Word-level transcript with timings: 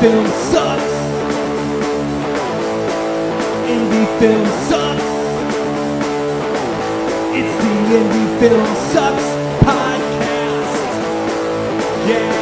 film 0.00 0.26
sucks. 0.26 0.92
Indie 3.72 4.18
film 4.20 4.46
sucks. 4.68 5.02
It's 7.38 7.54
the 7.62 7.72
Indie 7.96 8.40
Film 8.40 8.66
Sucks 8.92 9.26
podcast. 9.64 10.76
Yeah. 12.08 12.36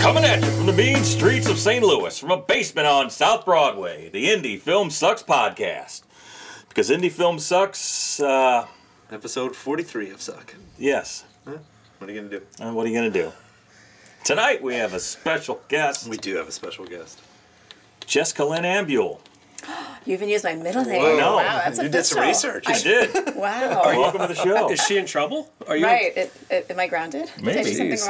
Coming 0.00 0.24
at 0.24 0.42
you 0.42 0.50
from 0.50 0.66
the 0.66 0.72
mean 0.72 1.02
streets 1.04 1.48
of 1.48 1.58
St. 1.58 1.84
Louis, 1.84 2.18
from 2.18 2.30
a 2.32 2.36
basement 2.36 2.86
on 2.86 3.08
South 3.10 3.44
Broadway, 3.44 4.08
the 4.10 4.26
Indie 4.26 4.58
Film 4.60 4.90
Sucks 4.90 5.22
podcast. 5.22 6.02
Because 6.72 6.88
Indie 6.88 7.12
Film 7.12 7.38
Sucks, 7.38 8.18
uh, 8.18 8.66
Episode 9.10 9.54
43 9.54 10.08
of 10.10 10.22
Suck. 10.22 10.54
yes. 10.78 11.22
What 11.44 12.08
are 12.08 12.12
you 12.14 12.18
going 12.18 12.30
to 12.30 12.40
do? 12.40 12.46
And 12.60 12.74
what 12.74 12.86
are 12.86 12.88
you 12.88 12.98
going 12.98 13.12
to 13.12 13.22
do? 13.24 13.30
Tonight 14.24 14.62
we 14.62 14.76
have 14.76 14.94
a 14.94 14.98
special 15.00 15.60
guest, 15.68 16.08
We 16.08 16.16
do 16.16 16.36
have 16.36 16.48
a 16.48 16.52
special 16.52 16.86
guest. 16.86 17.20
Jessica 18.06 18.44
Lynn 18.44 18.64
Ambuehl. 18.64 19.18
You 20.06 20.14
even 20.14 20.28
used 20.30 20.42
my 20.44 20.54
middle 20.54 20.84
name. 20.84 21.00
Whoa. 21.00 21.36
Wow, 21.36 21.60
that's 21.64 21.78
You 21.80 21.88
did 21.90 22.04
some 22.04 22.18
official. 22.24 22.50
research. 22.54 22.64
I 22.68 22.78
did. 22.80 23.34
Wow. 23.36 23.82
Welcome 23.84 24.22
to 24.22 24.26
the 24.28 24.34
show. 24.34 24.68
Is 24.70 24.80
she 24.82 24.96
in 24.96 25.04
trouble? 25.06 25.48
Are 25.68 25.76
you? 25.76 25.84
Right. 25.84 26.16
It, 26.16 26.32
it, 26.50 26.66
am 26.70 26.80
I 26.80 26.88
grounded? 26.88 27.30
Maybe. 27.36 27.52
Did 27.52 27.58
I 27.58 27.62
do 27.62 27.96
something 27.96 27.96
Jeez. 27.98 28.08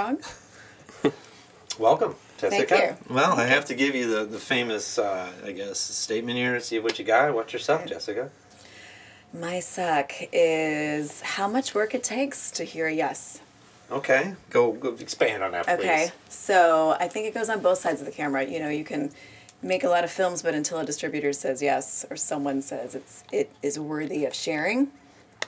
wrong? 1.03 1.12
Welcome, 1.79 2.15
Thank 2.39 2.69
Jessica. 2.70 2.97
you. 3.11 3.15
Well, 3.15 3.33
I 3.33 3.45
have 3.45 3.67
to 3.67 3.75
give 3.75 3.95
you 3.95 4.09
the, 4.09 4.25
the 4.25 4.39
famous, 4.39 4.98
uh, 4.98 5.31
I 5.45 5.53
guess, 5.53 5.81
statement 5.81 6.39
here. 6.39 6.59
See 6.61 6.79
what 6.79 6.98
you 6.98 7.05
got. 7.05 7.34
What's 7.34 7.53
your 7.53 7.61
suck, 7.61 7.87
Jessica? 7.87 8.31
My 9.34 9.60
suck 9.60 10.12
is 10.33 11.20
how 11.22 11.48
much 11.48 11.75
work 11.75 11.94
it 11.94 12.05
takes 12.05 12.50
to 12.52 12.64
hear 12.64 12.86
a 12.86 12.92
yes. 12.92 13.41
Okay. 13.91 14.34
Go, 14.50 14.72
go 14.72 14.91
expand 14.94 15.42
on 15.42 15.52
that, 15.52 15.66
please. 15.66 15.78
Okay. 15.78 16.11
So 16.28 16.97
I 16.98 17.08
think 17.08 17.27
it 17.27 17.34
goes 17.34 17.48
on 17.48 17.61
both 17.61 17.78
sides 17.78 18.00
of 18.00 18.06
the 18.06 18.12
camera. 18.12 18.44
You 18.44 18.58
know, 18.58 18.69
you 18.69 18.84
can 18.84 19.11
make 19.62 19.84
a 19.84 19.89
lot 19.89 20.05
of 20.05 20.11
films, 20.11 20.42
but 20.42 20.55
until 20.55 20.78
a 20.78 20.84
distributor 20.84 21.33
says 21.33 21.62
yes 21.62 22.05
or 22.11 22.16
someone 22.16 22.62
says 22.62 22.94
it's 22.94 23.24
it 23.33 23.50
is 23.62 23.78
worthy 23.78 24.24
of 24.24 24.34
sharing, 24.34 24.89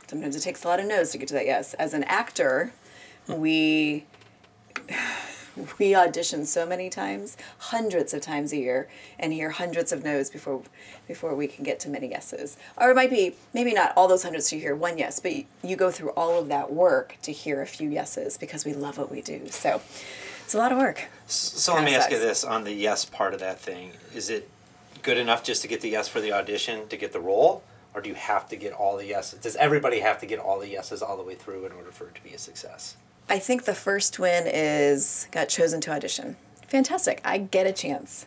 sometimes 0.07 0.37
it 0.37 0.41
takes 0.41 0.65
a 0.65 0.69
lot 0.69 0.81
of 0.81 0.87
no's 0.87 1.11
to 1.13 1.19
get 1.19 1.29
to 1.29 1.35
that 1.35 1.47
yes. 1.47 1.75
As 1.75 1.95
an 1.95 2.05
actor, 2.05 2.73
we 3.29 4.05
we 5.79 5.95
audition 5.95 6.45
so 6.47 6.67
many 6.67 6.91
times, 6.91 7.37
hundreds 7.59 8.15
of 8.15 8.21
times 8.21 8.53
a 8.53 8.57
year, 8.57 8.89
and 9.19 9.33
hear 9.33 9.51
hundreds 9.51 9.93
of 9.93 10.05
no's 10.05 10.31
before 10.31 10.63
before 11.07 11.35
we 11.35 11.47
can 11.47 11.65
get 11.65 11.79
to 11.81 11.89
many 11.89 12.09
yeses. 12.09 12.57
Or 12.77 12.91
it 12.91 12.95
might 12.95 13.11
be 13.11 13.35
maybe 13.53 13.73
not 13.73 13.93
all 13.97 14.09
those 14.09 14.23
hundreds 14.23 14.49
to 14.51 14.59
hear 14.59 14.75
one 14.75 14.97
yes, 14.97 15.21
but 15.21 15.33
you, 15.63 15.77
go 15.77 15.91
through 15.91 16.11
all 16.11 16.39
of 16.39 16.49
that 16.49 16.73
work 16.73 17.17
to 17.23 17.33
hear 17.33 17.61
a 17.61 17.67
few 17.67 17.91
yeses 17.91 18.39
because 18.39 18.65
we 18.65 18.73
love 18.73 18.97
what 18.97 19.11
we 19.11 19.21
do. 19.21 19.49
So 19.49 19.83
it's 20.45 20.55
a 20.55 20.59
lot 20.59 20.73
of 20.73 20.79
work. 20.79 21.09
So 21.27 21.75
let 21.75 21.85
me 21.85 21.95
ask 21.95 22.11
you 22.11 22.19
this 22.19 22.45
on 22.45 22.65
the 22.65 22.73
yes 22.73 23.05
part 23.05 23.35
of 23.35 23.41
that 23.41 23.61
thing. 23.61 23.93
Is 24.15 24.31
it 24.31 24.49
good 25.03 25.19
enough 25.19 25.43
just 25.45 25.63
to 25.63 25.69
get 25.69 25.81
the 25.81 25.91
yes 25.91 26.09
for 26.09 26.21
the 26.21 26.33
audition 26.33 26.89
to 26.89 26.97
get 26.97 27.13
the 27.13 27.21
role? 27.21 27.63
Or 27.95 28.01
do 28.01 28.09
you 28.09 28.17
have 28.17 28.49
to 28.49 28.57
get 28.57 28.73
all 28.73 28.97
the 28.97 29.07
yeses? 29.07 29.41
Does 29.41 29.57
everybody 29.57 30.01
have 30.01 30.19
to 30.21 30.27
get 30.27 30.39
all 30.39 30.59
the 30.59 30.69
yeses 30.69 31.01
all 31.03 31.17
the 31.17 31.23
way 31.23 31.35
through 31.35 31.67
in 31.67 31.73
order 31.73 31.93
for 31.93 32.09
it 32.09 32.15
to 32.17 32.23
be 32.23 32.31
a 32.31 32.39
success? 32.39 32.97
I 33.29 33.39
think 33.39 33.65
the 33.65 33.75
first 33.75 34.19
win 34.19 34.45
is 34.47 35.29
got 35.33 35.49
chosen 35.49 35.81
to 35.83 35.93
audition. 35.93 36.37
Fantastic. 36.69 37.21
I 37.25 37.39
get 37.39 37.67
a 37.67 37.73
chance. 37.73 38.27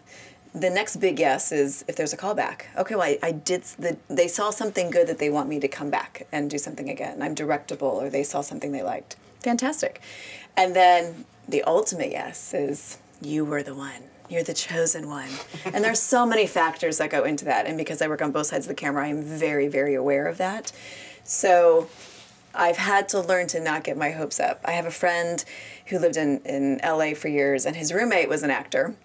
The 0.55 0.69
next 0.69 0.97
big 0.97 1.19
yes 1.19 1.51
is 1.51 1.85
if 1.87 1.95
there's 1.95 2.13
a 2.13 2.17
callback. 2.17 2.63
Okay, 2.77 2.95
well, 2.95 3.03
I, 3.03 3.19
I 3.21 3.31
did, 3.31 3.63
the, 3.77 3.97
they 4.07 4.27
saw 4.27 4.49
something 4.49 4.89
good 4.89 5.07
that 5.07 5.19
they 5.19 5.29
want 5.29 5.49
me 5.49 5.59
to 5.59 5.67
come 5.67 5.89
back 5.89 6.25
and 6.31 6.49
do 6.49 6.57
something 6.57 6.89
again. 6.89 7.21
I'm 7.21 7.35
directable, 7.35 7.93
or 7.93 8.09
they 8.09 8.23
saw 8.23 8.41
something 8.41 8.71
they 8.71 8.81
liked. 8.81 9.17
Fantastic. 9.41 10.01
And 10.55 10.75
then 10.75 11.25
the 11.47 11.63
ultimate 11.63 12.09
yes 12.09 12.53
is 12.53 12.97
you 13.21 13.45
were 13.45 13.61
the 13.61 13.75
one. 13.75 14.03
You're 14.29 14.43
the 14.43 14.53
chosen 14.53 15.07
one. 15.07 15.29
and 15.65 15.83
there's 15.83 16.01
so 16.01 16.25
many 16.25 16.47
factors 16.47 16.97
that 16.97 17.09
go 17.09 17.23
into 17.23 17.45
that. 17.45 17.65
And 17.65 17.77
because 17.77 18.01
I 18.01 18.07
work 18.07 18.21
on 18.21 18.31
both 18.31 18.47
sides 18.47 18.65
of 18.65 18.69
the 18.69 18.75
camera, 18.75 19.05
I'm 19.05 19.21
very, 19.21 19.67
very 19.67 19.93
aware 19.93 20.27
of 20.27 20.37
that. 20.37 20.71
So 21.23 21.87
I've 22.57 22.77
had 22.77 23.07
to 23.09 23.21
learn 23.21 23.47
to 23.47 23.59
not 23.59 23.83
get 23.83 23.97
my 23.97 24.11
hopes 24.11 24.39
up. 24.39 24.59
I 24.65 24.71
have 24.71 24.85
a 24.85 24.91
friend 24.91 25.43
who 25.87 25.99
lived 25.99 26.17
in, 26.17 26.39
in 26.39 26.79
LA 26.83 27.13
for 27.13 27.27
years, 27.27 27.65
and 27.65 27.75
his 27.75 27.93
roommate 27.93 28.27
was 28.27 28.43
an 28.43 28.49
actor, 28.49 28.95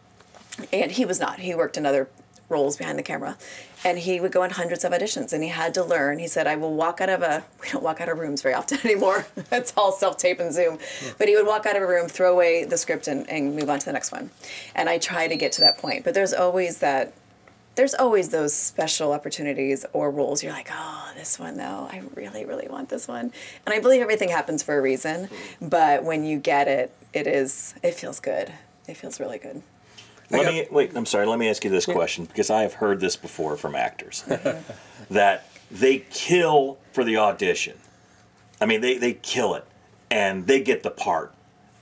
and 0.72 0.90
he 0.90 1.04
was 1.04 1.20
not. 1.20 1.38
He 1.40 1.54
worked 1.54 1.76
in 1.76 1.86
other 1.86 2.08
roles 2.48 2.76
behind 2.76 2.98
the 2.98 3.02
camera. 3.02 3.36
And 3.84 3.98
he 3.98 4.20
would 4.20 4.30
go 4.30 4.42
on 4.42 4.50
hundreds 4.50 4.84
of 4.84 4.92
auditions, 4.92 5.32
and 5.32 5.42
he 5.42 5.48
had 5.48 5.74
to 5.74 5.82
learn. 5.82 6.20
He 6.20 6.28
said, 6.28 6.46
I 6.46 6.54
will 6.54 6.74
walk 6.74 7.00
out 7.00 7.08
of 7.08 7.22
a, 7.22 7.44
we 7.60 7.68
don't 7.70 7.82
walk 7.82 8.00
out 8.00 8.08
of 8.08 8.18
rooms 8.18 8.40
very 8.40 8.54
often 8.54 8.78
anymore. 8.84 9.26
it's 9.50 9.72
all 9.76 9.90
self 9.90 10.16
tape 10.18 10.38
and 10.38 10.52
Zoom. 10.52 10.78
Hmm. 11.00 11.10
But 11.18 11.28
he 11.28 11.34
would 11.34 11.46
walk 11.46 11.66
out 11.66 11.74
of 11.74 11.82
a 11.82 11.86
room, 11.86 12.06
throw 12.08 12.32
away 12.32 12.64
the 12.64 12.78
script, 12.78 13.08
and, 13.08 13.28
and 13.28 13.56
move 13.56 13.68
on 13.68 13.80
to 13.80 13.84
the 13.84 13.92
next 13.92 14.12
one. 14.12 14.30
And 14.74 14.88
I 14.88 14.98
try 14.98 15.26
to 15.26 15.36
get 15.36 15.50
to 15.52 15.60
that 15.62 15.78
point. 15.78 16.04
But 16.04 16.14
there's 16.14 16.32
always 16.32 16.78
that 16.78 17.12
there's 17.74 17.94
always 17.94 18.28
those 18.28 18.52
special 18.52 19.12
opportunities 19.12 19.84
or 19.92 20.10
roles 20.10 20.42
you're 20.42 20.52
like 20.52 20.68
oh 20.70 21.10
this 21.16 21.38
one 21.38 21.56
though. 21.56 21.88
I 21.90 22.02
really 22.14 22.44
really 22.44 22.68
want 22.68 22.88
this 22.88 23.06
one. 23.08 23.32
And 23.66 23.74
i 23.74 23.80
believe 23.80 24.00
everything 24.00 24.28
happens 24.28 24.62
for 24.62 24.76
a 24.76 24.80
reason 24.80 25.26
mm-hmm. 25.26 25.68
but 25.68 26.04
when 26.04 26.24
you 26.24 26.38
get 26.38 26.68
it 26.68 26.92
it 27.12 27.26
is 27.26 27.74
it 27.82 27.94
feels 27.94 28.20
good. 28.20 28.52
It 28.88 28.96
feels 28.96 29.20
really 29.20 29.38
good. 29.38 29.62
Let 30.30 30.52
me 30.52 30.66
wait. 30.70 30.96
I'm 30.96 31.06
sorry. 31.06 31.26
Let 31.26 31.38
me 31.38 31.48
ask 31.48 31.62
you 31.64 31.70
this 31.70 31.84
question 31.84 32.24
because 32.24 32.50
I 32.50 32.62
have 32.62 32.74
heard 32.74 33.00
this 33.00 33.16
before 33.16 33.56
from 33.56 33.74
actors. 33.74 34.24
Mm-hmm. 34.32 34.72
That 35.10 35.46
they 35.70 35.98
kill 36.10 36.78
for 36.92 37.04
the 37.04 37.18
audition. 37.18 37.76
I 38.62 38.66
mean, 38.66 38.80
they 38.80 38.96
they 38.96 39.12
kill 39.14 39.54
it 39.54 39.64
and 40.10 40.46
they 40.46 40.60
get 40.60 40.84
the 40.84 40.90
part 40.90 41.34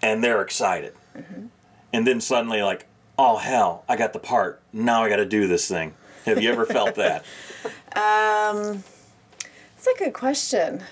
and 0.02 0.24
they're 0.24 0.40
excited, 0.40 0.94
mm-hmm. 1.16 1.46
and 1.92 2.06
then 2.06 2.20
suddenly 2.20 2.62
like, 2.62 2.86
oh 3.20 3.36
hell, 3.36 3.84
I 3.86 3.96
got 3.96 4.14
the 4.14 4.18
part. 4.18 4.62
Now 4.72 5.04
I 5.04 5.10
got 5.10 5.16
to 5.16 5.26
do 5.26 5.46
this 5.46 5.68
thing. 5.68 5.94
Have 6.24 6.42
you 6.42 6.50
ever 6.50 6.64
felt 6.66 6.94
that? 6.96 7.24
Um, 7.92 8.84
that's 9.74 9.88
a 9.88 9.98
good 9.98 10.14
question. 10.14 10.84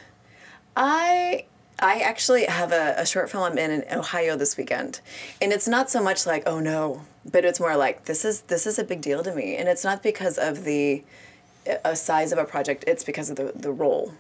I 0.77 1.44
i 1.78 2.00
actually 2.00 2.44
have 2.47 2.72
a, 2.72 2.97
a 2.99 3.06
short 3.06 3.31
film 3.31 3.44
i'm 3.44 3.56
in 3.56 3.71
in 3.71 3.99
ohio 3.99 4.37
this 4.37 4.56
weekend. 4.56 5.00
And 5.41 5.53
it's 5.53 5.69
not 5.69 5.89
so 5.89 6.03
much 6.03 6.27
like 6.27 6.43
oh 6.44 6.59
no 6.59 7.03
but 7.25 7.44
it's 7.44 7.61
more 7.61 7.77
like 7.77 8.06
this 8.06 8.25
is 8.25 8.41
this 8.43 8.66
is 8.66 8.81
a 8.81 8.84
big 8.84 9.00
deal 9.00 9.22
to 9.22 9.33
me. 9.33 9.56
And 9.56 9.69
it's 9.69 9.84
not 9.84 10.03
because 10.03 10.39
of 10.39 10.65
the 10.65 11.05
a 11.84 11.95
size 11.95 12.33
of 12.33 12.39
a 12.39 12.45
project 12.45 12.83
it's 12.89 13.05
because 13.05 13.31
of 13.31 13.37
the, 13.37 13.53
the 13.55 13.71
role. 13.71 14.12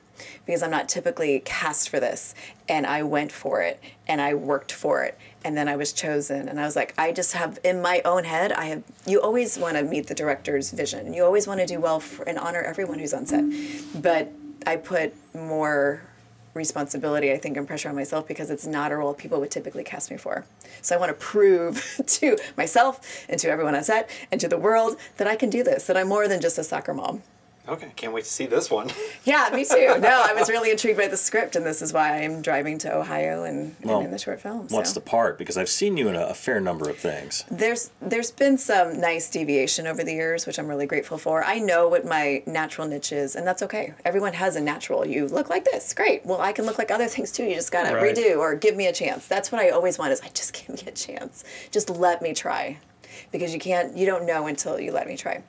Because 0.46 0.62
i'm 0.62 0.70
not 0.70 0.88
typically 0.88 1.40
cast 1.40 1.88
for 1.88 1.98
this. 1.98 2.36
And 2.68 2.86
i 2.86 3.02
went 3.02 3.32
for 3.32 3.60
it. 3.60 3.82
And 4.06 4.20
i 4.20 4.34
worked 4.34 4.70
for 4.70 5.02
it 5.02 5.18
and 5.44 5.56
then 5.56 5.68
i 5.68 5.76
was 5.76 5.92
chosen 5.92 6.48
and 6.48 6.60
i 6.60 6.64
was 6.64 6.76
like 6.76 6.94
i 6.98 7.12
just 7.12 7.32
have 7.32 7.58
in 7.64 7.80
my 7.80 8.00
own 8.04 8.24
head 8.24 8.52
i 8.52 8.66
have 8.66 8.82
you 9.06 9.20
always 9.20 9.58
want 9.58 9.76
to 9.76 9.82
meet 9.82 10.06
the 10.06 10.14
director's 10.14 10.70
vision 10.70 11.12
you 11.14 11.24
always 11.24 11.46
want 11.46 11.60
to 11.60 11.66
do 11.66 11.80
well 11.80 12.00
for, 12.00 12.24
and 12.24 12.38
honor 12.38 12.62
everyone 12.62 12.98
who's 12.98 13.14
on 13.14 13.26
set 13.26 13.44
but 14.02 14.32
i 14.66 14.76
put 14.76 15.14
more 15.34 16.02
responsibility, 16.58 17.32
I 17.32 17.38
think, 17.38 17.56
and 17.56 17.66
pressure 17.66 17.88
on 17.88 17.94
myself 17.94 18.28
because 18.28 18.50
it's 18.50 18.66
not 18.66 18.92
a 18.92 18.96
role 18.96 19.14
people 19.14 19.40
would 19.40 19.50
typically 19.50 19.84
cast 19.84 20.10
me 20.10 20.18
for. 20.18 20.44
So 20.82 20.94
I 20.94 20.98
want 20.98 21.08
to 21.08 21.14
prove 21.14 22.00
to 22.06 22.36
myself 22.58 23.24
and 23.30 23.40
to 23.40 23.48
everyone 23.48 23.74
on 23.74 23.84
set 23.84 24.10
and 24.30 24.38
to 24.42 24.48
the 24.48 24.58
world 24.58 24.98
that 25.16 25.26
I 25.26 25.36
can 25.36 25.48
do 25.48 25.62
this, 25.62 25.86
that 25.86 25.96
I'm 25.96 26.08
more 26.08 26.28
than 26.28 26.42
just 26.42 26.58
a 26.58 26.64
soccer 26.64 26.92
mom. 26.92 27.22
Okay, 27.68 27.92
can't 27.96 28.12
wait 28.14 28.24
to 28.24 28.30
see 28.30 28.46
this 28.46 28.70
one. 28.70 28.90
Yeah, 29.24 29.50
me 29.52 29.62
too. 29.62 29.98
No, 30.00 30.22
I 30.26 30.32
was 30.32 30.48
really 30.48 30.70
intrigued 30.70 30.96
by 30.96 31.06
the 31.06 31.16
script, 31.16 31.54
and 31.54 31.66
this 31.66 31.82
is 31.82 31.92
why 31.92 32.22
I'm 32.22 32.40
driving 32.40 32.78
to 32.78 32.96
Ohio 32.96 33.44
and, 33.44 33.76
Well, 33.82 33.98
and 33.98 34.06
in 34.06 34.10
the 34.10 34.16
short 34.18 34.40
film. 34.40 34.66
What's 34.68 34.94
the 34.94 35.02
part? 35.02 35.36
Because 35.36 35.58
I've 35.58 35.68
seen 35.68 35.98
you 35.98 36.08
in 36.08 36.14
a, 36.14 36.22
a 36.28 36.34
fair 36.34 36.60
number 36.60 36.88
of 36.88 36.96
things. 36.96 37.44
There's 37.50 37.90
there's 38.00 38.30
been 38.30 38.56
some 38.56 38.98
nice 38.98 39.28
deviation 39.28 39.86
over 39.86 40.02
the 40.02 40.14
years, 40.14 40.46
which 40.46 40.58
I'm 40.58 40.66
really 40.66 40.86
grateful 40.86 41.18
for. 41.18 41.44
I 41.44 41.58
know 41.58 41.88
what 41.88 42.06
my 42.06 42.42
natural 42.46 42.88
niche 42.88 43.12
is, 43.12 43.36
and 43.36 43.46
that's 43.46 43.62
okay. 43.64 43.92
Everyone 44.06 44.32
has 44.32 44.56
a 44.56 44.62
natural. 44.62 45.06
You 45.06 45.26
look 45.26 45.50
like 45.50 45.64
this, 45.66 45.92
great. 45.92 46.24
Well, 46.24 46.40
I 46.40 46.52
can 46.52 46.64
look 46.64 46.78
like 46.78 46.90
other 46.90 47.06
things 47.08 47.30
too. 47.32 47.44
You 47.44 47.54
just 47.54 47.70
gotta 47.70 47.94
Right. 47.94 48.16
redo 48.16 48.38
or 48.38 48.54
give 48.54 48.76
me 48.76 48.86
a 48.86 48.92
chance. 48.94 49.26
That's 49.28 49.52
what 49.52 49.60
I 49.60 49.68
always 49.70 49.98
want. 49.98 50.12
Is 50.12 50.22
I 50.22 50.28
just 50.28 50.54
give 50.66 50.70
me 50.70 50.82
a 50.86 50.92
chance. 50.92 51.44
Just 51.70 51.90
let 51.90 52.22
me 52.22 52.32
try, 52.32 52.78
because 53.30 53.52
you 53.52 53.60
can't. 53.60 53.94
You 53.94 54.06
don't 54.06 54.24
know 54.24 54.46
until 54.46 54.80
you 54.80 54.90
let 54.92 55.06
me 55.06 55.18
try. 55.18 55.42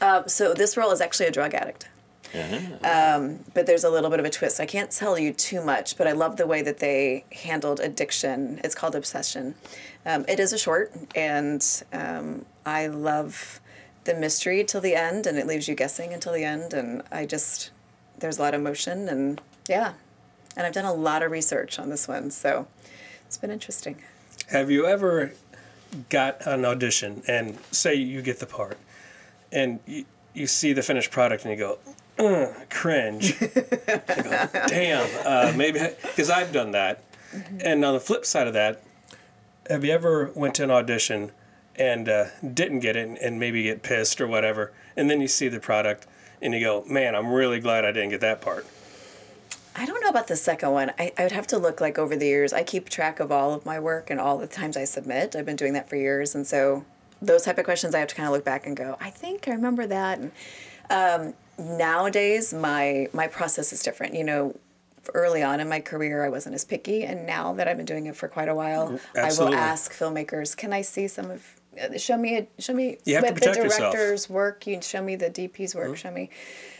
Uh, 0.00 0.26
so 0.26 0.54
this 0.54 0.76
role 0.76 0.90
is 0.92 1.00
actually 1.00 1.26
a 1.26 1.30
drug 1.30 1.54
addict 1.54 1.88
but 3.54 3.66
there's 3.66 3.84
a 3.84 3.90
little 3.90 4.10
bit 4.10 4.20
of 4.20 4.26
a 4.26 4.30
twist. 4.30 4.60
I 4.60 4.66
can't 4.66 4.90
tell 4.90 5.18
you 5.18 5.32
too 5.32 5.62
much, 5.62 5.96
but 5.96 6.06
I 6.06 6.12
love 6.12 6.36
the 6.36 6.46
way 6.46 6.62
that 6.62 6.78
they 6.78 7.24
handled 7.32 7.80
addiction. 7.80 8.60
It's 8.62 8.74
called 8.74 8.94
Obsession. 8.94 9.54
Um, 10.06 10.24
it 10.28 10.38
is 10.40 10.52
a 10.52 10.58
short, 10.58 10.92
and 11.14 11.64
um, 11.92 12.44
I 12.64 12.86
love 12.86 13.60
the 14.04 14.14
mystery 14.14 14.64
till 14.64 14.80
the 14.80 14.94
end, 14.94 15.26
and 15.26 15.38
it 15.38 15.46
leaves 15.46 15.68
you 15.68 15.74
guessing 15.74 16.12
until 16.12 16.32
the 16.32 16.44
end. 16.44 16.72
And 16.72 17.02
I 17.10 17.26
just, 17.26 17.70
there's 18.18 18.38
a 18.38 18.42
lot 18.42 18.54
of 18.54 18.60
emotion, 18.60 19.08
and 19.08 19.40
yeah. 19.68 19.94
And 20.56 20.66
I've 20.66 20.72
done 20.72 20.84
a 20.84 20.94
lot 20.94 21.22
of 21.22 21.30
research 21.30 21.78
on 21.78 21.90
this 21.90 22.08
one, 22.08 22.30
so 22.30 22.66
it's 23.26 23.36
been 23.36 23.50
interesting. 23.50 23.96
Have 24.50 24.70
you 24.70 24.86
ever 24.86 25.32
got 26.08 26.46
an 26.46 26.64
audition 26.64 27.22
and 27.26 27.58
say 27.72 27.94
you 27.94 28.22
get 28.22 28.38
the 28.38 28.46
part 28.46 28.78
and 29.52 29.80
you, 29.86 30.04
you 30.34 30.46
see 30.46 30.72
the 30.72 30.82
finished 30.82 31.10
product 31.10 31.44
and 31.44 31.52
you 31.52 31.58
go, 31.58 31.78
uh, 32.18 32.52
cringe. 32.68 33.38
Go, 33.40 34.48
damn, 34.68 35.08
uh, 35.24 35.52
maybe 35.56 35.80
because 36.02 36.28
I've 36.38 36.52
done 36.52 36.72
that. 36.72 37.02
And 37.64 37.82
on 37.84 37.94
the 37.94 38.00
flip 38.00 38.26
side 38.26 38.46
of 38.46 38.52
that, 38.52 38.82
have 39.70 39.84
you 39.84 39.92
ever 39.92 40.30
went 40.34 40.54
to 40.56 40.64
an 40.64 40.70
audition 40.70 41.32
and 41.76 42.08
uh, 42.08 42.26
didn't 42.52 42.80
get 42.80 42.96
it 42.96 43.08
and- 43.08 43.18
and 43.18 43.40
maybe 43.40 43.62
get 43.62 43.82
pissed 43.82 44.20
or 44.20 44.26
whatever, 44.26 44.72
and 44.96 45.08
then 45.10 45.20
you 45.22 45.28
see 45.28 45.48
the 45.48 45.60
product 45.60 46.06
and 46.42 46.52
you 46.52 46.60
go, 46.60 46.84
man, 46.86 47.14
I'm 47.14 47.32
really 47.32 47.58
glad 47.60 47.84
I 47.86 47.92
didn't 47.92 48.10
get 48.10 48.20
that 48.20 48.40
part. 48.42 48.66
I 49.76 49.86
don't 49.86 50.00
know 50.02 50.08
about 50.10 50.26
the 50.26 50.36
second 50.36 50.72
one. 50.72 50.90
I, 50.98 51.12
I 51.16 51.22
would 51.22 51.32
have 51.32 51.46
to 51.48 51.58
look 51.58 51.80
like 51.80 51.96
over 51.98 52.16
the 52.16 52.26
years. 52.26 52.52
I 52.52 52.64
keep 52.64 52.88
track 52.90 53.20
of 53.20 53.30
all 53.32 53.54
of 53.54 53.64
my 53.64 53.78
work 53.78 54.10
and 54.10 54.20
all 54.20 54.36
the 54.36 54.46
times 54.46 54.76
I 54.76 54.84
submit. 54.84 55.36
I've 55.36 55.46
been 55.46 55.56
doing 55.56 55.72
that 55.74 55.88
for 55.88 55.96
years, 55.96 56.34
and 56.34 56.46
so 56.46 56.84
those 57.22 57.42
type 57.42 57.58
of 57.58 57.64
questions 57.64 57.94
I 57.94 57.98
have 58.00 58.08
to 58.08 58.14
kind 58.14 58.26
of 58.26 58.32
look 58.32 58.44
back 58.44 58.66
and 58.66 58.76
go, 58.76 58.96
I 59.00 59.10
think 59.10 59.48
I 59.48 59.52
remember 59.52 59.86
that. 59.86 60.18
And 60.18 60.32
um, 60.90 61.34
nowadays, 61.78 62.52
my 62.52 63.08
my 63.12 63.26
process 63.28 63.72
is 63.72 63.82
different. 63.82 64.14
You 64.14 64.24
know, 64.24 64.56
early 65.14 65.42
on 65.42 65.60
in 65.60 65.68
my 65.68 65.80
career, 65.80 66.24
I 66.24 66.28
wasn't 66.28 66.54
as 66.54 66.64
picky, 66.64 67.04
and 67.04 67.26
now 67.26 67.52
that 67.54 67.68
I've 67.68 67.76
been 67.76 67.86
doing 67.86 68.06
it 68.06 68.16
for 68.16 68.28
quite 68.28 68.48
a 68.48 68.54
while, 68.54 68.98
I 69.16 69.32
will 69.38 69.54
ask 69.54 69.92
filmmakers, 69.92 70.56
"Can 70.56 70.72
I 70.72 70.82
see 70.82 71.08
some 71.08 71.30
of?" 71.30 71.46
uh, 71.80 71.96
Show 71.98 72.16
me, 72.16 72.36
a, 72.38 72.46
show 72.60 72.74
me 72.74 72.98
You 73.04 73.14
have 73.16 73.24
to 73.24 73.30
what 73.30 73.34
protect 73.34 73.56
the 73.56 73.62
yourself. 73.64 73.92
director's 73.92 74.28
work. 74.28 74.66
You 74.66 74.80
show 74.82 75.02
me 75.02 75.16
the 75.16 75.30
DP's 75.30 75.74
work. 75.74 75.96
Show 75.96 76.10
me, 76.10 76.30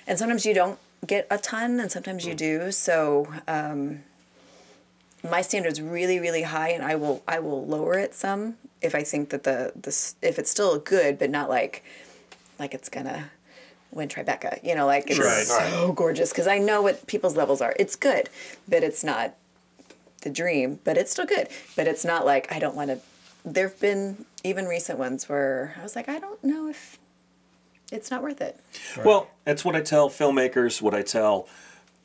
and 0.07 0.19
sometimes 0.19 0.45
you 0.45 0.55
don't 0.55 0.79
get 1.07 1.27
a 1.31 1.39
ton, 1.39 1.79
and 1.81 1.91
sometimes 1.93 2.27
you 2.27 2.35
do. 2.35 2.73
So 2.73 3.29
um, 3.47 4.03
my 5.28 5.43
standard's 5.43 5.81
really, 5.81 6.19
really 6.19 6.43
high, 6.43 6.70
and 6.70 6.84
I 6.84 6.94
will 6.96 7.22
I 7.28 7.38
will 7.40 7.67
lower 7.67 7.99
it 7.99 8.14
some 8.14 8.56
if 8.81 8.94
I 8.94 9.02
think 9.02 9.31
that 9.31 9.43
the 9.44 9.72
this 9.76 10.14
if 10.22 10.38
it's 10.38 10.50
still 10.50 10.78
good, 10.78 11.19
but 11.19 11.31
not 11.31 11.49
like 11.49 11.84
like 12.58 12.75
it's 12.75 12.88
gonna 12.88 13.31
win 13.93 14.08
Tribeca. 14.08 14.62
You 14.62 14.75
know, 14.75 14.87
like 14.87 15.11
it's 15.11 15.19
Right. 15.19 15.46
so 15.46 15.93
gorgeous 15.93 16.31
because 16.31 16.46
I 16.46 16.58
know 16.58 16.82
what 16.82 17.06
people's 17.06 17.37
levels 17.37 17.61
are. 17.61 17.75
It's 17.78 17.96
good, 17.96 18.28
but 18.69 18.82
it's 18.82 19.02
not 19.05 19.34
the 20.22 20.31
dream. 20.31 20.78
But 20.84 20.96
it's 20.96 21.11
still 21.12 21.26
good. 21.26 21.49
But 21.76 21.87
it's 21.87 22.05
not 22.05 22.25
like 22.25 22.50
I 22.52 22.58
don't 22.58 22.76
want 22.76 22.90
to. 22.90 22.99
There've 23.44 23.78
been 23.81 24.25
even 24.44 24.67
recent 24.67 24.99
ones 24.99 25.28
where 25.28 25.75
I 25.78 25.82
was 25.82 25.96
like, 25.96 26.08
I 26.08 26.19
don't 26.19 26.43
know 26.44 26.69
if 26.69 26.99
it's 27.90 28.11
not 28.11 28.22
worth 28.22 28.40
it. 28.40 28.58
Well, 29.05 29.28
that's 29.44 29.64
what 29.64 29.75
I 29.75 29.81
tell 29.81 30.08
filmmakers, 30.11 30.81
what 30.81 30.94
I 30.94 31.02
tell 31.02 31.49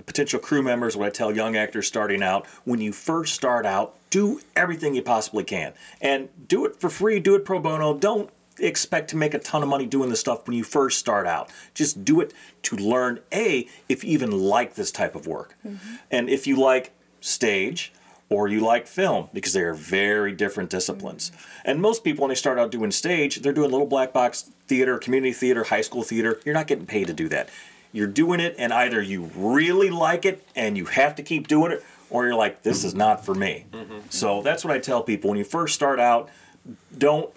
potential 0.06 0.40
crew 0.40 0.62
members, 0.62 0.96
what 0.96 1.08
I 1.08 1.10
tell 1.10 1.36
young 1.36 1.56
actors 1.56 1.88
starting 1.88 2.22
out. 2.24 2.46
When 2.64 2.80
you 2.80 2.92
first 2.92 3.34
start 3.34 3.66
out, 3.66 3.96
do 4.10 4.42
everything 4.56 4.96
you 4.96 5.02
possibly 5.02 5.44
can. 5.44 5.74
And 6.02 6.30
do 6.48 6.66
it 6.66 6.76
for 6.76 6.90
free, 6.90 7.20
do 7.20 7.36
it 7.36 7.46
pro 7.46 7.60
bono. 7.60 7.94
Don't 7.94 8.30
expect 8.60 9.10
to 9.10 9.18
make 9.18 9.34
a 9.34 9.40
ton 9.40 9.64
of 9.64 9.70
money 9.70 9.86
doing 9.86 10.10
this 10.10 10.20
stuff 10.20 10.48
when 10.48 10.56
you 10.56 10.64
first 10.64 11.00
start 11.00 11.28
out. 11.28 11.50
Just 11.74 12.06
do 12.06 12.22
it 12.22 12.34
to 12.64 12.76
learn 12.76 13.20
A, 13.34 13.68
if 13.90 14.04
you 14.04 14.12
even 14.12 14.32
like 14.32 14.76
this 14.76 14.92
type 14.92 15.16
of 15.16 15.28
work. 15.28 15.56
Mm-hmm. 15.66 15.96
And 16.12 16.30
if 16.30 16.48
you 16.48 16.56
like 16.56 16.94
stage, 17.20 17.92
or 18.30 18.48
you 18.48 18.60
like 18.60 18.88
film 18.88 19.30
because 19.34 19.54
they 19.54 19.62
are 19.62 19.74
very 19.74 20.32
different 20.32 20.70
disciplines. 20.70 21.30
Mm-hmm. 21.30 21.62
And 21.66 21.82
most 21.82 22.04
people, 22.04 22.24
when 22.24 22.30
they 22.30 22.36
start 22.36 22.58
out 22.58 22.72
doing 22.72 22.92
stage, 22.92 23.38
they're 23.38 23.54
doing 23.54 23.72
little 23.72 23.88
black 23.88 24.14
box 24.14 24.50
theater, 24.68 24.98
community 24.98 25.34
theater, 25.34 25.66
high 25.66 25.82
school 25.82 26.04
theater. 26.04 26.40
You're 26.44 26.56
not 26.56 26.68
getting 26.68 26.86
paid 26.86 27.08
to 27.08 27.14
do 27.14 27.30
that. 27.30 27.50
You're 27.96 28.08
doing 28.08 28.42
it, 28.42 28.56
and 28.58 28.74
either 28.74 29.02
you 29.02 29.32
really 29.36 29.90
like 29.90 30.26
it 30.26 30.46
and 30.56 30.78
you 30.78 30.86
have 30.86 31.16
to 31.16 31.24
keep 31.24 31.48
doing 31.48 31.72
it, 31.72 31.84
or 32.10 32.26
you're 32.26 32.36
like, 32.36 32.62
this 32.62 32.84
is 32.84 32.94
not 32.94 33.26
for 33.26 33.34
me. 33.34 33.66
So 34.10 34.42
that's 34.42 34.66
what 34.66 34.74
I 34.74 34.80
tell 34.80 35.02
people 35.02 35.30
when 35.30 35.38
you 35.40 35.46
first 35.46 35.74
start 35.76 36.00
out. 36.00 36.30
Don't 36.98 37.34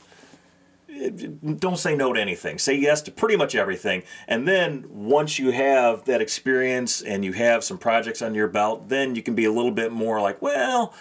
don't 1.57 1.79
say 1.79 1.95
no 1.95 2.13
to 2.13 2.21
anything. 2.21 2.59
Say 2.59 2.75
yes 2.75 3.03
to 3.03 3.13
pretty 3.13 3.37
much 3.37 3.55
everything. 3.55 4.03
And 4.27 4.49
then 4.49 4.85
once 4.89 5.39
you 5.39 5.53
have 5.53 6.05
that 6.07 6.21
experience 6.21 7.03
and 7.03 7.25
you 7.25 7.33
have 7.35 7.63
some 7.63 7.79
projects 7.79 8.21
under 8.21 8.39
your 8.39 8.49
belt, 8.49 8.89
then 8.89 9.15
you 9.15 9.23
can 9.23 9.35
be 9.35 9.45
a 9.45 9.53
little 9.53 9.71
bit 9.71 9.93
more 9.93 10.21
like, 10.21 10.43
well, 10.43 10.95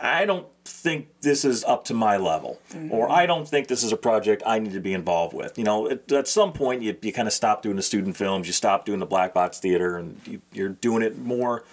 I 0.00 0.24
don't 0.24 0.46
think 0.68 1.08
this 1.22 1.44
is 1.44 1.64
up 1.64 1.84
to 1.84 1.94
my 1.94 2.16
level, 2.16 2.60
or 2.90 3.06
mm-hmm. 3.06 3.12
I 3.12 3.26
don't 3.26 3.48
think 3.48 3.68
this 3.68 3.82
is 3.82 3.92
a 3.92 3.96
project 3.96 4.42
I 4.46 4.58
need 4.58 4.72
to 4.72 4.80
be 4.80 4.94
involved 4.94 5.34
with. 5.34 5.58
You 5.58 5.64
know, 5.64 5.88
at, 5.88 6.10
at 6.12 6.28
some 6.28 6.52
point, 6.52 6.82
you, 6.82 6.96
you 7.02 7.12
kind 7.12 7.26
of 7.26 7.34
stop 7.34 7.62
doing 7.62 7.76
the 7.76 7.82
student 7.82 8.16
films, 8.16 8.46
you 8.46 8.52
stop 8.52 8.84
doing 8.84 8.98
the 9.00 9.06
black 9.06 9.34
box 9.34 9.58
theater, 9.58 9.96
and 9.96 10.20
you, 10.26 10.40
you're 10.52 10.68
doing 10.68 11.02
it 11.02 11.18
more 11.18 11.64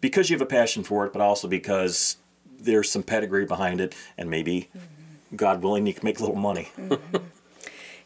because 0.00 0.30
you 0.30 0.34
have 0.34 0.42
a 0.42 0.46
passion 0.46 0.82
for 0.82 1.06
it, 1.06 1.12
but 1.12 1.22
also 1.22 1.48
because 1.48 2.16
there's 2.58 2.90
some 2.90 3.02
pedigree 3.02 3.46
behind 3.46 3.80
it, 3.80 3.94
and 4.16 4.30
maybe, 4.30 4.68
mm-hmm. 4.76 5.36
God 5.36 5.62
willing, 5.62 5.86
you 5.86 5.94
can 5.94 6.04
make 6.04 6.18
a 6.18 6.22
little 6.22 6.36
money. 6.36 6.68
Mm-hmm. 6.76 7.16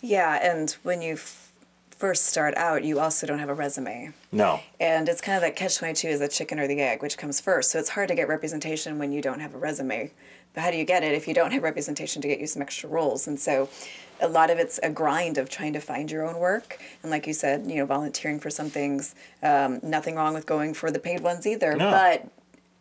Yeah, 0.03 0.35
and 0.43 0.69
when 0.83 1.01
you 1.01 1.15
f- 1.15 1.42
first 2.03 2.27
start 2.27 2.53
out, 2.57 2.83
you 2.83 2.99
also 2.99 3.29
don't 3.29 3.39
have 3.39 3.49
a 3.49 3.55
resume. 3.55 4.13
No. 4.33 4.59
And 4.81 5.09
it's 5.09 5.21
kind 5.21 5.37
of 5.37 5.43
that 5.43 5.55
catch 5.55 5.79
22 5.79 6.09
is 6.09 6.19
the 6.19 6.27
chicken 6.27 6.59
or 6.59 6.67
the 6.67 6.81
egg, 6.81 7.01
which 7.01 7.17
comes 7.17 7.41
first. 7.41 7.71
So 7.71 7.79
it's 7.79 7.91
hard 7.91 8.09
to 8.09 8.17
get 8.17 8.27
representation 8.27 8.99
when 8.99 9.13
you 9.13 9.23
don't 9.23 9.39
have 9.39 9.55
a 9.55 9.57
resume. 9.57 10.11
But 10.53 10.63
how 10.63 10.73
do 10.73 10.79
you 10.79 10.85
get 10.85 11.05
it 11.05 11.15
if 11.15 11.29
you 11.29 11.33
don't 11.33 11.53
have 11.53 11.63
representation 11.63 12.21
to 12.23 12.27
get 12.27 12.41
you 12.41 12.49
some 12.49 12.61
extra 12.61 12.89
roles? 12.89 13.29
And 13.29 13.39
so 13.39 13.69
a 14.21 14.27
lot 14.27 14.51
of 14.51 14.59
it's 14.59 14.81
a 14.83 14.91
grind 14.91 15.39
of 15.39 15.49
trying 15.49 15.75
to 15.75 15.81
find 15.81 16.11
your 16.11 16.27
own 16.27 16.41
work. 16.41 16.81
And 17.05 17.13
like 17.13 17.29
you 17.29 17.35
said, 17.35 17.71
you 17.71 17.77
know, 17.77 17.87
volunteering 17.87 18.41
for 18.41 18.51
some 18.51 18.69
things. 18.69 19.15
Um, 19.41 19.79
nothing 19.85 20.17
wrong 20.17 20.35
with 20.35 20.45
going 20.45 20.75
for 20.75 20.91
the 20.91 20.99
paid 20.99 21.21
ones 21.21 21.47
either. 21.47 21.77
No. 21.77 21.89
But 21.89 22.27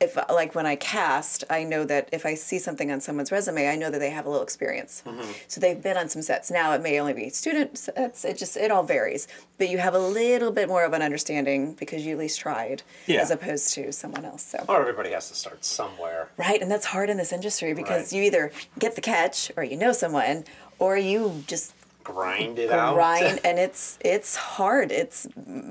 if 0.01 0.17
like 0.29 0.55
when 0.55 0.65
I 0.65 0.75
cast, 0.75 1.43
I 1.49 1.63
know 1.63 1.83
that 1.85 2.09
if 2.11 2.25
I 2.25 2.33
see 2.33 2.57
something 2.59 2.91
on 2.91 2.99
someone's 3.01 3.31
resume, 3.31 3.67
I 3.69 3.75
know 3.75 3.89
that 3.91 3.99
they 3.99 4.09
have 4.09 4.25
a 4.25 4.29
little 4.29 4.43
experience. 4.43 5.03
Mm-hmm. 5.05 5.31
So 5.47 5.61
they've 5.61 5.81
been 5.81 5.95
on 5.95 6.09
some 6.09 6.21
sets. 6.23 6.49
Now 6.51 6.73
it 6.73 6.81
may 6.81 6.99
only 6.99 7.13
be 7.13 7.29
student 7.29 7.77
sets. 7.77 8.25
It 8.25 8.37
just 8.37 8.57
it 8.57 8.71
all 8.71 8.83
varies, 8.83 9.27
but 9.59 9.69
you 9.69 9.77
have 9.77 9.93
a 9.93 9.99
little 9.99 10.51
bit 10.51 10.67
more 10.67 10.83
of 10.83 10.93
an 10.93 11.01
understanding 11.01 11.75
because 11.75 12.05
you 12.05 12.13
at 12.13 12.17
least 12.19 12.39
tried, 12.39 12.81
Yeah. 13.05 13.21
as 13.21 13.31
opposed 13.31 13.73
to 13.75 13.91
someone 13.93 14.25
else. 14.25 14.43
So 14.43 14.65
Or 14.67 14.81
everybody 14.81 15.11
has 15.11 15.29
to 15.29 15.35
start 15.35 15.63
somewhere. 15.63 16.29
right, 16.37 16.61
and 16.61 16.69
that's 16.71 16.85
hard 16.87 17.09
in 17.09 17.17
this 17.17 17.31
industry 17.31 17.73
because 17.73 18.11
Right. 18.11 18.17
you 18.19 18.23
either 18.23 18.51
get 18.79 18.95
the 18.95 19.01
catch 19.01 19.51
or 19.55 19.63
you 19.63 19.77
know 19.77 19.91
someone, 19.93 20.45
or 20.79 20.97
you 20.97 21.43
just 21.47 21.73
Grind 22.03 22.57
it 22.57 22.71
out. 22.71 22.95
grind 22.95 23.39
and 23.45 23.59
it's 23.59 23.99
it's 24.01 24.35
hard 24.35 24.91
it's 24.91 25.27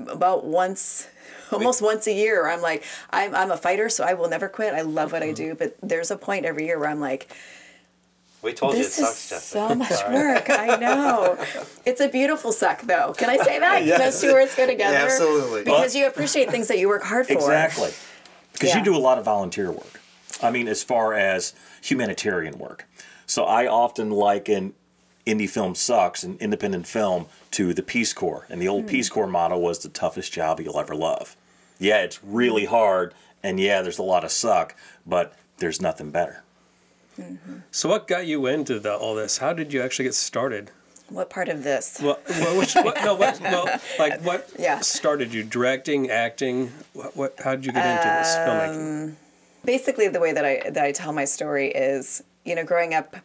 about 0.07 0.45
once 0.45 1.07
almost 1.57 1.81
once 1.81 2.07
a 2.07 2.13
year 2.13 2.47
i'm 2.47 2.61
like 2.61 2.83
I'm, 3.09 3.35
I'm 3.35 3.51
a 3.51 3.57
fighter 3.57 3.89
so 3.89 4.03
i 4.03 4.13
will 4.13 4.29
never 4.29 4.47
quit 4.47 4.73
i 4.73 4.81
love 4.81 5.11
what 5.11 5.23
i 5.23 5.31
do 5.31 5.55
but 5.55 5.75
there's 5.81 6.11
a 6.11 6.17
point 6.17 6.45
every 6.45 6.65
year 6.65 6.79
where 6.79 6.89
i'm 6.89 6.99
like 6.99 7.31
We 8.41 8.53
told 8.53 8.73
this 8.73 8.97
you 8.97 9.05
it 9.05 9.09
is 9.09 9.15
sucks, 9.15 9.43
so 9.43 9.75
much 9.75 9.89
Sorry. 9.89 10.13
work 10.15 10.49
i 10.49 10.75
know 10.79 11.37
it's 11.85 12.01
a 12.01 12.07
beautiful 12.07 12.51
suck 12.51 12.81
though 12.83 13.13
can 13.17 13.29
i 13.29 13.37
say 13.37 13.59
that 13.59 13.85
those 13.97 14.21
two 14.21 14.33
words 14.33 14.55
go 14.55 14.65
together 14.67 14.93
Yeah, 14.97 15.03
absolutely. 15.05 15.63
because 15.63 15.95
you 15.95 16.07
appreciate 16.07 16.49
things 16.49 16.67
that 16.67 16.79
you 16.79 16.87
work 16.87 17.03
hard 17.03 17.27
for 17.27 17.33
Exactly. 17.33 17.91
Because 18.53 18.69
Yeah. 18.69 18.79
you 18.79 18.83
do 18.83 18.95
a 18.95 18.99
lot 18.99 19.17
of 19.17 19.25
volunteer 19.25 19.71
work. 19.71 20.01
I 20.41 20.51
mean, 20.51 20.67
as 20.67 20.83
far 20.83 21.13
as 21.13 21.53
humanitarian 21.81 22.57
work. 22.59 22.85
So 23.25 23.45
I 23.45 23.65
often 23.67 24.11
liken 24.11 24.73
indie 25.25 25.49
film 25.49 25.75
sucks 25.75 26.23
and 26.23 26.39
independent 26.39 26.87
film 26.87 27.27
to 27.51 27.73
the 27.73 27.83
Peace 27.83 28.13
Corps. 28.13 28.45
And 28.49 28.61
the 28.61 28.67
old 28.67 28.83
hmm. 28.83 28.89
Peace 28.89 29.09
Corps 29.09 29.27
motto 29.27 29.57
was 29.57 29.79
the 29.79 29.89
toughest 29.89 30.33
job 30.33 30.59
you'll 30.59 30.79
ever 30.79 30.95
love. 30.95 31.35
Yeah, 31.81 32.01
it's 32.03 32.23
really 32.23 32.65
hard. 32.65 33.13
And 33.43 33.59
yeah, 33.59 33.81
there's 33.81 33.97
a 33.97 34.03
lot 34.03 34.23
of 34.23 34.31
suck, 34.31 34.75
but 35.05 35.33
there's 35.57 35.81
nothing 35.81 36.11
better. 36.11 36.43
So, 37.71 37.89
what 37.89 38.07
got 38.07 38.25
you 38.25 38.45
into 38.47 38.79
the, 38.79 38.95
all 38.95 39.15
this? 39.15 39.39
How 39.39 39.53
did 39.53 39.73
you 39.73 39.81
actually 39.81 40.05
get 40.05 40.15
started? 40.15 40.71
what 41.09 41.29
part 41.29 41.49
of 41.49 41.63
this 41.63 41.99
Well, 42.01 42.17
well, 42.29 42.57
which, 42.57 42.73
what, 42.73 42.95
no, 43.03 43.13
what, 43.15 43.37
well, 43.41 43.81
like 43.99 44.21
what 44.21 44.49
Yeah. 44.57 44.79
started 44.79 45.33
you? 45.33 45.43
Directing, 45.43 46.09
acting? 46.09 46.71
What, 46.93 47.17
what? 47.17 47.35
How 47.43 47.55
did 47.55 47.65
you 47.65 47.73
get 47.73 47.85
into 47.85 48.07
this 48.17 48.37
Um, 48.37 48.47
filmmaking? 48.47 49.15
basically 49.65 50.07
the 50.07 50.19
way 50.21 50.31
that 50.31 50.45
I 50.45 50.69
that 50.69 50.83
I 50.83 50.91
tell 50.93 51.11
my 51.11 51.25
story 51.25 51.67
is, 51.69 52.23
you 52.45 52.55
know, 52.55 52.63
growing 52.63 52.93
up, 52.93 53.17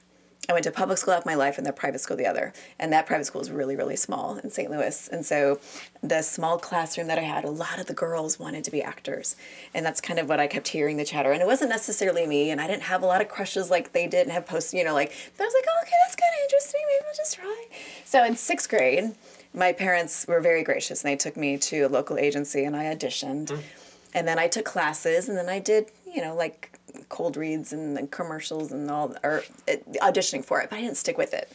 I 0.49 0.53
went 0.53 0.63
to 0.65 0.71
public 0.71 0.99
school 0.99 1.15
half 1.15 1.27
my 1.27 1.35
life 1.35 1.59
and 1.59 1.67
the 1.67 1.73
private 1.73 2.01
school 2.01 2.17
the 2.17 2.27
other, 2.27 2.53
and 2.79 2.93
that 2.93 3.05
private 3.05 3.25
school 3.27 3.41
was 3.41 3.51
really 3.51 3.75
really 3.75 3.97
small 3.97 4.37
in 4.37 4.51
St. 4.51 4.71
Louis, 4.71 5.09
and 5.09 5.27
so 5.27 5.59
the 6.03 6.23
small 6.23 6.59
classroom 6.59 7.09
that 7.09 7.19
I 7.19 7.23
had, 7.23 7.45
a 7.45 7.51
lot 7.51 7.81
of 7.81 7.87
the 7.87 7.95
girls 7.95 8.39
wanted 8.39 8.63
to 8.65 8.71
be 8.71 8.81
actors, 8.83 9.35
and 9.75 9.85
that's 9.85 10.01
kind 10.01 10.21
of 10.21 10.29
what 10.29 10.39
I 10.39 10.47
kept 10.47 10.69
hearing 10.69 10.99
the 10.99 11.05
chatter, 11.05 11.33
and 11.33 11.43
it 11.43 11.47
wasn't 11.47 11.71
necessarily 11.71 12.27
me, 12.27 12.51
and 12.51 12.61
I 12.61 12.69
didn't 12.69 12.85
have 12.85 13.03
a 13.03 13.07
lot 13.07 13.21
of 13.21 13.29
crushes 13.29 13.71
like 13.71 13.93
they 13.93 14.07
did 14.07 14.23
and 14.23 14.33
have 14.33 14.47
posts, 14.47 14.73
you 14.73 14.85
know, 14.85 14.95
like, 14.95 15.13
but 15.37 15.43
I 15.43 15.47
was 15.47 15.55
like, 15.55 15.67
oh, 15.69 15.81
okay, 15.83 15.93
that's 16.05 16.17
kind 16.17 16.33
of 16.33 16.43
interesting, 16.45 16.81
maybe 16.87 17.05
I'll 17.09 17.17
just 17.17 17.35
try. 17.35 17.67
So 18.05 18.25
in 18.25 18.37
sixth 18.37 18.69
grade. 18.69 19.15
My 19.55 19.73
parents 19.73 20.27
were 20.29 20.43
very 20.43 20.63
gracious 20.63 21.03
and 21.03 21.11
they 21.11 21.17
took 21.17 21.35
me 21.35 21.57
to 21.57 21.81
a 21.83 21.89
local 21.89 22.19
agency 22.19 22.65
and 22.65 22.77
I 22.77 22.95
auditioned 22.95 23.47
mm. 23.47 23.63
and 24.13 24.29
then 24.29 24.39
I 24.39 24.49
took 24.49 24.67
classes, 24.67 25.31
and 25.31 25.39
then 25.39 25.49
I 25.49 25.61
did, 25.61 25.87
you 26.15 26.21
know, 26.21 26.35
like 26.35 26.76
cold 27.09 27.37
reads 27.37 27.73
and 27.73 27.97
the 27.97 28.07
commercials 28.07 28.73
and 28.73 28.91
all, 28.91 29.15
or 29.23 29.43
uh, 29.69 29.77
auditioning 30.03 30.45
for 30.45 30.61
it, 30.61 30.71
but 30.71 30.77
I 30.77 30.83
didn't 30.83 30.97
stick 30.97 31.19
with 31.19 31.35
it. 31.35 31.51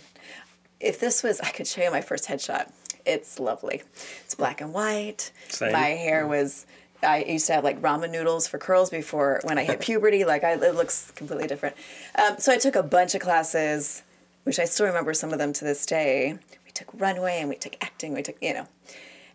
If 0.79 1.00
this 1.00 1.24
was, 1.24 1.39
I 1.41 1.50
could 1.51 1.67
show 1.67 1.84
you 1.84 1.91
my 1.91 2.01
first 2.01 2.27
headshot. 2.27 2.72
It's 3.05 3.39
lovely. 3.39 3.84
It's 4.24 4.36
black 4.36 4.62
and 4.62 4.74
white. 4.74 5.31
Same. 5.50 5.72
My 5.72 5.89
hair 5.89 6.27
was. 6.27 6.65
I 7.03 7.24
used 7.24 7.48
to 7.48 7.53
have 7.53 7.63
like 7.63 7.81
ramen 7.81 8.12
noodles 8.12 8.48
for 8.48 8.60
curls 8.60 8.91
before 8.91 9.41
when 9.43 9.58
I 9.58 9.63
hit 9.63 9.79
puberty. 9.81 10.24
Like 10.24 10.43
I, 10.43 10.53
it 10.53 10.75
looks 10.75 11.12
completely 11.12 11.48
different. 11.48 11.75
Um, 12.15 12.38
so 12.38 12.51
I 12.51 12.58
took 12.58 12.75
a 12.75 12.84
bunch 12.84 13.15
of 13.15 13.22
classes, 13.22 14.03
which 14.43 14.60
I 14.60 14.65
still 14.65 14.86
remember 14.86 15.13
some 15.15 15.34
of 15.34 15.39
them 15.39 15.51
to 15.53 15.65
this 15.65 15.86
day. 15.86 16.38
We 16.63 16.72
took 16.72 16.89
runway 16.93 17.39
and 17.39 17.50
we 17.50 17.55
took 17.55 17.75
acting. 17.81 18.13
We 18.13 18.22
took, 18.22 18.38
you 18.39 18.53
know, 18.53 18.67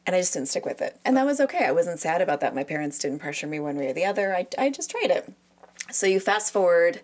and 0.07 0.15
I 0.15 0.21
just 0.21 0.33
didn't 0.33 0.49
stick 0.49 0.65
with 0.65 0.81
it. 0.81 0.97
And 1.05 1.17
that 1.17 1.27
was 1.27 1.41
okay. 1.41 1.65
I 1.65 1.73
wasn't 1.73 1.99
sad 1.99 2.23
about 2.23 2.41
that. 2.41 2.55
My 2.55 2.63
parents 2.65 2.99
didn't 3.01 3.19
pressure 3.19 3.49
me 3.49 3.59
one 3.59 3.77
way 3.77 3.89
or 3.89 3.93
the 3.93 4.05
other. 4.05 4.35
I, 4.35 4.47
I 4.57 4.71
just 4.71 4.91
tried 4.91 5.11
it. 5.11 5.33
So 5.91 6.07
you 6.07 6.21
fast 6.21 6.53
forward 6.53 7.01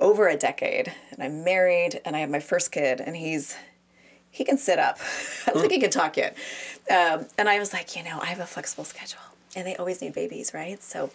over 0.00 0.28
a 0.28 0.36
decade, 0.36 0.92
and 1.10 1.22
I'm 1.22 1.44
married, 1.44 2.00
and 2.04 2.16
I 2.16 2.20
have 2.20 2.30
my 2.30 2.40
first 2.40 2.72
kid, 2.72 3.00
and 3.00 3.16
he's 3.16 3.56
he 4.36 4.44
can 4.44 4.58
sit 4.58 4.78
up. 4.78 4.98
I 5.46 5.52
don't 5.52 5.60
think 5.60 5.72
he 5.72 5.80
can 5.80 5.90
talk 5.90 6.16
yet. 6.16 6.36
Um, 6.90 7.26
and 7.38 7.48
I 7.48 7.58
was 7.58 7.72
like, 7.72 7.96
you 7.96 8.04
know, 8.04 8.18
I 8.20 8.26
have 8.26 8.40
a 8.40 8.46
flexible 8.46 8.84
schedule. 8.84 9.20
And 9.54 9.66
they 9.66 9.74
always 9.76 10.02
need 10.02 10.12
babies, 10.12 10.52
right? 10.52 10.82
So 10.82 11.10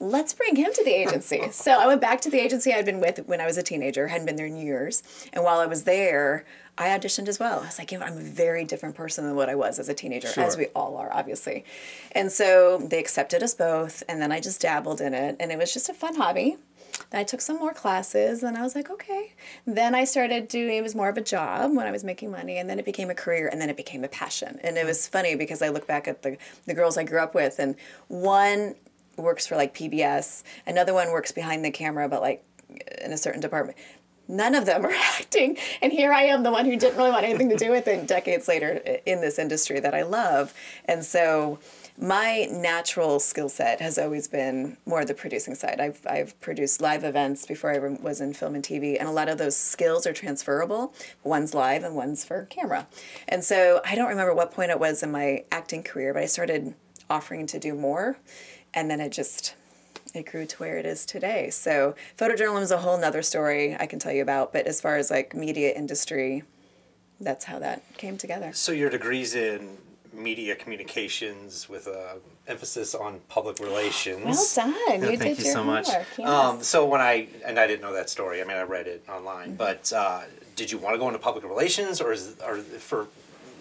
let's 0.00 0.34
bring 0.34 0.56
him 0.56 0.72
to 0.74 0.82
the 0.82 0.90
agency. 0.90 1.48
so 1.52 1.72
I 1.72 1.86
went 1.86 2.00
back 2.00 2.20
to 2.22 2.30
the 2.30 2.40
agency 2.40 2.74
I'd 2.74 2.84
been 2.84 2.98
with 2.98 3.20
when 3.26 3.40
I 3.40 3.46
was 3.46 3.56
a 3.56 3.62
teenager, 3.62 4.08
hadn't 4.08 4.26
been 4.26 4.34
there 4.34 4.46
in 4.46 4.56
years. 4.56 5.04
And 5.32 5.44
while 5.44 5.60
I 5.60 5.66
was 5.66 5.84
there, 5.84 6.44
I 6.76 6.88
auditioned 6.88 7.28
as 7.28 7.38
well. 7.38 7.60
I 7.60 7.66
was 7.66 7.78
like, 7.78 7.92
you 7.92 7.98
know, 7.98 8.04
I'm 8.04 8.18
a 8.18 8.20
very 8.20 8.64
different 8.64 8.96
person 8.96 9.24
than 9.24 9.36
what 9.36 9.48
I 9.48 9.54
was 9.54 9.78
as 9.78 9.88
a 9.88 9.94
teenager, 9.94 10.28
as 10.36 10.56
we 10.56 10.66
all 10.74 10.96
are, 10.96 11.12
obviously. 11.12 11.64
And 12.12 12.32
so 12.32 12.78
they 12.78 12.98
accepted 12.98 13.42
us 13.42 13.54
both, 13.54 14.02
and 14.08 14.20
then 14.20 14.32
I 14.32 14.40
just 14.40 14.60
dabbled 14.60 15.00
in 15.00 15.14
it, 15.14 15.36
and 15.38 15.52
it 15.52 15.58
was 15.58 15.72
just 15.72 15.88
a 15.88 15.94
fun 15.94 16.16
hobby. 16.16 16.56
Then 17.10 17.20
I 17.20 17.24
took 17.24 17.40
some 17.40 17.58
more 17.58 17.72
classes, 17.72 18.42
and 18.42 18.56
I 18.56 18.62
was 18.62 18.74
like, 18.74 18.90
okay. 18.90 19.34
Then 19.66 19.94
I 19.94 20.04
started 20.04 20.48
doing 20.48 20.78
it 20.78 20.82
was 20.82 20.96
more 20.96 21.08
of 21.08 21.16
a 21.16 21.20
job 21.20 21.74
when 21.76 21.86
I 21.86 21.92
was 21.92 22.02
making 22.02 22.32
money, 22.32 22.58
and 22.58 22.68
then 22.68 22.80
it 22.80 22.84
became 22.84 23.10
a 23.10 23.14
career, 23.14 23.48
and 23.48 23.60
then 23.60 23.70
it 23.70 23.76
became 23.76 24.02
a 24.02 24.08
passion. 24.08 24.58
And 24.64 24.76
it 24.76 24.84
was 24.84 25.06
funny 25.06 25.36
because 25.36 25.62
I 25.62 25.68
look 25.68 25.86
back 25.86 26.08
at 26.08 26.22
the 26.22 26.36
the 26.66 26.74
girls 26.74 26.98
I 26.98 27.04
grew 27.04 27.20
up 27.20 27.34
with, 27.34 27.60
and 27.60 27.76
one 28.08 28.74
works 29.16 29.46
for 29.46 29.54
like 29.56 29.74
PBS, 29.74 30.42
another 30.66 30.92
one 30.92 31.12
works 31.12 31.30
behind 31.30 31.64
the 31.64 31.70
camera, 31.70 32.08
but 32.08 32.20
like 32.20 32.44
in 33.00 33.12
a 33.12 33.16
certain 33.16 33.40
department. 33.40 33.78
None 34.28 34.54
of 34.54 34.66
them 34.66 34.84
are 34.84 34.92
acting, 35.18 35.58
and 35.82 35.92
here 35.92 36.12
I 36.12 36.24
am, 36.24 36.42
the 36.42 36.50
one 36.50 36.64
who 36.64 36.76
didn't 36.76 36.96
really 36.96 37.10
want 37.10 37.24
anything 37.24 37.48
to 37.50 37.56
do 37.56 37.70
with 37.70 37.86
it. 37.88 38.06
Decades 38.06 38.48
later, 38.48 38.80
in 39.06 39.20
this 39.20 39.38
industry 39.38 39.80
that 39.80 39.94
I 39.94 40.02
love, 40.02 40.54
and 40.86 41.04
so 41.04 41.58
my 41.96 42.48
natural 42.50 43.20
skill 43.20 43.48
set 43.48 43.80
has 43.80 43.98
always 43.98 44.26
been 44.26 44.76
more 44.84 45.04
the 45.04 45.14
producing 45.14 45.54
side. 45.54 45.80
I've, 45.80 46.00
I've 46.06 46.38
produced 46.40 46.80
live 46.80 47.04
events 47.04 47.46
before 47.46 47.70
I 47.70 47.78
was 47.78 48.20
in 48.20 48.34
film 48.34 48.56
and 48.56 48.64
TV, 48.64 48.98
and 48.98 49.08
a 49.08 49.12
lot 49.12 49.28
of 49.28 49.38
those 49.38 49.56
skills 49.56 50.06
are 50.06 50.12
transferable. 50.12 50.92
One's 51.22 51.54
live 51.54 51.84
and 51.84 51.94
one's 51.94 52.24
for 52.24 52.46
camera. 52.46 52.88
And 53.28 53.44
so 53.44 53.80
I 53.84 53.94
don't 53.94 54.08
remember 54.08 54.34
what 54.34 54.50
point 54.50 54.72
it 54.72 54.80
was 54.80 55.04
in 55.04 55.12
my 55.12 55.44
acting 55.52 55.84
career, 55.84 56.12
but 56.12 56.22
I 56.22 56.26
started 56.26 56.74
offering 57.08 57.46
to 57.46 57.60
do 57.60 57.74
more, 57.74 58.18
and 58.72 58.90
then 58.90 59.00
it 59.00 59.12
just 59.12 59.54
it 60.14 60.26
grew 60.30 60.46
to 60.46 60.56
where 60.58 60.78
it 60.78 60.86
is 60.86 61.04
today. 61.04 61.50
So 61.50 61.94
photojournalism 62.16 62.62
is 62.62 62.70
a 62.70 62.78
whole 62.78 62.96
nother 62.98 63.22
story 63.22 63.76
I 63.78 63.86
can 63.86 63.98
tell 63.98 64.12
you 64.12 64.22
about, 64.22 64.52
but 64.52 64.66
as 64.66 64.80
far 64.80 64.96
as 64.96 65.10
like 65.10 65.34
media 65.34 65.72
industry, 65.74 66.44
that's 67.20 67.44
how 67.44 67.58
that 67.58 67.82
came 67.96 68.16
together. 68.16 68.52
So 68.52 68.72
your 68.72 68.90
degrees 68.90 69.34
in 69.34 69.76
media 70.12 70.54
communications 70.54 71.68
with 71.68 71.88
a 71.88 72.18
emphasis 72.46 72.94
on 72.94 73.20
public 73.28 73.58
relations. 73.58 74.24
Well 74.24 74.46
done. 74.54 74.74
Yeah, 75.02 75.10
You 75.10 75.18
thank 75.18 75.36
did 75.36 75.38
you 75.38 75.44
your 75.46 75.52
so 75.54 75.64
much. 75.64 75.88
yes. 75.88 76.20
Um, 76.20 76.62
so 76.62 76.86
when 76.86 77.00
I 77.00 77.26
and 77.44 77.58
I 77.58 77.66
didn't 77.66 77.82
know 77.82 77.92
that 77.94 78.08
story. 78.10 78.40
I 78.40 78.44
mean, 78.44 78.56
I 78.56 78.62
read 78.62 78.86
it 78.86 79.04
online. 79.08 79.48
Mm-hmm. 79.48 79.56
But 79.56 79.92
uh, 79.92 80.20
did 80.54 80.70
you 80.70 80.78
want 80.78 80.94
to 80.94 80.98
go 80.98 81.08
into 81.08 81.18
public 81.18 81.42
relations, 81.44 82.00
or 82.00 82.12
is 82.12 82.36
or 82.46 82.58
for 82.58 83.08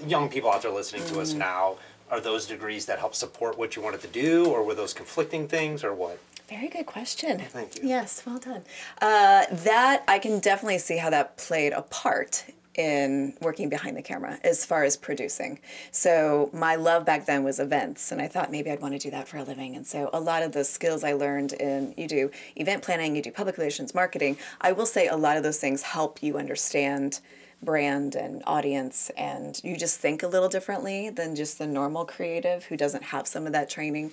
young 0.06 0.30
people 0.30 0.52
out 0.52 0.62
there 0.62 0.72
listening 0.72 1.04
to 1.06 1.14
Mm. 1.16 1.22
us 1.22 1.34
now? 1.34 1.78
Are 2.12 2.20
those 2.20 2.46
degrees 2.46 2.86
that 2.86 3.00
help 3.00 3.16
support 3.16 3.58
what 3.58 3.76
you 3.76 3.82
wanted 3.82 4.02
to 4.02 4.08
do, 4.08 4.46
or 4.46 4.62
were 4.64 4.76
those 4.76 4.94
conflicting 4.94 5.48
things, 5.48 5.84
or 5.84 5.94
what? 5.96 6.20
Very 6.48 6.68
good 6.68 6.86
question. 6.86 7.40
Thank 7.40 7.82
you. 7.82 7.88
Yes, 7.88 8.24
well 8.26 8.38
done. 8.38 8.64
Uh, 9.02 9.46
that 9.50 10.04
I 10.08 10.20
can 10.20 10.40
definitely 10.40 10.80
see 10.80 10.98
how 10.98 11.10
that 11.10 11.38
played 11.38 11.74
a 11.74 11.82
part 11.82 12.46
in 12.76 13.34
working 13.42 13.70
behind 13.70 13.96
the 13.96 14.02
camera 14.02 14.40
as 14.44 14.66
far 14.66 14.84
as 14.84 14.98
producing. 14.98 15.60
So 15.92 16.50
my 16.54 16.76
love 16.76 17.06
back 17.06 17.26
then 17.26 17.44
was 17.44 17.60
events, 17.60 18.12
and 18.12 18.22
I 18.22 18.28
thought 18.28 18.52
maybe 18.52 18.72
I'd 18.72 18.82
want 18.82 18.94
to 18.94 19.00
do 19.00 19.12
that 19.12 19.28
for 19.28 19.38
a 19.38 19.44
living. 19.44 19.76
And 19.76 19.86
so 19.86 20.10
a 20.12 20.20
lot 20.20 20.44
of 20.44 20.54
the 20.54 20.64
skills 20.64 21.04
I 21.04 21.14
learned 21.14 21.54
in 21.54 21.94
you 21.98 22.08
do 22.08 22.32
event 22.56 22.84
planning, 22.84 23.16
you 23.16 23.22
do 23.22 23.32
public 23.32 23.58
relations, 23.58 23.94
marketing. 23.94 24.38
I 24.60 24.72
will 24.72 24.86
say 24.86 25.08
a 25.08 25.18
lot 25.18 25.38
of 25.38 25.44
those 25.44 25.60
things 25.60 25.84
help 25.84 26.24
you 26.24 26.38
understand 26.38 27.20
brand 27.62 28.16
and 28.16 28.44
audience 28.46 29.10
and 29.16 29.62
you 29.64 29.78
just 29.78 30.00
think 30.00 30.22
a 30.22 30.28
little 30.28 30.50
differently 30.50 31.10
than 31.10 31.34
just 31.34 31.58
the 31.58 31.68
normal 31.68 32.04
creative 32.04 32.66
who 32.66 32.76
doesn't 32.76 33.04
have 33.04 33.26
some 33.26 33.46
of 33.46 33.54
that 33.54 33.70
training 33.70 34.12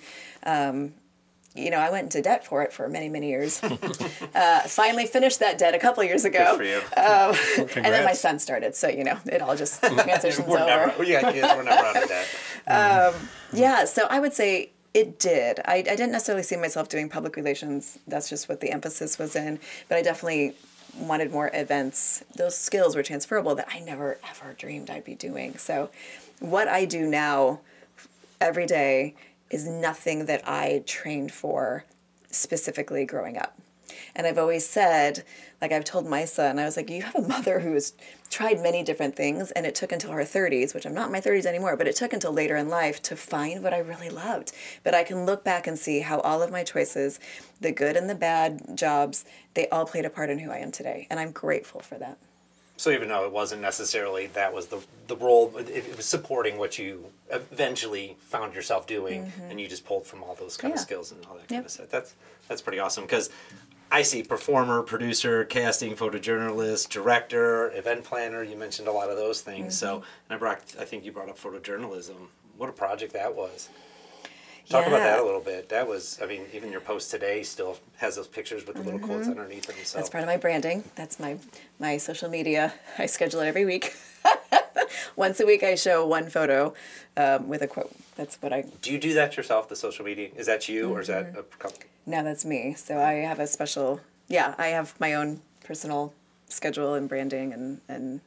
you 1.55 1.69
know, 1.69 1.77
I 1.77 1.89
went 1.89 2.05
into 2.05 2.21
debt 2.21 2.45
for 2.45 2.63
it 2.63 2.71
for 2.71 2.87
many, 2.87 3.09
many 3.09 3.29
years. 3.29 3.61
uh, 4.35 4.61
finally 4.61 5.05
finished 5.05 5.39
that 5.39 5.57
debt 5.57 5.75
a 5.75 5.79
couple 5.79 6.03
years 6.03 6.23
ago. 6.23 6.57
Good 6.57 6.57
for 6.57 6.63
you. 6.63 7.83
And 7.83 7.93
then 7.93 8.05
my 8.05 8.13
son 8.13 8.39
started, 8.39 8.75
so 8.75 8.87
you 8.87 9.03
know, 9.03 9.17
it 9.25 9.41
all 9.41 9.55
just 9.55 9.81
transitions 9.81 10.39
we're 10.47 10.59
over. 10.59 10.87
never, 10.87 11.03
yeah, 11.03 11.29
yeah, 11.31 11.55
we're 11.55 11.63
never 11.63 11.85
out 11.85 12.03
of 12.03 12.09
that. 12.09 13.13
Yeah, 13.53 13.83
so 13.83 14.07
I 14.09 14.21
would 14.21 14.33
say 14.33 14.69
it 14.93 15.19
did. 15.19 15.59
I, 15.65 15.75
I 15.75 15.81
didn't 15.81 16.11
necessarily 16.11 16.43
see 16.43 16.55
myself 16.55 16.87
doing 16.87 17.09
public 17.09 17.35
relations. 17.35 17.99
That's 18.07 18.29
just 18.29 18.47
what 18.47 18.61
the 18.61 18.71
emphasis 18.71 19.19
was 19.19 19.35
in. 19.35 19.59
But 19.89 19.97
I 19.97 20.01
definitely 20.01 20.53
wanted 20.97 21.31
more 21.31 21.49
events. 21.53 22.23
Those 22.35 22.57
skills 22.57 22.95
were 22.95 23.03
transferable 23.03 23.55
that 23.55 23.67
I 23.73 23.79
never 23.79 24.19
ever 24.29 24.53
dreamed 24.53 24.89
I'd 24.89 25.03
be 25.03 25.15
doing. 25.15 25.57
So 25.57 25.89
what 26.39 26.67
I 26.67 26.85
do 26.85 27.07
now 27.07 27.59
every 28.39 28.65
day 28.65 29.15
is 29.51 29.67
nothing 29.67 30.25
that 30.25 30.47
I 30.47 30.83
trained 30.85 31.31
for 31.31 31.85
specifically 32.29 33.05
growing 33.05 33.37
up. 33.37 33.59
And 34.15 34.25
I've 34.25 34.37
always 34.37 34.67
said, 34.67 35.23
like 35.61 35.71
I've 35.71 35.83
told 35.83 36.07
my 36.07 36.25
son, 36.25 36.59
I 36.59 36.65
was 36.65 36.75
like, 36.75 36.89
you 36.89 37.01
have 37.01 37.15
a 37.15 37.27
mother 37.27 37.59
who's 37.59 37.93
tried 38.29 38.61
many 38.61 38.83
different 38.83 39.15
things, 39.15 39.51
and 39.51 39.65
it 39.65 39.75
took 39.75 39.91
until 39.91 40.11
her 40.11 40.21
30s, 40.21 40.73
which 40.73 40.85
I'm 40.85 40.93
not 40.93 41.07
in 41.07 41.11
my 41.11 41.21
30s 41.21 41.45
anymore, 41.45 41.75
but 41.75 41.87
it 41.87 41.95
took 41.95 42.13
until 42.13 42.31
later 42.31 42.55
in 42.55 42.69
life 42.69 43.01
to 43.03 43.15
find 43.15 43.63
what 43.63 43.73
I 43.73 43.79
really 43.79 44.09
loved. 44.09 44.53
But 44.83 44.95
I 44.95 45.03
can 45.03 45.25
look 45.25 45.43
back 45.43 45.67
and 45.67 45.77
see 45.77 45.99
how 45.99 46.19
all 46.21 46.41
of 46.41 46.51
my 46.51 46.63
choices, 46.63 47.19
the 47.59 47.71
good 47.71 47.95
and 47.95 48.09
the 48.09 48.15
bad 48.15 48.75
jobs, 48.75 49.25
they 49.53 49.67
all 49.69 49.85
played 49.85 50.05
a 50.05 50.09
part 50.09 50.29
in 50.29 50.39
who 50.39 50.51
I 50.51 50.57
am 50.57 50.71
today. 50.71 51.07
And 51.09 51.19
I'm 51.19 51.31
grateful 51.31 51.81
for 51.81 51.97
that. 51.97 52.17
So 52.81 52.89
even 52.89 53.09
though 53.09 53.25
it 53.25 53.31
wasn't 53.31 53.61
necessarily 53.61 54.25
that 54.33 54.51
was 54.55 54.65
the 54.65 54.79
the 55.05 55.15
role, 55.15 55.55
it, 55.55 55.69
it 55.69 55.95
was 55.95 56.07
supporting 56.07 56.57
what 56.57 56.79
you 56.79 57.11
eventually 57.29 58.17
found 58.21 58.55
yourself 58.55 58.87
doing, 58.87 59.31
and 59.49 59.61
you 59.61 59.67
just 59.67 59.85
pulled 59.85 60.07
from 60.07 60.23
all 60.23 60.33
those 60.33 60.57
kind 60.57 60.73
of 60.73 60.79
Mm-hmm. 60.79 60.83
Skills 60.85 61.11
and 61.11 61.23
all 61.27 61.35
that 61.35 61.47
kind 61.47 61.63
of 61.63 61.69
stuff. 61.69 61.89
That's 61.89 62.15
that's 62.47 62.63
pretty 62.63 62.79
awesome 62.79 63.03
because 63.03 63.29
I 63.91 64.01
see 64.01 64.23
performer, 64.23 64.81
producer, 64.81 65.45
casting, 65.45 65.95
photojournalist, 65.95 66.89
director, 66.89 67.71
event 67.77 68.03
planner. 68.03 68.41
You 68.41 68.57
mentioned 68.57 68.87
a 68.87 68.91
lot 68.91 69.11
of 69.11 69.15
those 69.17 69.41
things. 69.41 69.77
So 69.77 69.97
Mm-hmm. 69.97 70.05
and 70.29 70.35
I 70.35 70.37
brought 70.39 70.61
I 70.79 70.85
think 70.85 71.05
you 71.05 71.11
brought 71.11 71.29
up 71.29 71.37
photojournalism. 71.37 72.15
What 72.57 72.67
a 72.67 72.73
project 72.73 73.13
that 73.13 73.35
was. 73.35 73.69
Talk 74.69 74.87
about 74.87 74.99
that 74.99 75.19
a 75.19 75.23
little 75.23 75.41
bit. 75.41 75.67
That 75.69 75.87
was, 75.87 76.19
I 76.23 76.25
mean, 76.27 76.43
even 76.53 76.71
your 76.71 76.79
post 76.81 77.11
today 77.11 77.43
still 77.43 77.77
has 77.97 78.15
those 78.15 78.27
pictures 78.27 78.65
with 78.65 78.77
the 78.77 78.83
little 78.83 78.99
quotes 78.99 79.27
underneath 79.27 79.65
them. 79.67 79.75
So 79.77 79.81
Mm-hmm. 79.81 79.97
That's 79.97 80.09
part 80.09 80.23
of 80.23 80.27
my 80.27 80.37
branding. 80.37 80.83
That's 80.95 81.19
my 81.19 81.37
my 81.79 81.97
social 81.97 82.29
media. 82.29 82.73
I 82.97 83.05
schedule 83.07 83.41
it 83.41 83.47
every 83.47 83.65
week. 83.65 83.93
Once 85.15 85.39
a 85.39 85.45
week, 85.45 85.63
I 85.63 85.75
show 85.75 86.05
one 86.05 86.29
photo 86.29 86.73
um, 87.17 87.47
with 87.49 87.61
a 87.61 87.67
quote. 87.67 87.91
That's 88.15 88.37
what 88.41 88.53
I. 88.53 88.65
Do 88.81 88.91
you 88.91 88.99
do 88.99 89.13
that 89.15 89.35
yourself? 89.35 89.67
The 89.67 89.75
social 89.75 90.05
media 90.05 90.29
is 90.35 90.45
that 90.47 90.69
you 90.69 90.89
or 90.89 91.01
is 91.01 91.09
Mm-hmm. 91.09 91.33
that 91.33 91.39
a 91.39 91.43
company? 91.57 91.85
No, 92.05 92.23
that's 92.23 92.45
me. 92.45 92.73
So 92.75 92.99
I 92.99 93.13
have 93.13 93.39
a 93.39 93.47
special. 93.47 93.99
Yeah, 94.27 94.55
I 94.57 94.67
have 94.67 94.93
my 94.99 95.13
own 95.13 95.41
personal 95.63 96.13
schedule 96.47 96.93
and 96.93 97.09
branding 97.09 97.51
and 97.53 97.81
and 97.89 98.21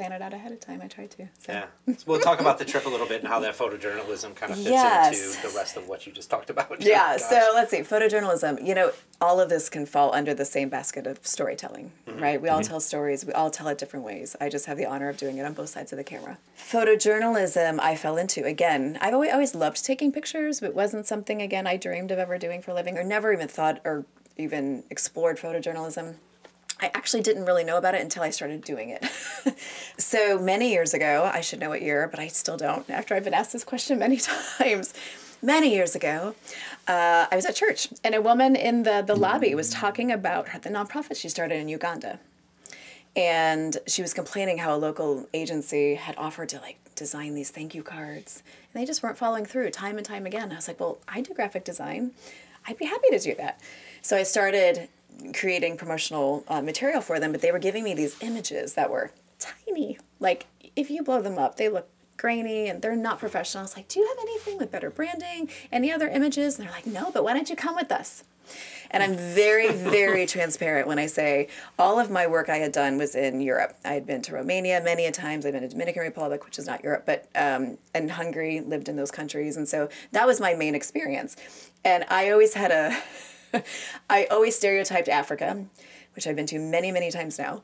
plan 0.00 0.12
it 0.12 0.22
out 0.22 0.32
ahead 0.32 0.50
of 0.50 0.58
time. 0.60 0.80
I 0.82 0.86
try 0.86 1.04
to. 1.04 1.28
So. 1.38 1.52
Yeah. 1.52 1.66
So 1.88 2.04
we'll 2.06 2.20
talk 2.20 2.40
about 2.40 2.58
the 2.58 2.64
trip 2.64 2.86
a 2.86 2.88
little 2.88 3.06
bit 3.06 3.20
and 3.20 3.28
how 3.28 3.38
that 3.40 3.54
photojournalism 3.54 4.34
kind 4.34 4.50
of 4.50 4.56
fits 4.56 4.70
Yes. 4.70 5.36
into 5.36 5.46
the 5.46 5.54
rest 5.54 5.76
of 5.76 5.88
what 5.88 6.06
you 6.06 6.12
just 6.12 6.30
talked 6.30 6.48
about. 6.48 6.80
Yeah, 6.80 7.18
Gosh. 7.18 7.20
so 7.20 7.50
let's 7.52 7.70
see. 7.70 7.80
Photojournalism, 7.80 8.66
you 8.66 8.74
know, 8.74 8.92
all 9.20 9.40
of 9.40 9.50
this 9.50 9.68
can 9.68 9.84
fall 9.84 10.14
under 10.14 10.32
the 10.32 10.46
same 10.46 10.70
basket 10.70 11.06
of 11.06 11.26
storytelling, 11.26 11.92
mm-hmm. 12.08 12.18
right? 12.18 12.40
We 12.40 12.48
all 12.48 12.60
mm-hmm. 12.60 12.70
tell 12.70 12.80
stories, 12.80 13.26
we 13.26 13.34
all 13.34 13.50
tell 13.50 13.68
it 13.68 13.76
different 13.76 14.06
ways. 14.06 14.36
I 14.40 14.48
just 14.48 14.64
have 14.64 14.78
the 14.78 14.86
honor 14.86 15.10
of 15.10 15.18
doing 15.18 15.36
it 15.36 15.44
on 15.44 15.52
both 15.52 15.68
sides 15.68 15.92
of 15.92 15.98
the 15.98 16.04
camera. 16.04 16.38
Photojournalism, 16.56 17.78
I 17.78 17.94
fell 17.94 18.16
into. 18.16 18.44
Again, 18.44 18.96
I've 19.02 19.12
always, 19.12 19.32
always 19.32 19.54
loved 19.54 19.84
taking 19.84 20.12
pictures, 20.12 20.60
but 20.60 20.70
it 20.70 20.74
wasn't 20.74 21.06
something, 21.06 21.42
again, 21.42 21.66
I 21.66 21.76
dreamed 21.76 22.10
of 22.10 22.18
ever 22.18 22.38
doing 22.38 22.62
for 22.62 22.70
a 22.70 22.74
living 22.74 22.96
or 22.96 23.04
never 23.04 23.34
even 23.34 23.48
thought 23.48 23.80
or 23.84 24.06
even 24.38 24.84
explored 24.88 25.36
photojournalism. 25.36 26.14
I 26.80 26.90
actually 26.94 27.22
didn't 27.22 27.44
really 27.44 27.64
know 27.64 27.76
about 27.76 27.94
it 27.94 28.00
until 28.00 28.22
I 28.22 28.30
started 28.30 28.62
doing 28.62 28.90
it. 28.90 29.04
so 29.98 30.38
many 30.38 30.70
years 30.70 30.94
ago, 30.94 31.30
I 31.32 31.40
should 31.40 31.60
know 31.60 31.68
what 31.68 31.82
year, 31.82 32.08
but 32.08 32.20
I 32.20 32.28
still 32.28 32.56
don't 32.56 32.88
after 32.88 33.14
I've 33.14 33.24
been 33.24 33.34
asked 33.34 33.52
this 33.52 33.64
question 33.64 33.98
many 33.98 34.16
times. 34.58 34.94
Many 35.42 35.72
years 35.72 35.94
ago, 35.94 36.34
uh, 36.86 37.26
I 37.30 37.34
was 37.34 37.46
at 37.46 37.54
church 37.54 37.88
and 38.04 38.14
a 38.14 38.20
woman 38.20 38.54
in 38.54 38.82
the, 38.82 39.02
the 39.06 39.16
lobby 39.16 39.54
was 39.54 39.70
talking 39.70 40.12
about 40.12 40.48
her, 40.48 40.58
the 40.58 40.68
nonprofit 40.68 41.16
she 41.16 41.30
started 41.30 41.54
in 41.54 41.68
Uganda. 41.68 42.20
And 43.16 43.78
she 43.86 44.02
was 44.02 44.12
complaining 44.12 44.58
how 44.58 44.74
a 44.74 44.76
local 44.76 45.26
agency 45.32 45.94
had 45.94 46.14
offered 46.18 46.50
to 46.50 46.58
like 46.58 46.78
design 46.94 47.34
these 47.34 47.50
thank 47.50 47.74
you 47.74 47.82
cards 47.82 48.42
and 48.72 48.80
they 48.80 48.86
just 48.86 49.02
weren't 49.02 49.16
following 49.18 49.44
through 49.44 49.70
time 49.70 49.96
and 49.96 50.06
time 50.06 50.26
again. 50.26 50.52
I 50.52 50.56
was 50.56 50.68
like, 50.68 50.78
well, 50.78 50.98
I 51.08 51.22
do 51.22 51.34
graphic 51.34 51.64
design. 51.64 52.12
I'd 52.66 52.78
be 52.78 52.84
happy 52.84 53.08
to 53.10 53.18
do 53.18 53.34
that. 53.36 53.60
So 54.02 54.16
I 54.16 54.22
started 54.22 54.88
creating 55.34 55.76
promotional 55.76 56.44
uh, 56.48 56.62
material 56.62 57.00
for 57.00 57.20
them, 57.20 57.32
but 57.32 57.40
they 57.40 57.52
were 57.52 57.58
giving 57.58 57.84
me 57.84 57.94
these 57.94 58.16
images 58.22 58.74
that 58.74 58.90
were 58.90 59.10
tiny. 59.38 59.98
Like 60.18 60.46
if 60.76 60.90
you 60.90 61.02
blow 61.02 61.20
them 61.22 61.38
up, 61.38 61.56
they 61.56 61.68
look 61.68 61.88
grainy 62.16 62.68
and 62.68 62.82
they're 62.82 62.96
not 62.96 63.18
professional. 63.18 63.62
I 63.62 63.64
was 63.64 63.76
like, 63.76 63.88
do 63.88 63.98
you 63.98 64.06
have 64.06 64.18
anything 64.20 64.58
with 64.58 64.70
better 64.70 64.90
branding? 64.90 65.48
Any 65.72 65.90
other 65.90 66.08
images? 66.08 66.58
And 66.58 66.66
they're 66.66 66.74
like, 66.74 66.86
no, 66.86 67.10
but 67.10 67.24
why 67.24 67.32
don't 67.32 67.48
you 67.48 67.56
come 67.56 67.74
with 67.74 67.90
us? 67.90 68.24
And 68.90 69.02
I'm 69.02 69.16
very, 69.16 69.72
very 69.72 70.26
transparent 70.34 70.88
when 70.88 70.98
I 70.98 71.06
say 71.06 71.48
all 71.78 71.98
of 72.00 72.10
my 72.10 72.26
work 72.26 72.48
I 72.48 72.56
had 72.56 72.72
done 72.72 72.98
was 72.98 73.14
in 73.14 73.40
Europe. 73.40 73.76
I 73.84 73.92
had 73.92 74.06
been 74.06 74.22
to 74.22 74.34
Romania 74.34 74.80
many 74.84 75.06
a 75.06 75.12
times. 75.12 75.46
I've 75.46 75.52
been 75.52 75.62
to 75.62 75.68
Dominican 75.68 76.02
Republic, 76.02 76.44
which 76.44 76.58
is 76.58 76.66
not 76.66 76.82
Europe, 76.82 77.04
but 77.06 77.28
um, 77.34 77.78
and 77.94 78.10
Hungary. 78.10 78.60
Lived 78.60 78.88
in 78.88 78.96
those 78.96 79.10
countries, 79.10 79.56
and 79.56 79.68
so 79.68 79.88
that 80.12 80.26
was 80.26 80.40
my 80.40 80.54
main 80.54 80.74
experience. 80.74 81.36
And 81.84 82.04
I 82.08 82.30
always 82.30 82.54
had 82.54 82.72
a, 82.72 83.00
I 84.10 84.24
always 84.30 84.56
stereotyped 84.56 85.08
Africa, 85.08 85.64
which 86.14 86.26
I've 86.26 86.36
been 86.36 86.46
to 86.46 86.58
many, 86.58 86.90
many 86.92 87.10
times 87.10 87.38
now, 87.38 87.62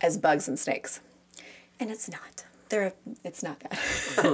as 0.00 0.16
bugs 0.18 0.48
and 0.48 0.58
snakes, 0.58 1.00
and 1.80 1.90
it's 1.90 2.08
not. 2.10 2.44
There, 2.70 2.92
it's 3.24 3.42
not 3.42 3.60
that. 3.60 3.78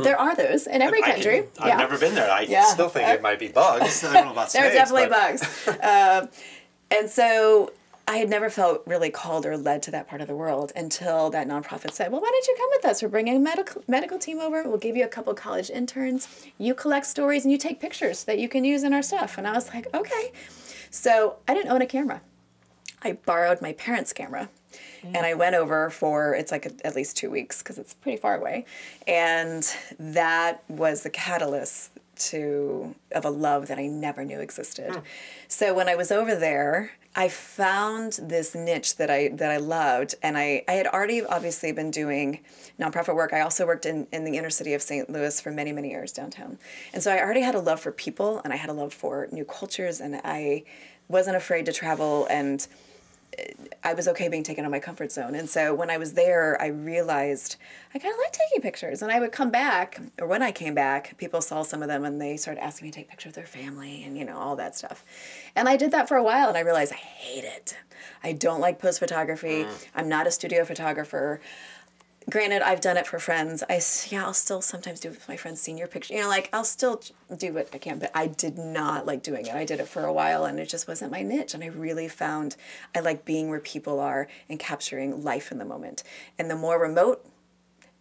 there 0.02 0.18
are 0.18 0.34
those 0.34 0.66
in 0.66 0.82
every 0.82 1.00
I 1.04 1.12
country. 1.12 1.44
can- 1.56 1.70
I've 1.70 1.78
never 1.78 1.96
been 1.96 2.16
there. 2.16 2.28
I 2.30 2.40
Yeah. 2.40 2.64
still 2.64 2.88
think 2.88 3.08
it 3.08 3.23
might 3.23 3.38
be 3.38 3.46
bugs. 3.46 4.02
I 4.02 4.12
don't 4.12 4.25
know 4.26 4.32
about 4.32 4.50
There 4.52 4.68
are 4.68 4.73
definitely 4.73 5.06
but- 5.06 5.38
bugs. 5.38 5.68
Um, 5.68 6.28
and 6.99 7.08
so 7.08 7.73
I 8.08 8.16
had 8.16 8.28
never 8.28 8.50
felt 8.50 8.82
really 8.87 9.11
called 9.11 9.46
or 9.46 9.56
led 9.56 9.84
to 9.84 9.92
that 9.92 10.08
part 10.08 10.20
of 10.20 10.26
the 10.26 10.34
world 10.34 10.73
until 10.75 11.30
that 11.30 11.46
nonprofit 11.46 11.92
said, 11.92 12.11
Well, 12.11 12.20
why 12.20 12.28
don't 12.32 12.46
you 12.49 12.56
come 12.58 12.68
with 12.75 12.84
us? 12.87 13.02
We're 13.04 13.08
bringing 13.08 13.37
a 13.37 13.38
medical, 13.38 13.84
medical 13.87 14.18
team 14.18 14.40
over. 14.40 14.64
We'll 14.64 14.78
give 14.78 14.96
you 14.96 15.04
a 15.04 15.08
couple 15.08 15.32
college 15.34 15.70
interns. 15.70 16.26
You 16.58 16.75
collect 16.75 17.06
stories 17.06 17.44
and 17.44 17.52
you 17.52 17.56
take 17.58 17.78
pictures 17.80 18.25
that 18.25 18.40
you 18.40 18.49
can 18.49 18.64
use 18.64 18.82
in 18.82 18.92
our 18.92 19.00
stuff. 19.02 19.38
And 19.38 19.46
I 19.46 19.52
was 19.52 19.68
like, 19.73 19.87
Okay. 19.94 20.32
So 20.94 21.36
I 21.48 21.54
didn't 21.54 21.72
own 21.72 21.82
a 21.82 21.86
camera. 21.86 22.22
I 23.02 23.12
borrowed 23.12 23.60
my 23.60 23.72
parents' 23.72 24.12
camera 24.12 24.48
and 25.02 25.26
I 25.26 25.34
went 25.34 25.56
over 25.56 25.90
for 25.90 26.34
it's 26.34 26.52
like 26.52 26.66
a, 26.66 26.86
at 26.86 26.94
least 26.94 27.16
two 27.16 27.30
weeks 27.30 27.62
because 27.62 27.78
it's 27.78 27.94
pretty 27.94 28.16
far 28.16 28.36
away, 28.36 28.64
and 29.06 29.62
that 29.98 30.62
was 30.68 31.02
the 31.02 31.10
catalyst 31.10 31.90
to 32.16 32.94
of 33.12 33.24
a 33.24 33.30
love 33.30 33.66
that 33.66 33.78
I 33.78 33.86
never 33.86 34.24
knew 34.24 34.40
existed. 34.40 34.94
Hmm. 34.94 35.00
So 35.48 35.74
when 35.74 35.88
I 35.88 35.96
was 35.96 36.12
over 36.12 36.34
there, 36.34 36.92
I 37.16 37.28
found 37.28 38.18
this 38.23 38.54
niche 38.54 38.97
that 38.97 39.09
I 39.09 39.28
that 39.28 39.50
I 39.50 39.59
loved, 39.59 40.16
and 40.23 40.37
I 40.37 40.64
I 40.66 40.73
had 40.73 40.87
already 40.88 41.25
obviously 41.25 41.71
been 41.71 41.90
doing 41.90 42.40
nonprofit 42.80 43.14
work. 43.14 43.33
I 43.33 43.40
also 43.40 43.66
worked 43.66 43.87
in 43.87 44.09
in 44.12 44.25
the 44.25 44.37
inner 44.37 44.50
city 44.50 44.75
of 44.75 44.83
St. 44.83 45.09
Louis 45.09 45.40
for 45.40 45.50
many 45.52 45.73
many 45.73 45.90
years 45.90 46.12
downtown, 46.12 46.59
and 46.92 47.02
so 47.02 47.12
I 47.12 47.21
already 47.21 47.42
had 47.42 47.54
a 47.54 47.61
love 47.61 47.80
for 47.80 47.92
people, 47.92 48.40
and 48.42 48.52
I 48.52 48.56
had 48.56 48.68
a 48.68 48.73
love 48.73 48.92
for 48.92 49.28
new 49.30 49.44
cultures, 49.44 50.00
and 50.00 50.21
I 50.25 50.64
wasn't 51.09 51.37
afraid 51.37 51.66
to 51.66 51.73
travel 51.73 52.26
and 52.30 52.66
I 53.82 53.94
was 53.94 54.08
okay 54.08 54.28
being 54.28 54.42
taken 54.42 54.64
out 54.64 54.68
of 54.68 54.72
my 54.72 54.80
comfort 54.80 55.12
zone. 55.12 55.34
And 55.34 55.48
so 55.48 55.74
when 55.74 55.90
I 55.90 55.98
was 55.98 56.14
there, 56.14 56.60
I 56.60 56.66
realized 56.66 57.56
I 57.94 57.98
kind 57.98 58.12
of 58.12 58.18
like 58.18 58.32
taking 58.32 58.62
pictures. 58.62 59.02
And 59.02 59.12
I 59.12 59.20
would 59.20 59.32
come 59.32 59.50
back, 59.50 60.00
or 60.20 60.26
when 60.26 60.42
I 60.42 60.52
came 60.52 60.74
back, 60.74 61.16
people 61.18 61.40
saw 61.40 61.62
some 61.62 61.82
of 61.82 61.88
them 61.88 62.04
and 62.04 62.20
they 62.20 62.36
started 62.36 62.62
asking 62.62 62.86
me 62.86 62.92
to 62.92 62.96
take 62.96 63.08
pictures 63.08 63.30
of 63.30 63.34
their 63.34 63.46
family 63.46 64.04
and, 64.04 64.16
you 64.16 64.24
know, 64.24 64.38
all 64.38 64.56
that 64.56 64.76
stuff. 64.76 65.04
And 65.54 65.68
I 65.68 65.76
did 65.76 65.90
that 65.90 66.08
for 66.08 66.16
a 66.16 66.22
while 66.22 66.48
and 66.48 66.56
I 66.56 66.60
realized 66.60 66.92
I 66.92 66.96
hate 66.96 67.44
it. 67.44 67.76
I 68.22 68.32
don't 68.32 68.60
like 68.60 68.78
post 68.78 68.98
photography. 68.98 69.64
Mm. 69.64 69.86
I'm 69.94 70.08
not 70.08 70.26
a 70.26 70.30
studio 70.30 70.64
photographer. 70.64 71.40
Granted, 72.31 72.62
I've 72.62 72.81
done 72.81 72.97
it 72.97 73.07
for 73.07 73.19
friends. 73.19 73.62
i 73.69 73.81
yeah, 74.09 74.25
I'll 74.25 74.33
still 74.33 74.62
sometimes 74.62 74.99
do 74.99 75.09
it 75.09 75.12
with 75.12 75.28
my 75.28 75.37
friends' 75.37 75.61
senior 75.61 75.87
picture. 75.87 76.14
You 76.14 76.23
know, 76.23 76.28
like 76.28 76.49
I'll 76.54 76.64
still 76.64 77.02
do 77.37 77.52
what 77.52 77.69
I 77.75 77.78
can, 77.78 77.99
but 77.99 78.11
I 78.14 78.28
did 78.28 78.57
not 78.57 79.04
like 79.04 79.23
doing 79.23 79.47
it. 79.47 79.54
I 79.54 79.66
did 79.66 79.78
it 79.78 79.88
for 79.88 80.04
a 80.04 80.12
while, 80.12 80.47
and 80.47 80.59
it 80.59 80.69
just 80.69 80.88
wasn't 80.88 81.12
my 81.12 81.23
niche. 81.23 81.52
And 81.52 81.62
I 81.62 81.66
really 81.66 82.09
found 82.09 82.57
I 82.95 83.00
like 83.00 83.26
being 83.26 83.50
where 83.50 83.61
people 83.61 84.00
are 84.00 84.26
and 84.49 84.59
capturing 84.59 85.23
life 85.23 85.52
in 85.52 85.59
the 85.59 85.66
moment. 85.66 86.02
And 86.38 86.50
the 86.50 86.57
more 86.57 86.81
remote, 86.81 87.26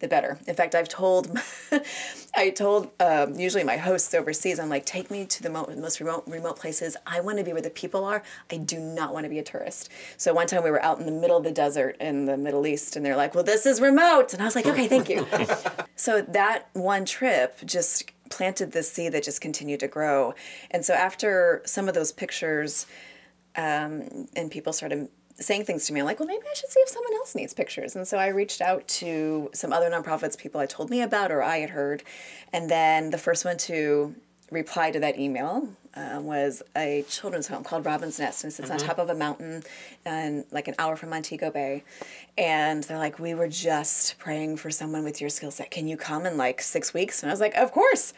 the 0.00 0.08
better. 0.08 0.38
In 0.46 0.54
fact, 0.54 0.74
I've 0.74 0.88
told, 0.88 1.38
I 2.36 2.50
told 2.50 2.90
um, 3.00 3.34
usually 3.38 3.64
my 3.64 3.76
hosts 3.76 4.12
overseas, 4.12 4.58
I'm 4.58 4.68
like, 4.68 4.84
take 4.84 5.10
me 5.10 5.24
to 5.24 5.42
the 5.42 5.50
mo- 5.50 5.72
most 5.76 6.00
remote 6.00 6.24
remote 6.26 6.58
places. 6.58 6.96
I 7.06 7.20
want 7.20 7.38
to 7.38 7.44
be 7.44 7.52
where 7.52 7.62
the 7.62 7.70
people 7.70 8.04
are. 8.04 8.22
I 8.50 8.56
do 8.56 8.78
not 8.78 9.12
want 9.12 9.24
to 9.24 9.30
be 9.30 9.38
a 9.38 9.42
tourist. 9.42 9.90
So 10.16 10.34
one 10.34 10.46
time 10.46 10.64
we 10.64 10.70
were 10.70 10.82
out 10.82 10.98
in 10.98 11.06
the 11.06 11.12
middle 11.12 11.36
of 11.36 11.44
the 11.44 11.52
desert 11.52 11.96
in 12.00 12.26
the 12.26 12.36
Middle 12.36 12.66
East, 12.66 12.96
and 12.96 13.06
they're 13.06 13.16
like, 13.16 13.34
well, 13.34 13.44
this 13.44 13.66
is 13.66 13.80
remote, 13.80 14.32
and 14.32 14.42
I 14.42 14.44
was 14.44 14.56
like, 14.56 14.66
okay, 14.66 14.88
thank 14.88 15.08
you. 15.08 15.26
so 15.96 16.22
that 16.22 16.68
one 16.72 17.04
trip 17.04 17.58
just 17.64 18.10
planted 18.30 18.72
this 18.72 18.90
seed 18.90 19.12
that 19.12 19.22
just 19.22 19.40
continued 19.40 19.80
to 19.80 19.88
grow. 19.88 20.34
And 20.70 20.84
so 20.84 20.92
after 20.94 21.62
some 21.64 21.88
of 21.88 21.94
those 21.94 22.10
pictures, 22.10 22.86
um, 23.56 24.26
and 24.34 24.50
people 24.50 24.72
started 24.72 25.08
saying 25.36 25.64
things 25.64 25.86
to 25.86 25.92
me. 25.92 26.00
I'm 26.00 26.06
like, 26.06 26.20
well, 26.20 26.28
maybe 26.28 26.44
I 26.48 26.54
should 26.54 26.70
see 26.70 26.80
if 26.80 26.88
someone 26.88 27.14
else 27.14 27.34
needs 27.34 27.54
pictures. 27.54 27.96
And 27.96 28.06
so 28.06 28.18
I 28.18 28.28
reached 28.28 28.60
out 28.60 28.86
to 28.88 29.50
some 29.52 29.72
other 29.72 29.90
nonprofits, 29.90 30.38
people 30.38 30.60
I 30.60 30.66
told 30.66 30.90
me 30.90 31.02
about 31.02 31.32
or 31.32 31.42
I 31.42 31.58
had 31.58 31.70
heard. 31.70 32.02
And 32.52 32.70
then 32.70 33.10
the 33.10 33.18
first 33.18 33.44
one 33.44 33.56
to 33.58 34.14
reply 34.50 34.90
to 34.90 35.00
that 35.00 35.18
email 35.18 35.68
uh, 35.96 36.20
was 36.20 36.62
a 36.76 37.04
children's 37.08 37.46
home 37.46 37.64
called 37.64 37.84
Robin's 37.86 38.18
Nest, 38.18 38.44
and 38.44 38.52
it 38.52 38.56
sits 38.56 38.70
on 38.70 38.78
top 38.78 38.98
of 38.98 39.08
a 39.08 39.14
mountain, 39.14 39.62
and 40.04 40.44
like 40.50 40.68
an 40.68 40.74
hour 40.78 40.96
from 40.96 41.10
Montego 41.10 41.50
Bay. 41.50 41.84
And 42.36 42.82
they're 42.84 42.98
like, 42.98 43.20
we 43.20 43.32
were 43.32 43.46
just 43.46 44.18
praying 44.18 44.56
for 44.56 44.68
someone 44.68 45.04
with 45.04 45.20
your 45.20 45.30
skill 45.30 45.52
set. 45.52 45.70
Can 45.70 45.86
you 45.86 45.96
come 45.96 46.26
in 46.26 46.36
like 46.36 46.60
six 46.60 46.92
weeks? 46.92 47.22
And 47.22 47.30
I 47.30 47.32
was 47.32 47.40
like, 47.40 47.54
of 47.54 47.70
course. 47.70 48.12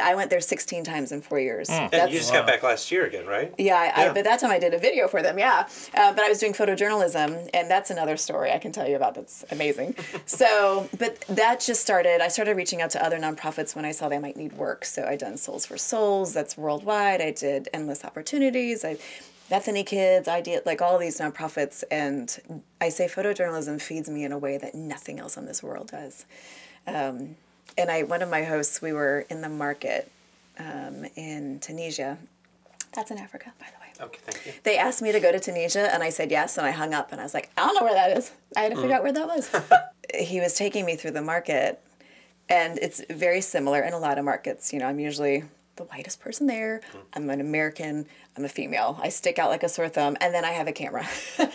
I 0.00 0.14
went 0.14 0.30
there 0.30 0.40
16 0.40 0.84
times 0.84 1.10
in 1.10 1.22
four 1.22 1.40
years. 1.40 1.68
And 1.68 1.92
you 2.12 2.18
just 2.18 2.32
got 2.32 2.46
back 2.46 2.62
last 2.62 2.92
year 2.92 3.04
again, 3.04 3.26
right? 3.26 3.52
Yeah, 3.58 3.74
I, 3.74 4.04
I, 4.04 4.12
but 4.12 4.22
that 4.24 4.38
time 4.38 4.52
I 4.52 4.60
did 4.60 4.74
a 4.74 4.78
video 4.78 5.08
for 5.08 5.22
them. 5.22 5.38
Yeah, 5.38 5.66
uh, 5.94 6.12
but 6.12 6.22
I 6.22 6.28
was 6.28 6.38
doing 6.38 6.52
photojournalism, 6.52 7.50
and 7.52 7.70
that's 7.70 7.90
another 7.90 8.16
story 8.16 8.52
I 8.52 8.58
can 8.58 8.70
tell 8.70 8.88
you 8.88 8.94
about. 8.94 9.16
That's 9.16 9.44
amazing. 9.50 9.96
so, 10.26 10.88
but 10.98 11.20
that 11.28 11.60
just 11.60 11.80
started. 11.80 12.20
I 12.20 12.28
started 12.28 12.56
reaching 12.56 12.80
out 12.80 12.90
to 12.90 13.04
other 13.04 13.18
nonprofits 13.18 13.74
when 13.74 13.84
I 13.84 13.90
saw 13.90 14.08
they 14.08 14.18
might 14.20 14.36
need 14.36 14.52
work. 14.52 14.84
So 14.84 15.04
I 15.04 15.16
done 15.16 15.34
Soles4Souls. 15.34 16.32
That's 16.32 16.56
worldwide. 16.56 17.07
I 17.14 17.30
did 17.32 17.68
Endless 17.72 18.04
Opportunities. 18.04 18.84
I 18.84 18.98
Bethany 19.48 19.82
Kids. 19.82 20.28
I 20.28 20.40
did 20.40 20.66
like 20.66 20.82
all 20.82 20.98
these 20.98 21.18
nonprofits, 21.18 21.82
and 21.90 22.62
I 22.80 22.90
say 22.90 23.06
photojournalism 23.06 23.80
feeds 23.80 24.08
me 24.08 24.24
in 24.24 24.32
a 24.32 24.38
way 24.38 24.58
that 24.58 24.74
nothing 24.74 25.18
else 25.18 25.38
on 25.38 25.46
this 25.46 25.62
world 25.62 25.90
does. 25.90 26.26
Um, 26.86 27.36
and 27.76 27.90
I, 27.90 28.02
one 28.02 28.22
of 28.22 28.28
my 28.28 28.44
hosts, 28.44 28.82
we 28.82 28.92
were 28.92 29.24
in 29.30 29.40
the 29.40 29.48
market 29.48 30.10
um, 30.58 31.06
in 31.16 31.60
Tunisia. 31.60 32.18
That's 32.94 33.10
in 33.10 33.18
Africa, 33.18 33.52
by 33.58 33.66
the 33.66 33.80
way. 33.80 34.06
Okay, 34.06 34.18
thank 34.22 34.46
you. 34.46 34.52
They 34.64 34.76
asked 34.76 35.02
me 35.02 35.12
to 35.12 35.20
go 35.20 35.32
to 35.32 35.40
Tunisia, 35.40 35.92
and 35.92 36.02
I 36.02 36.10
said 36.10 36.30
yes, 36.30 36.58
and 36.58 36.66
I 36.66 36.70
hung 36.70 36.92
up, 36.92 37.12
and 37.12 37.20
I 37.20 37.24
was 37.24 37.34
like, 37.34 37.50
I 37.56 37.64
don't 37.64 37.74
know 37.74 37.84
where 37.84 37.94
that 37.94 38.16
is. 38.16 38.32
I 38.56 38.60
had 38.60 38.74
to 38.74 38.80
figure 38.80 38.96
out 38.96 39.02
where 39.02 39.12
that 39.12 39.26
was. 39.26 39.50
he 40.14 40.40
was 40.40 40.54
taking 40.54 40.84
me 40.84 40.96
through 40.96 41.12
the 41.12 41.22
market, 41.22 41.80
and 42.48 42.78
it's 42.78 43.02
very 43.10 43.40
similar 43.40 43.82
in 43.82 43.92
a 43.92 43.98
lot 43.98 44.18
of 44.18 44.24
markets. 44.24 44.72
You 44.72 44.80
know, 44.80 44.86
I'm 44.86 45.00
usually 45.00 45.44
the 45.78 45.84
whitest 45.84 46.20
person 46.20 46.46
there. 46.46 46.82
I'm 47.14 47.30
an 47.30 47.40
American. 47.40 48.06
I'm 48.36 48.44
a 48.44 48.48
female. 48.48 49.00
I 49.02 49.08
stick 49.08 49.38
out 49.38 49.48
like 49.48 49.62
a 49.62 49.68
sore 49.68 49.88
thumb, 49.88 50.16
and 50.20 50.34
then 50.34 50.44
I 50.44 50.50
have 50.50 50.68
a 50.68 50.72
camera. 50.72 51.08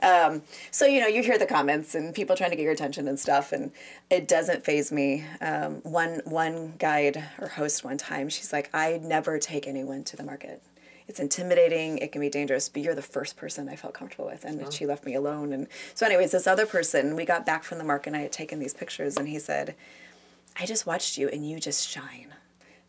Um, 0.00 0.42
so 0.70 0.86
you 0.86 1.00
know, 1.00 1.08
you 1.08 1.22
hear 1.24 1.38
the 1.38 1.46
comments 1.46 1.96
and 1.96 2.14
people 2.14 2.36
trying 2.36 2.50
to 2.50 2.56
get 2.56 2.62
your 2.62 2.72
attention 2.72 3.08
and 3.08 3.18
stuff, 3.18 3.50
and 3.50 3.72
it 4.10 4.28
doesn't 4.28 4.64
faze 4.64 4.92
me. 4.92 5.24
Um, 5.40 5.80
one 5.82 6.20
one 6.24 6.74
guide 6.78 7.24
or 7.40 7.48
host 7.48 7.82
one 7.82 7.98
time, 7.98 8.28
she's 8.28 8.52
like, 8.52 8.70
"I 8.72 9.00
never 9.02 9.40
take 9.40 9.66
anyone 9.66 10.04
to 10.04 10.16
the 10.16 10.22
market. 10.22 10.62
It's 11.08 11.18
intimidating. 11.18 11.98
It 11.98 12.12
can 12.12 12.20
be 12.20 12.28
dangerous, 12.28 12.68
but 12.68 12.82
you're 12.82 12.94
the 12.94 13.02
first 13.02 13.36
person 13.36 13.68
I 13.68 13.74
felt 13.74 13.94
comfortable 13.94 14.26
with." 14.26 14.44
And 14.44 14.72
she 14.72 14.86
left 14.86 15.04
me 15.04 15.14
alone. 15.14 15.52
And 15.52 15.66
so, 15.94 16.06
anyways, 16.06 16.30
this 16.30 16.46
other 16.46 16.64
person, 16.66 17.16
we 17.16 17.24
got 17.24 17.44
back 17.44 17.64
from 17.64 17.78
the 17.78 17.84
market, 17.84 18.10
and 18.10 18.16
I 18.16 18.20
had 18.20 18.30
taken 18.32 18.60
these 18.60 18.74
pictures, 18.74 19.16
and 19.16 19.26
he 19.26 19.40
said, 19.40 19.74
"I 20.56 20.64
just 20.64 20.86
watched 20.86 21.18
you, 21.18 21.28
and 21.28 21.48
you 21.48 21.58
just 21.58 21.88
shine." 21.88 22.34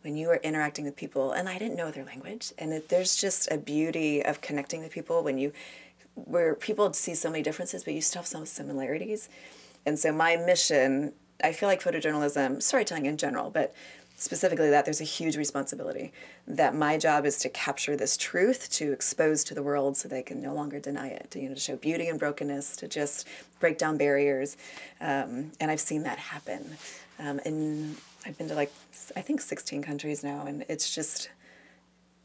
When 0.01 0.15
you 0.15 0.29
are 0.29 0.37
interacting 0.37 0.85
with 0.85 0.95
people 0.95 1.31
and 1.31 1.49
i 1.49 1.57
didn't 1.57 1.75
know 1.75 1.91
their 1.91 2.05
language 2.05 2.53
and 2.57 2.73
it, 2.73 2.89
there's 2.89 3.15
just 3.15 3.51
a 3.51 3.57
beauty 3.57 4.23
of 4.23 4.41
connecting 4.41 4.81
with 4.81 4.91
people 4.91 5.23
when 5.23 5.37
you 5.37 5.51
where 6.25 6.55
people 6.55 6.91
see 6.93 7.15
so 7.15 7.29
many 7.29 7.43
differences 7.43 7.83
but 7.83 7.93
you 7.93 8.01
still 8.01 8.21
have 8.21 8.27
some 8.27 8.45
similarities. 8.45 9.29
And 9.85 9.97
so 9.97 10.11
my 10.11 10.35
mission 10.35 11.13
i 11.41 11.53
feel 11.53 11.69
like 11.69 11.81
photojournalism 11.81 12.61
storytelling 12.61 13.05
in 13.05 13.15
general 13.15 13.49
but 13.49 13.73
specifically 14.17 14.69
that 14.69 14.83
there's 14.83 14.99
a 14.99 15.05
huge 15.05 15.37
responsibility 15.37 16.11
that 16.45 16.75
my 16.75 16.97
job 16.97 17.25
is 17.25 17.37
to 17.37 17.47
capture 17.47 17.95
this 17.95 18.17
truth 18.17 18.69
to 18.69 18.91
expose 18.91 19.45
to 19.45 19.55
the 19.55 19.63
world 19.63 19.95
so 19.95 20.09
they 20.09 20.21
can 20.21 20.41
no 20.41 20.53
longer 20.53 20.77
deny 20.81 21.07
it 21.07 21.31
to, 21.31 21.39
you 21.39 21.47
know 21.47 21.55
to 21.55 21.61
show 21.61 21.77
beauty 21.77 22.09
and 22.09 22.19
brokenness 22.19 22.75
to 22.75 22.87
just 22.87 23.25
break 23.61 23.77
down 23.77 23.97
barriers. 23.97 24.57
Um, 24.99 25.51
and 25.61 25.71
i've 25.71 25.79
seen 25.79 26.03
that 26.03 26.19
happen 26.19 26.77
um, 27.19 27.39
and 27.45 27.95
i've 28.25 28.37
been 28.37 28.47
to 28.47 28.55
like 28.55 28.71
i 29.15 29.21
think 29.21 29.41
16 29.41 29.81
countries 29.81 30.23
now 30.23 30.45
and 30.45 30.65
it's 30.67 30.93
just 30.93 31.29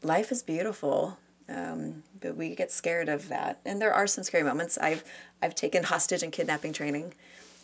life 0.03 0.31
is 0.31 0.43
beautiful 0.43 1.17
um, 1.47 2.03
but 2.21 2.35
we 2.35 2.55
get 2.55 2.71
scared 2.71 3.09
of 3.09 3.29
that. 3.29 3.59
And 3.65 3.81
there 3.81 3.93
are 3.93 4.07
some 4.07 4.23
scary 4.23 4.43
moments. 4.43 4.77
I've 4.77 5.03
i've 5.41 5.55
taken 5.55 5.83
hostage 5.83 6.23
and 6.23 6.31
kidnapping 6.31 6.73
training. 6.73 7.13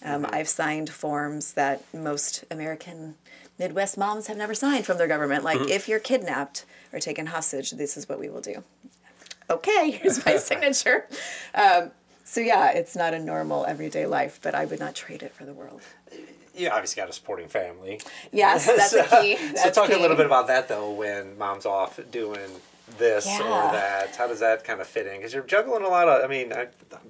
Um, 0.03 0.25
i've 0.29 0.49
signed 0.49 0.89
forms 0.89 1.53
that 1.53 1.83
most 1.93 2.43
american 2.49 3.15
midwest 3.59 3.97
moms 3.97 4.27
have 4.27 4.37
never 4.37 4.53
signed 4.53 4.85
from 4.85 4.97
their 4.97 5.07
government. 5.07 5.43
Like 5.43 5.61
if 5.69 5.87
you're 5.87 5.99
kidnapped 5.99 6.65
or 6.93 6.99
taken 6.99 7.27
hostage 7.27 7.71
this 7.71 7.97
is 7.97 8.07
what 8.07 8.19
we 8.19 8.29
will 8.29 8.41
do. 8.41 8.63
Okay 9.49 9.91
here's 10.01 10.23
my 10.25 10.37
signature. 10.49 11.07
Um, 11.55 11.91
so 12.23 12.39
yeah 12.39 12.71
it's 12.71 12.95
not 12.95 13.13
a 13.13 13.19
normal 13.19 13.65
everyday 13.65 14.05
life 14.05 14.39
but 14.41 14.55
i 14.55 14.63
would 14.63 14.79
not 14.79 14.95
trade 14.95 15.21
it 15.21 15.33
for 15.33 15.43
the 15.43 15.53
world 15.53 15.81
you 16.55 16.69
obviously 16.69 17.01
got 17.01 17.09
a 17.09 17.13
supporting 17.13 17.47
family. 17.47 17.99
Yes, 18.31 18.65
that's 18.65 18.93
a 18.93 19.03
key. 19.21 19.35
so 19.37 19.53
That's 19.53 19.75
talk 19.75 19.89
a 19.89 19.97
little 19.97 20.17
bit 20.17 20.25
about 20.25 20.47
that 20.47 20.67
though. 20.67 20.91
When 20.91 21.37
mom's 21.37 21.65
off 21.65 21.99
doing 22.11 22.49
this 22.97 23.25
Yeah. 23.25 23.39
or 23.69 23.71
that, 23.71 24.15
how 24.17 24.27
does 24.27 24.41
that 24.41 24.63
kind 24.65 24.81
of 24.81 24.87
fit 24.87 25.07
in? 25.07 25.17
Because 25.17 25.33
you're 25.33 25.43
juggling 25.43 25.83
a 25.83 25.87
lot 25.87 26.09
of. 26.09 26.23
I 26.23 26.27
mean, 26.27 26.51
I, 26.51 26.67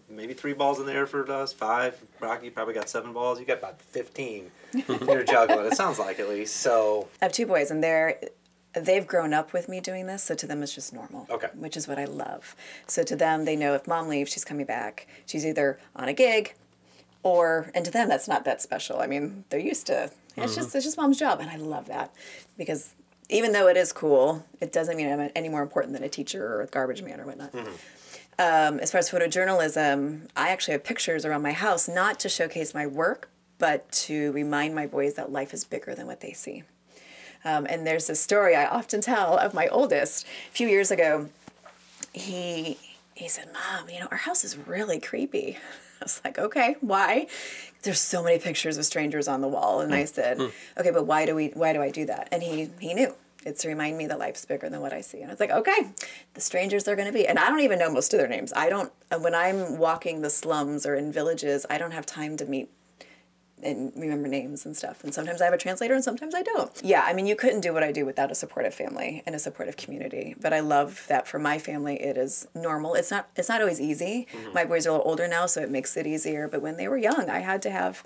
maybe 0.10 0.34
three 0.34 0.54
balls 0.54 0.80
in 0.80 0.86
the 0.86 0.94
air 0.94 1.08
for 1.08 1.30
us, 1.32 1.54
five. 1.54 2.00
Rocky 2.20 2.50
probably 2.52 2.74
got 2.76 2.88
seven 2.90 3.14
balls. 3.14 3.40
You 3.40 3.46
got 3.46 3.58
about 3.60 3.82
fifteen. 3.82 4.52
you're 4.88 5.24
juggling. 5.24 5.66
It 5.66 5.76
sounds 5.76 5.98
like 6.00 6.20
at 6.20 6.30
least. 6.30 6.58
So 6.58 7.08
I 7.22 7.26
have 7.26 7.34
two 7.34 7.46
boys, 7.48 7.72
and 7.72 7.84
they're 7.84 8.20
they've 8.74 9.06
grown 9.06 9.34
up 9.34 9.52
with 9.52 9.68
me 9.68 9.82
doing 9.82 10.06
this, 10.08 10.24
so 10.24 10.34
to 10.36 10.48
them 10.48 10.64
it's 10.64 10.74
just 10.74 10.94
normal. 10.94 11.28
Okay. 11.30 11.50
Which 11.56 11.76
is 11.76 11.88
what 11.90 12.00
I 12.00 12.06
love. 12.06 12.56
So 12.88 13.04
to 13.04 13.16
them, 13.18 13.44
they 13.46 13.56
know 13.58 13.74
if 13.74 13.86
mom 13.86 14.08
leaves, 14.08 14.32
she's 14.32 14.46
coming 14.46 14.66
back. 14.66 15.08
She's 15.26 15.46
either 15.46 15.78
on 15.94 16.08
a 16.08 16.14
gig, 16.14 16.54
or 17.24 17.72
and 17.76 17.86
to 17.86 17.92
them 17.92 18.10
that's 18.10 18.28
not 18.28 18.46
that 18.46 18.62
special. 18.62 19.00
I 19.00 19.08
mean, 19.08 19.46
they're 19.50 19.60
used 19.60 19.88
to. 19.88 20.12
It's 20.38 20.56
just 20.56 20.76
it's 20.76 20.86
just 20.86 20.98
mom's 20.98 21.20
job, 21.20 21.40
and 21.40 21.50
I 21.50 21.58
love 21.58 21.88
that 21.88 22.14
because 22.58 22.94
even 23.30 23.52
though 23.54 23.68
it 23.68 23.78
is 23.78 23.94
cool, 23.94 24.46
it 24.60 24.72
doesn't 24.74 24.98
mean 24.98 25.12
I'm 25.12 25.30
any 25.36 25.50
more 25.50 25.62
important 25.62 25.94
than 25.94 26.04
a 26.04 26.10
teacher 26.10 26.46
or 26.46 26.62
a 26.62 26.68
garbage 26.68 27.02
man 27.02 27.20
or 27.20 27.26
whatnot. 27.26 27.54
Um, 28.40 28.80
as 28.80 28.92
far 28.92 29.00
as 29.00 29.10
photojournalism, 29.10 30.28
I 30.36 30.50
actually 30.50 30.74
have 30.74 30.84
pictures 30.84 31.26
around 31.26 31.42
my 31.42 31.52
house, 31.52 31.88
not 31.88 32.20
to 32.22 32.30
showcase 32.30 32.74
my 32.74 32.88
work, 32.88 33.30
but 33.60 33.92
to 33.92 34.32
remind 34.32 34.74
my 34.74 34.88
boys 34.88 35.14
that 35.16 35.32
life 35.32 35.54
is 35.54 35.64
bigger 35.64 35.94
than 35.94 36.08
what 36.08 36.22
they 36.22 36.34
see. 36.34 36.64
Um, 37.44 37.66
and 37.70 37.86
there's 37.86 38.10
a 38.10 38.16
story 38.16 38.56
I 38.56 38.66
often 38.66 39.02
tell 39.02 39.38
of 39.38 39.54
my 39.54 39.68
oldest. 39.68 40.26
A 40.50 40.52
few 40.52 40.68
years 40.68 40.92
ago, 40.92 41.30
he 42.14 42.78
he 43.14 43.28
said, 43.28 43.50
"Mom, 43.54 43.90
you 43.90 44.00
know 44.00 44.08
our 44.12 44.18
house 44.18 44.44
is 44.44 44.58
really 44.58 45.00
creepy." 45.00 45.58
I 46.06 46.06
was 46.06 46.22
like, 46.24 46.40
"Okay, 46.40 46.76
why?" 46.82 47.28
There's 47.84 48.00
so 48.00 48.24
many 48.24 48.38
pictures 48.40 48.78
of 48.78 48.86
strangers 48.86 49.28
on 49.28 49.42
the 49.42 49.48
wall, 49.48 49.82
and 49.82 49.94
I 49.94 50.04
mm. 50.04 50.10
said, 50.10 50.38
mm. 50.38 50.52
"Okay, 50.78 50.92
but 50.92 51.06
why 51.06 51.26
do 51.26 51.36
we? 51.36 51.48
Why 51.50 51.74
do 51.74 51.82
I 51.82 51.90
do 51.92 52.06
that?" 52.06 52.28
And 52.32 52.44
he 52.44 52.70
he 52.80 52.94
knew. 52.94 53.16
It's 53.44 53.64
to 53.64 53.70
remind 53.70 53.98
me 53.98 54.06
that 54.06 54.20
life's 54.20 54.46
bigger 54.46 54.70
than 54.70 54.82
what 54.82 54.94
I 54.94 55.02
see. 55.02 55.22
And 55.22 55.32
I 55.32 55.34
was 55.34 55.40
like, 55.40 55.50
okay, 55.50 55.90
the 56.36 56.42
strangers 56.42 56.88
are 56.88 56.96
going 56.96 57.08
to 57.08 57.12
be. 57.12 57.28
And 57.28 57.40
I 57.40 57.50
don't 57.50 57.62
even 57.62 57.80
know 57.80 57.92
most 57.92 58.14
of 58.14 58.20
their 58.20 58.28
names. 58.28 58.54
I 58.56 58.70
don't, 58.70 58.92
when 59.20 59.34
I'm 59.34 59.80
walking 59.80 60.22
the 60.22 60.30
slums 60.30 60.86
or 60.86 60.94
in 60.94 61.12
villages, 61.12 61.66
I 61.68 61.80
don't 61.80 61.90
have 61.90 62.06
time 62.06 62.38
to 62.38 62.46
meet 62.46 62.70
and 63.64 63.92
remember 63.96 64.28
names 64.28 64.66
and 64.66 64.76
stuff. 64.76 65.04
And 65.04 65.14
sometimes 65.14 65.42
I 65.42 65.46
have 65.46 65.54
a 65.54 65.58
translator 65.58 65.94
and 65.94 66.04
sometimes 66.04 66.34
I 66.36 66.42
don't. 66.42 66.72
Yeah, 66.84 67.04
I 67.06 67.14
mean, 67.14 67.26
you 67.26 67.36
couldn't 67.36 67.62
do 67.62 67.74
what 67.74 67.84
I 67.84 67.92
do 67.92 68.06
without 68.06 68.32
a 68.32 68.36
supportive 68.36 68.74
family 68.74 69.24
and 69.26 69.36
a 69.36 69.40
supportive 69.40 69.78
community. 69.78 70.36
But 70.40 70.54
I 70.54 70.60
love 70.60 71.06
that 71.10 71.28
for 71.28 71.40
my 71.40 71.58
family, 71.60 72.02
it 72.02 72.18
is 72.18 72.48
normal. 72.56 72.96
It's 72.96 73.12
not. 73.12 73.30
It's 73.36 73.50
not 73.50 73.62
always 73.62 73.80
easy. 73.82 74.28
Mm-hmm. 74.34 74.54
My 74.54 74.66
boys 74.66 74.86
are 74.86 74.90
a 74.90 74.94
little 74.94 75.08
older 75.08 75.28
now, 75.28 75.46
so 75.46 75.62
it 75.62 75.70
makes 75.70 75.96
it 75.98 76.08
easier. 76.08 76.48
But 76.48 76.62
when 76.62 76.78
they 76.78 76.88
were 76.88 76.98
young, 76.98 77.30
I 77.30 77.40
had 77.40 77.62
to 77.64 77.72
have, 77.72 78.04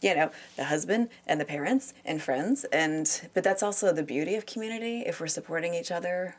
you 0.00 0.14
know, 0.14 0.30
the 0.56 0.64
husband 0.64 1.08
and 1.26 1.40
the 1.40 1.44
parents 1.44 1.94
and 2.04 2.20
friends. 2.22 2.64
And 2.64 3.28
but 3.34 3.44
that's 3.44 3.62
also 3.62 3.92
the 3.92 4.02
beauty 4.02 4.34
of 4.34 4.46
community. 4.46 5.00
If 5.06 5.20
we're 5.20 5.26
supporting 5.26 5.74
each 5.74 5.90
other, 5.90 6.36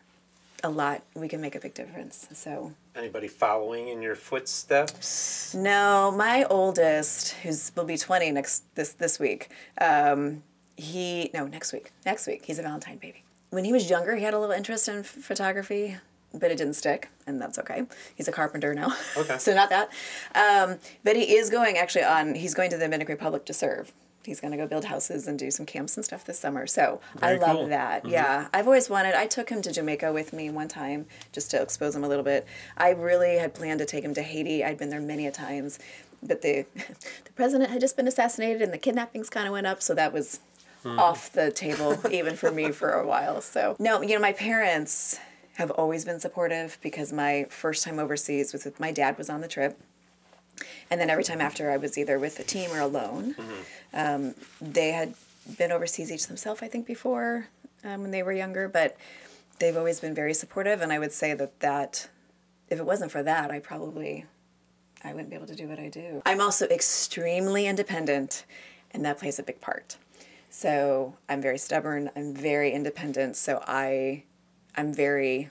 a 0.63 0.69
lot, 0.69 1.03
we 1.15 1.27
can 1.27 1.41
make 1.41 1.55
a 1.55 1.59
big 1.59 1.73
difference. 1.73 2.27
So 2.33 2.73
anybody 2.95 3.27
following 3.27 3.87
in 3.87 4.01
your 4.01 4.15
footsteps? 4.15 5.53
no, 5.55 6.11
my 6.15 6.43
oldest, 6.45 7.31
who's 7.43 7.71
will 7.75 7.83
be 7.85 7.97
twenty 7.97 8.31
next 8.31 8.63
this 8.75 8.93
this 8.93 9.19
week. 9.19 9.49
Um, 9.79 10.43
he 10.77 11.29
no 11.33 11.47
next 11.47 11.73
week. 11.73 11.91
Next 12.05 12.27
week, 12.27 12.45
he's 12.45 12.59
a 12.59 12.61
Valentine 12.61 12.97
baby. 12.97 13.23
When 13.49 13.65
he 13.65 13.73
was 13.73 13.89
younger, 13.89 14.15
he 14.15 14.23
had 14.23 14.33
a 14.33 14.39
little 14.39 14.55
interest 14.55 14.87
in 14.87 14.99
f- 14.99 15.05
photography, 15.07 15.97
but 16.33 16.51
it 16.51 16.57
didn't 16.57 16.75
stick, 16.75 17.09
and 17.27 17.41
that's 17.41 17.59
okay. 17.59 17.83
He's 18.15 18.27
a 18.29 18.31
carpenter 18.31 18.73
now, 18.73 18.93
Okay. 19.17 19.37
so 19.39 19.53
not 19.53 19.69
that. 19.69 19.89
Um, 20.33 20.77
but 21.03 21.15
he 21.17 21.35
is 21.35 21.49
going 21.49 21.77
actually 21.77 22.05
on. 22.05 22.35
He's 22.35 22.53
going 22.53 22.69
to 22.69 22.77
the 22.77 22.85
Dominican 22.85 23.13
Republic 23.13 23.45
to 23.45 23.53
serve. 23.53 23.91
He's 24.23 24.39
going 24.39 24.51
to 24.51 24.57
go 24.57 24.67
build 24.67 24.85
houses 24.85 25.27
and 25.27 25.37
do 25.37 25.49
some 25.49 25.65
camps 25.65 25.97
and 25.97 26.05
stuff 26.05 26.25
this 26.25 26.39
summer. 26.39 26.67
So 26.67 27.01
I 27.21 27.35
love 27.35 27.57
cool. 27.57 27.67
that. 27.67 28.03
Mm-hmm. 28.03 28.13
Yeah, 28.13 28.47
I've 28.53 28.67
always 28.67 28.89
wanted. 28.89 29.15
I 29.15 29.27
took 29.27 29.49
him 29.49 29.61
to 29.63 29.71
Jamaica 29.71 30.13
with 30.13 30.33
me 30.33 30.49
one 30.49 30.67
time 30.67 31.07
just 31.31 31.51
to 31.51 31.61
expose 31.61 31.95
him 31.95 32.03
a 32.03 32.07
little 32.07 32.23
bit. 32.23 32.47
I 32.77 32.91
really 32.91 33.37
had 33.37 33.53
planned 33.53 33.79
to 33.79 33.85
take 33.85 34.03
him 34.03 34.13
to 34.13 34.21
Haiti. 34.21 34.63
I'd 34.63 34.77
been 34.77 34.89
there 34.89 35.01
many 35.01 35.27
a 35.27 35.31
times, 35.31 35.79
but 36.21 36.41
the 36.41 36.65
the 36.75 37.31
president 37.35 37.71
had 37.71 37.81
just 37.81 37.95
been 37.95 38.07
assassinated 38.07 38.61
and 38.61 38.73
the 38.73 38.77
kidnappings 38.77 39.29
kind 39.29 39.47
of 39.47 39.53
went 39.53 39.67
up, 39.67 39.81
so 39.81 39.93
that 39.95 40.13
was 40.13 40.39
hmm. 40.83 40.99
off 40.99 41.31
the 41.31 41.51
table 41.51 41.97
even 42.11 42.35
for 42.35 42.51
me 42.51 42.71
for 42.71 42.91
a 42.91 43.05
while. 43.05 43.41
So 43.41 43.75
no, 43.79 44.01
you 44.01 44.15
know 44.15 44.21
my 44.21 44.33
parents 44.33 45.19
have 45.55 45.71
always 45.71 46.05
been 46.05 46.19
supportive 46.19 46.77
because 46.81 47.11
my 47.11 47.45
first 47.49 47.83
time 47.83 47.99
overseas 47.99 48.53
was 48.53 48.65
with 48.65 48.79
my 48.79 48.91
dad 48.91 49.17
was 49.17 49.29
on 49.29 49.41
the 49.41 49.47
trip. 49.47 49.79
And 50.89 50.99
then 50.99 51.09
every 51.09 51.23
time 51.23 51.41
after, 51.41 51.71
I 51.71 51.77
was 51.77 51.97
either 51.97 52.19
with 52.19 52.39
a 52.39 52.43
team 52.43 52.71
or 52.71 52.79
alone. 52.79 53.35
Um, 53.93 54.35
they 54.61 54.91
had 54.91 55.13
been 55.57 55.71
overseas 55.71 56.11
each 56.11 56.27
themselves, 56.27 56.61
I 56.61 56.67
think, 56.67 56.85
before 56.85 57.47
um, 57.83 58.01
when 58.01 58.11
they 58.11 58.23
were 58.23 58.33
younger, 58.33 58.67
but 58.67 58.95
they've 59.59 59.77
always 59.77 59.99
been 59.99 60.13
very 60.13 60.33
supportive. 60.33 60.81
And 60.81 60.91
I 60.91 60.99
would 60.99 61.11
say 61.11 61.33
that 61.33 61.59
that, 61.61 62.09
if 62.69 62.77
it 62.79 62.85
wasn't 62.85 63.11
for 63.11 63.23
that, 63.23 63.51
I 63.51 63.59
probably, 63.59 64.25
I 65.03 65.13
wouldn't 65.13 65.29
be 65.29 65.35
able 65.35 65.47
to 65.47 65.55
do 65.55 65.67
what 65.67 65.79
I 65.79 65.89
do. 65.89 66.21
I'm 66.25 66.41
also 66.41 66.67
extremely 66.67 67.65
independent, 67.67 68.45
and 68.91 69.03
that 69.05 69.17
plays 69.17 69.39
a 69.39 69.43
big 69.43 69.61
part. 69.61 69.97
So 70.49 71.15
I'm 71.29 71.41
very 71.41 71.57
stubborn. 71.57 72.11
I'm 72.15 72.33
very 72.33 72.71
independent. 72.71 73.35
So 73.37 73.63
I, 73.65 74.23
I'm 74.75 74.93
very. 74.93 75.49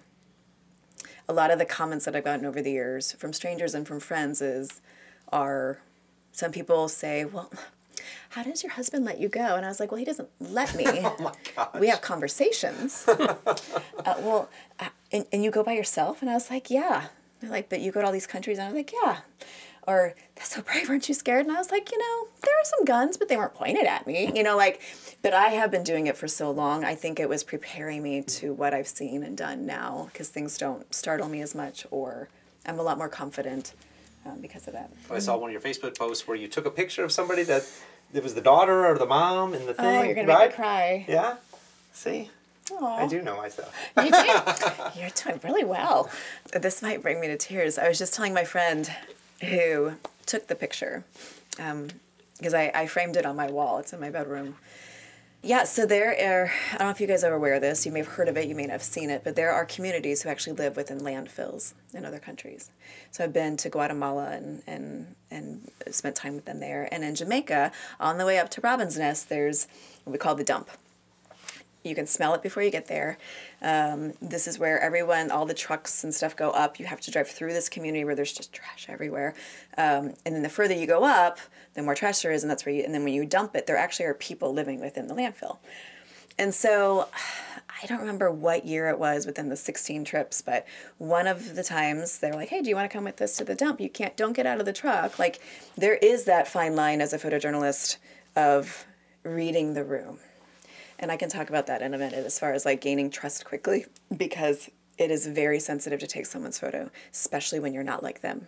A 1.29 1.33
lot 1.33 1.51
of 1.51 1.59
the 1.59 1.65
comments 1.65 2.05
that 2.07 2.17
I've 2.17 2.25
gotten 2.25 2.45
over 2.45 2.61
the 2.61 2.73
years 2.73 3.13
from 3.13 3.33
strangers 3.33 3.75
and 3.75 3.87
from 3.87 4.01
friends 4.01 4.43
is, 4.43 4.81
are, 5.33 5.79
some 6.33 6.53
people 6.53 6.89
say, 6.89 7.25
well, 7.25 7.51
how 8.31 8.43
does 8.43 8.63
your 8.63 8.73
husband 8.73 9.05
let 9.05 9.21
you 9.21 9.29
go? 9.29 9.57
And 9.57 9.65
I 9.65 9.69
was 9.69 9.81
like, 9.81 9.91
well, 9.91 9.99
he 9.99 10.05
doesn't 10.05 10.29
let 10.41 10.75
me. 10.77 10.85
Oh 11.03 11.17
my 11.21 11.33
gosh. 11.57 11.81
we 11.81 11.89
have 11.89 12.01
conversations. 12.01 13.05
uh, 13.09 13.35
well, 14.05 14.49
uh, 14.79 14.89
and, 15.13 15.27
and 15.33 15.43
you 15.43 15.51
go 15.51 15.63
by 15.63 15.73
yourself? 15.73 16.23
And 16.23 16.31
I 16.31 16.35
was 16.35 16.51
like, 16.51 16.71
yeah. 16.71 17.07
They're 17.41 17.51
like, 17.51 17.69
but 17.69 17.81
you 17.81 17.91
go 17.91 18.01
to 18.01 18.07
all 18.07 18.13
these 18.13 18.27
countries? 18.27 18.59
And 18.59 18.67
I 18.67 18.71
was 18.71 18.77
like, 18.77 18.93
yeah. 18.93 19.19
Or, 19.87 20.15
that's 20.37 20.55
so 20.55 20.63
brave, 20.63 20.89
aren't 20.89 21.09
you 21.09 21.15
scared? 21.15 21.47
And 21.47 21.57
I 21.57 21.59
was 21.59 21.71
like, 21.71 21.91
you 21.91 21.99
know, 21.99 22.29
there 22.43 22.55
are 22.55 22.65
some 22.65 22.85
guns, 22.85 23.17
but 23.17 23.29
they 23.29 23.37
weren't 23.37 23.55
pointed 23.55 23.87
at 23.87 24.07
me. 24.07 24.31
You 24.35 24.43
know, 24.43 24.57
like, 24.57 24.81
but 25.23 25.33
I 25.33 25.49
have 25.49 25.71
been 25.71 25.83
doing 25.83 26.07
it 26.07 26.17
for 26.17 26.29
so 26.29 26.51
long. 26.51 26.85
I 26.85 26.95
think 26.95 27.19
it 27.19 27.29
was 27.29 27.43
preparing 27.43 28.03
me 28.03 28.23
to 28.23 28.53
what 28.53 28.75
I've 28.75 28.89
seen 28.89 29.23
and 29.23 29.37
done 29.37 29.67
now 29.67 30.09
because 30.13 30.29
things 30.29 30.59
don't 30.59 30.93
startle 30.95 31.29
me 31.29 31.41
as 31.41 31.55
much, 31.55 31.87
or 31.91 32.29
I'm 32.67 32.79
a 32.79 32.83
lot 32.83 32.99
more 32.99 33.09
confident 33.09 33.73
um, 34.27 34.41
because 34.41 34.67
of 34.67 34.75
that. 34.75 34.91
I 35.11 35.19
saw 35.19 35.37
one 35.37 35.51
of 35.51 35.53
your 35.53 35.63
Facebook 35.63 35.97
posts 35.99 36.27
where 36.27 36.37
you 36.37 36.49
took 36.49 36.67
a 36.67 36.71
picture 36.71 37.05
of 37.05 37.13
somebody 37.13 37.43
that 37.45 37.65
it 38.13 38.23
was 38.23 38.35
the 38.35 38.41
daughter 38.41 38.87
or 38.87 38.99
the 38.99 39.07
mom 39.07 39.55
and 39.55 39.67
the 39.67 39.75
thing. 39.75 39.87
Oh, 39.87 40.03
you're 40.03 40.15
to 40.15 40.25
right? 40.27 40.39
make 40.41 40.51
me 40.51 40.57
cry. 40.57 41.05
Yeah. 41.09 41.37
See, 41.93 42.31
I 42.81 43.07
do 43.09 43.23
know 43.23 43.37
myself. 43.37 43.75
You 43.97 44.11
do. 44.11 44.21
You're 45.01 45.11
doing 45.11 45.41
really 45.43 45.65
well. 45.65 46.11
This 46.53 46.83
might 46.83 47.03
bring 47.03 47.21
me 47.21 47.27
to 47.29 47.37
tears. 47.37 47.79
I 47.79 47.89
was 47.89 47.99
just 47.99 48.15
telling 48.15 48.35
my 48.35 48.45
friend 48.45 48.91
who 49.43 49.93
took 50.27 50.47
the 50.47 50.55
picture, 50.55 51.05
because 51.51 52.55
I, 52.55 52.71
I 52.75 52.87
framed 52.87 53.17
it 53.17 53.27
on 53.27 53.37
my 53.37 53.51
wall. 53.51 53.79
It's 53.79 53.93
in 53.93 54.01
my 54.01 54.11
bedroom. 54.11 54.57
Yeah, 55.43 55.65
so 55.65 55.87
there 55.87 56.11
are, 56.11 56.53
I 56.75 56.77
don't 56.77 56.89
know 56.89 56.91
if 56.91 57.01
you 57.01 57.07
guys 57.07 57.25
are 57.25 57.33
aware 57.33 57.55
of 57.55 57.63
this, 57.63 57.87
you 57.87 57.93
may 57.93 58.01
have 58.01 58.09
heard 58.09 58.29
of 58.29 58.37
it, 58.37 58.47
you 58.47 58.55
may 58.55 58.65
not 58.65 58.73
have 58.73 58.83
seen 58.83 59.09
it, 59.09 59.25
but 59.25 59.37
there 59.37 59.51
are 59.51 59.65
communities 59.65 60.21
who 60.21 60.29
actually 60.29 60.53
live 60.57 60.77
within 60.77 61.01
landfills 61.01 61.73
in 61.95 62.05
other 62.05 62.19
countries. 62.19 62.71
So 63.11 63.25
I've 63.25 63.33
been 63.33 63.57
to 63.57 63.71
Guatemala 63.71 64.33
and, 64.33 64.63
and, 64.67 65.15
and 65.31 65.71
spent 65.93 66.15
time 66.15 66.35
with 66.35 66.45
them 66.45 66.61
there. 66.61 66.91
And 66.93 67.03
in 67.03 67.15
Jamaica, 67.15 67.73
on 67.99 68.19
the 68.19 68.27
way 68.27 68.39
up 68.39 68.51
to 68.51 68.61
Robin's 68.61 68.99
Nest, 68.99 69.31
there's 69.31 69.67
what 70.05 70.13
we 70.13 70.19
call 70.19 70.35
the 70.35 70.45
dump. 70.45 70.69
You 71.83 71.95
can 71.95 72.07
smell 72.07 72.35
it 72.35 72.43
before 72.43 72.63
you 72.63 72.71
get 72.71 72.87
there. 72.87 73.17
Um, 73.63 74.13
this 74.21 74.47
is 74.47 74.59
where 74.59 74.79
everyone, 74.81 75.31
all 75.31 75.47
the 75.47 75.55
trucks 75.55 76.05
and 76.05 76.15
stuff 76.15 76.37
go 76.37 76.51
up. 76.51 76.79
You 76.79 76.87
have 76.87 77.01
to 77.03 77.11
drive 77.11 77.29
through 77.29 77.53
this 77.53 77.69
community 77.69 78.05
where 78.05 78.15
there's 78.15 78.33
just 78.33 78.53
trash 78.53 78.87
everywhere. 78.89 79.35
Um, 79.79 80.15
and 80.27 80.35
then 80.35 80.43
the 80.43 80.51
further 80.51 80.75
you 80.75 80.87
go 80.87 81.05
up, 81.05 81.39
the 81.75 81.83
more 81.83 81.95
trash 81.95 82.21
there 82.21 82.33
is, 82.33 82.43
and 82.43 82.51
that's 82.51 82.67
where 82.67 82.75
you. 82.75 82.85
And 82.85 82.93
then 82.93 83.03
when 83.03 83.15
you 83.15 83.25
dump 83.25 83.57
it, 83.57 83.67
there 83.67 83.77
actually 83.77 84.07
are 84.07 84.15
people 84.15 84.53
living 84.53 84.81
within 84.81 85.07
the 85.07 85.15
landfill. 85.15 85.59
And 86.39 86.55
so, 86.55 87.09
I 87.83 87.87
don't 87.87 88.01
remember 88.01 88.31
what 88.31 88.65
year 88.65 88.89
it 88.89 88.99
was 88.99 89.27
within 89.27 89.49
the 89.49 89.57
16 89.57 90.05
trips, 90.05 90.41
but 90.41 90.67
one 90.99 91.27
of 91.27 91.55
the 91.55 91.63
times 91.63 92.19
they 92.19 92.31
were 92.31 92.37
like, 92.37 92.49
"Hey, 92.49 92.63
do 92.63 92.69
you 92.69 92.77
want 92.77 92.91
to 92.91 92.95
come 92.95 93.05
with 93.05 93.21
us 93.21 93.37
to 93.37 93.45
the 93.45 93.55
dump? 93.55 93.81
You 93.81 93.91
can't. 93.91 94.17
Don't 94.17 94.33
get 94.33 94.47
out 94.47 94.59
of 94.59 94.67
the 94.67 94.73
truck." 94.73 95.19
Like, 95.19 95.39
there 95.77 95.97
is 95.97 96.25
that 96.25 96.49
fine 96.49 96.77
line 96.77 97.01
as 97.01 97.13
a 97.13 97.19
photojournalist 97.19 97.99
of 98.37 98.87
reading 99.23 99.75
the 99.75 99.85
room 99.85 100.19
and 101.01 101.11
I 101.11 101.17
can 101.17 101.29
talk 101.29 101.49
about 101.49 101.67
that 101.67 101.83
in 101.83 101.95
a 101.95 101.99
minute 101.99 102.25
as 102.25 102.39
far 102.39 102.53
as 102.53 102.65
like 102.65 102.81
gaining 102.81 103.11
trust 103.11 103.45
quickly 103.45 103.87
because 104.17 104.71
it 104.99 105.11
is 105.11 105.27
very 105.27 105.59
sensitive 105.59 105.99
to 106.01 106.07
take 106.07 106.27
someone's 106.27 106.59
photo, 106.59 106.91
especially 107.11 107.59
when 107.59 107.73
you're 107.73 107.83
not 107.83 108.03
like 108.03 108.21
them. 108.21 108.47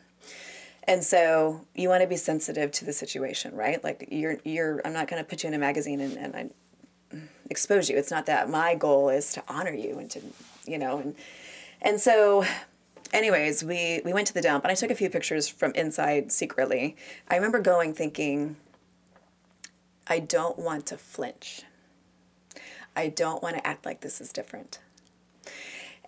And 0.85 1.03
so 1.03 1.63
you 1.75 1.89
want 1.89 2.03
to 2.03 2.09
be 2.09 2.17
sensitive 2.17 2.71
to 2.73 2.85
the 2.85 2.93
situation, 2.93 3.57
right? 3.57 3.83
Like 3.83 4.09
you're 4.11 4.39
you're 4.45 4.83
I'm 4.85 4.93
not 4.93 5.09
going 5.09 5.23
to 5.23 5.29
put 5.29 5.43
you 5.43 5.49
in 5.49 5.55
a 5.55 5.59
magazine 5.59 6.01
and, 6.01 6.17
and 6.17 6.37
I 6.37 7.19
expose 7.49 7.89
you. 7.89 7.97
It's 7.97 8.11
not 8.11 8.27
that. 8.27 8.51
My 8.51 8.75
goal 8.75 9.09
is 9.09 9.33
to 9.33 9.43
honor 9.49 9.73
you 9.73 9.99
and 9.99 10.11
to, 10.11 10.21
you 10.67 10.79
know, 10.79 10.99
and 10.99 11.15
and 11.81 12.01
so 12.01 12.45
anyways, 13.13 13.65
we 13.65 14.03
we 14.05 14.13
went 14.13 14.27
to 14.27 14.35
the 14.35 14.43
dump 14.43 14.65
and 14.65 14.71
I 14.71 14.75
took 14.75 14.91
a 14.91 14.95
few 14.95 15.09
pictures 15.09 15.49
from 15.49 15.73
inside 15.73 16.31
secretly. 16.31 16.97
I 17.29 17.37
remember 17.37 17.61
going 17.61 17.95
thinking 17.95 18.57
I 20.07 20.19
don't 20.19 20.59
want 20.59 20.85
to 20.87 20.99
flinch. 20.99 21.63
I 22.95 23.09
don't 23.09 23.43
want 23.43 23.57
to 23.57 23.67
act 23.67 23.85
like 23.87 24.01
this 24.01 24.21
is 24.21 24.33
different. 24.33 24.79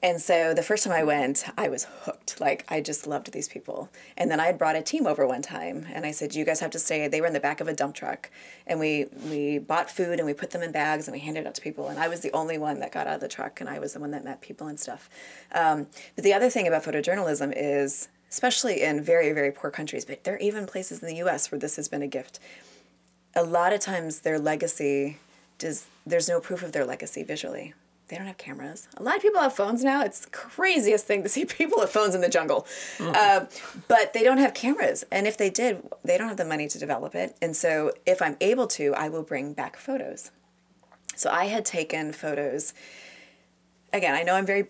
And 0.04 0.20
so 0.20 0.52
the 0.52 0.62
first 0.62 0.84
time 0.84 0.92
I 0.92 1.02
went, 1.02 1.46
I 1.56 1.70
was 1.70 1.84
hooked. 2.02 2.38
Like 2.38 2.66
I 2.68 2.82
just 2.82 3.06
loved 3.06 3.32
these 3.32 3.48
people. 3.48 3.88
And 4.18 4.30
then 4.30 4.38
I 4.38 4.44
had 4.44 4.58
brought 4.58 4.76
a 4.76 4.82
team 4.82 5.06
over 5.06 5.26
one 5.26 5.40
time, 5.40 5.86
and 5.90 6.04
I 6.04 6.10
said, 6.10 6.34
"You 6.34 6.44
guys 6.44 6.60
have 6.60 6.72
to 6.72 6.78
stay." 6.78 7.08
They 7.08 7.22
were 7.22 7.26
in 7.26 7.32
the 7.32 7.40
back 7.40 7.62
of 7.62 7.68
a 7.68 7.72
dump 7.72 7.94
truck, 7.94 8.30
and 8.66 8.78
we 8.78 9.06
we 9.30 9.58
bought 9.58 9.90
food 9.90 10.18
and 10.18 10.26
we 10.26 10.34
put 10.34 10.50
them 10.50 10.60
in 10.60 10.72
bags 10.72 11.08
and 11.08 11.14
we 11.14 11.20
handed 11.20 11.40
it 11.40 11.46
out 11.46 11.54
to 11.54 11.62
people. 11.62 11.88
And 11.88 11.98
I 11.98 12.08
was 12.08 12.20
the 12.20 12.30
only 12.32 12.58
one 12.58 12.80
that 12.80 12.92
got 12.92 13.06
out 13.06 13.14
of 13.14 13.20
the 13.22 13.28
truck, 13.28 13.62
and 13.62 13.70
I 13.70 13.78
was 13.78 13.94
the 13.94 14.00
one 14.00 14.10
that 14.10 14.24
met 14.24 14.42
people 14.42 14.66
and 14.66 14.78
stuff. 14.78 15.08
Um, 15.52 15.86
but 16.16 16.24
the 16.24 16.34
other 16.34 16.50
thing 16.50 16.68
about 16.68 16.82
photojournalism 16.82 17.54
is, 17.56 18.08
especially 18.28 18.82
in 18.82 19.02
very 19.02 19.32
very 19.32 19.52
poor 19.52 19.70
countries, 19.70 20.04
but 20.04 20.24
there 20.24 20.34
are 20.34 20.38
even 20.38 20.66
places 20.66 21.00
in 21.02 21.08
the 21.08 21.16
U.S. 21.16 21.50
where 21.50 21.58
this 21.58 21.76
has 21.76 21.88
been 21.88 22.02
a 22.02 22.08
gift. 22.08 22.40
A 23.34 23.42
lot 23.42 23.72
of 23.72 23.80
times, 23.80 24.20
their 24.20 24.38
legacy 24.38 25.16
does. 25.56 25.86
There's 26.06 26.28
no 26.28 26.40
proof 26.40 26.62
of 26.62 26.72
their 26.72 26.84
legacy 26.84 27.22
visually 27.22 27.74
they 28.08 28.16
don't 28.16 28.26
have 28.26 28.38
cameras. 28.38 28.88
A 28.96 29.02
lot 29.02 29.16
of 29.16 29.22
people 29.22 29.40
have 29.40 29.54
phones 29.54 29.82
now. 29.82 30.02
It's 30.02 30.20
the 30.20 30.30
craziest 30.30 31.06
thing 31.06 31.22
to 31.22 31.28
see 31.28 31.44
people 31.44 31.78
with 31.78 31.90
phones 31.90 32.14
in 32.14 32.20
the 32.20 32.28
jungle. 32.28 32.66
Uh, 33.00 33.46
but 33.88 34.12
they 34.12 34.22
don't 34.22 34.38
have 34.38 34.54
cameras. 34.54 35.04
And 35.10 35.26
if 35.26 35.36
they 35.36 35.50
did, 35.50 35.82
they 36.04 36.18
don't 36.18 36.28
have 36.28 36.36
the 36.36 36.44
money 36.44 36.68
to 36.68 36.78
develop 36.78 37.14
it. 37.14 37.36
And 37.40 37.56
so 37.56 37.92
if 38.06 38.20
I'm 38.20 38.36
able 38.40 38.66
to, 38.68 38.94
I 38.94 39.08
will 39.08 39.22
bring 39.22 39.52
back 39.54 39.76
photos. 39.76 40.30
So 41.16 41.30
I 41.30 41.46
had 41.46 41.64
taken 41.64 42.12
photos. 42.12 42.74
Again, 43.92 44.14
I 44.14 44.22
know 44.22 44.34
I'm 44.34 44.46
very 44.46 44.66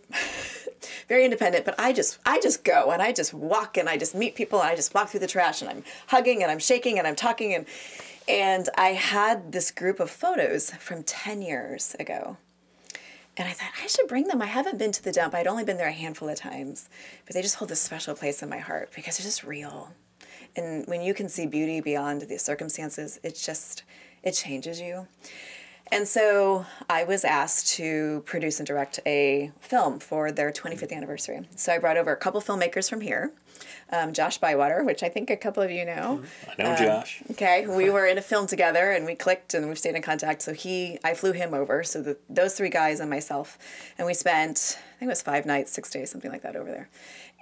very 1.09 1.25
independent, 1.25 1.64
but 1.64 1.75
I 1.79 1.92
just 1.92 2.18
I 2.27 2.40
just 2.40 2.62
go 2.62 2.90
and 2.90 3.01
I 3.01 3.12
just 3.12 3.33
walk 3.33 3.79
and 3.79 3.88
I 3.88 3.97
just 3.97 4.14
meet 4.14 4.35
people 4.35 4.61
and 4.61 4.68
I 4.68 4.77
just 4.77 4.94
walk 4.94 5.09
through 5.09 5.20
the 5.20 5.27
trash 5.27 5.62
and 5.62 5.70
I'm 5.70 5.83
hugging 6.09 6.42
and 6.42 6.53
I'm 6.53 6.59
shaking 6.59 6.99
and 6.99 7.09
I'm 7.09 7.16
talking 7.16 7.55
and 7.55 7.64
and 8.29 8.69
I 8.77 8.91
had 8.91 9.53
this 9.53 9.71
group 9.71 10.01
of 10.01 10.11
photos 10.11 10.71
from 10.71 11.03
10 11.03 11.43
years 11.43 11.95
ago 11.99 12.37
and 13.37 13.49
I 13.49 13.53
thought, 13.53 13.73
I 13.83 13.87
should 13.89 14.07
bring 14.07 14.29
them. 14.29 14.41
I 14.41 14.47
haven't 14.47 14.79
been 14.79 14.93
to 14.93 15.03
the 15.03 15.11
dump. 15.11 15.35
I'd 15.35 15.49
only 15.49 15.65
been 15.65 15.77
there 15.77 15.89
a 15.89 15.93
handful 15.93 16.29
of 16.29 16.37
times, 16.37 16.89
but 17.27 17.35
they 17.35 17.43
just 17.43 17.57
hold 17.57 17.69
this 17.69 17.81
special 17.81 18.15
place 18.15 18.43
in 18.43 18.49
my 18.49 18.59
heart 18.59 18.91
because 18.95 19.19
they're 19.19 19.25
just 19.25 19.43
real. 19.43 19.93
And 20.57 20.87
when 20.87 21.03
you 21.03 21.15
can 21.15 21.29
see 21.29 21.47
beauty 21.47 21.81
beyond 21.81 22.23
the 22.23 22.39
circumstances, 22.39 23.19
it 23.25 23.35
just, 23.35 23.83
it 24.23 24.33
changes 24.33 24.81
you. 24.81 25.09
And 25.91 26.07
so 26.07 26.65
I 26.89 27.05
was 27.05 27.25
asked 27.25 27.75
to 27.75 28.23
produce 28.25 28.61
and 28.61 28.67
direct 28.67 29.01
a 29.05 29.51
film 29.61 29.99
for 29.99 30.31
their 30.31 30.53
25th 30.53 30.93
anniversary. 30.93 31.49
So 31.57 31.73
I 31.73 31.79
brought 31.79 31.97
over 31.97 32.13
a 32.13 32.17
couple 32.17 32.41
filmmakers 32.41 32.89
from 32.89 33.01
here. 33.01 33.33
Um, 33.92 34.12
Josh 34.12 34.38
Bywater, 34.38 34.85
which 34.85 35.03
I 35.03 35.09
think 35.09 35.31
a 35.31 35.37
couple 35.37 35.62
of 35.62 35.70
you 35.70 35.85
know. 35.85 36.22
I 36.59 36.62
know 36.62 36.77
Josh. 36.77 37.22
Okay, 37.33 37.66
we 37.66 37.90
were 37.90 38.07
in 38.07 38.18
a 38.18 38.22
film 38.22 38.46
together 38.46 38.90
and 38.90 39.05
we 39.05 39.14
clicked 39.14 39.55
and 39.55 39.68
we've 39.68 39.79
stayed 39.79 39.94
in 39.94 40.03
contact. 40.03 40.42
So 40.42 40.53
he, 40.53 40.98
I 41.05 41.14
flew 41.14 41.33
him 41.33 41.55
over. 41.55 41.85
So 41.85 42.03
the, 42.03 42.16
those 42.29 42.55
three 42.55 42.70
guys 42.70 43.00
and 43.00 43.11
myself, 43.11 43.59
and 43.98 44.07
we 44.07 44.14
spent, 44.14 44.79
I 44.79 44.98
think 44.98 45.09
it 45.09 45.12
was 45.12 45.22
five 45.22 45.46
nights, 45.46 45.72
six 45.72 45.90
days, 45.90 46.11
something 46.11 46.31
like 46.31 46.42
that 46.42 46.57
over 46.57 46.70
there. 46.70 46.88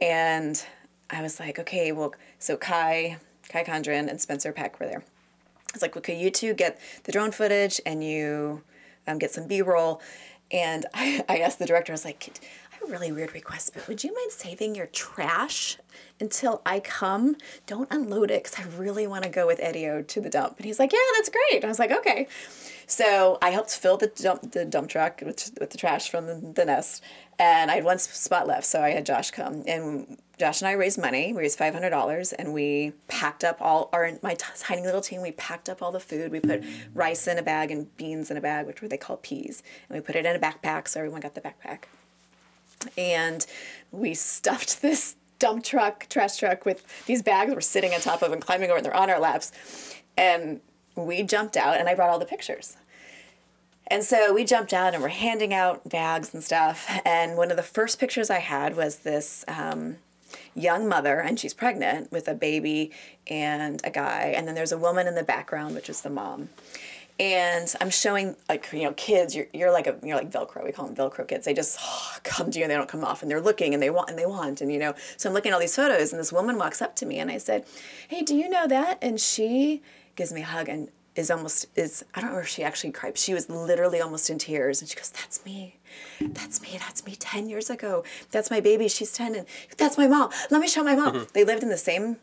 And 0.01 0.63
I 1.11 1.23
was 1.23 1.39
like, 1.39 1.59
okay, 1.59 1.93
well, 1.93 2.15
so 2.39 2.57
Kai, 2.57 3.19
Kai 3.49 3.65
Condren 3.65 4.09
and 4.09 4.21
Spencer 4.21 4.53
Peck 4.53 4.81
were 4.81 4.87
there. 4.87 5.03
I 5.03 5.73
was 5.75 5.83
like, 5.83 5.97
okay, 5.97 6.19
you 6.19 6.31
two 6.31 6.55
get 6.55 6.81
the 7.05 7.13
drone 7.13 7.31
footage 7.31 7.81
and 7.87 8.03
you 8.03 8.63
um, 9.07 9.19
get 9.19 9.31
some 9.31 9.47
B 9.47 9.63
roll. 9.63 10.01
And 10.51 10.87
I, 10.95 11.25
I 11.29 11.39
asked 11.39 11.59
the 11.59 11.67
director, 11.67 11.93
I 11.93 11.95
was 11.95 12.05
like, 12.05 12.41
a 12.87 12.91
really 12.91 13.13
weird 13.13 13.35
request, 13.35 13.73
but 13.75 13.87
would 13.89 14.05
you 14.05 14.15
mind 14.15 14.33
saving 14.33 14.75
your 14.75 14.87
trash 14.87 15.79
until 16.21 16.63
I 16.65 16.81
come? 16.81 17.37
Don't 17.67 17.89
unload 17.91 18.31
it 18.31 18.45
because 18.45 18.59
I 18.59 18.69
really 18.77 19.07
want 19.07 19.25
to 19.25 19.31
go 19.31 19.47
with 19.47 19.61
Edio 19.61 20.07
to 20.07 20.21
the 20.21 20.31
dump. 20.31 20.57
And 20.57 20.67
he's 20.67 20.79
like, 20.79 20.93
yeah, 20.93 20.99
that's 21.17 21.31
great. 21.31 21.65
I 21.65 21.69
was 21.69 21.79
like, 21.79 21.93
okay. 21.93 22.29
So 22.87 23.39
I 23.41 23.51
helped 23.51 23.71
fill 23.71 23.97
the 23.97 24.09
dump, 24.09 24.53
the 24.53 24.65
dump 24.65 24.89
truck 24.89 25.23
with, 25.25 25.53
with 25.59 25.71
the 25.71 25.79
trash 25.79 26.11
from 26.11 26.27
the, 26.27 26.53
the 26.55 26.65
nest. 26.65 27.03
And 27.39 27.71
I 27.71 27.77
had 27.77 27.85
one 27.85 27.99
spot 27.99 28.47
left, 28.47 28.67
so 28.67 28.83
I 28.83 28.91
had 28.91 29.07
Josh 29.07 29.31
come. 29.31 29.65
And 29.67 30.19
Josh 30.39 30.61
and 30.61 30.69
I 30.69 30.73
raised 30.73 30.99
money. 30.99 31.33
We 31.33 31.41
raised 31.41 31.59
five 31.59 31.73
hundred 31.73 31.91
dollars, 31.91 32.33
and 32.33 32.53
we 32.53 32.93
packed 33.09 33.43
up 33.43 33.57
all 33.61 33.89
our 33.93 34.13
my 34.23 34.37
tiny 34.59 34.83
little 34.83 35.01
team. 35.01 35.23
We 35.23 35.33
packed 35.33 35.69
up 35.69 35.83
all 35.83 35.93
the 35.93 36.01
food. 36.01 36.31
We 36.31 36.41
put 36.41 36.63
rice 36.95 37.27
in 37.27 37.39
a 37.39 37.43
bag 37.43 37.71
and 37.71 37.97
beans 37.97 38.31
in 38.31 38.37
a 38.37 38.41
bag, 38.41 38.67
which 38.67 38.83
were 38.83 38.89
they 38.89 38.97
call 38.97 39.17
peas, 39.17 39.63
and 39.89 39.97
we 39.97 40.03
put 40.03 40.15
it 40.15 40.27
in 40.27 40.37
a 40.37 40.39
backpack. 40.39 40.89
So 40.89 41.01
everyone 41.01 41.21
got 41.21 41.35
the 41.35 41.41
backpack, 41.41 41.85
and 42.97 43.47
we 43.91 44.15
stuffed 44.15 44.83
this 44.83 45.17
dump 45.39 45.65
truck, 45.65 46.07
trash 46.09 46.37
truck, 46.37 46.65
with 46.65 47.05
these 47.07 47.23
bags. 47.23 47.53
We're 47.53 47.61
sitting 47.61 47.93
on 47.93 48.01
top 48.01 48.23
of 48.23 48.33
and 48.33 48.41
climbing 48.41 48.71
over, 48.71 48.79
and 48.79 48.87
they're 48.87 48.97
on 48.97 49.11
our 49.11 49.21
laps, 49.21 49.53
and 50.17 50.61
we 50.95 51.23
jumped 51.23 51.57
out, 51.57 51.79
and 51.79 51.89
I 51.89 51.95
brought 51.95 52.11
all 52.11 52.19
the 52.19 52.27
pictures. 52.27 52.77
And 53.89 54.05
so 54.05 54.33
we 54.33 54.45
jumped 54.45 54.73
out 54.73 54.95
and 54.95 55.03
we're 55.03 55.11
handing 55.11 55.53
out 55.53 55.87
bags 55.89 56.33
and 56.33 56.43
stuff. 56.43 56.89
And 57.05 57.37
one 57.37 57.51
of 57.51 57.57
the 57.57 57.63
first 57.63 57.99
pictures 57.99 58.31
I 58.31 58.39
had 58.39 58.75
was 58.77 59.01
this 59.01 59.45
um, 59.49 59.97
young 60.55 60.89
mother, 60.89 61.21
and 61.21 61.39
she's 61.39 61.53
pregnant 61.53 62.11
with 62.11 62.29
a 62.29 62.35
baby 62.35 62.91
and 63.27 63.81
a 63.85 63.91
guy. 63.91 64.33
And 64.35 64.47
then 64.47 64.55
there's 64.55 64.73
a 64.73 64.79
woman 64.79 65.07
in 65.07 65.15
the 65.15 65.23
background, 65.23 65.75
which 65.75 65.91
is 65.91 66.01
the 66.01 66.11
mom. 66.11 66.49
And 67.23 67.73
I'm 67.81 67.91
showing 67.91 68.35
like 68.49 68.69
you 68.73 68.83
know 68.83 68.95
kids. 68.95 69.37
You're, 69.37 69.47
you're 69.53 69.71
like 69.71 69.87
a 69.87 69.97
you're 70.03 70.17
like 70.17 70.33
Velcro. 70.33 70.65
We 70.65 70.73
call 70.73 70.89
them 70.89 70.97
Velcro 70.97 71.27
kids. 71.27 71.45
They 71.45 71.55
just 71.55 71.79
oh, 71.81 72.17
come 72.25 72.51
to 72.51 72.59
you 72.59 72.65
and 72.65 72.71
they 72.73 72.75
don't 72.75 72.89
come 72.89 73.05
off. 73.05 73.23
And 73.23 73.31
they're 73.31 73.41
looking 73.41 73.75
and 73.75 73.81
they 73.83 73.91
want 73.91 74.11
and 74.11 74.19
they 74.19 74.27
want 74.27 74.61
and 74.61 74.73
you 74.73 74.79
know. 74.81 74.93
So 75.17 75.29
I'm 75.29 75.35
looking 75.35 75.53
at 75.53 75.55
all 75.55 75.61
these 75.61 75.77
photos 75.77 76.13
and 76.13 76.19
this 76.19 76.33
woman 76.33 76.59
walks 76.59 76.83
up 76.83 76.97
to 76.97 77.07
me 77.07 77.21
and 77.21 77.31
I 77.31 77.39
said, 77.39 77.65
"Hey, 78.09 78.23
do 78.23 78.35
you 78.35 78.49
know 78.49 78.67
that?" 78.67 78.99
And 79.01 79.21
she 79.21 79.83
gives 80.17 80.33
me 80.33 80.41
a 80.41 80.47
hug 80.47 80.69
and 80.69 80.89
is 81.15 81.31
almost 81.31 81.67
is 81.77 82.05
I 82.13 82.21
don't 82.21 82.33
know 82.33 82.39
if 82.39 82.49
she 82.49 82.65
actually 82.65 82.91
cried. 82.91 83.17
She 83.17 83.35
was 83.35 83.49
literally 83.49 84.01
almost 84.01 84.29
in 84.29 84.39
tears, 84.39 84.81
and 84.81 84.91
she 84.91 84.97
goes, 84.97 85.11
"That's 85.11 85.45
me, 85.45 85.77
that's 86.21 86.61
me, 86.61 86.77
that's 86.77 87.07
me. 87.07 87.15
Ten 87.15 87.49
years 87.49 87.71
ago, 87.71 88.03
that's 88.33 88.51
my 88.51 88.59
baby. 88.61 88.89
She's 88.89 89.13
ten, 89.13 89.37
and 89.37 89.47
that's 89.77 89.97
my 89.97 90.09
mom. 90.09 90.31
Let 90.51 90.61
me 90.61 90.67
show 90.67 90.83
my 90.83 90.97
mom." 90.97 91.15
Mm-hmm. 91.15 91.25
They 91.35 91.45
lived 91.45 91.63
in 91.63 91.69
the 91.69 91.77
same 91.77 92.17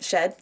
shed 0.00 0.34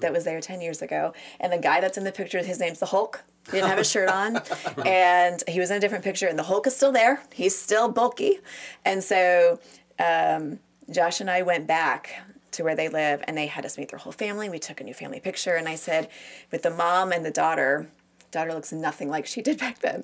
that 0.00 0.12
was 0.12 0.24
there 0.24 0.40
ten 0.40 0.60
years 0.60 0.82
ago, 0.82 1.14
and 1.38 1.52
the 1.52 1.58
guy 1.58 1.80
that's 1.80 1.96
in 1.96 2.04
the 2.04 2.12
picture, 2.12 2.42
his 2.42 2.60
name's 2.60 2.80
the 2.80 2.86
Hulk. 2.86 3.22
He 3.46 3.52
didn't 3.52 3.68
have 3.68 3.78
a 3.78 3.84
shirt 3.84 4.08
on, 4.08 4.40
and 4.86 5.42
he 5.48 5.58
was 5.58 5.70
in 5.70 5.76
a 5.76 5.80
different 5.80 6.04
picture, 6.04 6.28
and 6.28 6.38
the 6.38 6.44
Hulk 6.44 6.66
is 6.66 6.76
still 6.76 6.92
there. 6.92 7.22
He's 7.32 7.56
still 7.56 7.88
bulky, 7.88 8.38
and 8.84 9.02
so 9.02 9.60
um, 9.98 10.60
Josh 10.90 11.20
and 11.20 11.30
I 11.30 11.42
went 11.42 11.66
back 11.66 12.22
to 12.52 12.64
where 12.64 12.74
they 12.74 12.88
live 12.88 13.22
and 13.26 13.36
they 13.36 13.46
had 13.46 13.64
us 13.64 13.78
meet 13.78 13.90
their 13.90 13.98
whole 13.98 14.12
family. 14.12 14.48
We 14.48 14.58
took 14.58 14.80
a 14.80 14.84
new 14.84 14.94
family 14.94 15.20
picture 15.20 15.54
and 15.54 15.68
I 15.68 15.76
said, 15.76 16.08
with 16.50 16.62
the 16.62 16.70
mom 16.70 17.12
and 17.12 17.24
the 17.24 17.30
daughter, 17.30 17.88
daughter 18.30 18.52
looks 18.52 18.72
nothing 18.72 19.08
like 19.08 19.26
she 19.26 19.42
did 19.42 19.58
back 19.58 19.80
then. 19.80 20.02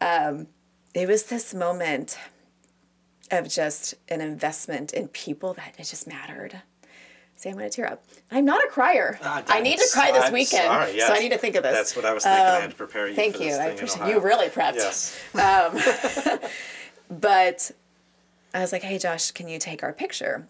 Um, 0.00 0.48
it 0.94 1.08
was 1.08 1.24
this 1.24 1.54
moment 1.54 2.18
of 3.30 3.48
just 3.48 3.94
an 4.08 4.20
investment 4.20 4.92
in 4.92 5.08
people 5.08 5.54
that 5.54 5.74
it 5.78 5.84
just 5.84 6.06
mattered. 6.06 6.62
See, 7.38 7.50
I'm 7.50 7.56
going 7.56 7.68
to 7.68 7.74
tear 7.76 7.86
up. 7.86 8.02
I'm 8.30 8.44
not 8.46 8.64
a 8.64 8.68
crier. 8.68 9.18
Ah, 9.22 9.42
I 9.48 9.60
need 9.60 9.78
to 9.78 9.86
cry 9.92 10.10
this 10.10 10.24
I'm 10.24 10.32
weekend, 10.32 10.64
sorry, 10.64 10.96
yes. 10.96 11.06
so 11.06 11.14
I 11.14 11.18
need 11.18 11.32
to 11.32 11.38
think 11.38 11.54
of 11.54 11.62
this. 11.62 11.74
That's 11.74 11.94
what 11.94 12.04
I 12.06 12.14
was 12.14 12.24
thinking. 12.24 12.40
I 12.42 12.54
had 12.54 12.64
Um, 12.64 12.70
to 12.70 12.76
prepare 12.76 13.08
you. 13.08 13.14
Thank 13.14 13.36
for 13.36 13.42
you. 13.42 13.50
this 13.50 13.58
I 13.60 13.66
appreciate 13.66 14.08
you. 14.08 14.20
Really 14.20 14.48
prepped. 14.48 14.76
Yes. 14.76 15.18
But 17.08 17.70
I 18.52 18.60
was 18.60 18.72
like, 18.72 18.82
hey, 18.82 18.98
Josh, 18.98 19.30
can 19.30 19.48
you 19.48 19.58
take 19.58 19.82
our 19.84 19.92
picture? 19.92 20.48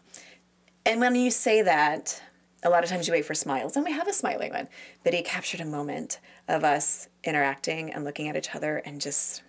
And 0.87 1.01
when 1.01 1.15
you 1.15 1.31
say 1.31 1.61
that, 1.63 2.23
a 2.63 2.71
lot 2.71 2.83
of 2.83 2.89
times 2.89 3.07
you 3.07 3.13
wait 3.13 3.27
for 3.27 3.35
smiles, 3.35 3.77
and 3.77 3.85
we 3.85 3.93
have 3.93 4.09
a 4.09 4.13
smiling 4.13 4.53
one. 4.53 4.69
But 5.05 5.13
he 5.13 5.21
captured 5.23 5.61
a 5.61 5.67
moment 5.67 6.19
of 6.49 6.65
us 6.65 7.09
interacting 7.25 7.93
and 7.93 8.05
looking 8.05 8.29
at 8.29 8.37
each 8.37 8.55
other 8.55 8.79
and 8.79 9.01
just 9.03 9.43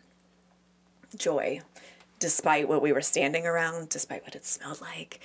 joy, 1.15 1.61
despite 2.19 2.67
what 2.67 2.81
we 2.81 2.91
were 2.91 3.01
standing 3.01 3.45
around, 3.45 3.87
despite 3.89 4.23
what 4.23 4.35
it 4.35 4.45
smelled 4.45 4.81
like. 4.81 5.19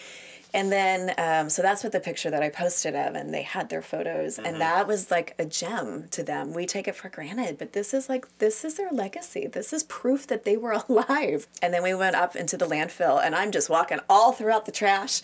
And 0.55 0.71
then, 0.71 1.15
um, 1.17 1.49
so 1.49 1.62
that's 1.62 1.83
what 1.83 1.93
the 1.93 2.01
picture 2.01 2.31
that 2.31 2.43
I 2.43 2.51
posted 2.51 2.95
of, 2.95 3.15
and 3.15 3.33
they 3.33 3.41
had 3.41 3.71
their 3.71 3.81
photos, 3.81 4.38
and 4.38 4.61
that 4.61 4.87
was 4.87 5.11
like 5.11 5.35
a 5.38 5.47
gem 5.47 6.09
to 6.11 6.23
them. 6.23 6.53
We 6.53 6.67
take 6.67 6.87
it 6.87 6.95
for 6.95 7.09
granted, 7.09 7.57
but 7.57 7.73
this 7.73 7.95
is 7.95 8.11
like, 8.11 8.27
this 8.38 8.62
is 8.62 8.75
their 8.75 8.91
legacy. 8.91 9.47
This 9.47 9.73
is 9.73 9.83
proof 9.85 10.27
that 10.27 10.45
they 10.45 10.59
were 10.59 10.73
alive. 10.88 11.47
And 11.62 11.73
then 11.73 11.83
we 11.83 11.95
went 11.95 12.17
up 12.17 12.37
into 12.37 12.59
the 12.59 12.67
landfill, 12.67 13.25
and 13.25 13.35
I'm 13.35 13.51
just 13.51 13.71
walking 13.71 13.99
all 14.11 14.33
throughout 14.33 14.67
the 14.67 14.73
trash. 14.73 15.23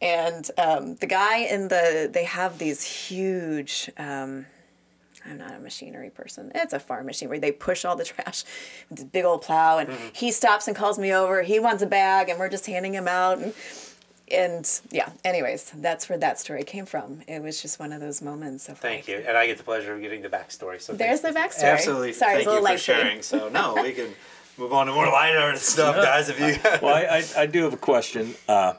And 0.00 0.50
um, 0.56 0.96
the 0.96 1.06
guy 1.06 1.38
in 1.40 1.68
the, 1.68 2.08
they 2.10 2.24
have 2.24 2.58
these 2.58 2.82
huge, 2.82 3.90
um, 3.98 4.46
I'm 5.26 5.36
not 5.36 5.54
a 5.54 5.60
machinery 5.60 6.10
person. 6.10 6.50
It's 6.54 6.72
a 6.72 6.80
farm 6.80 7.06
machine 7.06 7.28
where 7.28 7.38
they 7.38 7.52
push 7.52 7.84
all 7.84 7.94
the 7.94 8.04
trash 8.04 8.44
with 8.88 8.98
this 8.98 9.04
big 9.04 9.26
old 9.26 9.42
plow, 9.42 9.78
and 9.78 9.92
he 10.14 10.32
stops 10.32 10.66
and 10.66 10.74
calls 10.74 10.98
me 10.98 11.12
over. 11.12 11.42
He 11.42 11.60
wants 11.60 11.82
a 11.82 11.86
bag, 11.86 12.30
and 12.30 12.38
we're 12.38 12.48
just 12.48 12.64
handing 12.64 12.94
him 12.94 13.06
out. 13.06 13.38
And, 13.38 13.52
and 14.32 14.80
yeah, 14.90 15.10
anyways, 15.24 15.72
that's 15.76 16.08
where 16.08 16.18
that 16.18 16.38
story 16.40 16.64
came 16.64 16.86
from. 16.86 17.22
It 17.28 17.42
was 17.42 17.60
just 17.62 17.78
one 17.78 17.92
of 17.92 18.00
those 18.00 18.22
moments 18.22 18.68
of 18.68 18.78
Thank 18.78 19.06
like, 19.06 19.08
you, 19.08 19.24
and 19.26 19.36
I 19.36 19.46
get 19.46 19.58
the 19.58 19.64
pleasure 19.64 19.94
of 19.94 20.00
getting 20.00 20.22
the 20.22 20.28
backstory. 20.28 20.80
So 20.80 20.94
There's 20.94 21.20
the 21.20 21.28
you. 21.28 21.34
backstory. 21.34 21.72
Absolutely. 21.72 22.12
Sorry, 22.12 22.36
it's 22.36 22.44
thank 22.44 22.48
a 22.48 22.50
you 22.52 22.56
for 22.58 22.62
lengthy. 22.62 22.82
sharing. 22.82 23.22
So 23.22 23.48
no, 23.48 23.74
we 23.82 23.92
can 23.92 24.08
move 24.58 24.72
on 24.72 24.86
to 24.86 24.92
more 24.92 25.06
lighter 25.06 25.56
stuff, 25.56 25.96
guys. 25.96 26.28
If 26.28 26.40
you 26.40 26.56
Well, 26.82 26.94
I, 26.94 27.18
I, 27.36 27.42
I 27.42 27.46
do 27.46 27.64
have 27.64 27.72
a 27.72 27.78
question. 27.78 28.34
Uh, 28.48 28.74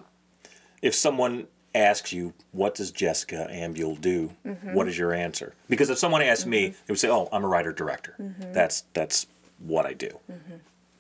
if 0.82 0.96
someone 0.96 1.48
asks 1.76 2.12
you, 2.12 2.34
"What 2.52 2.76
does 2.76 2.92
Jessica 2.92 3.48
Ambuehl 3.52 4.00
do?" 4.02 4.32
Mm-hmm. 4.46 4.74
What 4.74 4.88
is 4.88 4.98
your 4.98 5.14
answer? 5.14 5.54
Because 5.70 5.90
if 5.90 5.98
someone 5.98 6.22
asked 6.22 6.46
me, 6.46 6.70
they 6.70 6.92
would 6.92 7.00
say, 7.00 7.10
"Oh, 7.10 7.30
I'm 7.32 7.44
a 7.44 7.48
writer 7.48 7.72
director. 7.72 8.16
Mm-hmm. 8.20 8.54
That's 8.54 8.84
that's 8.94 9.28
what 9.60 9.86
I 9.86 9.94
do." 9.94 10.20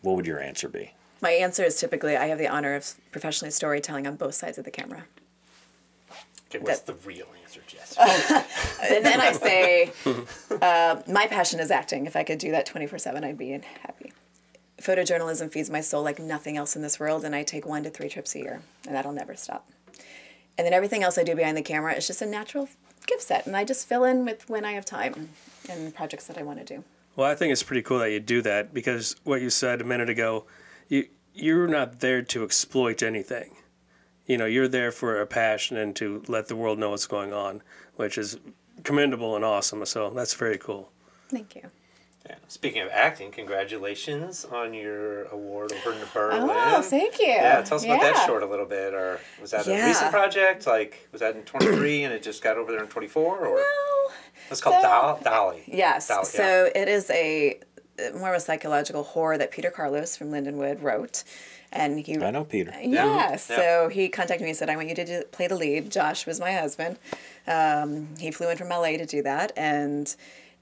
What 0.01 0.15
would 0.17 0.25
your 0.27 0.39
answer 0.41 0.67
be? 0.67 0.91
My 1.23 1.31
answer 1.31 1.63
is 1.63 1.79
typically 1.79 2.17
I 2.17 2.25
have 2.25 2.38
the 2.38 2.49
honor 2.49 2.75
of 2.75 2.95
professionally 3.13 3.49
storytelling 3.49 4.05
on 4.05 4.17
both 4.17 4.36
sides 4.36 4.57
of 4.57 4.65
the 4.65 4.71
camera. 4.71 5.05
Okay, 6.49 6.59
what's 6.59 6.81
That- 6.81 6.99
the 7.01 7.07
real 7.07 7.27
answer, 7.41 7.62
Jess? 7.65 7.95
And 8.83 9.05
then 9.05 9.21
I 9.21 9.31
say, 9.31 9.93
uh, 10.62 11.01
my 11.07 11.25
passion 11.27 11.62
is 11.62 11.71
acting. 11.71 12.05
If 12.05 12.17
I 12.17 12.23
could 12.23 12.38
do 12.39 12.51
that 12.51 12.65
24 12.65 12.99
7, 12.99 13.23
I'd 13.23 13.38
be 13.38 13.51
happy. 13.81 14.12
Photojournalism 14.81 15.49
feeds 15.49 15.69
my 15.69 15.79
soul 15.79 16.03
like 16.03 16.19
nothing 16.19 16.57
else 16.57 16.75
in 16.75 16.81
this 16.81 16.99
world, 16.99 17.23
and 17.23 17.33
I 17.33 17.43
take 17.43 17.65
one 17.65 17.83
to 17.83 17.89
three 17.89 18.09
trips 18.09 18.36
a 18.36 18.39
year, 18.39 18.62
and 18.86 18.93
that'll 18.93 19.13
never 19.13 19.33
stop. 19.38 19.65
And 20.57 20.65
then 20.67 20.73
everything 20.73 21.01
else 21.03 21.17
I 21.17 21.23
do 21.23 21.33
behind 21.36 21.55
the 21.55 21.62
camera 21.62 21.93
is 21.93 22.05
just 22.05 22.21
a 22.21 22.25
natural 22.25 22.67
gift 23.07 23.21
set, 23.21 23.47
and 23.47 23.55
I 23.55 23.63
just 23.63 23.88
fill 23.88 24.03
in 24.03 24.25
with 24.25 24.49
when 24.49 24.65
I 24.65 24.73
have 24.73 24.83
time 24.83 25.29
and 25.69 25.95
projects 25.95 26.27
that 26.27 26.38
I 26.38 26.43
want 26.43 26.59
to 26.59 26.65
do. 26.65 26.83
Well, 27.15 27.31
I 27.31 27.36
think 27.36 27.53
it's 27.53 27.63
pretty 27.63 27.83
cool 27.83 27.99
that 27.99 28.12
you 28.12 28.19
do 28.19 28.41
that 28.41 28.73
because 28.73 29.15
what 29.23 29.41
you 29.41 29.49
said 29.49 29.79
a 29.79 29.86
minute 29.86 30.09
ago, 30.09 30.43
you 30.93 31.08
you're 31.34 31.67
not 31.67 31.99
there 31.99 32.21
to 32.21 32.43
exploit 32.43 33.01
anything. 33.01 33.56
You 34.27 34.38
know, 34.38 34.45
you're 34.45 34.67
there 34.67 34.91
for 34.91 35.19
a 35.19 35.25
passion 35.25 35.75
and 35.77 35.95
to 35.95 36.23
let 36.27 36.47
the 36.47 36.56
world 36.56 36.77
know 36.79 36.91
what's 36.91 37.08
going 37.08 37.34
on, 37.34 37.62
which 37.95 38.17
is 38.17 38.38
commendable 38.84 39.36
and 39.36 39.43
awesome. 39.43 39.84
So 39.86 40.12
that's 40.12 40.34
very 40.36 40.58
cool. 40.58 40.91
Thank 41.29 41.56
you. 41.56 41.63
Yeah. 42.29 42.36
Speaking 42.47 42.82
of 42.84 42.89
acting, 42.89 43.32
congratulations 43.32 44.45
on 44.45 44.73
your 44.73 45.23
award 45.25 45.73
over 45.73 45.91
in 45.91 45.99
Berlin. 46.13 46.47
Oh, 46.49 46.82
thank 46.82 47.19
you. 47.19 47.25
Yeah, 47.27 47.62
tell 47.63 47.75
us 47.77 47.84
about 47.84 47.99
that 48.01 48.25
short 48.25 48.43
a 48.43 48.45
little 48.45 48.65
bit. 48.65 48.93
Or 48.93 49.19
was 49.41 49.51
that 49.51 49.67
a 49.67 49.86
recent 49.88 50.10
project? 50.12 50.65
Like, 50.65 51.10
was 51.12 51.19
that 51.19 51.36
in 51.36 51.41
23 51.43 52.03
and 52.06 52.13
it 52.13 52.23
just 52.23 52.41
got 52.41 52.58
over 52.58 52.71
there 52.71 52.82
in 52.82 52.88
24? 52.88 53.39
Or 53.45 53.56
Well, 53.56 53.65
it's 54.49 54.62
called 54.62 54.82
so- 54.82 55.19
Dolly. 55.23 55.63
Yes. 55.67 56.08
Dolly, 56.08 56.25
so 56.25 56.69
it 56.73 56.88
is 56.88 57.10
a 57.10 57.60
more 58.15 58.29
of 58.29 58.36
a 58.36 58.39
psychological 58.39 59.03
horror 59.03 59.38
that 59.38 59.51
Peter 59.51 59.69
Carlos 59.69 60.15
from 60.15 60.32
Lindenwood 60.32 60.82
wrote, 60.82 61.23
and 61.71 61.99
he. 61.99 62.17
I 62.19 62.32
know 62.32 62.43
Peter. 62.43 62.73
Yeah. 62.82 63.06
Yeah. 63.06 63.36
So 63.36 63.89
he 63.91 64.10
contacted 64.10 64.43
me 64.43 64.49
and 64.49 64.58
said, 64.58 64.69
"I 64.69 64.75
want 64.75 64.89
you 64.89 64.95
to 64.95 65.06
do, 65.06 65.23
play 65.32 65.47
the 65.47 65.56
lead." 65.56 65.91
Josh 65.91 66.25
was 66.25 66.39
my 66.39 66.53
husband. 66.53 66.97
Um, 67.47 68.10
he 68.17 68.32
flew 68.32 68.49
in 68.49 68.58
from 68.58 68.69
LA 68.69 68.97
to 68.97 69.06
do 69.06 69.21
that, 69.23 69.51
and 69.58 70.13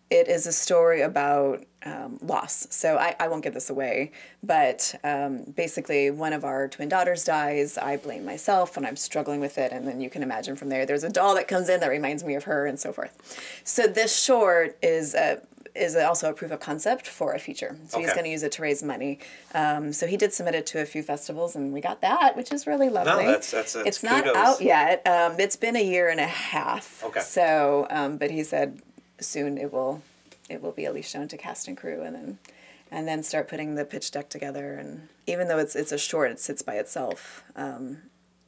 it 0.09 0.27
is 0.27 0.45
a 0.45 0.51
story 0.51 1.01
about 1.01 1.63
um, 1.85 2.19
loss. 2.21 2.67
So 2.69 2.97
I, 2.97 3.15
I 3.19 3.29
won't 3.29 3.43
give 3.43 3.53
this 3.53 3.69
away, 3.69 4.11
but 4.43 4.93
um, 5.03 5.45
basically, 5.55 6.11
one 6.11 6.33
of 6.33 6.43
our 6.43 6.67
twin 6.67 6.89
daughters 6.89 7.23
dies. 7.23 7.77
I 7.77 7.97
blame 7.97 8.25
myself, 8.25 8.75
and 8.75 8.85
I'm 8.85 8.97
struggling 8.97 9.39
with 9.39 9.57
it. 9.57 9.71
And 9.71 9.87
then 9.87 10.01
you 10.01 10.09
can 10.09 10.21
imagine 10.21 10.57
from 10.57 10.69
there, 10.69 10.85
there's 10.85 11.05
a 11.05 11.09
doll 11.09 11.33
that 11.35 11.47
comes 11.47 11.69
in 11.69 11.79
that 11.79 11.89
reminds 11.89 12.23
me 12.23 12.35
of 12.35 12.43
her, 12.43 12.65
and 12.65 12.79
so 12.79 12.91
forth. 12.91 13.61
So 13.63 13.87
this 13.87 14.21
short 14.21 14.77
is 14.81 15.15
a 15.15 15.41
is 15.75 15.95
also 15.95 16.29
a 16.29 16.33
proof 16.33 16.51
of 16.51 16.59
concept 16.59 17.07
for 17.07 17.33
a 17.33 17.39
feature. 17.39 17.77
So 17.87 17.99
he's 17.99 18.11
going 18.13 18.25
to 18.25 18.29
use 18.31 18.43
it 18.43 18.51
to 18.53 18.61
raise 18.61 18.83
money. 18.83 19.19
Um, 19.53 19.93
so 19.93 20.05
he 20.07 20.17
did 20.17 20.33
submit 20.33 20.55
it 20.55 20.65
to 20.67 20.81
a 20.81 20.85
few 20.85 21.01
festivals, 21.03 21.55
and 21.55 21.71
we 21.73 21.79
got 21.81 22.01
that, 22.01 22.35
which 22.35 22.51
is 22.51 22.67
really 22.67 22.89
lovely. 22.89 23.25
that's- 23.25 23.51
that's- 23.51 23.73
that's 23.73 23.87
it's 23.87 24.03
not 24.03 24.25
out 24.35 24.61
yet. 24.61 25.05
Um, 25.07 25.39
it's 25.39 25.55
been 25.55 25.75
a 25.75 25.83
year 25.83 26.09
and 26.09 26.19
a 26.19 26.27
half. 26.27 27.03
Okay. 27.03 27.21
So, 27.21 27.87
um, 27.89 28.17
but 28.17 28.31
he 28.31 28.43
said 28.43 28.81
soon 29.19 29.57
it 29.57 29.71
will 29.71 30.01
it 30.49 30.61
will 30.61 30.71
be 30.73 30.85
at 30.85 30.93
least 30.93 31.09
shown 31.11 31.27
to 31.29 31.37
cast 31.37 31.67
and 31.67 31.77
crew, 31.77 32.01
and 32.01 32.15
then 32.15 32.39
and 32.91 33.07
then 33.07 33.23
start 33.23 33.47
putting 33.47 33.75
the 33.75 33.85
pitch 33.85 34.11
deck 34.11 34.27
together. 34.29 34.73
And 34.73 35.07
even 35.27 35.47
though 35.47 35.59
it's 35.59 35.75
it's 35.75 35.91
a 35.93 35.97
short, 35.97 36.31
it 36.31 36.39
sits 36.39 36.61
by 36.61 36.75
itself. 36.75 37.43
Um, 37.55 37.99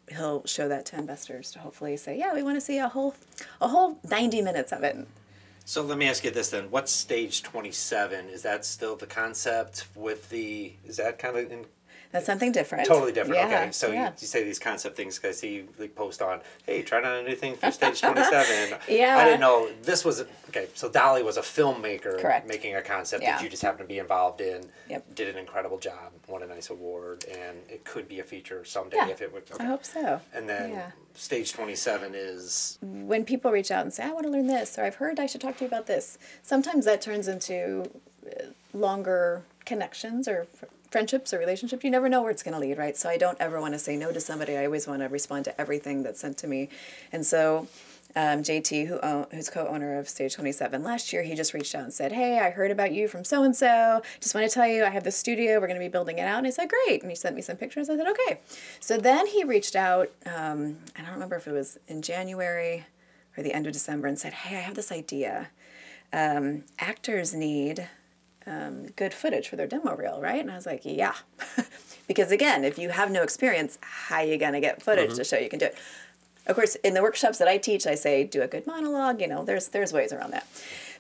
he'll 0.09 0.45
show 0.45 0.67
that 0.67 0.85
to 0.87 0.97
investors 0.97 1.49
to 1.51 1.59
hopefully 1.59 1.95
say, 1.95 2.17
yeah, 2.19 2.33
we 2.33 2.43
want 2.43 2.57
to 2.57 2.61
see 2.61 2.77
a 2.77 2.89
whole 2.89 3.15
a 3.61 3.69
whole 3.69 3.99
ninety 4.09 4.41
minutes 4.41 4.73
of 4.73 4.83
it. 4.83 4.97
So 5.65 5.81
let 5.81 5.97
me 5.97 6.09
ask 6.09 6.25
you 6.25 6.31
this 6.31 6.49
then: 6.49 6.69
What's 6.69 6.91
stage 6.91 7.41
27? 7.41 8.27
Is 8.27 8.41
that 8.41 8.65
still 8.65 8.97
the 8.97 9.05
concept 9.05 9.87
with 9.95 10.29
the? 10.29 10.73
Is 10.83 10.97
that 10.97 11.19
kind 11.19 11.37
of 11.37 11.51
in, 11.51 11.65
That's 12.13 12.27
something 12.27 12.51
different. 12.51 12.87
totally 12.87 13.11
different? 13.11 13.49
Yeah, 13.49 13.61
okay, 13.63 13.71
so 13.71 13.91
yeah. 13.91 14.09
you, 14.09 14.13
you 14.21 14.27
say 14.27 14.43
these 14.43 14.59
concept 14.59 14.95
things 14.95 15.17
because 15.17 15.39
see 15.39 15.65
like 15.79 15.95
post 15.95 16.21
on, 16.21 16.41
hey, 16.67 16.83
trying 16.83 17.05
out 17.05 17.17
a 17.17 17.23
new 17.23 17.35
thing 17.35 17.55
for 17.55 17.71
stage 17.71 17.99
27. 18.01 18.77
Yeah. 18.87 19.17
I 19.17 19.25
didn't 19.25 19.39
know 19.39 19.69
this 19.81 20.05
was 20.05 20.23
okay. 20.49 20.67
So 20.75 20.89
Dolly 20.89 21.23
was 21.23 21.37
a 21.37 21.41
filmmaker 21.41 22.21
Correct. 22.21 22.47
making 22.47 22.75
a 22.75 22.83
concept 22.83 23.23
Yeah. 23.23 23.33
that 23.37 23.43
you 23.43 23.49
just 23.49 23.63
happened 23.63 23.89
to 23.89 23.93
be 23.93 23.97
involved 23.97 24.41
in. 24.41 24.63
Yep. 24.91 25.15
Did 25.15 25.29
an 25.29 25.39
incredible 25.39 25.79
job, 25.79 26.11
won 26.27 26.43
a 26.43 26.47
nice 26.47 26.69
award, 26.69 27.25
and 27.31 27.57
it 27.67 27.83
could 27.83 28.07
be 28.07 28.19
a 28.19 28.23
feature 28.23 28.63
someday 28.63 28.97
Yeah, 28.97 29.07
if 29.09 29.21
it 29.23 29.33
would. 29.33 29.43
Okay. 29.51 29.63
I 29.63 29.67
hope 29.67 29.83
so. 29.83 30.21
And 30.35 30.47
then 30.47 30.69
Yeah. 30.73 30.91
stage 31.15 31.51
27 31.51 32.11
is 32.13 32.77
when 32.83 33.25
people 33.25 33.51
reach 33.51 33.71
out 33.71 33.81
and 33.81 33.91
say, 33.91 34.03
I 34.03 34.11
want 34.11 34.25
to 34.27 34.31
learn 34.31 34.45
this, 34.45 34.77
or 34.77 34.83
I've 34.83 34.95
heard 34.95 35.19
I 35.19 35.25
should 35.25 35.41
talk 35.41 35.57
to 35.57 35.63
you 35.63 35.67
about 35.67 35.87
this, 35.87 36.19
sometimes 36.43 36.85
that 36.85 37.01
turns 37.01 37.27
into 37.27 37.89
uh, 38.27 38.43
longer 38.71 39.41
connections 39.65 40.27
or 40.27 40.45
friendships 40.93 41.33
or 41.33 41.39
relationships. 41.39 41.83
You 41.83 41.91
never 41.91 42.07
know 42.07 42.21
where 42.21 42.31
it's 42.31 42.43
going 42.43 42.53
to 42.53 42.59
lead, 42.59 42.77
right? 42.77 42.95
So 42.95 43.09
I 43.09 43.17
don't 43.17 43.37
ever 43.41 43.59
want 43.59 43.73
to 43.73 43.79
say 43.79 43.97
no 43.97 44.13
to 44.13 44.21
somebody. 44.21 44.55
I 44.55 44.65
always 44.65 44.87
want 44.87 45.01
to 45.01 45.09
respond 45.09 45.43
to 45.45 45.59
everything 45.59 46.03
that's 46.03 46.21
sent 46.21 46.37
to 46.37 46.47
me. 46.47 46.69
And 47.11 47.25
so 47.25 47.67
um, 48.15 48.43
JT, 48.43 48.87
who 48.87 48.99
who's 49.35 49.49
co-owner 49.49 49.97
of 49.97 50.07
Stage 50.07 50.35
27, 50.35 50.83
last 50.83 51.11
year 51.11 51.23
he 51.23 51.33
just 51.33 51.53
reached 51.53 51.73
out 51.73 51.83
and 51.83 51.93
said, 51.93 52.11
"Hey, 52.11 52.39
I 52.39 52.51
heard 52.51 52.69
about 52.69 52.91
you 52.93 53.07
from 53.07 53.23
so 53.23 53.43
and 53.43 53.55
so. 53.55 54.03
Just 54.19 54.35
want 54.35 54.47
to 54.47 54.53
tell 54.53 54.67
you, 54.67 54.85
I 54.85 54.89
have 54.89 55.03
this 55.03 55.17
studio. 55.17 55.59
We're 55.59 55.67
going 55.67 55.79
to 55.79 55.85
be 55.85 55.89
building 55.89 56.19
it 56.19 56.27
out." 56.27 56.37
And 56.37 56.47
I 56.47 56.51
said, 56.51 56.69
"Great." 56.69 57.01
And 57.01 57.09
he 57.09 57.15
sent 57.15 57.35
me 57.35 57.41
some 57.41 57.57
pictures. 57.57 57.89
I 57.89 57.97
said, 57.97 58.07
"Okay." 58.07 58.39
So 58.79 58.97
then 58.97 59.25
he 59.25 59.43
reached 59.43 59.75
out. 59.75 60.11
Um, 60.27 60.77
I 60.95 61.01
don't 61.01 61.13
remember 61.13 61.37
if 61.37 61.47
it 61.47 61.53
was 61.53 61.79
in 61.87 62.03
January 62.03 62.85
or 63.35 63.43
the 63.43 63.53
end 63.53 63.65
of 63.65 63.73
December, 63.73 64.07
and 64.07 64.19
said, 64.19 64.33
"Hey, 64.33 64.57
I 64.57 64.61
have 64.61 64.75
this 64.75 64.91
idea. 64.91 65.49
Um, 66.11 66.65
actors 66.77 67.33
need." 67.33 67.89
Um, 68.45 68.87
good 68.95 69.13
footage 69.13 69.47
for 69.47 69.55
their 69.55 69.67
demo 69.67 69.95
reel, 69.95 70.19
right? 70.21 70.41
And 70.41 70.51
I 70.51 70.55
was 70.55 70.65
like, 70.65 70.81
yeah. 70.83 71.15
because 72.07 72.31
again, 72.31 72.63
if 72.63 72.77
you 72.77 72.89
have 72.89 73.09
no 73.09 73.23
experience, 73.23 73.77
how 73.81 74.17
are 74.17 74.23
you 74.25 74.37
going 74.37 74.53
to 74.53 74.59
get 74.59 74.81
footage 74.81 75.15
to 75.15 75.23
show 75.23 75.37
you 75.37 75.49
can 75.49 75.59
do 75.59 75.65
it? 75.65 75.77
Of 76.45 76.55
course, 76.55 76.75
in 76.75 76.93
the 76.93 77.01
workshops 77.01 77.37
that 77.37 77.47
I 77.47 77.57
teach, 77.57 77.87
I 77.87 77.95
say 77.95 78.25
do 78.25 78.41
a 78.41 78.47
good 78.47 78.67
monologue. 78.67 79.21
You 79.21 79.27
know, 79.27 79.45
there's 79.45 79.69
there's 79.69 79.93
ways 79.93 80.11
around 80.11 80.31
that. 80.31 80.45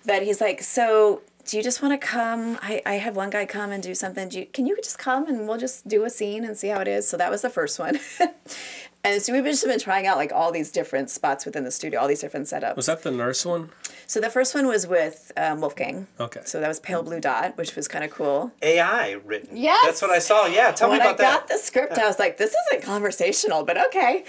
But 0.05 0.23
he's 0.23 0.39
like, 0.39 0.61
so 0.61 1.21
do 1.45 1.57
you 1.57 1.63
just 1.63 1.81
want 1.81 1.99
to 1.99 2.07
come? 2.07 2.57
I, 2.61 2.81
I 2.85 2.93
have 2.95 3.15
one 3.15 3.29
guy 3.29 3.45
come 3.45 3.71
and 3.71 3.83
do 3.83 3.93
something. 3.93 4.29
Do 4.29 4.39
you, 4.39 4.45
can 4.45 4.65
you 4.65 4.77
just 4.77 4.97
come 4.97 5.27
and 5.27 5.47
we'll 5.47 5.57
just 5.57 5.87
do 5.87 6.05
a 6.05 6.09
scene 6.09 6.45
and 6.45 6.57
see 6.57 6.69
how 6.69 6.79
it 6.79 6.87
is? 6.87 7.07
So 7.07 7.17
that 7.17 7.29
was 7.29 7.41
the 7.41 7.49
first 7.49 7.79
one. 7.79 7.99
and 9.03 9.21
so 9.21 9.33
we've 9.33 9.43
just 9.43 9.65
been 9.65 9.79
trying 9.79 10.07
out 10.07 10.17
like 10.17 10.31
all 10.31 10.51
these 10.51 10.71
different 10.71 11.09
spots 11.09 11.45
within 11.45 11.63
the 11.63 11.71
studio, 11.71 11.99
all 11.99 12.07
these 12.07 12.21
different 12.21 12.47
setups. 12.47 12.75
Was 12.75 12.85
that 12.85 13.03
the 13.03 13.11
nurse 13.11 13.45
one? 13.45 13.69
so 14.07 14.19
the 14.19 14.29
first 14.29 14.53
one 14.53 14.67
was 14.67 14.85
with 14.85 15.31
um, 15.37 15.59
Wolfgang. 15.61 16.07
Okay. 16.19 16.41
So 16.45 16.59
that 16.59 16.67
was 16.67 16.79
Pale 16.79 17.03
Blue 17.03 17.19
Dot, 17.19 17.57
which 17.57 17.75
was 17.75 17.87
kind 17.87 18.03
of 18.03 18.11
cool. 18.11 18.51
AI 18.61 19.13
written. 19.25 19.57
Yes. 19.57 19.83
That's 19.83 20.01
what 20.01 20.11
I 20.11 20.19
saw. 20.19 20.45
Yeah, 20.45 20.71
tell 20.71 20.89
when 20.89 20.99
me 20.99 21.05
about 21.05 21.17
that. 21.17 21.23
When 21.23 21.33
I 21.33 21.39
got 21.39 21.47
the 21.47 21.57
script, 21.57 21.97
I 21.97 22.07
was 22.07 22.19
like, 22.19 22.37
this 22.37 22.55
isn't 22.67 22.83
conversational, 22.83 23.63
but 23.63 23.83
okay. 23.87 24.23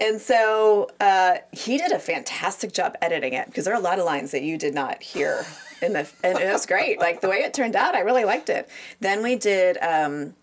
And 0.00 0.20
so 0.20 0.90
uh, 1.00 1.36
he 1.52 1.76
did 1.76 1.92
a 1.92 1.98
fantastic 1.98 2.72
job 2.72 2.96
editing 3.02 3.32
it 3.32 3.46
because 3.46 3.64
there 3.64 3.74
are 3.74 3.78
a 3.80 3.82
lot 3.82 3.98
of 3.98 4.04
lines 4.04 4.30
that 4.30 4.42
you 4.42 4.58
did 4.58 4.74
not 4.74 5.02
hear 5.02 5.44
in 5.82 5.92
the, 5.92 6.08
and 6.22 6.38
it 6.38 6.52
was 6.52 6.66
great. 6.66 6.98
Like 6.98 7.20
the 7.20 7.28
way 7.28 7.38
it 7.38 7.54
turned 7.54 7.76
out, 7.76 7.94
I 7.94 8.00
really 8.00 8.24
liked 8.24 8.48
it. 8.48 8.68
Then 9.00 9.22
we 9.22 9.36
did. 9.36 9.78
Um, 9.78 10.34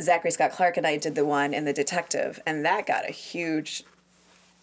Zachary 0.00 0.30
Scott 0.30 0.52
Clark 0.52 0.76
and 0.76 0.86
I 0.86 0.96
did 0.96 1.14
the 1.14 1.24
one 1.24 1.54
in 1.54 1.64
the 1.64 1.72
detective, 1.72 2.40
and 2.46 2.64
that 2.64 2.86
got 2.86 3.08
a 3.08 3.12
huge 3.12 3.84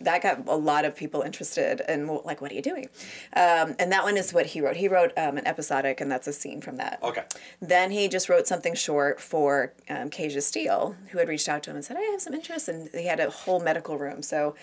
that 0.01 0.23
got 0.23 0.47
a 0.47 0.55
lot 0.55 0.85
of 0.85 0.95
people 0.95 1.21
interested 1.23 1.81
and 1.85 2.07
well, 2.07 2.21
like 2.23 2.39
what 2.39 2.53
are 2.53 2.55
you 2.55 2.61
doing 2.61 2.87
um, 3.33 3.75
and 3.79 3.91
that 3.91 4.01
one 4.01 4.15
is 4.15 4.33
what 4.33 4.45
he 4.45 4.61
wrote 4.61 4.77
he 4.77 4.87
wrote 4.87 5.11
um, 5.17 5.35
an 5.37 5.45
episodic 5.45 5.99
and 5.99 6.09
that's 6.09 6.25
a 6.25 6.31
scene 6.31 6.61
from 6.61 6.77
that 6.77 6.99
Okay. 7.03 7.23
then 7.61 7.91
he 7.91 8.07
just 8.07 8.29
wrote 8.29 8.47
something 8.47 8.73
short 8.75 9.19
for 9.19 9.73
um, 9.89 10.09
Kasia 10.09 10.39
Steele, 10.39 10.95
who 11.11 11.17
had 11.17 11.27
reached 11.27 11.49
out 11.49 11.63
to 11.63 11.69
him 11.71 11.75
and 11.75 11.83
said, 11.83 11.97
I 11.97 12.01
have 12.03 12.21
some 12.21 12.33
interest. 12.33 12.69
And 12.69 12.87
he 12.93 13.07
had 13.07 13.19
a 13.19 13.29
whole 13.29 13.59
medical 13.59 13.97
room. 13.97 14.21
So 14.23 14.55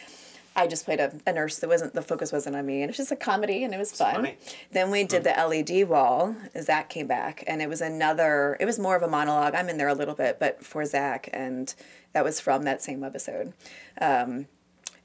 I 0.57 0.67
just 0.67 0.85
played 0.87 1.01
a, 1.01 1.13
a 1.27 1.33
nurse 1.33 1.59
that 1.59 1.69
wasn't, 1.69 1.93
the 1.95 2.03
focus 2.03 2.33
wasn't 2.33 2.57
on 2.57 2.65
me. 2.65 2.83
And 2.83 2.89
it's 2.89 2.97
just 2.97 3.13
a 3.13 3.17
comedy 3.17 3.63
and 3.63 3.75
it 3.75 3.79
was 3.79 3.93
fun. 3.93 4.15
funny. 4.15 4.37
Then 4.73 4.91
we 4.91 5.05
did 5.05 5.23
the 5.23 5.31
LED 5.31 5.89
wall. 5.89 6.35
Zach 6.61 6.89
came 6.89 7.07
back 7.07 7.45
and 7.47 7.61
it 7.61 7.69
was 7.69 7.81
another, 7.81 8.57
it 8.59 8.65
was 8.65 8.79
more 8.79 8.97
of 8.97 9.03
a 9.03 9.09
monologue. 9.09 9.55
I'm 9.55 9.69
in 9.69 9.77
there 9.77 9.89
a 9.89 9.95
little 9.95 10.15
bit, 10.15 10.39
but 10.41 10.65
for 10.65 10.85
Zach. 10.85 11.29
And 11.33 11.73
that 12.15 12.25
was 12.25 12.41
from 12.41 12.63
that 12.65 12.83
same 12.83 13.05
episode 13.05 13.53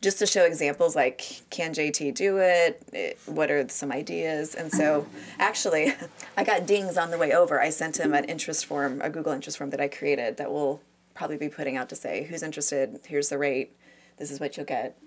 just 0.01 0.17
to 0.17 0.25
show 0.25 0.43
examples 0.45 0.95
like 0.95 1.43
can 1.51 1.73
JT 1.73 2.15
do 2.15 2.37
it? 2.37 2.81
Eh, 2.91 3.13
What 3.27 3.51
are 3.51 3.67
some 3.69 3.91
ideas? 3.91 4.55
And 4.55 4.71
so 4.71 5.05
actually, 5.37 5.93
I 6.37 6.43
got 6.43 6.65
dings 6.65 6.97
on 6.97 7.11
the 7.11 7.17
way 7.17 7.33
over. 7.33 7.61
I 7.61 7.69
sent 7.69 7.99
him 7.99 8.13
an 8.13 8.25
interest 8.25 8.65
form, 8.65 8.99
a 9.03 9.09
Google 9.09 9.31
interest 9.31 9.57
form 9.59 9.69
that 9.69 9.79
I 9.79 9.87
created 9.87 10.37
that 10.37 10.51
we'll 10.51 10.81
probably 11.13 11.37
be 11.37 11.49
putting 11.49 11.77
out 11.77 11.87
to 11.89 11.95
say 11.95 12.23
who's 12.23 12.41
interested. 12.41 12.99
Here's 13.05 13.29
the 13.29 13.37
rate. 13.37 13.75
This 14.17 14.31
is 14.31 14.39
what 14.39 14.57
you'll 14.57 14.65
get 14.65 14.97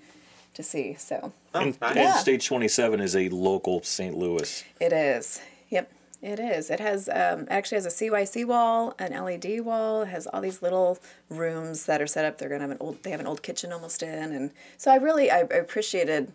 to 0.55 0.63
see. 0.63 0.95
So 0.95 1.33
Oh, 1.55 1.61
And, 1.61 1.81
nice. 1.81 1.97
and 1.97 2.15
Stage 2.21 2.47
27 2.47 3.01
is 3.01 3.15
a 3.15 3.29
local 3.29 3.83
St. 3.83 4.17
Louis. 4.17 4.65
it 4.81 4.93
is. 4.93 5.41
Yep. 5.71 5.91
It 6.23 6.41
is. 6.41 6.71
It 6.71 6.81
has 6.81 7.09
um, 7.11 7.47
actually 7.51 7.77
has 7.77 7.85
a 7.87 7.91
CYC 7.91 8.47
wall, 8.47 8.95
an 8.99 9.13
LED 9.13 9.61
wall. 9.61 10.03
It 10.03 10.09
has 10.09 10.27
all 10.27 10.41
these 10.41 10.63
little 10.63 10.99
rooms 11.29 11.85
that 11.85 12.01
are 12.01 12.07
set 12.07 12.25
up. 12.25 12.39
They're 12.39 12.49
gonna 12.49 12.63
have 12.63 12.71
an 12.71 12.79
old. 12.81 13.03
They 13.03 13.11
have 13.11 13.21
an 13.21 13.27
old 13.27 13.43
kitchen 13.43 13.73
almost 13.75 14.03
in, 14.03 14.33
and 14.33 14.51
so 14.79 14.91
I 14.91 14.97
really 14.97 15.31
I, 15.31 15.41
I 15.41 15.43
appreciated. 15.43 16.33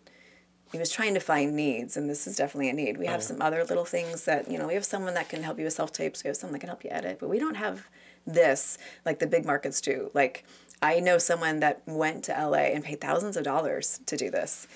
He 0.71 0.77
was 0.77 0.91
trying 0.91 1.15
to 1.15 1.19
find 1.19 1.55
needs, 1.55 1.97
and 1.97 2.07
this 2.07 2.27
is 2.27 2.35
definitely 2.35 2.69
a 2.69 2.73
need. 2.73 2.97
We 2.97 3.07
have 3.07 3.23
some 3.23 3.41
other 3.41 3.63
little 3.63 3.85
things 3.85 4.25
that 4.25 4.51
you 4.51 4.59
know. 4.59 4.67
We 4.67 4.75
have 4.75 4.85
someone 4.85 5.15
that 5.15 5.27
can 5.27 5.41
help 5.41 5.57
you 5.57 5.63
with 5.63 5.73
self 5.73 5.91
tapes. 5.91 6.23
We 6.23 6.27
have 6.27 6.37
someone 6.37 6.53
that 6.53 6.59
can 6.59 6.69
help 6.69 6.83
you 6.83 6.91
edit, 6.91 7.17
but 7.19 7.27
we 7.27 7.39
don't 7.39 7.55
have 7.55 7.87
this 8.27 8.77
like 9.07 9.17
the 9.17 9.25
big 9.25 9.43
markets 9.43 9.81
do. 9.81 10.11
Like 10.13 10.45
I 10.81 10.99
know 10.99 11.17
someone 11.17 11.59
that 11.59 11.81
went 11.85 12.23
to 12.25 12.31
LA 12.31 12.71
and 12.73 12.83
paid 12.83 13.01
thousands 13.01 13.37
of 13.37 13.43
dollars 13.43 13.99
to 14.05 14.15
do 14.15 14.29
this. 14.29 14.67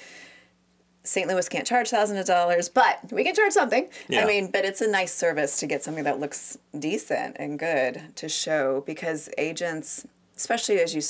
St. 1.05 1.27
Louis 1.27 1.49
can't 1.49 1.67
charge 1.67 1.89
thousands 1.89 2.19
of 2.19 2.25
dollars, 2.25 2.69
but 2.69 2.99
we 3.11 3.23
can 3.23 3.35
charge 3.35 3.51
something. 3.51 3.89
Yeah. 4.07 4.23
I 4.23 4.25
mean, 4.25 4.51
but 4.51 4.63
it's 4.63 4.79
a 4.81 4.87
nice 4.89 5.13
service 5.13 5.59
to 5.59 5.67
get 5.67 5.83
something 5.83 6.05
that 6.05 6.19
looks 6.19 6.57
decent 6.77 7.35
and 7.39 7.59
good 7.59 8.01
to 8.15 8.29
show 8.29 8.83
because 8.85 9.29
agents, 9.37 10.07
especially 10.37 10.79
as 10.79 10.95
you, 10.95 11.01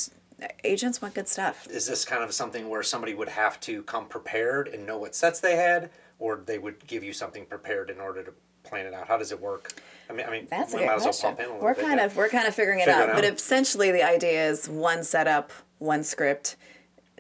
agents 0.64 1.02
want 1.02 1.14
good 1.14 1.28
stuff. 1.28 1.68
Is 1.70 1.86
this 1.86 2.06
kind 2.06 2.24
of 2.24 2.34
something 2.34 2.70
where 2.70 2.82
somebody 2.82 3.14
would 3.14 3.30
have 3.30 3.60
to 3.62 3.84
come 3.84 4.08
prepared 4.08 4.68
and 4.68 4.86
know 4.86 4.98
what 4.98 5.14
sets 5.14 5.40
they 5.40 5.56
had, 5.58 5.92
or 6.18 6.42
they 6.44 6.58
would 6.58 6.88
give 6.88 7.04
you 7.04 7.14
something 7.14 7.46
prepared 7.46 7.92
in 7.92 8.00
order 8.00 8.24
to 8.24 8.34
plan 8.64 8.86
it 8.86 8.94
out? 8.94 9.08
How 9.08 9.18
does 9.18 9.32
it 9.32 9.40
work? 9.40 9.74
I 10.10 10.14
mean, 10.14 10.26
I 10.26 10.32
mean, 10.32 10.48
That's 10.50 10.74
a 10.74 10.78
we 10.78 10.82
good 10.82 10.88
might 10.88 10.96
as 10.96 11.02
well 11.24 11.34
question. 11.34 11.52
a 11.60 11.64
We're 11.64 11.74
bit, 11.74 11.84
kind 11.84 12.00
yeah. 12.00 12.06
of 12.06 12.16
we're 12.16 12.30
kind 12.30 12.48
of 12.48 12.56
figuring 12.56 12.80
it 12.80 12.88
out, 12.88 13.10
it 13.10 13.16
but 13.16 13.26
out. 13.26 13.34
essentially 13.34 13.92
the 13.92 14.04
idea 14.04 14.50
is 14.50 14.68
one 14.68 15.04
setup, 15.04 15.52
one 15.80 16.04
script. 16.04 16.56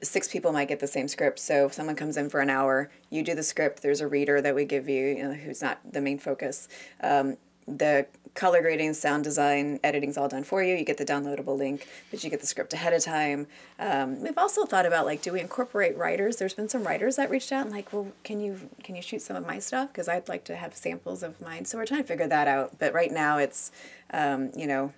Six 0.01 0.27
people 0.27 0.51
might 0.51 0.67
get 0.67 0.79
the 0.81 0.87
same 0.87 1.07
script. 1.07 1.39
So 1.39 1.65
if 1.67 1.73
someone 1.73 1.95
comes 1.95 2.17
in 2.17 2.29
for 2.29 2.41
an 2.41 2.49
hour, 2.49 2.91
you 3.09 3.23
do 3.23 3.35
the 3.35 3.43
script. 3.43 3.81
There's 3.81 4.01
a 4.01 4.07
reader 4.07 4.41
that 4.41 4.53
we 4.53 4.65
give 4.65 4.89
you, 4.89 5.07
you 5.07 5.23
know, 5.23 5.33
who's 5.33 5.61
not 5.61 5.79
the 5.89 6.01
main 6.01 6.19
focus. 6.19 6.67
Um, 7.01 7.37
the 7.67 8.05
color 8.33 8.61
grading, 8.61 8.93
sound 8.93 9.23
design, 9.23 9.79
editing's 9.83 10.17
all 10.17 10.27
done 10.27 10.43
for 10.43 10.63
you. 10.63 10.75
You 10.75 10.83
get 10.83 10.97
the 10.97 11.05
downloadable 11.05 11.57
link, 11.57 11.87
but 12.09 12.23
you 12.23 12.29
get 12.29 12.41
the 12.41 12.47
script 12.47 12.73
ahead 12.73 12.93
of 12.93 13.03
time. 13.03 13.47
Um, 13.79 14.21
we've 14.21 14.37
also 14.37 14.65
thought 14.65 14.85
about 14.85 15.05
like, 15.05 15.21
do 15.21 15.33
we 15.33 15.39
incorporate 15.39 15.95
writers? 15.97 16.37
There's 16.37 16.53
been 16.53 16.69
some 16.69 16.83
writers 16.83 17.15
that 17.17 17.29
reached 17.29 17.51
out 17.51 17.65
and 17.65 17.71
like, 17.73 17.93
well, 17.93 18.07
can 18.23 18.39
you 18.39 18.69
can 18.83 18.95
you 18.95 19.01
shoot 19.01 19.21
some 19.21 19.35
of 19.35 19.45
my 19.45 19.59
stuff? 19.59 19.89
Because 19.89 20.07
I'd 20.07 20.27
like 20.27 20.43
to 20.45 20.55
have 20.55 20.75
samples 20.75 21.21
of 21.21 21.39
mine. 21.41 21.65
So 21.65 21.77
we're 21.77 21.85
trying 21.85 22.01
to 22.01 22.07
figure 22.07 22.27
that 22.27 22.47
out. 22.47 22.79
But 22.79 22.93
right 22.93 23.11
now, 23.11 23.37
it's 23.37 23.71
um, 24.11 24.51
you 24.55 24.67
know, 24.67 24.93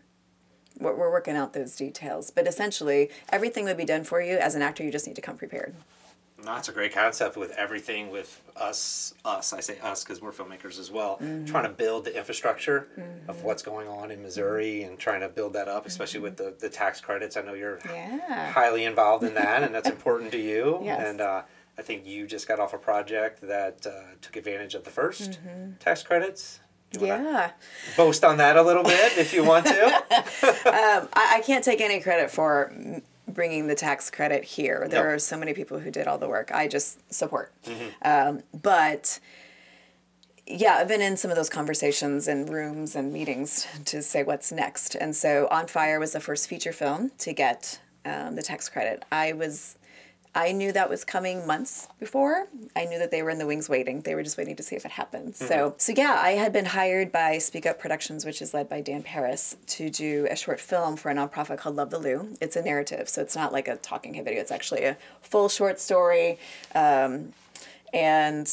we're, 0.80 0.96
we're 0.96 1.12
working 1.12 1.36
out 1.36 1.54
those 1.54 1.76
details. 1.76 2.32
But 2.32 2.48
essentially, 2.48 3.10
everything 3.30 3.66
would 3.66 3.78
be 3.78 3.86
done 3.86 4.04
for 4.04 4.22
you 4.22 4.38
as 4.38 4.56
an 4.56 4.62
actor. 4.62 4.84
You 4.84 4.92
just 4.92 5.08
need 5.08 5.16
to 5.16 5.22
come 5.22 5.38
prepared. 5.38 5.76
That's 6.46 6.70
a 6.70 6.72
great 6.72 6.94
concept 6.94 7.36
with 7.38 7.52
everything 7.52 8.10
with 8.12 8.42
us, 8.56 9.14
us, 9.26 9.52
I 9.54 9.60
say 9.60 9.78
us 9.80 10.04
because 10.04 10.22
we're 10.22 10.32
filmmakers 10.32 10.80
as 10.80 10.92
well, 10.92 11.18
Mm-hmm. 11.22 11.46
trying 11.46 11.64
to 11.64 11.70
build 11.70 12.06
the 12.06 12.16
infrastructure 12.18 12.88
of 13.28 13.44
what's 13.44 13.64
going 13.64 13.88
on 13.88 14.12
in 14.12 14.22
Missouri 14.22 14.84
and 14.84 14.98
trying 15.00 15.22
to 15.22 15.30
build 15.30 15.54
that 15.54 15.68
up, 15.68 15.86
especially 15.86 16.20
with 16.22 16.38
the, 16.38 16.54
the 16.60 16.70
tax 16.70 17.02
credits. 17.02 17.36
I 17.38 17.42
know 17.42 17.54
you're 17.54 17.80
Yeah. 17.86 18.52
highly 18.52 18.86
involved 18.86 19.24
in 19.24 19.34
that 19.36 19.64
and 19.64 19.74
that's 19.76 19.90
important 19.98 20.32
to 20.32 20.40
you. 20.40 20.80
Yes. 20.84 21.02
And 21.08 21.22
uh, 21.22 21.42
I 21.78 21.82
think 21.82 22.06
you 22.06 22.26
just 22.28 22.48
got 22.48 22.60
off 22.60 22.74
a 22.74 22.78
project 22.78 23.42
that 23.42 23.86
uh, 23.86 23.92
took 24.22 24.36
advantage 24.38 24.76
of 24.76 24.84
the 24.86 24.92
1st 24.92 25.80
tax 25.80 26.04
credits. 26.04 26.60
Mm-hmm. 26.94 27.06
Yeah. 27.08 27.52
boast 27.98 28.24
on 28.24 28.38
that 28.38 28.56
a 28.56 28.62
little 28.62 28.84
bit 28.84 29.18
if 29.18 29.34
you 29.34 29.44
want 29.44 29.66
to. 29.66 30.04
I, 30.66 31.08
I 31.38 31.42
can't 31.46 31.64
take 31.64 31.82
any 31.82 32.00
credit 32.00 32.32
for 32.32 32.74
bringing 33.36 33.68
the 33.68 33.76
tax 33.76 34.10
credit 34.10 34.44
here. 34.44 34.88
There 34.90 35.08
Yep. 35.08 35.16
are 35.16 35.20
so 35.20 35.38
many 35.38 35.54
people 35.54 35.78
who 35.80 35.92
did 35.92 36.08
all 36.08 36.18
the 36.18 36.28
work. 36.28 36.52
I 36.52 36.68
just 36.68 36.98
support. 37.14 37.52
Um, 38.02 38.42
but 38.60 39.20
yeah, 40.48 40.76
I've 40.80 40.88
been 40.88 41.02
in 41.02 41.18
some 41.18 41.30
of 41.32 41.38
those 41.38 41.50
conversations 41.50 42.28
and 42.28 42.50
rooms 42.50 42.96
and 42.96 43.12
meetings 43.14 43.68
to 43.86 44.02
say 44.02 44.24
what's 44.24 44.52
next. 44.52 44.96
And 44.96 45.16
so 45.16 45.48
On 45.52 45.68
Fire 45.68 46.00
was 46.00 46.14
the 46.14 46.20
first 46.20 46.48
feature 46.48 46.72
film 46.74 47.12
to 47.20 47.34
get 47.34 47.80
um, 48.06 48.36
the 48.36 48.42
tax 48.44 48.70
credit. 48.70 49.04
I 49.12 49.34
was. 49.34 49.78
I 50.38 50.52
knew 50.52 50.74
that 50.74 50.90
was 50.90 51.06
coming 51.06 51.48
months 51.48 51.88
before. 51.98 52.48
I 52.76 52.84
knew 52.84 53.00
that 53.00 53.10
they 53.10 53.24
were 53.24 53.30
in 53.30 53.38
the 53.38 53.48
wings 53.48 53.70
waiting. 53.70 54.02
They 54.02 54.16
were 54.16 54.24
just 54.24 54.38
waiting 54.38 54.58
to 54.58 54.64
see 54.64 54.76
if 54.76 54.84
it 54.84 54.92
happened. 54.92 55.34
So, 55.36 55.76
so 55.78 55.94
yeah, 55.96 56.20
I 56.22 56.32
had 56.32 56.52
been 56.52 56.66
hired 56.66 57.12
by 57.14 57.38
Speak 57.38 57.66
Up 57.66 57.80
Productions, 57.80 58.26
which 58.26 58.42
is 58.42 58.54
led 58.54 58.68
by 58.68 58.82
Dan 58.82 59.02
Paris, 59.02 59.56
to 59.68 59.90
do 59.90 60.28
a 60.30 60.36
short 60.36 60.60
film 60.60 60.98
for 60.98 61.10
a 61.10 61.16
nonprofit 61.16 61.58
called 61.58 61.78
Love 61.78 61.90
the 61.90 62.00
Lou. 62.00 62.36
It's 62.42 62.58
a 62.58 62.62
narrative, 62.62 63.08
so 63.08 63.22
it's 63.22 63.36
not 63.36 63.54
like 63.54 63.70
a 63.70 63.78
talking 63.78 64.14
head 64.16 64.26
video. 64.26 64.42
It's 64.42 64.52
actually 64.52 64.84
a 64.84 64.98
full 65.22 65.48
short 65.48 65.80
story, 65.80 66.38
um, 66.76 67.32
and 67.94 68.52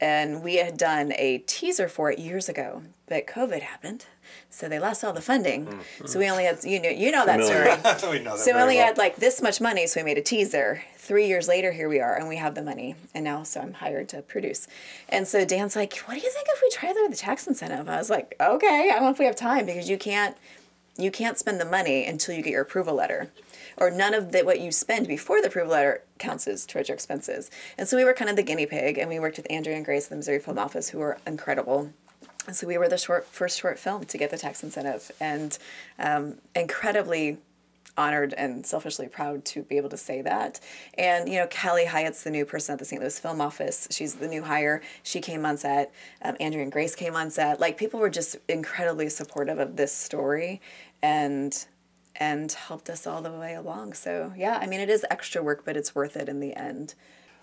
and 0.00 0.42
we 0.42 0.56
had 0.56 0.76
done 0.76 1.12
a 1.16 1.38
teaser 1.46 1.88
for 1.88 2.10
it 2.10 2.18
years 2.18 2.48
ago, 2.50 2.82
but 3.06 3.26
COVID 3.26 3.60
happened, 3.62 4.04
so 4.50 4.68
they 4.68 4.78
lost 4.78 5.02
all 5.04 5.12
the 5.12 5.22
funding. 5.22 5.80
So 6.04 6.18
we 6.18 6.28
only 6.28 6.44
had 6.44 6.62
you 6.64 6.82
know 6.82 6.90
you 6.90 7.10
know 7.10 7.24
that 7.24 7.40
Familiar. 7.40 7.78
story. 7.96 8.12
we 8.18 8.24
know 8.24 8.36
that 8.36 8.44
So 8.44 8.54
we 8.54 8.60
only 8.60 8.76
well. 8.76 8.86
had 8.88 8.98
like 8.98 9.16
this 9.16 9.40
much 9.40 9.60
money, 9.60 9.86
so 9.86 10.00
we 10.00 10.04
made 10.04 10.18
a 10.18 10.22
teaser. 10.22 10.82
Three 11.04 11.26
years 11.26 11.48
later, 11.48 11.70
here 11.70 11.86
we 11.86 12.00
are, 12.00 12.16
and 12.16 12.30
we 12.30 12.36
have 12.36 12.54
the 12.54 12.62
money. 12.62 12.94
And 13.12 13.24
now, 13.24 13.42
so 13.42 13.60
I'm 13.60 13.74
hired 13.74 14.08
to 14.08 14.22
produce. 14.22 14.66
And 15.10 15.28
so 15.28 15.44
Dan's 15.44 15.76
like, 15.76 15.94
"What 15.98 16.14
do 16.14 16.20
you 16.20 16.30
think 16.30 16.46
if 16.48 16.62
we 16.62 16.70
try 16.70 16.94
the, 16.94 17.08
the 17.10 17.16
tax 17.16 17.46
incentive?" 17.46 17.90
I 17.90 17.98
was 17.98 18.08
like, 18.08 18.34
"Okay, 18.40 18.88
I 18.90 18.94
don't 18.94 19.02
know 19.02 19.10
if 19.10 19.18
we 19.18 19.26
have 19.26 19.36
time 19.36 19.66
because 19.66 19.90
you 19.90 19.98
can't, 19.98 20.34
you 20.96 21.10
can't 21.10 21.36
spend 21.36 21.60
the 21.60 21.66
money 21.66 22.06
until 22.06 22.34
you 22.34 22.42
get 22.42 22.52
your 22.52 22.62
approval 22.62 22.94
letter, 22.94 23.28
or 23.76 23.90
none 23.90 24.14
of 24.14 24.32
the, 24.32 24.44
what 24.44 24.60
you 24.60 24.72
spend 24.72 25.06
before 25.06 25.42
the 25.42 25.48
approval 25.48 25.72
letter 25.72 26.02
counts 26.18 26.48
as 26.48 26.64
towards 26.64 26.88
your 26.88 26.94
expenses." 26.94 27.50
And 27.76 27.86
so 27.86 27.98
we 27.98 28.04
were 28.04 28.14
kind 28.14 28.30
of 28.30 28.36
the 28.36 28.42
guinea 28.42 28.64
pig, 28.64 28.96
and 28.96 29.10
we 29.10 29.18
worked 29.18 29.36
with 29.36 29.46
Andrea 29.50 29.76
and 29.76 29.84
Grace 29.84 30.06
at 30.06 30.10
the 30.10 30.16
Missouri 30.16 30.38
Film 30.38 30.58
Office, 30.58 30.88
who 30.88 31.00
were 31.00 31.18
incredible. 31.26 31.92
And 32.46 32.56
so 32.56 32.66
we 32.66 32.78
were 32.78 32.88
the 32.88 32.96
short 32.96 33.26
first 33.26 33.60
short 33.60 33.78
film 33.78 34.06
to 34.06 34.16
get 34.16 34.30
the 34.30 34.38
tax 34.38 34.62
incentive, 34.62 35.12
and 35.20 35.58
um, 35.98 36.36
incredibly 36.54 37.36
honored 37.96 38.34
and 38.34 38.66
selfishly 38.66 39.08
proud 39.08 39.44
to 39.44 39.62
be 39.62 39.76
able 39.76 39.88
to 39.90 39.96
say 39.96 40.22
that. 40.22 40.60
And 40.98 41.28
you 41.28 41.38
know, 41.38 41.46
Kelly 41.46 41.86
Hyatt's 41.86 42.22
the 42.22 42.30
new 42.30 42.44
person 42.44 42.72
at 42.74 42.78
the 42.78 42.84
St. 42.84 43.00
Louis 43.00 43.18
Film 43.18 43.40
Office. 43.40 43.88
She's 43.90 44.14
the 44.14 44.28
new 44.28 44.42
hire. 44.42 44.82
She 45.02 45.20
came 45.20 45.44
on 45.46 45.56
set. 45.56 45.92
Um, 46.22 46.36
Andrea 46.40 46.62
and 46.62 46.72
Grace 46.72 46.94
came 46.94 47.14
on 47.16 47.30
set. 47.30 47.60
Like 47.60 47.76
people 47.76 48.00
were 48.00 48.10
just 48.10 48.36
incredibly 48.48 49.08
supportive 49.08 49.58
of 49.58 49.76
this 49.76 49.92
story, 49.92 50.60
and 51.02 51.66
and 52.16 52.52
helped 52.52 52.88
us 52.88 53.06
all 53.06 53.22
the 53.22 53.32
way 53.32 53.54
along. 53.54 53.94
So 53.94 54.32
yeah, 54.36 54.58
I 54.60 54.66
mean, 54.66 54.80
it 54.80 54.90
is 54.90 55.04
extra 55.10 55.42
work, 55.42 55.64
but 55.64 55.76
it's 55.76 55.94
worth 55.94 56.16
it 56.16 56.28
in 56.28 56.40
the 56.40 56.54
end. 56.54 56.94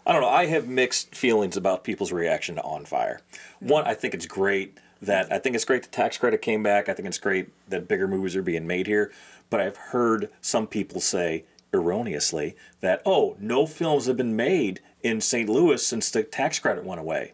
I 0.06 0.14
don't 0.14 0.22
know. 0.22 0.30
I 0.30 0.48
have 0.48 0.68
mixed 0.68 1.14
feelings 1.14 1.56
about 1.56 1.84
people's 1.84 2.12
reaction 2.12 2.56
to 2.56 2.64
On 2.64 2.86
Fire. 2.86 3.22
One, 3.60 3.86
I 3.86 3.94
think 3.94 4.16
it's 4.16 4.26
great 4.26 4.80
that 5.02 5.32
I 5.32 5.40
think 5.40 5.56
it's 5.56 5.66
great 5.66 5.84
the 5.84 5.90
tax 5.90 6.18
credit 6.18 6.42
came 6.42 6.62
back. 6.62 6.88
I 6.88 6.94
think 6.94 7.08
it's 7.08 7.18
great 7.18 7.50
that 7.70 7.88
bigger 7.88 8.08
movies 8.08 8.36
are 8.36 8.44
being 8.44 8.68
made 8.68 8.88
here. 8.88 9.12
But 9.50 9.62
I've 9.62 9.78
heard 9.78 10.30
some 10.42 10.68
people 10.68 11.02
say 11.02 11.46
erroneously 11.74 12.56
that 12.82 13.02
oh, 13.06 13.36
no 13.40 13.66
films 13.66 14.06
have 14.06 14.18
been 14.18 14.36
made 14.36 14.82
in 15.02 15.22
St. 15.22 15.50
Louis 15.50 15.86
since 15.86 16.10
the 16.12 16.24
tax 16.24 16.60
credit 16.60 16.84
went 16.84 17.02
away. 17.02 17.34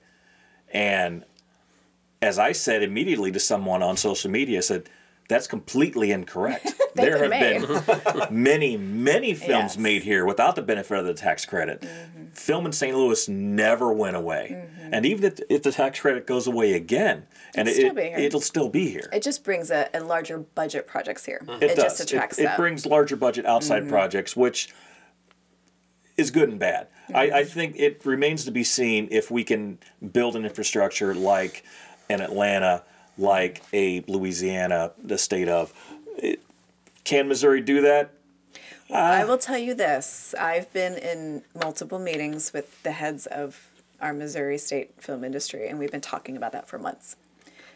And 0.72 1.26
as 2.22 2.39
I 2.39 2.51
said 2.51 2.84
immediately 2.84 3.32
to 3.32 3.39
someone 3.39 3.84
on 3.84 3.97
social 3.97 4.32
media, 4.32 4.59
I 4.59 4.61
said 4.61 4.89
that's 5.28 5.47
completely 5.47 6.11
incorrect. 6.11 6.73
there 6.95 7.17
have 7.23 7.32
been 7.32 8.28
many, 8.43 8.78
many 8.78 9.34
films 9.34 9.49
Yes. 9.49 9.73
Mm-hmm. 9.73 9.82
made 9.84 10.03
here 10.03 10.25
without 10.25 10.55
the 10.55 10.61
benefit 10.61 10.97
of 10.99 11.05
the 11.05 11.13
tax 11.13 11.45
credit. 11.45 11.86
Film 12.34 12.65
in 12.65 12.71
St. 12.71 12.95
Louis 12.95 13.28
never 13.28 13.91
went 13.91 14.15
away. 14.15 14.67
And 14.91 15.05
even 15.05 15.25
if, 15.25 15.39
if 15.49 15.63
the 15.63 15.71
tax 15.71 15.99
credit 15.99 16.25
goes 16.28 16.47
away 16.47 16.73
again, 16.73 17.25
and 17.55 17.67
It'll 17.67 17.78
it, 17.80 17.82
still 17.82 17.93
be 17.95 18.01
here. 18.03 18.17
it'll 18.19 18.41
still 18.41 18.69
be 18.69 18.89
here. 18.89 19.09
It 19.11 19.21
just 19.23 19.43
brings 19.43 19.69
a, 19.71 19.89
a 19.93 19.99
larger 20.01 20.38
budget 20.39 20.88
projects 20.88 21.25
here. 21.25 21.41
It, 21.61 21.75
just 21.75 21.97
does. 21.97 21.99
attracts 22.01 22.38
it, 22.39 22.43
it. 22.43 22.47
Mm-hmm. 22.47 22.61
brings 22.61 22.86
larger 22.86 23.15
budget 23.17 23.45
outside 23.45 23.89
projects, 23.89 24.36
which 24.36 24.69
is 26.15 26.32
good 26.32 26.49
and 26.49 26.59
bad. 26.59 26.88
I, 27.13 27.28
Mm-hmm. 27.28 27.36
I 27.36 27.43
think 27.45 27.75
it 27.78 28.05
remains 28.05 28.43
to 28.45 28.51
be 28.51 28.63
seen 28.63 29.07
if 29.11 29.32
we 29.32 29.43
can 29.45 29.80
build 30.11 30.36
an 30.36 30.43
infrastructure 30.45 31.13
like 31.15 31.63
an 32.09 32.21
Atlanta, 32.21 32.84
like 33.18 33.63
a 33.74 34.03
Louisiana, 34.07 34.91
the 35.03 35.18
state 35.18 35.47
of. 35.47 35.74
It, 36.18 36.41
can 37.03 37.28
Missouri 37.28 37.61
do 37.61 37.82
that? 37.82 38.11
I 38.91 39.22
uh, 39.22 39.28
will 39.28 39.38
tell 39.38 39.57
you 39.57 39.74
this. 39.74 40.34
I've 40.39 40.72
been 40.74 40.97
in 40.97 41.43
multiple 41.55 41.99
meetings 41.99 42.53
with 42.53 42.82
the 42.84 42.91
heads 42.91 43.26
of 43.26 43.68
our 44.01 44.13
Missouri 44.13 44.57
state 44.57 44.91
film 44.99 45.24
industry, 45.24 45.68
and 45.68 45.80
we've 45.80 45.91
been 45.91 46.01
talking 46.01 46.38
about 46.38 46.51
that 46.53 46.68
for 46.68 46.78
months. 46.78 47.15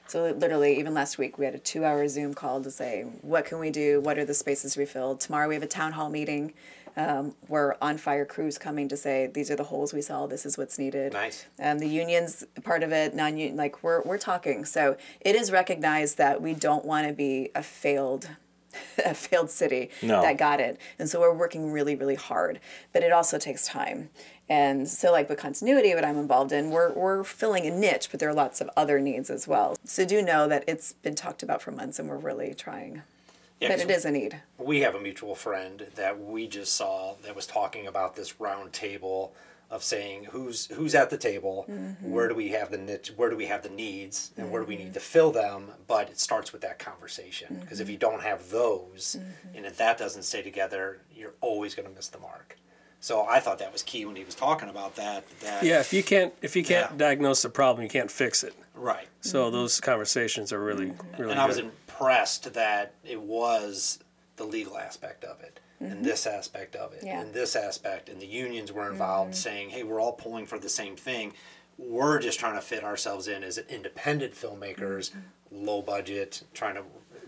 So 0.07 0.29
literally, 0.31 0.77
even 0.77 0.93
last 0.93 1.17
week, 1.17 1.37
we 1.37 1.45
had 1.45 1.55
a 1.55 1.59
two-hour 1.59 2.07
Zoom 2.09 2.33
call 2.33 2.61
to 2.61 2.71
say, 2.71 3.03
what 3.21 3.45
can 3.45 3.59
we 3.59 3.69
do? 3.69 4.01
What 4.01 4.17
are 4.17 4.25
the 4.25 4.33
spaces 4.33 4.75
we 4.75 4.85
filled? 4.85 5.21
Tomorrow 5.21 5.47
we 5.47 5.53
have 5.53 5.63
a 5.63 5.67
town 5.67 5.93
hall 5.93 6.09
meeting 6.09 6.53
um, 6.97 7.35
where 7.47 7.81
On 7.83 7.97
Fire 7.97 8.25
crews 8.25 8.57
coming 8.57 8.87
to 8.89 8.97
say, 8.97 9.27
these 9.33 9.49
are 9.51 9.55
the 9.55 9.63
holes 9.63 9.93
we 9.93 10.01
saw. 10.01 10.27
This 10.27 10.45
is 10.45 10.57
what's 10.57 10.77
needed. 10.77 11.13
Nice. 11.13 11.45
Um, 11.59 11.79
the 11.79 11.87
unions 11.87 12.43
part 12.63 12.83
of 12.83 12.91
it, 12.91 13.13
non-union, 13.15 13.55
like 13.57 13.83
we're 13.83 14.01
we're 14.03 14.17
talking. 14.17 14.65
So 14.65 14.97
it 15.21 15.35
is 15.35 15.51
recognized 15.51 16.17
that 16.17 16.41
we 16.41 16.53
don't 16.53 16.85
want 16.85 17.07
to 17.07 17.13
be 17.13 17.49
a 17.55 17.63
failed 17.63 18.29
a 19.05 19.13
failed 19.13 19.49
city 19.49 19.89
No. 20.01 20.21
that 20.21 20.37
got 20.37 20.59
it. 20.59 20.79
And 20.97 21.09
so 21.09 21.19
we're 21.19 21.33
working 21.33 21.71
really, 21.71 21.95
really 21.95 22.15
hard. 22.15 22.59
But 22.93 23.03
it 23.03 23.11
also 23.11 23.37
takes 23.37 23.67
time. 23.67 24.09
And 24.49 24.87
so 24.87 25.11
like 25.11 25.29
with 25.29 25.37
continuity, 25.39 25.93
what 25.95 26.03
I'm 26.03 26.17
involved 26.17 26.51
in, 26.51 26.71
we're, 26.71 26.91
we're 26.93 27.23
filling 27.23 27.65
a 27.65 27.71
niche, 27.71 28.09
but 28.11 28.19
there 28.19 28.29
are 28.29 28.33
lots 28.33 28.59
of 28.59 28.69
other 28.75 28.99
needs 28.99 29.29
as 29.29 29.47
well. 29.47 29.77
So 29.85 30.05
do 30.05 30.21
know 30.21 30.47
that 30.49 30.65
it's 30.67 30.93
been 30.93 31.15
talked 31.15 31.41
about 31.43 31.61
for 31.61 31.71
months 31.71 31.99
and 31.99 32.09
we're 32.09 32.17
really 32.17 32.53
trying. 32.53 33.01
Yeah, 33.61 33.69
but 33.69 33.75
'cause 33.75 33.83
it 33.83 33.91
is 33.91 34.05
a 34.05 34.11
need. 34.11 34.41
we 34.57 34.81
have 34.81 34.95
a 34.95 34.99
mutual 34.99 35.35
friend 35.35 35.87
that 35.95 36.19
we 36.19 36.47
just 36.47 36.73
saw 36.73 37.15
that 37.23 37.35
was 37.35 37.45
talking 37.45 37.85
about 37.85 38.15
this 38.15 38.39
round 38.39 38.73
table 38.73 39.35
of 39.69 39.83
saying 39.83 40.25
who's 40.31 40.65
who's 40.67 40.93
at 40.95 41.09
the 41.11 41.17
table, 41.17 41.65
mm-hmm. 41.69 42.11
where 42.11 42.27
do 42.27 42.35
we 42.35 42.49
have 42.49 42.71
the 42.71 42.77
niche, 42.77 43.13
where 43.15 43.29
do 43.29 43.37
we 43.37 43.45
have 43.45 43.61
the 43.63 43.69
needs, 43.69 44.31
and 44.35 44.51
where 44.51 44.61
do 44.61 44.67
we 44.67 44.75
need 44.75 44.85
mm-hmm. 44.85 44.93
to 44.93 44.99
fill 44.99 45.31
them. 45.31 45.71
But 45.87 46.09
it 46.09 46.19
starts 46.19 46.51
with 46.51 46.61
that 46.63 46.79
conversation 46.79 47.59
because 47.61 47.79
if 47.79 47.87
you 47.87 47.97
mm-hmm. 47.97 48.11
don't 48.11 48.23
have 48.23 48.49
those, 48.49 49.17
and 49.55 49.65
if 49.65 49.77
that 49.77 49.97
doesn't 49.97 50.23
stay 50.23 50.41
together, 50.41 51.01
you're 51.15 51.35
always 51.39 51.75
going 51.75 51.87
to 51.87 51.95
miss 51.95 52.09
the 52.09 52.19
mark. 52.19 52.57
So 52.99 53.25
I 53.27 53.39
thought 53.39 53.57
that 53.59 53.73
was 53.73 53.81
key 53.81 54.05
when 54.05 54.15
he 54.15 54.23
was 54.23 54.35
talking 54.35 54.69
about 54.69 54.95
that. 54.95 55.23
That 55.39 55.63
Yeah, 55.63 55.79
if 55.79 55.91
you 55.91 56.03
can't 56.03 56.33
if 56.41 56.55
you 56.55 56.63
can't 56.63 56.91
Yeah. 56.91 56.97
diagnose 56.97 57.41
the 57.41 57.49
problem, 57.49 57.83
you 57.83 57.89
can't 57.89 58.11
fix 58.11 58.43
it. 58.43 58.53
right. 58.75 59.07
So 59.21 59.49
those 59.51 59.79
conversations 59.79 60.51
are 60.51 60.59
really 60.59 60.93
really 61.17 61.31
and 61.31 61.39
I 61.39 61.45
was 61.45 61.57
good. 61.57 61.71
Impressed 62.01 62.53
that 62.53 62.93
it 63.03 63.21
was 63.21 63.99
the 64.37 64.43
legal 64.43 64.77
aspect 64.77 65.23
of 65.23 65.39
it 65.41 65.59
and 65.79 65.93
mm-hmm. 65.93 66.03
this 66.03 66.25
aspect 66.25 66.75
of 66.75 66.93
it 66.93 67.03
Yeah. 67.03 67.21
and 67.21 67.33
this 67.33 67.55
aspect 67.55 68.09
and 68.09 68.19
the 68.21 68.27
unions 68.27 68.71
were 68.71 68.89
involved 68.89 69.31
mm-hmm. 69.31 69.39
saying 69.39 69.69
hey 69.69 69.83
we're 69.83 69.99
all 69.99 70.13
pulling 70.13 70.45
for 70.45 70.59
the 70.59 70.69
same 70.69 70.95
thing. 70.95 71.33
We're 71.77 72.19
just 72.19 72.39
trying 72.39 72.55
to 72.55 72.61
fit 72.61 72.83
ourselves 72.83 73.27
in 73.27 73.43
as 73.43 73.57
independent 73.57 74.33
filmmakers 74.33 75.11
mm-hmm. 75.11 75.65
low 75.65 75.81
budget 75.81 76.43
trying 76.53 76.75
to 76.75 76.83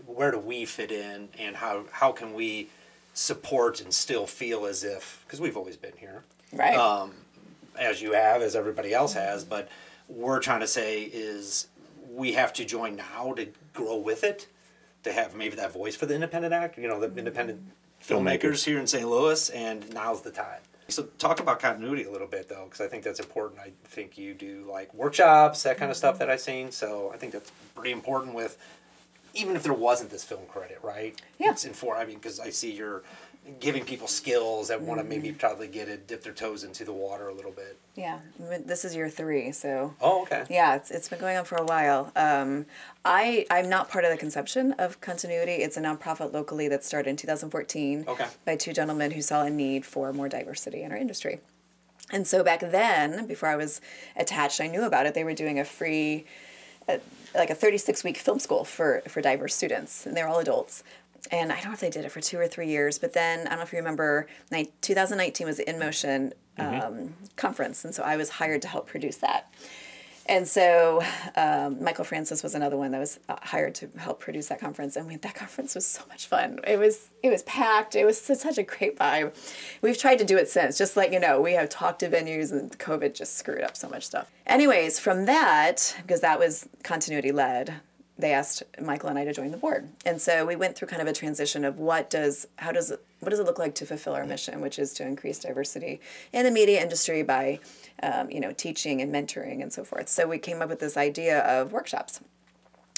where 0.06 0.30
do 0.30 0.38
we 0.38 0.64
fit 0.64 0.92
in 0.92 1.28
and 1.38 1.56
how 1.56 1.84
how 1.90 2.12
can 2.12 2.34
we 2.34 2.68
support 3.14 3.80
and 3.80 3.94
still 3.94 4.26
feel 4.26 4.66
as 4.66 4.82
if 4.84 5.24
because 5.24 5.40
we've 5.40 5.56
always 5.56 5.76
been 5.76 5.96
here. 5.96 6.24
Right. 6.52 6.76
Um, 6.76 7.12
as 7.78 8.00
you 8.02 8.12
have, 8.12 8.42
as 8.42 8.54
everybody 8.54 8.92
else 8.92 9.14
has, 9.14 9.44
but 9.44 9.68
we're 10.08 10.38
trying 10.40 10.60
to 10.60 10.68
say 10.68 11.02
is 11.02 11.66
we 12.12 12.32
have 12.32 12.52
to 12.54 12.64
join 12.64 12.96
now 12.96 13.32
to 13.34 13.48
grow 13.72 13.96
with 13.96 14.22
it, 14.22 14.46
to 15.04 15.12
have 15.12 15.34
maybe 15.34 15.56
that 15.56 15.72
voice 15.72 15.94
for 15.96 16.06
the 16.06 16.14
independent 16.14 16.52
act, 16.52 16.76
you 16.78 16.88
know, 16.88 17.00
the 17.00 17.14
independent 17.16 17.60
mm-hmm. 17.60 18.14
filmmakers 18.14 18.40
Filmmakers. 18.40 18.64
here 18.64 18.78
in 18.78 18.86
St. 18.86 19.08
Louis, 19.08 19.50
and 19.50 19.92
now's 19.94 20.22
the 20.22 20.30
time. 20.30 20.60
So 20.88 21.04
talk 21.18 21.40
about 21.40 21.60
continuity 21.60 22.04
a 22.04 22.10
little 22.10 22.26
bit 22.26 22.48
though, 22.48 22.64
because 22.64 22.80
I 22.80 22.88
think 22.88 23.04
that's 23.04 23.20
important. 23.20 23.60
I 23.60 23.72
think 23.84 24.18
you 24.18 24.34
do 24.34 24.66
like 24.70 24.92
workshops, 24.92 25.62
that 25.62 25.78
kind 25.78 25.90
of 25.90 25.96
stuff 25.96 26.18
that 26.18 26.24
mm-hmm. 26.24 26.32
I've 26.32 26.40
seen. 26.40 26.70
So 26.72 27.10
I 27.14 27.16
think 27.16 27.32
that's 27.32 27.50
pretty 27.74 27.92
important 27.92 28.34
with, 28.34 28.58
even 29.32 29.56
if 29.56 29.62
there 29.62 29.72
wasn't 29.72 30.10
this 30.10 30.24
film 30.24 30.44
credit, 30.46 30.78
right? 30.82 31.20
Yeah. 31.38 31.52
It's 31.52 31.64
inform. 31.64 31.98
I 31.98 32.04
mean, 32.04 32.16
because 32.16 32.38
I 32.38 32.50
see 32.50 32.72
you're 32.72 33.02
giving 33.60 33.84
people 33.84 34.06
skills 34.08 34.68
that 34.68 34.80
want 34.80 34.98
to 35.00 35.04
maybe 35.04 35.30
probably 35.32 35.68
get 35.68 35.88
it, 35.88 36.06
dip 36.06 36.22
their 36.22 36.32
toes 36.32 36.64
into 36.64 36.84
the 36.84 36.92
water 36.92 37.28
a 37.28 37.34
little 37.34 37.50
bit. 37.50 37.76
yeah. 37.94 38.18
This 38.64 38.84
is 38.84 38.94
year 38.94 39.10
three, 39.10 39.52
so 39.52 39.94
Oh, 40.00 40.22
okay. 40.22 40.44
Yeah, 40.48 40.76
it's, 40.76 40.90
it's 40.90 41.08
been 41.08 41.18
going 41.20 41.36
on 41.36 41.44
for 41.44 41.56
a 41.56 41.64
while. 41.64 42.10
Um, 42.16 42.66
I 43.04 43.46
I'm 43.50 43.68
not 43.68 43.90
part 43.90 44.04
of 44.04 44.10
the 44.10 44.16
conception 44.16 44.72
of 44.78 45.00
continuity. 45.00 45.52
It's 45.62 45.76
a 45.76 45.80
nonprofit 45.82 46.32
locally 46.32 46.68
that 46.68 46.84
started 46.84 47.10
in 47.10 47.16
2014 47.16 48.04
Okay. 48.08 48.26
by 48.46 48.56
two 48.56 48.72
gentlemen 48.72 49.10
who 49.10 49.20
saw 49.20 49.42
a 49.44 49.50
need 49.50 49.84
for 49.84 50.12
more 50.12 50.28
diversity 50.28 50.82
in 50.82 50.90
our 50.90 50.98
industry. 50.98 51.40
And 52.10 52.26
so 52.26 52.42
back 52.44 52.60
then, 52.60 53.26
before 53.26 53.48
I 53.48 53.56
was 53.56 53.80
attached, 54.16 54.60
I 54.60 54.66
knew 54.68 54.84
about 54.84 55.06
it. 55.06 55.14
They 55.14 55.24
were 55.24 55.32
doing 55.34 55.58
a 55.58 55.64
free, 55.64 56.26
uh, 56.88 56.98
like 57.34 57.50
a 57.50 57.54
36 57.54 58.04
week 58.04 58.16
film 58.18 58.38
school 58.38 58.64
for 58.64 59.02
for 59.08 59.20
diverse 59.20 59.54
students, 59.54 60.06
and 60.06 60.16
they're 60.16 60.28
all 60.28 60.38
adults. 60.38 60.82
And 61.30 61.50
I 61.50 61.56
don't 61.56 61.66
know 61.66 61.72
if 61.72 61.80
they 61.80 61.90
did 61.90 62.04
it 62.04 62.12
for 62.12 62.20
two 62.20 62.38
or 62.38 62.46
three 62.46 62.68
years, 62.68 62.98
but 62.98 63.12
then 63.12 63.46
I 63.46 63.50
don't 63.50 63.58
know 63.58 63.64
if 63.64 63.72
you 63.72 63.78
remember, 63.78 64.26
2019 64.82 65.46
was 65.46 65.56
the 65.56 65.68
In 65.68 65.78
Motion 65.78 66.32
um, 66.58 67.14
conference, 67.36 67.84
and 67.84 67.94
so 67.94 68.02
I 68.02 68.16
was 68.16 68.30
hired 68.30 68.62
to 68.62 68.68
help 68.68 68.86
produce 68.86 69.16
that. 69.16 69.52
And 70.26 70.48
so 70.48 71.02
um, 71.36 71.82
Michael 71.84 72.04
Francis 72.04 72.42
was 72.42 72.54
another 72.54 72.78
one 72.78 72.92
that 72.92 72.98
was 72.98 73.20
uh, 73.28 73.36
hired 73.42 73.74
to 73.76 73.90
help 73.98 74.20
produce 74.20 74.48
that 74.48 74.58
conference, 74.58 74.96
and 74.96 75.06
we, 75.06 75.16
that 75.16 75.34
conference 75.34 75.74
was 75.74 75.84
so 75.84 76.02
much 76.08 76.26
fun. 76.26 76.60
It 76.66 76.78
was 76.78 77.10
it 77.22 77.28
was 77.28 77.42
packed. 77.42 77.94
It 77.94 78.06
was 78.06 78.20
such 78.20 78.56
a 78.56 78.62
great 78.62 78.98
vibe. 78.98 79.34
We've 79.82 79.98
tried 79.98 80.18
to 80.20 80.24
do 80.24 80.38
it 80.38 80.48
since, 80.48 80.78
just 80.78 80.96
like 80.96 81.12
you 81.12 81.20
know, 81.20 81.40
we 81.40 81.52
have 81.52 81.68
talked 81.68 82.00
to 82.00 82.08
venues, 82.08 82.52
and 82.52 82.76
COVID 82.78 83.14
just 83.14 83.36
screwed 83.36 83.62
up 83.62 83.76
so 83.76 83.88
much 83.88 84.04
stuff. 84.04 84.30
Anyways, 84.46 84.98
from 84.98 85.26
that, 85.26 85.94
because 86.00 86.22
that 86.22 86.38
was 86.38 86.68
continuity 86.82 87.30
led, 87.30 87.74
they 88.18 88.32
asked 88.32 88.62
Michael 88.80 89.08
and 89.08 89.18
I 89.18 89.24
to 89.24 89.32
join 89.32 89.50
the 89.50 89.56
board, 89.56 89.88
and 90.06 90.20
so 90.20 90.46
we 90.46 90.56
went 90.56 90.76
through 90.76 90.88
kind 90.88 91.02
of 91.02 91.08
a 91.08 91.12
transition 91.12 91.64
of 91.64 91.78
what 91.78 92.10
does 92.10 92.46
how 92.56 92.72
does 92.72 92.90
it 92.90 93.04
what 93.20 93.30
does 93.30 93.40
it 93.40 93.46
look 93.46 93.58
like 93.58 93.74
to 93.76 93.86
fulfill 93.86 94.14
our 94.14 94.24
mission, 94.24 94.60
which 94.60 94.78
is 94.78 94.92
to 94.94 95.06
increase 95.06 95.38
diversity 95.38 96.00
in 96.32 96.44
the 96.44 96.50
media 96.50 96.80
industry 96.80 97.22
by 97.22 97.58
um, 98.02 98.30
you 98.30 98.40
know 98.40 98.52
teaching 98.52 99.00
and 99.00 99.12
mentoring 99.12 99.62
and 99.62 99.72
so 99.72 99.84
forth. 99.84 100.08
So 100.08 100.26
we 100.28 100.38
came 100.38 100.62
up 100.62 100.68
with 100.68 100.80
this 100.80 100.96
idea 100.96 101.40
of 101.40 101.72
workshops. 101.72 102.20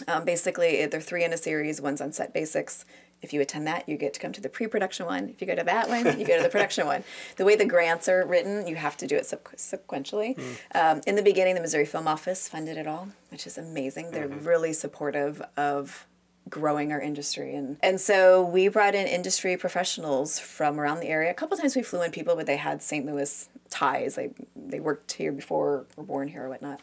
Um, 0.07 0.25
basically, 0.27 0.85
they're 0.87 1.01
three 1.01 1.25
in 1.25 1.33
a 1.33 1.39
series. 1.39 1.81
One's 1.81 2.03
on 2.03 2.12
set 2.12 2.35
basics. 2.35 2.85
If 3.27 3.33
you 3.33 3.41
attend 3.41 3.66
that, 3.66 3.89
you 3.89 3.97
get 3.97 4.14
to 4.14 4.20
come 4.20 4.31
to 4.35 4.41
the 4.41 4.49
pre-production 4.49 5.05
one. 5.05 5.29
If 5.29 5.41
you 5.41 5.49
go 5.49 5.57
to 5.57 5.64
that 5.64 5.89
one, 5.89 6.05
you 6.16 6.24
go 6.24 6.37
to 6.37 6.45
the 6.45 6.49
production 6.49 6.87
one. 6.87 7.03
The 7.37 7.45
way 7.45 7.57
the 7.57 7.66
grants 7.66 8.09
are 8.09 8.24
written, 8.24 8.68
you 8.68 8.77
have 8.77 8.97
to 8.99 9.07
do 9.07 9.16
it 9.16 9.24
sequentially. 9.24 10.39
Um, 10.74 11.01
in 11.09 11.16
the 11.16 11.22
beginning, 11.22 11.57
the 11.57 11.61
Missouri 11.61 11.85
Film 11.85 12.07
Office 12.07 12.49
funded 12.49 12.77
it 12.79 12.87
all, 12.87 13.09
which 13.31 13.49
is 13.49 13.59
amazing. 13.59 14.12
They're 14.12 14.29
really 14.29 14.72
supportive 14.72 15.43
of 15.57 16.07
growing 16.49 16.93
our 16.93 17.01
industry 17.01 17.57
and 17.57 17.77
and 17.83 18.01
so 18.01 18.45
we 18.45 18.68
brought 18.68 18.95
in 18.95 19.09
industry 19.09 19.57
professionals 19.57 20.39
from 20.39 20.79
around 20.79 21.01
the 21.01 21.09
area 21.09 21.29
a 21.29 21.35
couple 21.35 21.57
times 21.57 21.74
we 21.74 21.83
flew 21.83 22.03
in 22.03 22.12
people 22.12 22.37
but 22.37 22.47
they 22.47 22.57
had 22.57 22.81
st 22.81 23.05
louis 23.05 23.49
ties 23.68 24.14
they 24.14 24.31
they 24.71 24.81
worked 24.81 25.12
here 25.12 25.33
before 25.33 25.87
were 25.97 26.03
born 26.03 26.29
here 26.29 26.45
or 26.45 26.49
whatnot. 26.49 26.81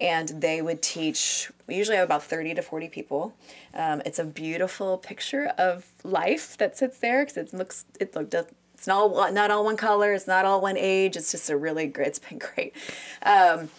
And 0.00 0.28
they 0.28 0.62
would 0.62 0.82
teach 0.82 1.50
we 1.66 1.74
usually 1.74 1.96
have 1.96 2.04
about 2.04 2.22
30 2.22 2.54
to 2.54 2.62
40 2.62 2.88
people. 2.88 3.34
Um, 3.74 4.02
it's 4.04 4.18
a 4.18 4.24
beautiful 4.24 4.98
picture 4.98 5.52
of 5.58 5.86
life 6.02 6.56
that 6.58 6.76
sits 6.76 6.98
there 6.98 7.24
because 7.24 7.36
it 7.36 7.54
looks 7.54 7.84
it 8.00 8.14
look 8.14 8.30
does 8.30 8.46
it's 8.74 8.86
not 8.86 8.98
all, 8.98 9.32
not 9.32 9.50
all 9.50 9.64
one 9.64 9.76
color 9.76 10.12
it's 10.12 10.26
not 10.26 10.44
all 10.44 10.60
one 10.60 10.76
age 10.76 11.16
it's 11.16 11.30
just 11.30 11.48
a 11.48 11.56
really 11.56 11.86
great 11.86 12.08
it's 12.08 12.18
been 12.18 12.38
great. 12.54 12.74
Um, 13.22 13.70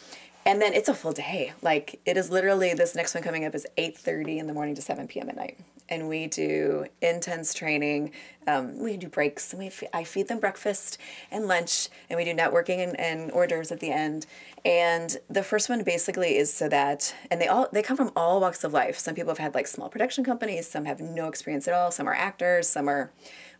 and 0.47 0.61
then 0.61 0.73
it's 0.73 0.89
a 0.89 0.93
full 0.93 1.11
day. 1.11 1.53
Like 1.61 1.99
it 2.05 2.17
is 2.17 2.29
literally 2.29 2.73
this 2.73 2.95
next 2.95 3.13
one 3.13 3.23
coming 3.23 3.45
up 3.45 3.55
is 3.55 3.65
8.30 3.77 4.37
in 4.37 4.47
the 4.47 4.53
morning 4.53 4.75
to 4.75 4.81
7 4.81 5.07
p.m 5.07 5.29
at 5.29 5.35
night 5.35 5.57
and 5.89 6.09
we 6.09 6.27
do 6.27 6.85
intense 7.01 7.53
training. 7.53 8.11
Um, 8.47 8.79
we 8.79 8.97
do 8.97 9.07
breaks 9.07 9.51
and 9.53 9.61
we 9.61 9.69
fe- 9.69 9.89
i 9.93 10.03
feed 10.03 10.27
them 10.27 10.39
breakfast 10.39 10.97
and 11.31 11.47
lunch 11.47 11.89
and 12.09 12.17
we 12.17 12.25
do 12.25 12.33
networking 12.33 12.83
and, 12.83 12.99
and 12.99 13.31
orders 13.31 13.71
at 13.71 13.79
the 13.79 13.91
end. 13.91 14.25
And 14.63 15.17
the 15.29 15.43
first 15.43 15.69
one 15.69 15.83
basically 15.83 16.37
is 16.37 16.53
so 16.53 16.69
that 16.69 17.15
and 17.29 17.39
they 17.41 17.47
all 17.47 17.67
they 17.71 17.81
come 17.81 17.97
from 17.97 18.11
all 18.15 18.41
walks 18.41 18.63
of 18.63 18.73
life. 18.73 18.97
Some 18.97 19.15
people 19.15 19.31
have 19.31 19.37
had 19.37 19.55
like 19.55 19.67
small 19.67 19.89
production 19.89 20.23
companies 20.23 20.67
some 20.67 20.85
have 20.85 20.99
no 20.99 21.27
experience 21.27 21.67
at 21.67 21.73
all 21.73 21.91
some 21.91 22.07
are 22.07 22.13
actors 22.13 22.67
some 22.67 22.87
are 22.87 23.11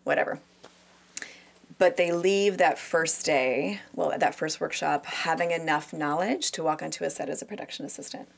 whatever. 0.03 0.39
But 1.77 1.97
they 1.97 2.13
leave 2.13 2.57
that 2.57 2.79
first 2.79 3.25
day, 3.25 3.81
well, 3.93 4.13
that 4.17 4.33
first 4.33 4.61
workshop, 4.61 5.05
having 5.05 5.51
enough 5.51 5.91
knowledge 5.91 6.51
to 6.51 6.63
walk 6.63 6.81
onto 6.81 7.03
a 7.03 7.09
set 7.09 7.27
as 7.27 7.41
a 7.41 7.45
production 7.45 7.85
assistant. 7.85 8.29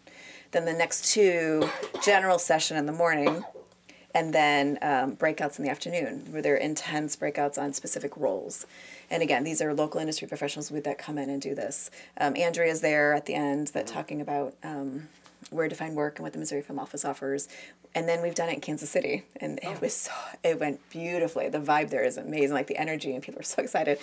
Then 0.51 0.65
the 0.65 0.73
next 0.73 1.13
two, 1.13 1.69
general 2.03 2.39
session 2.39 2.77
in 2.77 2.87
the 2.87 2.91
morning, 2.91 3.43
and 4.13 4.33
then 4.33 4.79
um, 4.81 5.15
breakouts 5.15 5.59
in 5.59 5.65
the 5.65 5.71
afternoon, 5.71 6.25
where 6.31 6.41
there 6.41 6.53
are 6.53 6.57
intense 6.57 7.15
breakouts 7.15 7.57
on 7.57 7.73
specific 7.73 8.15
roles. 8.17 8.65
And 9.09 9.21
again, 9.21 9.43
these 9.43 9.61
are 9.61 9.73
local 9.73 9.99
industry 9.99 10.27
professionals 10.27 10.69
that 10.69 10.97
come 10.97 11.17
in 11.17 11.29
and 11.29 11.41
do 11.41 11.53
this. 11.53 11.91
Um, 12.19 12.35
Andrea's 12.35 12.81
there 12.81 13.13
at 13.13 13.25
the 13.25 13.35
end, 13.35 13.67
that 13.69 13.87
talking 13.87 14.21
about 14.21 14.55
um, 14.63 15.07
where 15.49 15.67
to 15.67 15.75
find 15.75 15.95
work 15.95 16.17
and 16.17 16.23
what 16.23 16.33
the 16.33 16.39
Missouri 16.39 16.61
Film 16.61 16.79
Office 16.79 17.05
offers. 17.05 17.47
And 17.95 18.07
then 18.07 18.21
we've 18.21 18.35
done 18.35 18.49
it 18.49 18.55
in 18.55 18.61
Kansas 18.61 18.89
City, 18.89 19.23
and 19.37 19.59
it 19.63 19.81
was 19.81 19.93
so, 19.93 20.11
it 20.43 20.59
went 20.59 20.87
beautifully. 20.89 21.49
The 21.49 21.59
vibe 21.59 21.89
there 21.89 22.03
is 22.03 22.17
amazing, 22.17 22.53
like 22.53 22.67
the 22.67 22.77
energy, 22.77 23.13
and 23.13 23.23
people 23.23 23.39
are 23.39 23.43
so 23.43 23.61
excited. 23.61 23.97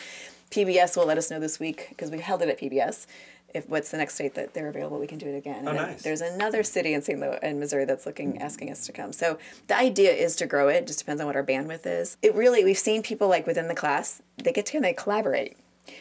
PBS 0.50 0.96
will 0.96 1.06
let 1.06 1.18
us 1.18 1.30
know 1.30 1.38
this 1.38 1.60
week 1.60 1.86
because 1.90 2.10
we 2.10 2.18
held 2.18 2.42
it 2.42 2.48
at 2.48 2.58
PBS. 2.58 3.06
If 3.54 3.68
what's 3.68 3.92
the 3.92 3.96
next 3.96 4.18
date 4.18 4.34
that 4.34 4.52
they're 4.52 4.68
available, 4.68 4.98
we 4.98 5.06
can 5.06 5.18
do 5.18 5.28
it 5.28 5.36
again. 5.36 5.62
Oh, 5.66 5.70
And 5.70 5.76
nice. 5.76 6.02
There's 6.02 6.20
another 6.20 6.64
city 6.64 6.92
in 6.92 7.02
St. 7.02 7.20
Louis 7.20 7.38
in 7.40 7.60
Missouri 7.60 7.84
that's 7.84 8.04
looking, 8.04 8.42
asking 8.42 8.70
us 8.70 8.84
to 8.86 8.92
come. 8.92 9.12
So 9.12 9.38
the 9.68 9.76
idea 9.76 10.12
is 10.12 10.34
to 10.36 10.46
grow 10.46 10.68
it. 10.68 10.88
Just 10.88 10.98
depends 10.98 11.20
on 11.20 11.26
what 11.28 11.36
our 11.36 11.44
bandwidth 11.44 11.86
is. 11.86 12.16
It 12.20 12.34
really, 12.34 12.64
we've 12.64 12.76
seen 12.76 13.02
people 13.02 13.28
like 13.28 13.46
within 13.46 13.68
the 13.68 13.74
class, 13.74 14.20
they 14.36 14.52
get 14.52 14.66
together, 14.66 14.84
and 14.86 14.96
they 14.96 15.00
collaborate. 15.00 15.56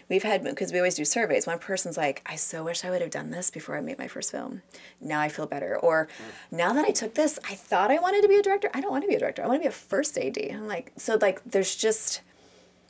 We've 0.10 0.24
had 0.24 0.44
because 0.44 0.72
we 0.72 0.80
always 0.80 0.96
do 0.96 1.06
surveys. 1.06 1.46
One 1.46 1.60
person's 1.60 1.98
like, 1.98 2.22
"I 2.26 2.38
so 2.38 2.64
wish 2.64 2.86
I 2.86 2.90
would 2.90 3.02
have 3.02 3.12
done 3.12 3.32
this 3.32 3.52
before 3.52 3.76
I 3.78 3.82
made 3.82 4.00
my 4.00 4.08
first 4.08 4.32
film. 4.32 4.62
Now 5.02 5.20
I 5.20 5.28
feel 5.28 5.46
better." 5.46 5.78
Or, 5.78 6.08
"Now 6.52 6.72
that 6.74 6.86
I 6.86 6.92
took 6.92 7.16
this, 7.16 7.38
I 7.50 7.56
thought 7.56 7.92
I 7.92 8.00
wanted 8.00 8.22
to 8.22 8.30
be 8.30 8.38
a 8.38 8.42
director. 8.42 8.70
I 8.74 8.80
don't 8.80 8.92
want 8.92 9.04
to 9.04 9.10
be 9.10 9.16
a 9.16 9.20
director. 9.20 9.44
I 9.44 9.48
want 9.48 9.62
to 9.62 9.64
be 9.64 9.68
a 9.68 9.72
first 9.72 10.18
AD." 10.18 10.38
I'm 10.52 10.68
like, 10.68 10.94
so 10.96 11.18
like, 11.20 11.42
there's 11.46 11.76
just 11.76 12.22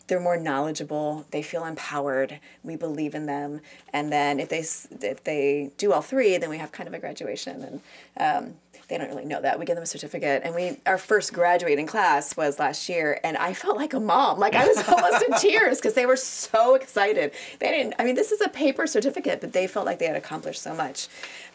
they're 0.07 0.19
more 0.19 0.37
knowledgeable. 0.37 1.25
They 1.31 1.41
feel 1.41 1.65
empowered. 1.65 2.39
We 2.63 2.75
believe 2.75 3.15
in 3.15 3.25
them, 3.25 3.61
and 3.93 4.11
then 4.11 4.39
if 4.39 4.49
they 4.49 4.59
if 5.07 5.23
they 5.23 5.71
do 5.77 5.93
all 5.93 6.01
three, 6.01 6.37
then 6.37 6.49
we 6.49 6.57
have 6.57 6.71
kind 6.71 6.87
of 6.87 6.93
a 6.93 6.99
graduation. 6.99 7.63
And 7.63 7.81
um, 8.17 8.53
they 8.89 8.97
don't 8.97 9.07
really 9.07 9.25
know 9.25 9.41
that. 9.41 9.57
We 9.57 9.65
give 9.65 9.75
them 9.75 9.83
a 9.83 9.87
certificate, 9.87 10.41
and 10.43 10.53
we 10.53 10.77
our 10.85 10.97
first 10.97 11.31
graduating 11.33 11.87
class 11.87 12.35
was 12.35 12.59
last 12.59 12.89
year, 12.89 13.19
and 13.23 13.37
I 13.37 13.53
felt 13.63 13.77
like 13.77 13.93
a 13.93 13.99
mom. 13.99 14.39
Like 14.39 14.55
I 14.55 14.67
was 14.67 14.87
almost 14.89 15.23
in 15.23 15.33
tears 15.39 15.77
because 15.77 15.93
they 15.93 16.05
were 16.05 16.17
so 16.17 16.75
excited. 16.75 17.31
They 17.59 17.69
didn't. 17.69 17.95
I 17.97 18.03
mean, 18.03 18.15
this 18.15 18.31
is 18.31 18.41
a 18.41 18.49
paper 18.49 18.87
certificate, 18.87 19.39
but 19.39 19.53
they 19.53 19.67
felt 19.67 19.85
like 19.85 19.99
they 19.99 20.07
had 20.07 20.17
accomplished 20.17 20.61
so 20.61 20.73
much. 20.73 21.07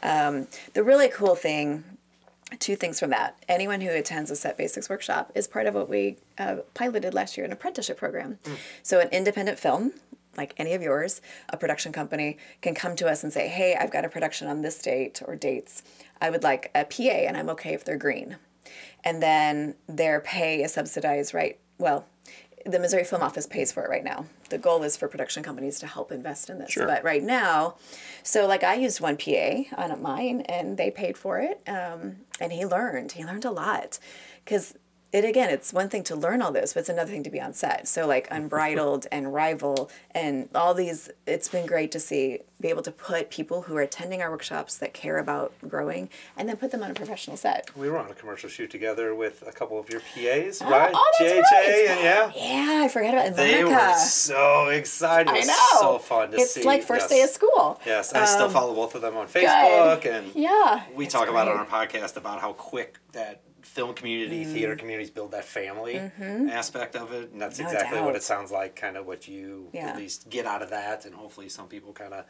Um, 0.02 0.46
the 0.72 0.82
really 0.82 1.08
cool 1.08 1.34
thing 1.34 1.84
two 2.58 2.76
things 2.76 2.98
from 2.98 3.10
that. 3.10 3.42
Anyone 3.48 3.80
who 3.80 3.90
attends 3.90 4.30
a 4.30 4.36
Set 4.36 4.56
Basics 4.56 4.88
workshop 4.88 5.32
is 5.34 5.46
part 5.46 5.66
of 5.66 5.74
what 5.74 5.88
we 5.88 6.16
uh, 6.38 6.56
piloted 6.74 7.14
last 7.14 7.36
year, 7.36 7.44
an 7.44 7.52
apprenticeship 7.52 7.98
program. 7.98 8.38
So, 8.82 9.00
an 9.00 9.08
independent 9.10 9.58
film, 9.58 9.92
like 10.36 10.54
any 10.56 10.72
of 10.72 10.82
yours, 10.82 11.20
a 11.50 11.56
production 11.56 11.92
company 11.92 12.38
can 12.62 12.74
come 12.74 12.96
to 12.96 13.08
us 13.08 13.22
and 13.22 13.32
say, 13.32 13.48
Hey, 13.48 13.76
I've 13.78 13.90
got 13.90 14.04
a 14.04 14.08
production 14.08 14.48
on 14.48 14.62
this 14.62 14.80
date 14.80 15.20
or 15.26 15.36
dates. 15.36 15.82
I 16.20 16.30
would 16.30 16.42
like 16.42 16.70
a 16.74 16.84
PA, 16.84 17.02
and 17.02 17.36
I'm 17.36 17.50
okay 17.50 17.74
if 17.74 17.84
they're 17.84 17.96
green. 17.96 18.36
And 19.04 19.22
then 19.22 19.74
their 19.86 20.20
pay 20.20 20.62
is 20.62 20.72
subsidized, 20.72 21.34
right? 21.34 21.58
Well, 21.78 22.06
the 22.68 22.78
Missouri 22.78 23.04
Film 23.04 23.22
Office 23.22 23.46
pays 23.46 23.72
for 23.72 23.82
it 23.82 23.88
right 23.88 24.04
now. 24.04 24.26
The 24.50 24.58
goal 24.58 24.82
is 24.82 24.96
for 24.96 25.08
production 25.08 25.42
companies 25.42 25.78
to 25.80 25.86
help 25.86 26.12
invest 26.12 26.50
in 26.50 26.58
this. 26.58 26.70
Sure. 26.70 26.86
But 26.86 27.02
right 27.02 27.22
now, 27.22 27.76
so 28.22 28.46
like 28.46 28.62
I 28.62 28.74
used 28.74 29.00
one 29.00 29.16
PA 29.16 29.62
on 29.76 30.02
mine 30.02 30.42
and 30.42 30.76
they 30.76 30.90
paid 30.90 31.16
for 31.16 31.38
it. 31.38 31.60
Um, 31.66 32.16
and 32.40 32.52
he 32.52 32.66
learned. 32.66 33.12
He 33.12 33.24
learned 33.24 33.44
a 33.46 33.50
lot. 33.50 33.98
Because 34.44 34.76
it 35.10 35.24
again, 35.24 35.48
it's 35.48 35.72
one 35.72 35.88
thing 35.88 36.02
to 36.04 36.14
learn 36.14 36.42
all 36.42 36.52
this, 36.52 36.74
but 36.74 36.80
it's 36.80 36.88
another 36.90 37.10
thing 37.10 37.22
to 37.22 37.30
be 37.30 37.40
on 37.40 37.54
set. 37.54 37.88
So 37.88 38.06
like 38.06 38.28
Unbridled 38.30 39.06
and 39.10 39.32
Rival 39.32 39.90
and 40.10 40.48
all 40.54 40.74
these, 40.74 41.10
it's 41.26 41.48
been 41.48 41.66
great 41.66 41.90
to 41.92 42.00
see 42.00 42.40
be 42.60 42.68
able 42.68 42.82
to 42.82 42.90
put 42.90 43.30
people 43.30 43.62
who 43.62 43.76
are 43.76 43.82
attending 43.82 44.20
our 44.20 44.30
workshops 44.32 44.78
that 44.78 44.92
care 44.92 45.18
about 45.18 45.52
growing 45.68 46.08
and 46.36 46.48
then 46.48 46.56
put 46.56 46.72
them 46.72 46.82
on 46.82 46.90
a 46.90 46.94
professional 46.94 47.36
set. 47.36 47.70
We 47.76 47.88
were 47.88 47.98
on 47.98 48.10
a 48.10 48.14
commercial 48.14 48.48
shoot 48.50 48.68
together 48.68 49.14
with 49.14 49.44
a 49.46 49.52
couple 49.52 49.78
of 49.78 49.88
your 49.88 50.00
PAs, 50.00 50.60
Oh, 50.60 50.68
right? 50.68 50.90
oh, 50.92 51.12
that's 51.20 51.32
JHA 51.32 51.42
right. 51.52 51.86
and 51.88 52.00
yeah. 52.00 52.32
Yeah, 52.34 52.84
I 52.84 52.88
forgot 52.88 53.14
about 53.14 53.36
They 53.36 53.62
were 53.64 53.94
so 53.98 54.68
excited. 54.70 55.30
It 55.36 55.44
I 55.44 55.46
know. 55.46 55.80
So 55.80 55.98
fun 56.00 56.32
to 56.32 56.36
it's 56.36 56.54
see. 56.54 56.64
like 56.64 56.82
first 56.82 57.02
Yes. 57.02 57.10
day 57.10 57.22
of 57.22 57.30
school. 57.30 57.80
Yes, 57.86 58.12
I 58.12 58.24
still 58.24 58.46
Um, 58.46 58.52
follow 58.52 58.74
both 58.74 58.94
of 58.96 59.02
them 59.02 59.16
on 59.16 59.28
Facebook, 59.28 60.04
and 60.04 60.34
Yeah. 60.34 60.82
we 60.94 61.04
it's 61.04 61.14
talk 61.14 61.28
about 61.28 61.46
it 61.46 61.52
on 61.54 61.60
our 61.60 61.66
podcast 61.66 62.16
about 62.16 62.40
how 62.40 62.52
quick 62.54 62.98
that 63.12 63.40
film 63.78 63.94
community, 63.94 64.44
Mm. 64.44 64.52
theater 64.54 64.74
communities 64.74 65.08
build 65.08 65.30
that 65.30 65.44
family 65.44 66.00
aspect 66.50 66.96
of 66.96 67.12
it, 67.12 67.30
and 67.30 67.40
that's 67.40 67.58
Mm-hmm. 67.58 67.66
No 67.68 67.72
exactly 67.72 68.00
what 68.00 68.16
it 68.16 68.24
sounds 68.24 68.50
like. 68.50 68.74
Kind 68.74 68.96
of 68.96 69.06
what 69.06 69.28
you 69.28 69.68
Yeah. 69.72 69.90
at 69.90 69.96
least 69.96 70.28
get 70.28 70.46
out 70.46 70.62
of 70.62 70.70
that, 70.70 71.04
and 71.04 71.14
hopefully 71.14 71.48
some 71.48 71.68
people 71.68 71.92
kind 71.92 72.12
of 72.12 72.24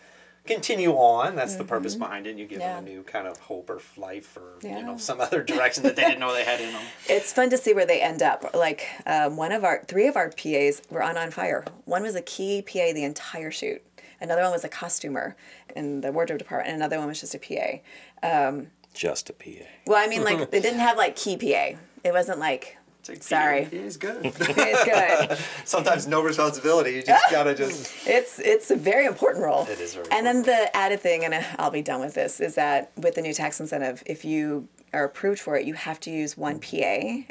continue 0.45 0.93
on. 0.93 1.37
That's 1.37 1.57
the 1.57 1.65
purpose 1.65 1.95
behind 1.95 2.27
it. 2.27 2.37
You 2.37 2.45
give 2.47 2.59
Mm-hmm. 2.61 2.69
Yeah. 2.69 2.75
them 2.77 2.87
a 2.87 2.91
new 2.91 3.03
kind 3.03 3.27
of 3.27 3.39
hope 3.39 3.71
or 3.71 3.81
life, 3.97 4.37
or 4.37 4.59
Yeah. 4.61 4.77
you 4.79 4.85
know 4.85 4.99
some 4.99 5.23
other 5.23 5.43
direction 5.43 5.85
that 5.85 5.97
they 5.97 6.03
didn't 6.03 6.21
know 6.21 6.35
they 6.35 6.45
had 6.45 6.61
in 6.61 6.71
them. 6.71 6.83
It's 7.09 7.33
fun 7.33 7.49
to 7.49 7.57
see 7.57 7.73
where 7.73 7.87
they 7.87 8.03
end 8.03 8.23
up. 8.23 8.55
Like 8.55 8.87
um, 9.07 9.39
one 9.39 9.53
of 9.53 9.65
our, 9.65 9.83
three 9.89 10.07
of 10.07 10.17
our 10.17 10.29
PAs 10.31 10.83
were 10.91 11.03
on 11.03 11.17
On 11.17 11.31
Fire. 11.31 11.65
One 11.87 12.03
was 12.03 12.15
a 12.15 12.21
key 12.23 12.61
PA 12.61 12.93
the 12.93 13.05
entire 13.05 13.51
shoot. 13.51 13.81
Another 14.21 14.43
one 14.43 14.51
was 14.51 14.65
a 14.65 14.69
costumer 14.69 15.35
in 15.77 16.03
the 16.03 16.11
wardrobe 16.13 16.41
department, 16.41 16.69
and 16.69 16.77
another 16.83 16.99
one 16.99 17.07
was 17.09 17.21
just 17.21 17.35
a 17.35 17.39
PA. 17.39 17.81
Just 18.95 19.31
a 19.31 19.33
PA. 19.33 19.65
Well, 19.87 20.03
I 20.03 20.09
mean, 20.09 20.25
like 20.25 20.51
they 20.51 20.61
didn't 20.61 20.81
have 20.81 20.97
like 20.97 21.17
key 21.17 21.37
PA. 21.37 21.79
It 22.05 22.13
wasn't 22.13 22.39
like 22.39 22.77
sorry, 23.21 23.65
he's 23.65 23.97
good. 23.97 24.21
it's 24.25 24.85
good. 24.85 25.39
Sometimes 25.65 26.07
no 26.07 26.23
responsibility. 26.23 26.93
You 26.93 27.03
just 27.03 27.31
gotta 27.31 27.55
just. 27.55 27.95
It's 28.07 28.39
it's 28.39 28.71
a 28.71 28.77
very 28.77 29.07
important 29.07 29.45
role. 29.45 29.67
It 29.69 29.81
is 29.81 29.95
very 29.95 30.07
And 30.11 30.27
then 30.27 30.43
the 30.43 30.75
added 30.77 31.01
thing, 31.01 31.25
and 31.25 31.35
uh, 31.35 31.43
I'll 31.59 31.71
be 31.71 31.83
done 31.83 32.01
with 32.01 32.15
this, 32.15 32.41
is 32.41 32.55
that 32.57 32.91
with 32.97 33.15
the 33.15 33.23
new 33.23 33.33
tax 33.35 33.61
incentive, 33.61 34.03
if 34.07 34.25
you 34.25 34.69
are 34.93 35.05
approved 35.05 35.39
for 35.41 35.57
it, 35.57 35.67
you 35.67 35.75
have 35.75 36.01
to 36.01 36.11
use 36.11 36.37
one 36.37 36.59
PA. 36.59 36.77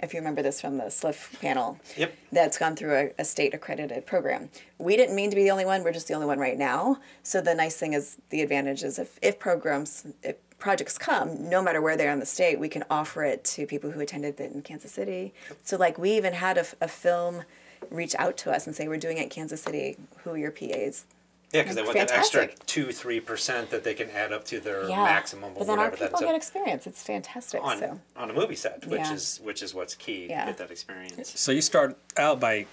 If 0.04 0.14
you 0.14 0.20
remember 0.20 0.44
this 0.44 0.62
from 0.62 0.78
the 0.78 0.92
SLIFF 0.92 1.40
panel, 1.42 1.80
Yep. 1.98 2.14
that's 2.32 2.58
gone 2.58 2.76
through 2.76 2.96
a, 2.96 3.12
a 3.18 3.26
state 3.26 3.56
accredited 3.56 4.06
program. 4.06 4.50
We 4.78 4.96
didn't 4.96 5.16
mean 5.16 5.32
to 5.32 5.36
be 5.36 5.44
the 5.44 5.50
only 5.52 5.66
one. 5.66 5.84
We're 5.84 5.92
just 5.92 6.08
the 6.08 6.14
only 6.14 6.28
one 6.28 6.38
right 6.38 6.58
now. 6.58 6.98
So 7.24 7.42
the 7.42 7.56
nice 7.56 7.76
thing 7.76 7.94
is 7.94 8.18
the 8.30 8.42
advantage 8.42 8.84
is 8.84 9.00
if 9.00 9.18
if 9.22 9.40
programs 9.40 10.06
if 10.24 10.36
projects 10.60 10.98
come, 10.98 11.50
no 11.50 11.62
matter 11.62 11.82
where 11.82 11.96
they 11.98 12.08
are 12.08 12.12
in 12.12 12.20
the 12.20 12.26
state, 12.26 12.60
we 12.60 12.70
can 12.70 12.84
offer 12.90 13.24
it 13.24 13.44
to 13.44 13.66
people 13.68 13.92
who 13.92 14.00
attended 14.00 14.40
it 14.40 14.52
in 14.52 14.62
Kansas 14.62 14.92
City. 14.92 15.34
So 15.64 15.78
like 15.78 15.98
we 15.98 16.12
even 16.18 16.34
had 16.34 16.58
a 16.58 16.64
film 16.88 17.44
reach 17.92 18.16
out 18.18 18.38
to 18.38 18.52
us 18.52 18.66
and 18.66 18.76
say 18.76 18.88
we're 18.88 18.98
doing 18.98 19.18
it 19.18 19.24
in 19.24 19.30
Kansas 19.30 19.62
City. 19.62 19.98
Who 20.24 20.32
are 20.32 20.38
your 20.38 20.52
PAs? 20.52 21.06
Yeah, 21.54 21.62
because 21.62 21.76
they 21.78 21.82
want 21.82 21.94
that 21.94 22.12
extra 22.12 22.42
Fantastic. 22.42 22.66
two, 22.66 22.92
three 22.92 23.22
percent 23.22 23.70
that 23.70 23.86
they 23.86 23.94
can 23.94 24.10
add 24.10 24.34
up 24.34 24.44
to 24.46 24.60
their 24.60 24.90
Yeah. 24.90 25.04
maximum 25.04 25.52
or 25.52 25.60
But 25.60 25.68
then 25.68 25.80
our 25.80 25.86
whatever 25.86 25.96
people 25.96 26.08
that's 26.10 26.22
get 26.22 26.30
up 26.32 26.36
experience. 26.36 26.88
It's 26.88 27.04
fantastic. 27.04 27.64
on 27.64 27.78
so 27.80 28.00
on 28.18 28.30
a 28.30 28.34
movie 28.34 28.56
set, 28.56 28.86
which 28.86 29.00
Yeah. 29.00 29.14
is 29.14 29.40
which 29.42 29.64
is 29.64 29.74
what's 29.74 29.96
key. 29.96 30.28
Yeah. 30.30 30.48
Get 30.48 30.58
that 30.58 30.72
experience. 30.72 31.40
So 31.40 31.54
you 31.54 31.62
start 31.62 31.98
out 32.18 32.42
by 32.42 32.66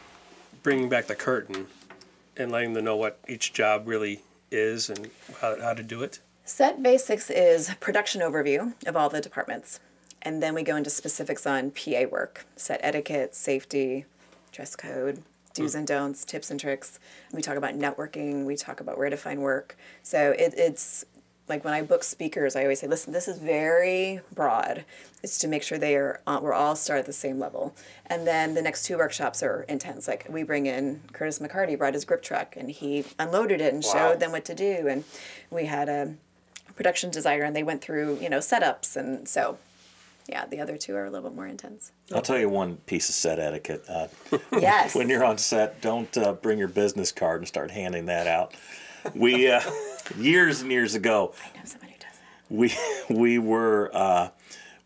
bringing 0.64 0.88
back 0.88 1.06
the 1.06 1.14
curtain 1.14 1.68
and 2.36 2.50
letting 2.50 2.72
them 2.72 2.84
know 2.84 2.96
what 2.96 3.20
each 3.28 3.52
job 3.52 3.86
really 3.86 4.22
is 4.50 4.90
and 4.90 5.08
how, 5.40 5.60
how 5.60 5.74
to 5.74 5.82
do 5.84 6.02
it. 6.02 6.18
Set 6.44 6.82
basics 6.82 7.30
is 7.30 7.72
production 7.80 8.20
overview 8.20 8.74
of 8.86 8.96
all 8.96 9.08
the 9.08 9.20
departments. 9.20 9.80
And 10.22 10.42
then 10.42 10.54
we 10.54 10.62
go 10.62 10.76
into 10.76 10.90
specifics 10.90 11.46
on 11.46 11.70
PA 11.70 12.04
work, 12.10 12.46
set 12.56 12.80
etiquette, 12.82 13.34
safety, 13.34 14.04
dress 14.52 14.76
code, 14.76 15.22
do's 15.54 15.74
and 15.74 15.86
don'ts, 15.86 16.24
tips 16.24 16.50
and 16.50 16.60
tricks. 16.60 16.98
We 17.32 17.40
talk 17.42 17.56
about 17.56 17.74
networking, 17.74 18.44
we 18.44 18.56
talk 18.56 18.80
about 18.80 18.98
where 18.98 19.10
to 19.10 19.16
find 19.16 19.40
work. 19.40 19.76
So 20.02 20.32
it, 20.38 20.54
it's 20.56 21.04
like 21.48 21.64
when 21.64 21.74
I 21.74 21.82
book 21.82 22.02
speakers, 22.02 22.56
I 22.56 22.62
always 22.62 22.80
say, 22.80 22.86
listen, 22.88 23.12
this 23.12 23.28
is 23.28 23.38
very 23.38 24.20
broad. 24.34 24.84
It's 25.22 25.38
to 25.38 25.48
make 25.48 25.62
sure 25.62 25.76
they 25.76 25.94
are, 25.96 26.20
uh, 26.26 26.40
we're 26.42 26.54
all 26.54 26.74
start 26.74 27.00
at 27.00 27.06
the 27.06 27.12
same 27.12 27.38
level. 27.38 27.74
And 28.06 28.26
then 28.26 28.54
the 28.54 28.62
next 28.62 28.84
two 28.84 28.96
workshops 28.96 29.42
are 29.42 29.62
intense. 29.68 30.08
Like 30.08 30.26
we 30.30 30.42
bring 30.42 30.64
in 30.66 31.02
Curtis 31.12 31.38
McCarty, 31.38 31.76
brought 31.76 31.92
his 31.94 32.04
grip 32.06 32.22
truck, 32.22 32.54
and 32.56 32.70
he 32.70 33.04
unloaded 33.18 33.60
it 33.60 33.74
and 33.74 33.82
Wow. 33.84 33.92
showed 33.92 34.20
them 34.20 34.32
what 34.32 34.44
to 34.46 34.54
do. 34.54 34.88
And 34.88 35.04
we 35.50 35.66
had 35.66 35.88
a 35.90 36.14
production 36.76 37.10
designer 37.10 37.44
and 37.44 37.54
they 37.54 37.62
went 37.62 37.80
through 37.82 38.18
you 38.20 38.28
know 38.28 38.38
setups 38.38 38.96
and 38.96 39.28
so 39.28 39.58
yeah 40.28 40.46
the 40.46 40.60
other 40.60 40.76
two 40.76 40.94
are 40.94 41.04
a 41.04 41.10
little 41.10 41.28
bit 41.28 41.36
more 41.36 41.46
intense 41.46 41.92
I'll 42.14 42.22
tell 42.22 42.38
you 42.38 42.48
one 42.48 42.76
piece 42.86 43.08
of 43.08 43.14
set 43.14 43.38
etiquette. 43.38 43.84
Uh, 43.88 44.08
yes 44.52 44.94
when 44.94 45.08
you're 45.08 45.24
on 45.24 45.38
set, 45.38 45.80
don't 45.80 46.16
uh, 46.16 46.32
bring 46.34 46.58
your 46.58 46.68
business 46.68 47.12
card 47.12 47.40
and 47.40 47.48
start 47.48 47.70
handing 47.70 48.06
that 48.06 48.26
out. 48.26 48.54
We 49.14 49.50
uh, 49.50 49.60
years 50.18 50.60
and 50.62 50.70
years 50.70 50.94
ago, 50.94 51.34
I 51.42 51.58
know 51.58 51.64
somebody 51.64 51.92
who 51.92 51.98
does 51.98 52.18
that. 52.18 53.10
we 53.10 53.16
we 53.16 53.38
were 53.38 53.90
uh, 53.94 54.28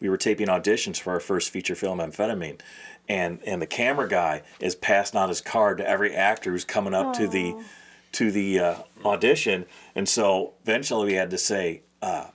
we 0.01 0.09
were 0.09 0.17
taping 0.17 0.49
auditions 0.49 0.99
for 0.99 1.13
our 1.13 1.21
first 1.21 1.51
feature 1.51 1.75
film, 1.75 1.99
Amphetamine, 1.99 2.61
and 3.09 3.41
and 3.47 3.61
the 3.63 3.67
camera 3.67 4.09
guy 4.09 4.43
is 4.61 4.75
passing 4.75 5.19
out 5.19 5.29
his 5.29 5.41
card 5.41 5.79
to 5.79 5.89
every 5.89 6.15
actor 6.15 6.51
who's 6.53 6.65
coming 6.65 6.95
up 6.95 7.15
to 7.15 7.27
the 7.29 7.55
to 8.13 8.31
the 8.31 8.59
uh, 8.59 8.75
audition, 9.05 9.67
and 9.95 10.09
so 10.09 10.55
eventually 10.63 11.07
we 11.07 11.15
had 11.15 11.31
to 11.31 11.39
say, 11.39 11.83
uh, 12.03 12.29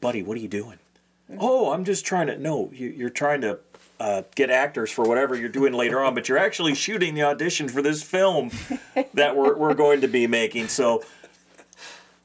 "Buddy, 0.00 0.22
what 0.22 0.36
are 0.36 0.40
you 0.40 0.48
doing?" 0.48 0.78
Oh, 1.38 1.72
I'm 1.72 1.84
just 1.84 2.04
trying 2.04 2.28
to. 2.28 2.38
No, 2.38 2.70
you, 2.72 2.88
you're 2.88 3.10
trying 3.10 3.40
to. 3.42 3.60
Uh, 4.00 4.22
get 4.36 4.48
actors 4.48 4.92
for 4.92 5.04
whatever 5.08 5.34
you're 5.34 5.48
doing 5.48 5.72
later 5.72 6.00
on, 6.00 6.14
but 6.14 6.28
you're 6.28 6.38
actually 6.38 6.72
shooting 6.72 7.16
the 7.16 7.22
audition 7.24 7.68
for 7.68 7.82
this 7.82 8.00
film 8.00 8.48
that 9.12 9.34
we're, 9.34 9.56
we're 9.56 9.74
going 9.74 10.00
to 10.00 10.06
be 10.06 10.24
making. 10.28 10.68
So 10.68 11.02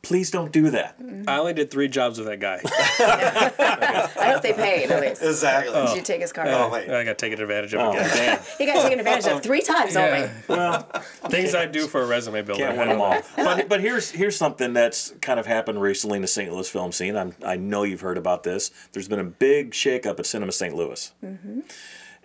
please 0.03 0.29
don't 0.29 0.51
do 0.51 0.69
that. 0.69 1.01
Mm-hmm. 1.01 1.27
I 1.29 1.39
only 1.39 1.53
did 1.53 1.71
three 1.71 1.87
jobs 1.87 2.19
with 2.19 2.27
that 2.27 2.39
guy. 2.39 2.61
i 2.65 4.31
hope 4.31 4.41
they 4.43 4.53
paid 4.53 4.91
at 4.91 5.01
least 5.01 5.21
Exactly. 5.23 5.73
did 5.73 5.95
you 5.95 6.01
take 6.01 6.21
his 6.21 6.31
card 6.33 6.49
Oh, 6.49 6.69
wait. 6.69 6.89
I 6.89 7.03
got 7.03 7.17
taken 7.17 7.41
advantage 7.41 7.73
of 7.73 7.79
Oh, 7.81 7.91
again. 7.91 8.09
damn. 8.09 8.39
he 8.57 8.65
got 8.65 8.81
taken 8.83 8.99
advantage 8.99 9.25
of 9.31 9.41
three 9.41 9.61
times 9.61 9.95
only 9.95 10.29
Well, 10.47 10.81
Things 11.29 11.55
I 11.55 11.65
do 11.65 11.87
for 11.87 12.01
a 12.01 12.05
resume 12.05 12.41
builder. 12.41 12.63
Can't 12.65 12.77
win 12.77 12.89
them 12.89 13.01
all. 13.01 13.21
But 13.35 13.69
but 13.69 13.81
here's 13.81 14.11
here's 14.11 14.35
something 14.35 14.73
that's 14.73 15.13
kind 15.21 15.39
of 15.39 15.45
happened 15.45 15.81
recently 15.81 16.17
in 16.17 16.21
the 16.21 16.27
St. 16.27 16.51
Louis 16.51 16.69
film 16.69 16.91
scene. 16.91 17.15
I'm, 17.15 17.33
I 17.45 17.55
know 17.55 17.83
you've 17.83 18.01
heard 18.01 18.17
about 18.17 18.43
this. 18.43 18.71
There's 18.91 19.07
been 19.07 19.19
a 19.19 19.23
big 19.23 19.71
shakeup 19.71 20.19
at 20.19 20.25
Cinema 20.25 20.51
St. 20.51 20.75
Louis. 20.75 21.11
Mm-hmm. 21.23 21.61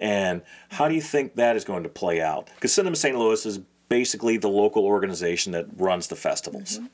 And 0.00 0.42
how 0.70 0.88
do 0.88 0.94
you 0.94 1.00
think 1.00 1.36
that 1.36 1.56
is 1.56 1.64
going 1.64 1.82
to 1.84 1.88
play 1.88 2.20
out? 2.20 2.50
Because 2.54 2.72
Cinema 2.72 2.96
St. 2.96 3.16
Louis 3.16 3.44
is 3.46 3.60
basically 3.88 4.36
the 4.36 4.48
local 4.48 4.84
organization 4.84 5.52
that 5.52 5.66
runs 5.76 6.08
the 6.08 6.16
festivals. 6.16 6.78
Mm-hmm. 6.78 6.86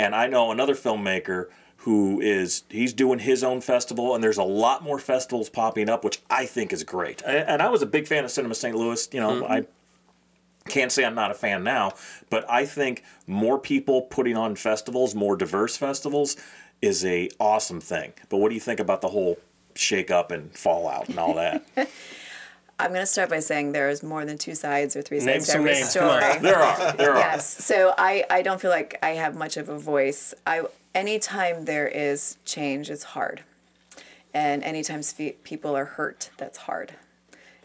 And 0.00 0.14
I 0.14 0.26
know 0.26 0.50
another 0.50 0.74
filmmaker 0.74 1.46
who 1.78 2.20
is 2.20 2.64
he's 2.68 2.92
doing 2.92 3.18
his 3.18 3.42
own 3.42 3.60
festival 3.60 4.14
and 4.14 4.22
there's 4.22 4.38
a 4.38 4.42
lot 4.42 4.82
more 4.82 4.98
festivals 4.98 5.48
popping 5.48 5.88
up 5.88 6.04
which 6.04 6.20
i 6.28 6.44
think 6.44 6.74
is 6.74 6.84
great 6.84 7.22
and, 7.24 7.62
i 7.62 7.70
was 7.70 7.80
a 7.80 7.86
big 7.86 8.06
fan 8.06 8.22
of 8.22 8.30
cinema 8.30 8.54
st 8.54 8.76
louis 8.76 9.08
you 9.14 9.18
know 9.18 9.30
mm-hmm. 9.30 9.50
i 9.50 9.66
can't 10.70 10.92
say 10.92 11.04
I'm 11.04 11.14
not 11.14 11.30
a 11.30 11.34
fan 11.34 11.64
now, 11.64 11.92
but 12.30 12.48
I 12.48 12.64
think 12.64 13.02
more 13.26 13.58
people 13.58 14.02
putting 14.02 14.36
on 14.36 14.56
festivals, 14.56 15.14
more 15.14 15.36
diverse 15.36 15.76
festivals, 15.76 16.36
is 16.80 17.04
a 17.04 17.28
awesome 17.38 17.80
thing. 17.80 18.12
But 18.28 18.38
what 18.38 18.48
do 18.48 18.54
you 18.54 18.60
think 18.60 18.80
about 18.80 19.00
the 19.00 19.08
whole 19.08 19.38
shake 19.74 20.10
up 20.10 20.30
and 20.30 20.52
fallout 20.56 21.08
and 21.08 21.18
all 21.18 21.34
that? 21.34 21.64
i'm 22.80 22.90
going 22.90 23.00
to 23.00 23.06
start 23.06 23.28
by 23.30 23.40
saying 23.40 23.72
there 23.72 23.88
is 23.90 24.02
more 24.02 24.24
than 24.24 24.36
two 24.38 24.54
sides 24.54 24.96
or 24.96 25.02
three 25.02 25.18
Name 25.18 25.40
sides 25.40 25.46
to 25.48 25.54
every 25.58 25.72
names, 25.74 25.90
story 25.90 26.20
there 26.40 26.56
are, 26.56 26.92
there 26.96 27.12
are. 27.12 27.18
yes 27.18 27.64
so 27.64 27.94
I, 27.98 28.24
I 28.30 28.42
don't 28.42 28.60
feel 28.60 28.70
like 28.70 28.98
i 29.02 29.10
have 29.10 29.36
much 29.36 29.56
of 29.56 29.68
a 29.68 29.78
voice 29.78 30.34
i 30.46 30.62
anytime 30.94 31.64
there 31.66 31.86
is 31.88 32.36
change 32.44 32.90
it's 32.90 33.04
hard 33.04 33.42
And 34.32 34.62
anytime 34.62 35.02
people 35.42 35.72
are 35.76 35.88
hurt, 35.98 36.30
that's 36.36 36.58
hard. 36.68 36.94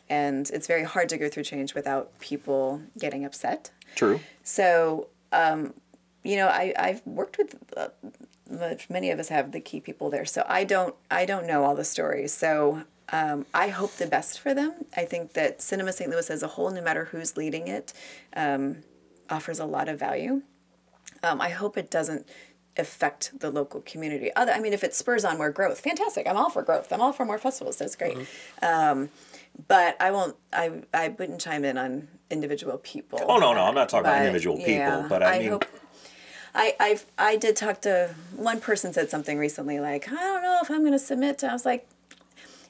And 0.09 0.49
it's 0.55 0.65
very 0.67 0.83
hard 0.83 1.09
to 1.09 1.17
go 1.17 1.29
through 1.29 1.43
change 1.43 1.75
without 1.75 2.05
people 2.19 2.81
getting 2.97 3.23
upset. 3.23 3.69
True. 3.95 4.19
So, 4.43 5.07
um, 5.31 5.59
you 6.23 6.35
know, 6.37 6.47
I, 6.47 6.73
I've 6.87 7.01
worked 7.05 7.37
with 7.37 7.51
uh, 7.77 7.89
much- 8.49 8.89
many 8.89 9.11
of 9.11 9.19
us 9.19 9.29
have 9.29 9.51
the 9.51 9.59
key 9.59 9.79
people 9.79 10.09
there. 10.09 10.25
So 10.25 10.41
I 10.59 10.63
don't 10.63 10.95
I 11.11 11.25
don't 11.31 11.45
know 11.45 11.63
all 11.65 11.75
the 11.75 11.83
stories. 11.95 12.33
So 12.33 12.81
um, 13.09 13.45
I 13.53 13.69
hope 13.69 13.93
the 13.93 14.07
best 14.07 14.39
for 14.39 14.53
them. 14.53 14.73
I 14.95 15.05
think 15.05 15.33
that 15.33 15.61
Cinema 15.61 15.93
St. 15.93 16.09
Louis 16.09 16.29
as 16.29 16.43
a 16.43 16.47
whole, 16.47 16.71
no 16.71 16.81
matter 16.81 17.05
who's 17.05 17.37
leading 17.37 17.67
it, 17.67 17.93
um, 18.35 18.77
offers 19.29 19.59
a 19.59 19.65
lot 19.65 19.87
of 19.89 19.99
value. 19.99 20.41
Um, 21.23 21.41
I 21.41 21.49
hope 21.49 21.77
it 21.77 21.91
doesn't 21.91 22.27
affect 22.77 23.39
the 23.39 23.49
local 23.49 23.81
community. 23.81 24.33
Other, 24.35 24.51
I 24.51 24.59
mean, 24.59 24.73
if 24.73 24.83
it 24.83 24.93
spurs 24.93 25.23
on 25.23 25.37
more 25.37 25.49
growth, 25.49 25.79
fantastic. 25.79 26.27
I'm 26.27 26.37
all 26.37 26.49
for 26.49 26.61
growth. 26.61 26.91
I'm 26.91 27.01
all 27.01 27.13
for 27.13 27.25
more 27.25 27.37
festivals. 27.37 27.77
That's 27.77 27.95
great. 27.95 28.17
Um, 28.61 29.09
but 29.67 29.95
I 30.01 30.11
won't. 30.11 30.35
I 30.51 30.81
I 30.93 31.09
wouldn't 31.09 31.39
chime 31.39 31.63
in 31.63 31.77
on 31.77 32.07
individual 32.29 32.77
people. 32.79 33.19
Oh 33.27 33.37
no, 33.37 33.53
no, 33.53 33.61
I'm 33.61 33.75
not 33.75 33.89
talking 33.89 34.07
about 34.07 34.19
individual 34.19 34.57
people, 34.57 34.73
yeah, 34.73 35.05
but 35.07 35.23
I, 35.23 35.39
mean, 35.39 35.49
hope. 35.51 35.65
I 36.53 36.75
I 36.79 36.99
I 37.17 37.35
did 37.37 37.55
talk 37.55 37.81
to 37.81 38.13
one 38.35 38.59
person 38.59 38.91
said 38.91 39.09
something 39.09 39.37
recently 39.37 39.79
like 39.79 40.11
I 40.11 40.15
don't 40.15 40.43
know 40.43 40.59
if 40.61 40.69
I'm 40.69 40.81
going 40.81 40.91
to 40.91 40.99
submit. 40.99 41.37
To, 41.39 41.49
I 41.49 41.53
was 41.53 41.65
like, 41.65 41.87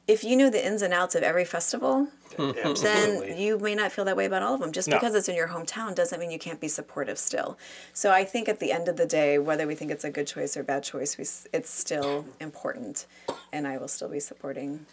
if 0.07 0.23
you 0.23 0.35
knew 0.35 0.49
the 0.49 0.65
ins 0.65 0.81
and 0.81 0.93
outs 0.93 1.15
of 1.15 1.23
every 1.23 1.45
festival, 1.45 2.07
hmm. 2.37 2.51
then 2.81 3.37
you 3.37 3.57
may 3.57 3.73
not 3.73 3.91
feel 3.91 4.05
that 4.05 4.15
way 4.15 4.25
about 4.25 4.43
all 4.43 4.53
of 4.53 4.59
them. 4.59 4.71
Just 4.71 4.87
No. 4.87 4.97
because 4.97 5.15
it's 5.15 5.27
in 5.27 5.35
your 5.35 5.47
hometown 5.47 5.95
doesn't 5.95 6.19
mean 6.19 6.31
you 6.31 6.39
can't 6.39 6.59
be 6.59 6.67
supportive 6.67 7.17
still. 7.17 7.57
So 7.93 8.11
I 8.11 8.23
think 8.23 8.47
at 8.47 8.59
the 8.59 8.71
end 8.71 8.87
of 8.87 8.97
the 8.97 9.05
day, 9.05 9.37
whether 9.37 9.65
we 9.65 9.75
think 9.75 9.91
it's 9.91 10.03
a 10.03 10.11
good 10.11 10.27
choice 10.27 10.55
or 10.55 10.63
bad 10.63 10.83
choice, 10.83 11.17
we, 11.17 11.23
it's 11.57 11.69
still 11.69 12.25
important, 12.39 13.07
and 13.51 13.67
I 13.67 13.77
will 13.77 13.87
still 13.87 14.09
be 14.09 14.19
supporting 14.19 14.85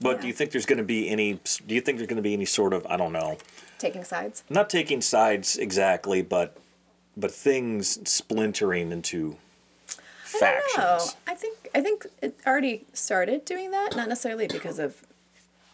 but 0.00 0.20
do 0.20 0.26
you 0.26 0.32
think 0.32 0.52
there's 0.52 0.66
going 0.66 0.78
to 0.78 0.84
be 0.84 1.08
any? 1.08 1.40
Do 1.66 1.74
you 1.74 1.80
think 1.80 1.98
there's 1.98 2.08
going 2.08 2.16
to 2.16 2.22
be 2.22 2.32
any 2.32 2.44
sort 2.44 2.72
of 2.72 2.86
I 2.86 2.96
don't 2.96 3.12
know, 3.12 3.38
taking 3.78 4.04
sides. 4.04 4.44
not 4.48 4.70
taking 4.70 5.00
sides 5.00 5.56
exactly, 5.56 6.22
but 6.22 6.56
but 7.16 7.32
things 7.32 7.98
splintering 8.08 8.92
into 8.92 9.30
No, 9.30 9.38
factions. 10.28 11.16
I 11.26 11.34
think 11.34 11.56
I 11.74 11.80
think 11.80 12.06
it 12.22 12.38
already 12.46 12.84
started 12.92 13.44
doing 13.44 13.70
that, 13.70 13.96
not 13.96 14.08
necessarily 14.08 14.46
because 14.46 14.78
of 14.78 15.02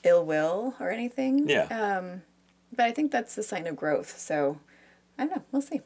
ill 0.03 0.25
will 0.25 0.75
or 0.81 0.91
anything. 0.91 1.49
Yeah. 1.49 1.65
Um, 1.65 2.23
but 2.75 2.87
I 2.87 2.93
think 2.93 3.11
that's 3.13 3.37
a 3.39 3.43
sign 3.43 3.67
of 3.67 3.77
growth. 3.77 4.19
So 4.19 4.59
I 5.19 5.27
don't 5.27 5.37
know. 5.37 5.43
We'll 5.53 5.63
see. 5.63 5.81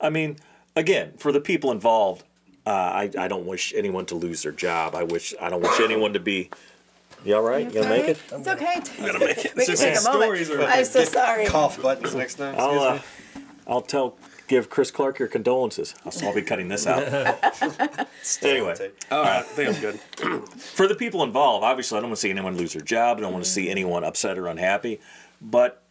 I 0.00 0.10
mean, 0.10 0.36
again, 0.76 1.14
for 1.18 1.32
the 1.32 1.40
people 1.40 1.70
involved, 1.70 2.24
uh, 2.66 2.70
I 2.70 3.10
I 3.18 3.28
don't 3.28 3.46
wish 3.46 3.72
anyone 3.74 4.06
to 4.06 4.14
lose 4.14 4.42
their 4.42 4.52
job. 4.52 4.94
I 4.94 5.04
wish 5.04 5.34
I 5.40 5.50
don't 5.50 5.62
wish 5.62 5.80
anyone 5.80 6.12
to 6.12 6.20
be. 6.20 6.50
You 7.24 7.36
all 7.36 7.42
right? 7.42 7.66
You 7.66 7.82
gonna 7.82 7.90
make 7.90 8.08
it? 8.08 8.18
It's 8.32 8.48
okay. 8.48 8.80
I'm 8.98 9.06
gonna 9.06 9.18
make 9.18 9.44
it. 9.44 9.54
we 9.56 9.66
can 9.66 9.76
take 9.76 9.98
a 9.98 10.02
moment. 10.02 10.22
stories 10.22 10.50
are- 10.50 10.62
I'm 10.62 10.84
so 10.84 11.04
sorry. 11.04 11.46
Cough 11.46 11.80
buttons 11.82 12.14
next 12.14 12.36
time. 12.36 12.54
I'll 12.58 12.92
excuse 12.92 13.36
uh, 13.36 13.38
me. 13.38 13.44
I'll 13.66 13.82
tell. 13.82 14.16
Give 14.50 14.68
Chris 14.68 14.90
Clark 14.90 15.20
your 15.20 15.28
condolences. 15.28 15.94
I'll, 16.04 16.34
be 16.34 16.42
cutting 16.42 16.66
this 16.66 16.84
out. 16.84 17.04
anyway, 18.42 18.90
All 19.12 19.22
right, 19.22 19.38
I 19.38 19.42
think 19.42 19.76
I'm 19.76 19.80
good. 19.80 20.48
for 20.58 20.88
the 20.88 20.96
people 20.96 21.22
involved, 21.22 21.62
obviously, 21.62 21.98
I 21.98 22.00
don't 22.00 22.10
want 22.10 22.16
to 22.16 22.20
see 22.20 22.30
anyone 22.30 22.56
lose 22.56 22.72
their 22.72 22.82
job. 22.82 23.18
I 23.18 23.20
don't 23.20 23.32
want 23.32 23.44
to 23.44 23.50
see 23.50 23.70
anyone 23.70 24.02
upset 24.02 24.36
or 24.38 24.48
unhappy. 24.48 24.98
But, 25.40 25.84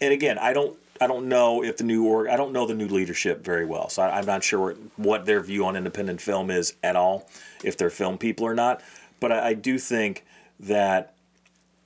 and 0.00 0.14
again, 0.14 0.38
I 0.38 0.54
don't, 0.54 0.78
I 0.98 1.06
don't 1.06 1.28
know 1.28 1.62
if 1.62 1.76
the 1.76 1.84
new 1.84 2.06
org, 2.06 2.28
I 2.28 2.38
don't 2.38 2.52
know 2.52 2.66
the 2.66 2.72
new 2.72 2.88
leadership 2.88 3.44
very 3.44 3.66
well, 3.66 3.90
so 3.90 4.00
I, 4.00 4.16
I'm 4.16 4.24
not 4.24 4.42
sure 4.42 4.76
what 4.96 5.26
their 5.26 5.42
view 5.42 5.66
on 5.66 5.76
independent 5.76 6.22
film 6.22 6.50
is 6.50 6.72
at 6.82 6.96
all, 6.96 7.28
if 7.62 7.76
they're 7.76 7.90
film 7.90 8.16
people 8.16 8.46
or 8.46 8.54
not. 8.54 8.80
But 9.20 9.30
I, 9.30 9.48
I 9.48 9.52
do 9.52 9.76
think 9.76 10.24
that 10.58 11.12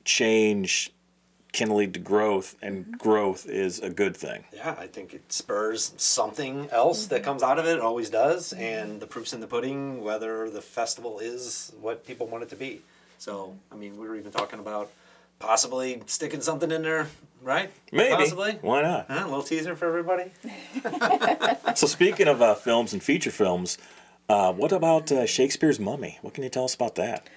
change 0.05 0.93
can 1.59 1.75
lead 1.75 1.93
to 1.93 1.99
growth, 2.01 2.55
and 2.63 2.97
growth 2.99 3.45
is 3.47 3.81
a 3.81 3.91
good 3.91 4.17
thing. 4.17 4.45
Yeah, 4.55 4.77
I 4.79 4.87
think 4.87 5.13
it 5.13 5.33
spurs 5.33 5.93
something 5.97 6.69
else 6.71 7.07
that 7.07 7.25
comes 7.25 7.43
out 7.43 7.59
of 7.59 7.67
it. 7.67 7.79
It 7.79 7.81
always 7.81 8.11
does, 8.11 8.53
and 8.53 9.01
the 9.01 9.09
proof's 9.09 9.33
in 9.33 9.41
the 9.41 9.49
pudding. 9.49 10.03
Whether 10.05 10.49
the 10.51 10.63
festival 10.63 11.19
is 11.19 11.73
what 11.81 12.07
people 12.07 12.29
want 12.29 12.45
it 12.45 12.49
to 12.51 12.57
be. 12.57 12.83
So, 13.19 13.57
I 13.73 13.75
mean, 13.75 13.99
we 13.99 14.09
were 14.09 14.15
even 14.15 14.31
talking 14.31 14.61
about 14.61 14.93
possibly 15.41 16.01
sticking 16.07 16.43
something 16.43 16.71
in 16.71 16.83
there, 16.83 17.09
right? 17.43 17.71
Maybe. 17.91 18.15
Possibly. 18.15 18.59
Why 18.61 18.83
not? 18.83 19.07
Huh, 19.09 19.25
a 19.25 19.29
little 19.29 19.43
teaser 19.43 19.75
for 19.75 19.89
everybody. 19.89 20.31
So 21.75 21.87
speaking 21.87 22.27
of 22.27 22.43
uh, 22.43 22.55
films 22.57 22.93
and 22.93 23.01
feature 23.01 23.31
films, 23.31 23.79
uh, 24.29 24.53
what 24.53 24.73
about 24.73 25.13
uh, 25.13 25.27
Shakespeare's 25.27 25.79
Mummy? 25.79 26.19
What 26.23 26.35
can 26.35 26.43
you 26.43 26.51
tell 26.51 26.65
us 26.65 26.75
about 26.75 26.97
that? 26.97 27.29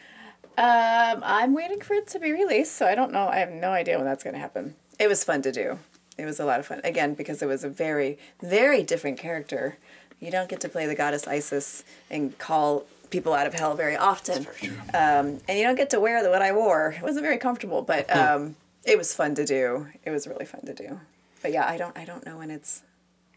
Um, 0.61 1.23
I'm 1.25 1.53
waiting 1.53 1.81
for 1.81 1.93
it 1.95 2.07
to 2.09 2.19
be 2.19 2.31
released, 2.31 2.73
so 2.75 2.85
I 2.85 2.93
don't 2.93 3.11
know. 3.11 3.27
I 3.27 3.37
have 3.37 3.49
no 3.51 3.71
idea 3.71 3.97
when 3.97 4.05
that's 4.05 4.23
going 4.23 4.35
to 4.35 4.39
happen. 4.39 4.75
It 4.99 5.07
was 5.07 5.23
fun 5.23 5.41
to 5.41 5.51
do. 5.51 5.79
It 6.17 6.25
was 6.25 6.39
a 6.39 6.45
lot 6.45 6.59
of 6.59 6.67
fun. 6.67 6.81
Again, 6.83 7.15
because 7.15 7.41
it 7.41 7.47
was 7.47 7.63
a 7.63 7.69
very, 7.69 8.19
very 8.41 8.83
different 8.83 9.17
character. 9.17 9.77
You 10.19 10.29
don't 10.29 10.47
get 10.47 10.59
to 10.61 10.69
play 10.69 10.85
the 10.85 10.93
goddess 10.93 11.27
Isis 11.27 11.83
and 12.11 12.37
call 12.37 12.85
people 13.09 13.33
out 13.33 13.47
of 13.47 13.55
hell 13.55 13.73
very 13.75 13.97
often. 13.97 14.45
Um, 14.93 15.39
and 15.47 15.57
you 15.57 15.63
don't 15.63 15.75
get 15.75 15.89
to 15.91 15.99
wear 15.99 16.21
the, 16.21 16.29
what 16.29 16.43
I 16.43 16.51
wore. 16.51 16.91
It 16.95 17.01
wasn't 17.01 17.23
very 17.23 17.37
comfortable, 17.39 17.81
but 17.81 18.15
um, 18.15 18.55
it 18.83 18.97
was 18.99 19.15
fun 19.15 19.33
to 19.35 19.45
do. 19.45 19.87
It 20.05 20.11
was 20.11 20.27
really 20.27 20.45
fun 20.45 20.61
to 20.67 20.73
do. 20.75 20.99
But 21.41 21.53
yeah, 21.53 21.67
I 21.67 21.77
don't, 21.77 21.97
I 21.97 22.05
don't 22.05 22.23
know 22.25 22.37
when 22.37 22.51
it's. 22.51 22.83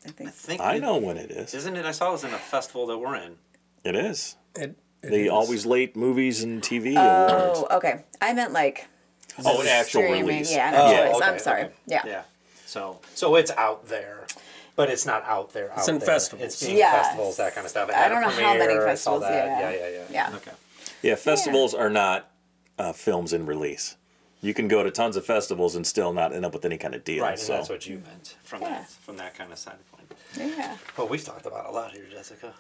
I 0.04 0.10
think. 0.10 0.28
I 0.28 0.32
think 0.32 0.60
I 0.60 0.74
it- 0.74 0.82
know 0.82 0.98
when 0.98 1.16
it 1.16 1.30
is. 1.30 1.54
Isn't 1.54 1.76
it? 1.76 1.86
I 1.86 1.92
saw 1.92 2.10
it 2.10 2.12
was 2.12 2.24
in 2.24 2.34
a 2.34 2.38
festival 2.38 2.86
that 2.88 2.98
we're 2.98 3.16
in. 3.16 3.36
It 3.82 3.96
is. 3.96 4.36
It, 4.56 4.76
it 5.06 5.10
The 5.10 5.24
is. 5.26 5.30
always 5.30 5.66
late 5.66 5.96
movies 5.96 6.42
and 6.42 6.62
TV 6.62 6.92
awards. 6.92 7.60
Oh, 7.70 7.76
okay. 7.76 8.04
I 8.20 8.32
meant 8.32 8.52
like 8.52 8.86
Oh, 9.44 9.60
an 9.60 9.66
actual 9.66 10.02
streaming. 10.02 10.26
release. 10.26 10.52
Yeah, 10.52 10.68
an 10.68 10.74
Oh, 10.76 11.02
release. 11.04 11.16
okay, 11.16 11.26
I'm 11.32 11.38
sorry. 11.38 11.62
okay. 11.64 11.72
Yeah. 11.86 12.02
Yeah. 12.06 12.22
So, 12.66 13.00
so 13.14 13.36
it's 13.36 13.50
out 13.52 13.88
there, 13.88 14.26
but 14.76 14.90
it's 14.90 15.04
not 15.06 15.24
out 15.24 15.52
there. 15.52 15.72
Out 15.72 15.88
in 15.88 15.98
there. 15.98 16.06
festivals. 16.06 16.46
It's 16.46 16.62
being 16.64 16.76
Yes. 16.78 17.06
festivals, 17.06 17.36
that 17.38 17.54
kind 17.54 17.64
of 17.64 17.70
stuff. 17.70 17.88
It 17.88 17.94
I 17.96 18.08
don't 18.08 18.18
a 18.18 18.20
know 18.22 18.30
how 18.30 18.54
many 18.54 18.66
premiere, 18.74 18.88
I 18.88 18.94
saw 18.94 19.18
festivals, 19.18 19.22
that. 19.22 19.46
yeah. 19.46 19.70
Yeah, 19.70 19.76
yeah, 19.76 19.88
yeah. 20.10 20.30
Yeah. 20.30 20.36
Okay. 20.36 20.50
Yeah, 21.02 21.14
festivals 21.16 21.74
are 21.74 21.90
not 21.90 22.30
uh, 22.78 22.92
films 22.92 23.32
in 23.32 23.46
release. 23.46 23.96
You 24.40 24.52
can 24.54 24.68
go 24.68 24.82
to 24.82 24.90
tons 24.90 25.16
of 25.16 25.24
festivals 25.24 25.74
and 25.74 25.86
still 25.86 26.12
not 26.12 26.32
end 26.34 26.44
up 26.44 26.52
with 26.52 26.64
any 26.64 26.76
kind 26.76 26.94
of 26.94 27.02
deal. 27.04 27.22
Right, 27.24 27.32
and 27.32 27.40
so. 27.40 27.52
that's 27.54 27.68
what 27.68 27.86
you 27.86 27.96
meant 28.06 28.36
from 28.44 28.62
Yeah. 28.62 28.68
that 28.70 28.90
from 28.90 29.16
that 29.16 29.34
kind 29.36 29.50
of 29.52 29.58
side 29.58 29.78
point. 29.92 30.12
Yeah. 30.36 30.76
Well, 30.96 31.08
we've 31.08 31.24
talked 31.24 31.46
about 31.46 31.66
a 31.66 31.70
lot 31.70 31.92
here, 31.92 32.04
Jessica. 32.10 32.52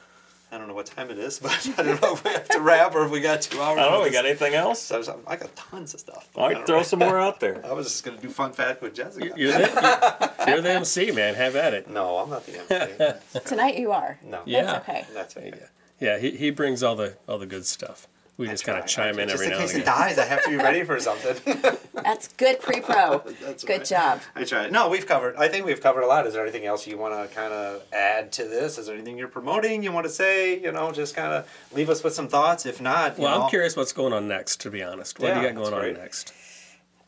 I 0.54 0.58
don't 0.58 0.68
know 0.68 0.74
what 0.74 0.86
time 0.86 1.10
it 1.10 1.18
is, 1.18 1.38
but 1.42 1.50
I 1.76 1.82
don't 1.82 2.00
know 2.00 2.12
if 2.14 2.22
we 2.24 2.30
have 2.30 2.48
to 2.50 2.60
wrap 2.60 2.94
or 2.94 3.04
if 3.06 3.10
we 3.10 3.20
got 3.20 3.42
two 3.42 3.60
hours. 3.60 3.78
I 3.78 3.82
don't 3.82 3.92
know. 3.92 3.98
of 3.98 4.04
We 4.04 4.10
got 4.12 4.24
anything 4.24 4.54
else? 4.54 4.80
So 4.80 4.94
I, 4.94 4.98
was- 4.98 5.08
I 5.26 5.36
got 5.36 5.56
tons 5.56 5.94
of 5.94 6.00
stuff. 6.00 6.28
All 6.36 6.44
I 6.44 6.48
right, 6.48 6.54
don't 6.58 6.66
throw 6.66 6.76
know. 6.78 6.82
some 6.84 7.00
more 7.00 7.18
out 7.18 7.40
there. 7.40 7.60
I 7.66 7.72
was 7.72 7.86
just 7.86 8.04
gonna 8.04 8.18
do 8.18 8.28
fun 8.28 8.52
fact 8.52 8.80
with 8.80 8.94
Jessica. 8.94 9.32
You're 9.36 9.52
the, 9.52 10.32
you're, 10.46 10.48
you're 10.54 10.60
the 10.62 10.70
MC, 10.70 11.10
man. 11.10 11.34
Have 11.34 11.56
at 11.56 11.74
it. 11.74 11.90
No, 11.90 12.18
I'm 12.18 12.30
not 12.30 12.46
the 12.46 12.72
MC. 12.72 13.40
Tonight 13.44 13.78
you 13.78 13.90
are. 13.92 14.18
No. 14.24 14.42
Yeah. 14.46 14.62
That's 14.62 14.88
okay. 14.88 15.04
That's 15.12 15.36
okay. 15.36 15.52
Yeah, 16.00 16.18
he, 16.18 16.30
he 16.32 16.50
brings 16.50 16.82
all 16.82 16.94
the 16.96 17.16
all 17.28 17.38
the 17.38 17.46
good 17.46 17.66
stuff. 17.66 18.06
We 18.36 18.48
just 18.48 18.64
kind 18.64 18.78
of 18.78 18.86
chime 18.86 19.18
in 19.20 19.28
Just 19.28 19.34
every 19.34 19.46
in 19.46 19.52
now 19.52 19.58
and 19.58 19.68
case 19.68 19.76
it 19.76 19.82
again. 19.82 19.96
dies, 19.98 20.18
I 20.18 20.24
have 20.24 20.42
to 20.42 20.50
be 20.50 20.56
ready 20.56 20.82
for 20.82 20.98
something. 20.98 21.56
That's 22.02 22.26
good 22.28 22.60
pre-pro. 22.60 23.18
That's 23.42 23.62
good 23.62 23.78
right. 23.78 23.84
job. 23.86 24.20
I 24.34 24.42
try. 24.42 24.68
No, 24.70 24.88
we've 24.88 25.06
covered. 25.06 25.36
I 25.36 25.46
think 25.46 25.64
we've 25.66 25.80
covered 25.80 26.02
a 26.02 26.06
lot. 26.08 26.26
Is 26.26 26.34
there 26.34 26.42
anything 26.42 26.66
else 26.66 26.84
you 26.84 26.98
want 26.98 27.14
to 27.14 27.32
kind 27.32 27.52
of 27.52 27.82
add 27.92 28.32
to 28.32 28.44
this? 28.44 28.76
Is 28.76 28.86
there 28.86 28.96
anything 28.96 29.16
you're 29.18 29.28
promoting? 29.28 29.84
You 29.84 29.92
want 29.92 30.06
to 30.06 30.10
say? 30.10 30.60
You 30.60 30.72
know, 30.72 30.90
just 30.90 31.14
kind 31.14 31.32
of 31.32 31.48
leave 31.72 31.88
us 31.88 32.02
with 32.02 32.12
some 32.12 32.26
thoughts. 32.26 32.66
If 32.66 32.80
not, 32.80 33.16
you 33.18 33.22
Well, 33.22 33.38
know, 33.38 33.44
I'm 33.44 33.50
curious 33.50 33.76
what's 33.76 33.92
going 33.92 34.12
on 34.12 34.26
next. 34.26 34.60
To 34.62 34.70
be 34.70 34.82
honest, 34.82 35.20
what 35.20 35.34
do 35.34 35.40
you 35.40 35.46
got 35.46 35.54
going 35.54 35.72
on 35.72 35.80
great. 35.80 35.96
next? 35.96 36.32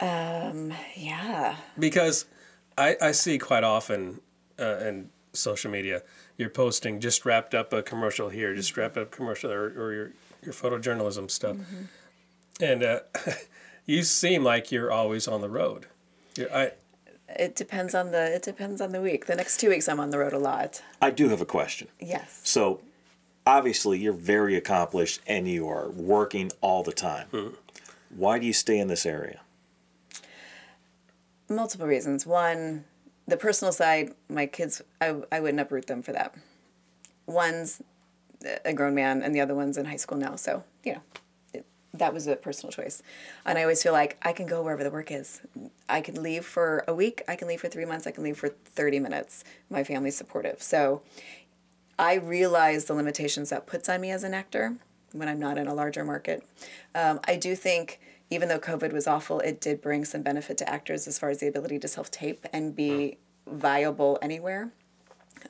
Yeah. 0.00 1.56
Because 1.78 2.26
I, 2.78 2.96
I 3.00 3.12
see 3.12 3.38
quite 3.38 3.64
often 3.64 4.20
uh, 4.60 4.76
in 4.78 5.10
social 5.32 5.70
media, 5.70 6.02
you're 6.36 6.50
posting 6.50 7.00
just 7.00 7.24
wrapped 7.24 7.54
up 7.54 7.72
a 7.72 7.82
commercial 7.82 8.28
here, 8.28 8.54
just 8.54 8.76
wrapped 8.76 8.96
up 8.96 9.10
commercial 9.10 9.50
or, 9.50 9.66
or 9.76 9.92
your 9.92 10.12
your 10.46 10.54
photojournalism 10.54 11.30
stuff, 11.30 11.56
and 12.60 12.82
uh, 12.82 13.00
you 13.86 14.02
seem 14.02 14.44
like 14.44 14.72
you're 14.72 14.90
always 14.90 15.28
on 15.28 15.40
the 15.40 15.48
road. 15.48 15.86
You're, 16.36 16.54
I 16.54 16.72
It 17.28 17.56
depends 17.56 17.94
on 17.94 18.12
the 18.12 18.34
it 18.34 18.42
depends 18.42 18.80
on 18.80 18.92
the 18.92 19.00
week. 19.00 19.26
The 19.26 19.34
next 19.34 19.58
two 19.58 19.68
weeks 19.68 19.88
I'm 19.88 20.00
on 20.00 20.10
the 20.10 20.18
road 20.18 20.32
a 20.32 20.38
lot. 20.38 20.82
I 21.02 21.10
do 21.10 21.28
have 21.28 21.40
a 21.40 21.46
question. 21.46 21.88
Yes. 22.00 22.40
So, 22.44 22.80
obviously, 23.46 23.98
you're 23.98 24.12
very 24.12 24.56
accomplished 24.56 25.20
and 25.26 25.48
you 25.48 25.68
are 25.68 25.90
working 25.90 26.50
all 26.60 26.82
the 26.82 26.92
time. 26.92 27.56
Why 28.10 28.38
do 28.38 28.46
you 28.46 28.52
stay 28.52 28.78
in 28.78 28.88
this 28.88 29.04
area? 29.04 29.40
Multiple 31.48 31.86
reasons. 31.86 32.26
One, 32.26 32.84
the 33.26 33.36
personal 33.36 33.72
side, 33.72 34.14
my 34.28 34.46
kids 34.46 34.82
I, 35.00 35.16
I 35.30 35.40
wouldn't 35.40 35.60
uproot 35.60 35.86
them 35.86 36.02
for 36.02 36.12
that. 36.12 36.34
One's 37.26 37.82
a 38.64 38.72
grown 38.72 38.94
man 38.94 39.22
and 39.22 39.34
the 39.34 39.40
other 39.40 39.54
one's 39.54 39.76
in 39.76 39.86
high 39.86 39.96
school 39.96 40.18
now, 40.18 40.36
so, 40.36 40.64
you 40.84 40.94
know, 40.94 41.00
it, 41.52 41.66
that 41.94 42.12
was 42.14 42.26
a 42.26 42.36
personal 42.36 42.72
choice. 42.72 43.02
And 43.44 43.58
I 43.58 43.62
always 43.62 43.82
feel 43.82 43.92
like 43.92 44.16
I 44.22 44.32
can 44.32 44.46
go 44.46 44.62
wherever 44.62 44.84
the 44.84 44.90
work 44.90 45.10
is. 45.10 45.40
I 45.88 46.00
can 46.00 46.22
leave 46.22 46.44
for 46.44 46.84
a 46.86 46.94
week, 46.94 47.22
I 47.28 47.36
can 47.36 47.48
leave 47.48 47.60
for 47.60 47.68
3 47.68 47.84
months, 47.84 48.06
I 48.06 48.10
can 48.10 48.24
leave 48.24 48.38
for 48.38 48.48
30 48.48 49.00
minutes. 49.00 49.44
My 49.70 49.84
family's 49.84 50.16
supportive. 50.16 50.62
So, 50.62 51.02
I 51.98 52.14
realize 52.14 52.84
the 52.84 52.94
limitations 52.94 53.48
that 53.50 53.66
puts 53.66 53.88
on 53.88 54.02
me 54.02 54.10
as 54.10 54.22
an 54.22 54.34
actor, 54.34 54.76
when 55.12 55.28
I'm 55.28 55.38
not 55.38 55.58
in 55.58 55.66
a 55.66 55.74
larger 55.74 56.04
market. 56.04 56.46
Um, 56.94 57.20
I 57.26 57.36
do 57.36 57.56
think 57.56 58.00
even 58.30 58.48
though 58.48 58.58
COVID 58.58 58.92
was 58.92 59.06
awful, 59.06 59.40
it 59.40 59.60
did 59.60 59.80
bring 59.80 60.04
some 60.04 60.22
benefit 60.22 60.58
to 60.58 60.68
actors 60.68 61.06
as 61.06 61.18
far 61.18 61.30
as 61.30 61.38
the 61.38 61.46
ability 61.46 61.78
to 61.80 61.88
self 61.88 62.10
tape 62.10 62.46
and 62.52 62.74
be 62.74 63.18
viable 63.46 64.18
anywhere. 64.20 64.72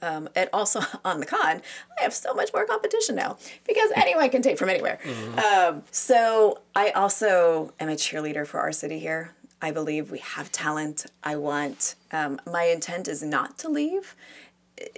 Um, 0.03 0.29
and 0.35 0.49
also 0.53 0.81
on 1.05 1.21
the 1.21 1.27
con, 1.27 1.63
I 1.99 2.03
have 2.03 2.13
so 2.15 2.35
much 2.35 2.51
more 2.53 2.67
competition 2.67 3.17
now 3.17 3.39
because 3.67 3.91
anyone 3.95 4.29
can 4.31 4.43
take 4.43 4.59
from 4.59 4.69
anywhere. 4.69 4.99
Um, 5.39 5.83
so 5.91 6.61
I 6.75 6.91
also 6.91 7.73
am 7.81 7.89
a 7.89 7.93
cheerleader 7.95 8.47
for 8.47 8.61
our 8.61 8.73
city 8.73 8.99
here. 8.99 9.33
I 9.63 9.71
believe 9.71 10.11
we 10.11 10.19
have 10.19 10.53
talent. 10.53 11.07
I 11.25 11.37
want, 11.37 11.95
um, 12.13 12.41
my 12.47 12.65
intent 12.65 13.09
is 13.09 13.23
not 13.23 13.59
to 13.59 13.69
leave. 13.69 14.15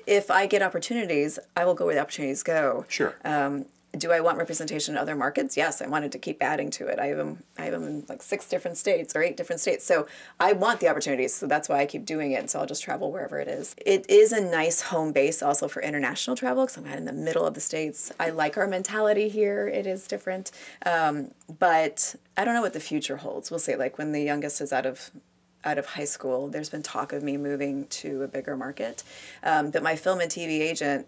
If 0.06 0.30
I 0.30 0.46
get 0.46 0.62
opportunities, 0.62 1.38
I 1.56 1.64
will 1.64 1.74
go 1.74 1.86
where 1.86 1.94
the 1.94 2.00
opportunities 2.00 2.42
go. 2.42 2.84
Sure. 2.88 3.14
Um, 3.24 3.66
do 3.96 4.12
I 4.12 4.20
want 4.20 4.38
representation 4.38 4.94
in 4.94 4.98
other 4.98 5.16
markets? 5.16 5.56
Yes, 5.56 5.80
I 5.80 5.86
wanted 5.86 6.12
to 6.12 6.18
keep 6.18 6.42
adding 6.42 6.70
to 6.72 6.86
it. 6.88 6.98
I 6.98 7.06
have 7.06 7.16
them. 7.16 7.42
I 7.56 7.62
have 7.62 7.72
them 7.72 7.84
in 7.84 8.04
like 8.08 8.22
six 8.22 8.46
different 8.48 8.76
states 8.76 9.16
or 9.16 9.22
eight 9.22 9.36
different 9.36 9.60
states. 9.60 9.84
So 9.84 10.06
I 10.38 10.52
want 10.52 10.80
the 10.80 10.88
opportunities. 10.88 11.34
So 11.34 11.46
that's 11.46 11.68
why 11.68 11.80
I 11.80 11.86
keep 11.86 12.04
doing 12.04 12.32
it. 12.32 12.50
So 12.50 12.60
I'll 12.60 12.66
just 12.66 12.82
travel 12.82 13.10
wherever 13.10 13.38
it 13.38 13.48
is. 13.48 13.74
It 13.78 14.08
is 14.10 14.32
a 14.32 14.40
nice 14.40 14.82
home 14.82 15.12
base 15.12 15.42
also 15.42 15.68
for 15.68 15.80
international 15.80 16.36
travel 16.36 16.64
because 16.64 16.76
I'm 16.76 16.84
not 16.84 16.98
in 16.98 17.06
the 17.06 17.12
middle 17.12 17.46
of 17.46 17.54
the 17.54 17.60
states. 17.60 18.12
I 18.20 18.30
like 18.30 18.58
our 18.58 18.66
mentality 18.66 19.28
here. 19.28 19.68
It 19.68 19.86
is 19.86 20.06
different, 20.06 20.50
um, 20.84 21.30
but 21.58 22.14
I 22.36 22.44
don't 22.44 22.54
know 22.54 22.62
what 22.62 22.74
the 22.74 22.80
future 22.80 23.16
holds. 23.16 23.50
We'll 23.50 23.58
see. 23.58 23.74
Like 23.74 23.96
when 23.96 24.12
the 24.12 24.22
youngest 24.22 24.60
is 24.60 24.72
out 24.72 24.86
of 24.86 25.10
out 25.64 25.76
of 25.76 25.86
high 25.86 26.04
school, 26.04 26.48
there's 26.48 26.68
been 26.68 26.82
talk 26.82 27.12
of 27.12 27.22
me 27.22 27.36
moving 27.36 27.86
to 27.88 28.22
a 28.22 28.28
bigger 28.28 28.56
market. 28.56 29.02
Um, 29.42 29.70
but 29.70 29.82
my 29.82 29.96
film 29.96 30.20
and 30.20 30.30
TV 30.30 30.60
agent 30.60 31.06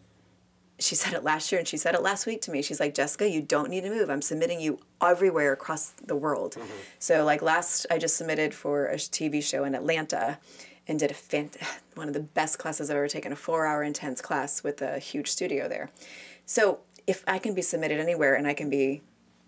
she 0.81 0.95
said 0.95 1.13
it 1.13 1.23
last 1.23 1.53
year 1.53 1.59
and 1.59 1.69
she 1.69 1.77
said 1.77 1.95
it 1.95 2.03
last 2.03 2.27
week 2.27 2.41
to 2.43 2.51
me. 2.51 2.63
She's 2.63 2.81
like, 2.81 2.95
Jessica, 2.95 3.29
you 3.29 3.43
don't 3.43 3.71
need 3.71 3.83
to 3.83 3.91
move. 3.91 4.11
I'm 4.11 4.23
submitting 4.23 4.61
you 4.61 4.81
everywhere 5.03 5.53
across 5.53 5.91
the 5.91 6.17
world. 6.17 6.55
Mm-hmm. 6.55 6.69
So 6.99 7.25
like 7.25 7.43
last, 7.43 7.87
I 7.91 7.99
just 7.99 8.17
submitted 8.17 8.55
for 8.55 8.87
a 8.87 8.97
TV 8.97 9.43
show 9.43 9.65
in 9.65 9.75
Atlanta 9.75 10.39
and 10.89 10.99
did 10.99 11.11
a 11.11 11.15
fant- 11.15 11.57
one 11.95 12.09
of 12.09 12.15
the 12.15 12.21
best 12.21 12.59
classes 12.59 12.91
I've 12.91 12.97
ever 12.97 13.09
taken, 13.09 13.33
a 13.33 13.37
four 13.37 13.67
hour 13.67 13.83
intense 13.83 14.21
class 14.21 14.63
with 14.63 14.83
a 14.83 14.99
huge 14.99 15.29
studio 15.29 15.69
there. 15.69 15.91
So 16.47 16.81
if 17.07 17.23
I 17.27 17.39
can 17.39 17.55
be 17.55 17.63
submitted 17.63 18.01
anywhere 18.01 18.35
and 18.35 18.47
I 18.47 18.55
can 18.55 18.71
be, 18.71 19.03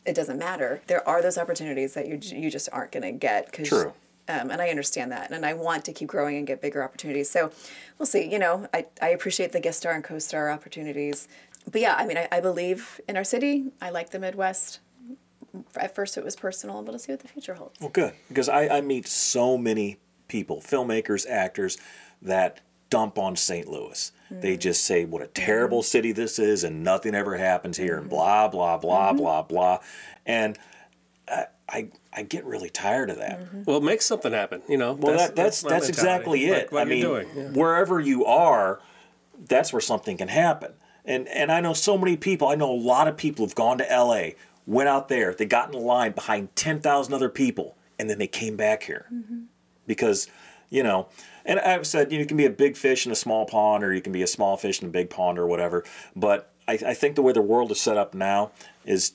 it 0.05 0.14
doesn't 0.14 0.39
matter. 0.39 0.83
There 0.89 1.07
are 1.09 1.22
those 1.22 1.39
opportunities 1.39 1.95
that 1.95 2.09
you 2.09 2.18
you 2.37 2.51
just 2.51 2.68
aren't 2.72 2.93
going 2.93 3.05
to 3.05 3.12
get 3.12 3.47
because 3.47 3.68
True. 3.68 3.93
Um, 4.29 4.51
and 4.51 4.62
I 4.62 4.68
understand 4.68 5.12
that, 5.12 5.31
and 5.31 5.45
I 5.45 5.55
want 5.55 5.85
to 5.87 5.93
keep 5.93 6.09
growing 6.09 6.37
and 6.37 6.47
get 6.47 6.61
bigger 6.61 6.83
opportunities. 6.83 7.29
So 7.29 7.51
we'll 7.99 8.07
see. 8.07 8.31
You 8.31 8.39
know, 8.39 8.68
I, 8.73 8.87
I 9.01 9.09
appreciate 9.09 9.53
the 9.53 9.61
guest 9.61 9.79
star 9.79 9.93
and 9.93 10.05
co-star 10.05 10.51
opportunities, 10.51 11.29
but 11.70 11.81
yeah, 11.81 11.95
I 11.97 12.07
mean, 12.07 12.18
I, 12.18 12.29
I 12.31 12.41
believe 12.41 13.01
in 13.09 13.16
our 13.16 13.25
city. 13.25 13.66
I 13.81 13.91
like 13.91 14.11
the 14.11 14.18
Midwest. 14.18 14.81
At 15.77 15.95
first, 15.95 16.16
it 16.16 16.25
was 16.25 16.35
personal, 16.35 16.83
but 16.83 16.93
let's 16.93 17.05
see 17.05 17.12
what 17.12 17.20
the 17.20 17.29
future 17.29 17.55
holds. 17.55 17.79
Well, 17.81 17.91
good 17.91 18.14
because 18.29 18.49
I, 18.49 18.79
I 18.79 18.81
meet 18.81 19.07
so 19.07 19.59
many 19.59 19.99
people, 20.29 20.61
filmmakers, 20.61 21.29
actors, 21.29 21.77
that 22.23 22.61
dump 22.89 23.18
on 23.18 23.37
St. 23.37 23.68
Louis. 23.68 24.12
They 24.31 24.55
hmm. 24.55 24.61
just 24.61 24.85
say 24.85 25.05
what 25.05 25.23
a 25.23 25.27
terrible 25.27 25.79
hmm. 25.79 25.87
city 25.87 26.12
this 26.12 26.39
is, 26.39 26.64
and 26.64 26.85
nothing 26.85 27.14
ever 27.14 27.37
happens 27.37 27.77
here, 27.77 27.97
and 27.97 28.05
hmm. 28.05 28.11
blah 28.11 28.49
blah 28.49 28.79
blah 28.79 29.12
blah 29.12 29.43
blah, 29.43 29.79
and 30.25 30.59
I, 31.68 31.78
I 31.78 31.88
I 32.14 32.22
get 32.22 32.44
really 32.44 32.68
tired 32.68 33.10
of 33.10 33.18
that. 33.18 33.40
Mm-hmm. 33.40 33.62
Well, 33.64 33.80
make 33.80 34.02
something 34.02 34.32
happen. 34.32 34.62
You 34.68 34.76
know. 34.76 34.92
Well, 34.92 35.16
that, 35.16 35.34
that's 35.34 35.64
my 35.64 35.70
that's 35.70 35.88
exactly 35.88 36.46
it. 36.46 36.64
Like 36.64 36.72
what 36.72 36.82
I 36.82 36.84
mean, 36.84 37.02
doing. 37.02 37.28
Yeah. 37.34 37.48
wherever 37.48 37.98
you 38.00 38.26
are, 38.26 38.80
that's 39.48 39.72
where 39.72 39.80
something 39.80 40.16
can 40.16 40.28
happen. 40.28 40.72
And 41.04 41.26
and 41.28 41.50
I 41.50 41.60
know 41.60 41.72
so 41.72 41.96
many 41.96 42.16
people. 42.16 42.48
I 42.48 42.54
know 42.54 42.70
a 42.70 42.74
lot 42.74 43.08
of 43.08 43.16
people 43.16 43.46
have 43.46 43.54
gone 43.54 43.78
to 43.78 43.90
L.A., 43.90 44.36
went 44.66 44.88
out 44.88 45.08
there, 45.08 45.34
they 45.34 45.46
got 45.46 45.74
in 45.74 45.80
line 45.80 46.12
behind 46.12 46.54
ten 46.54 46.80
thousand 46.80 47.14
other 47.14 47.28
people, 47.28 47.76
and 47.98 48.08
then 48.08 48.18
they 48.18 48.26
came 48.26 48.56
back 48.56 48.84
here 48.84 49.06
mm-hmm. 49.12 49.42
because 49.86 50.28
you 50.70 50.82
know. 50.82 51.08
And 51.44 51.58
I've 51.58 51.88
said 51.88 52.12
you, 52.12 52.18
know, 52.18 52.22
you 52.22 52.26
can 52.28 52.36
be 52.36 52.46
a 52.46 52.50
big 52.50 52.76
fish 52.76 53.04
in 53.04 53.10
a 53.10 53.16
small 53.16 53.46
pond, 53.46 53.82
or 53.82 53.92
you 53.92 54.00
can 54.00 54.12
be 54.12 54.22
a 54.22 54.28
small 54.28 54.56
fish 54.56 54.80
in 54.80 54.86
a 54.86 54.90
big 54.92 55.10
pond, 55.10 55.40
or 55.40 55.46
whatever. 55.48 55.82
But 56.14 56.52
I, 56.68 56.74
I 56.74 56.94
think 56.94 57.16
the 57.16 57.22
way 57.22 57.32
the 57.32 57.42
world 57.42 57.72
is 57.72 57.80
set 57.80 57.96
up 57.96 58.14
now 58.14 58.52
is 58.84 59.14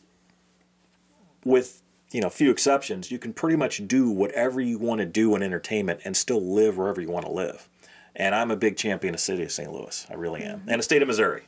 with 1.45 1.81
you 2.11 2.21
know 2.21 2.29
few 2.29 2.51
exceptions 2.51 3.11
you 3.11 3.19
can 3.19 3.33
pretty 3.33 3.55
much 3.55 3.85
do 3.87 4.09
whatever 4.09 4.61
you 4.61 4.77
want 4.77 4.99
to 4.99 5.05
do 5.05 5.35
in 5.35 5.43
entertainment 5.43 5.99
and 6.05 6.15
still 6.15 6.41
live 6.41 6.77
wherever 6.77 7.01
you 7.01 7.09
want 7.09 7.25
to 7.25 7.31
live 7.31 7.67
and 8.15 8.33
i'm 8.33 8.51
a 8.51 8.55
big 8.55 8.77
champion 8.77 9.13
of 9.13 9.19
the 9.19 9.23
city 9.23 9.43
of 9.43 9.51
st 9.51 9.71
louis 9.71 10.07
i 10.09 10.13
really 10.13 10.41
am 10.43 10.59
mm-hmm. 10.59 10.69
and 10.69 10.79
the 10.79 10.83
state 10.83 11.01
of 11.01 11.07
missouri 11.07 11.43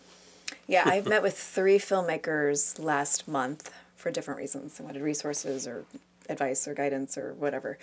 Yeah, 0.68 0.84
I've 0.86 1.08
met 1.08 1.24
with 1.24 1.38
three 1.38 1.78
filmmakers 1.78 2.82
last 2.82 3.28
month 3.28 3.74
for 3.96 4.12
different 4.12 4.40
reasons. 4.40 4.78
They 4.78 4.86
wanted 4.86 5.02
resources 5.02 5.68
or 5.68 5.84
advice 6.30 6.68
or 6.68 6.74
guidance 6.74 7.18
or 7.18 7.34
whatever. 7.34 7.78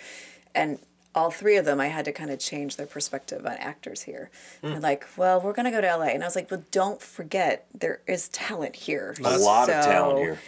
And 0.55 0.79
all 1.13 1.29
three 1.29 1.57
of 1.57 1.65
them, 1.65 1.79
I 1.79 1.87
had 1.87 2.05
to 2.05 2.11
kind 2.11 2.31
of 2.31 2.39
change 2.39 2.77
their 2.77 2.87
perspective 2.87 3.45
on 3.45 3.53
actors 3.53 4.03
here. 4.03 4.29
Mm. 4.63 4.71
They're 4.71 4.79
like, 4.79 5.05
well, 5.17 5.41
we're 5.41 5.53
going 5.53 5.65
to 5.65 5.71
go 5.71 5.81
to 5.81 5.95
LA. 5.95 6.05
And 6.05 6.23
I 6.23 6.27
was 6.27 6.35
like, 6.35 6.49
well, 6.49 6.63
don't 6.71 7.01
forget, 7.01 7.67
there 7.73 8.01
is 8.07 8.29
talent 8.29 8.75
here. 8.75 9.15
a 9.23 9.37
lot 9.37 9.69
of 9.69 9.83
talent 9.83 10.19
here 10.19 10.39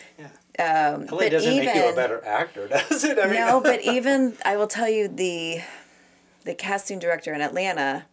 Um, 0.59 1.05
LA 1.05 1.17
But 1.19 1.31
doesn't 1.31 1.55
make 1.55 1.73
you 1.73 1.89
a 1.89 1.95
better 1.95 2.23
actor, 2.25 2.67
does 2.89 3.03
it? 3.03 3.17
I 3.17 3.25
mean, 3.27 3.35
No, 3.35 3.61
but 3.61 3.81
even 3.83 4.35
I 4.43 4.57
will 4.57 4.67
tell 4.67 4.89
you 4.89 5.07
the 5.07 5.61
the 6.43 6.53
casting 6.55 6.99
director 6.99 7.33
in 7.33 7.41
Atlanta 7.41 8.05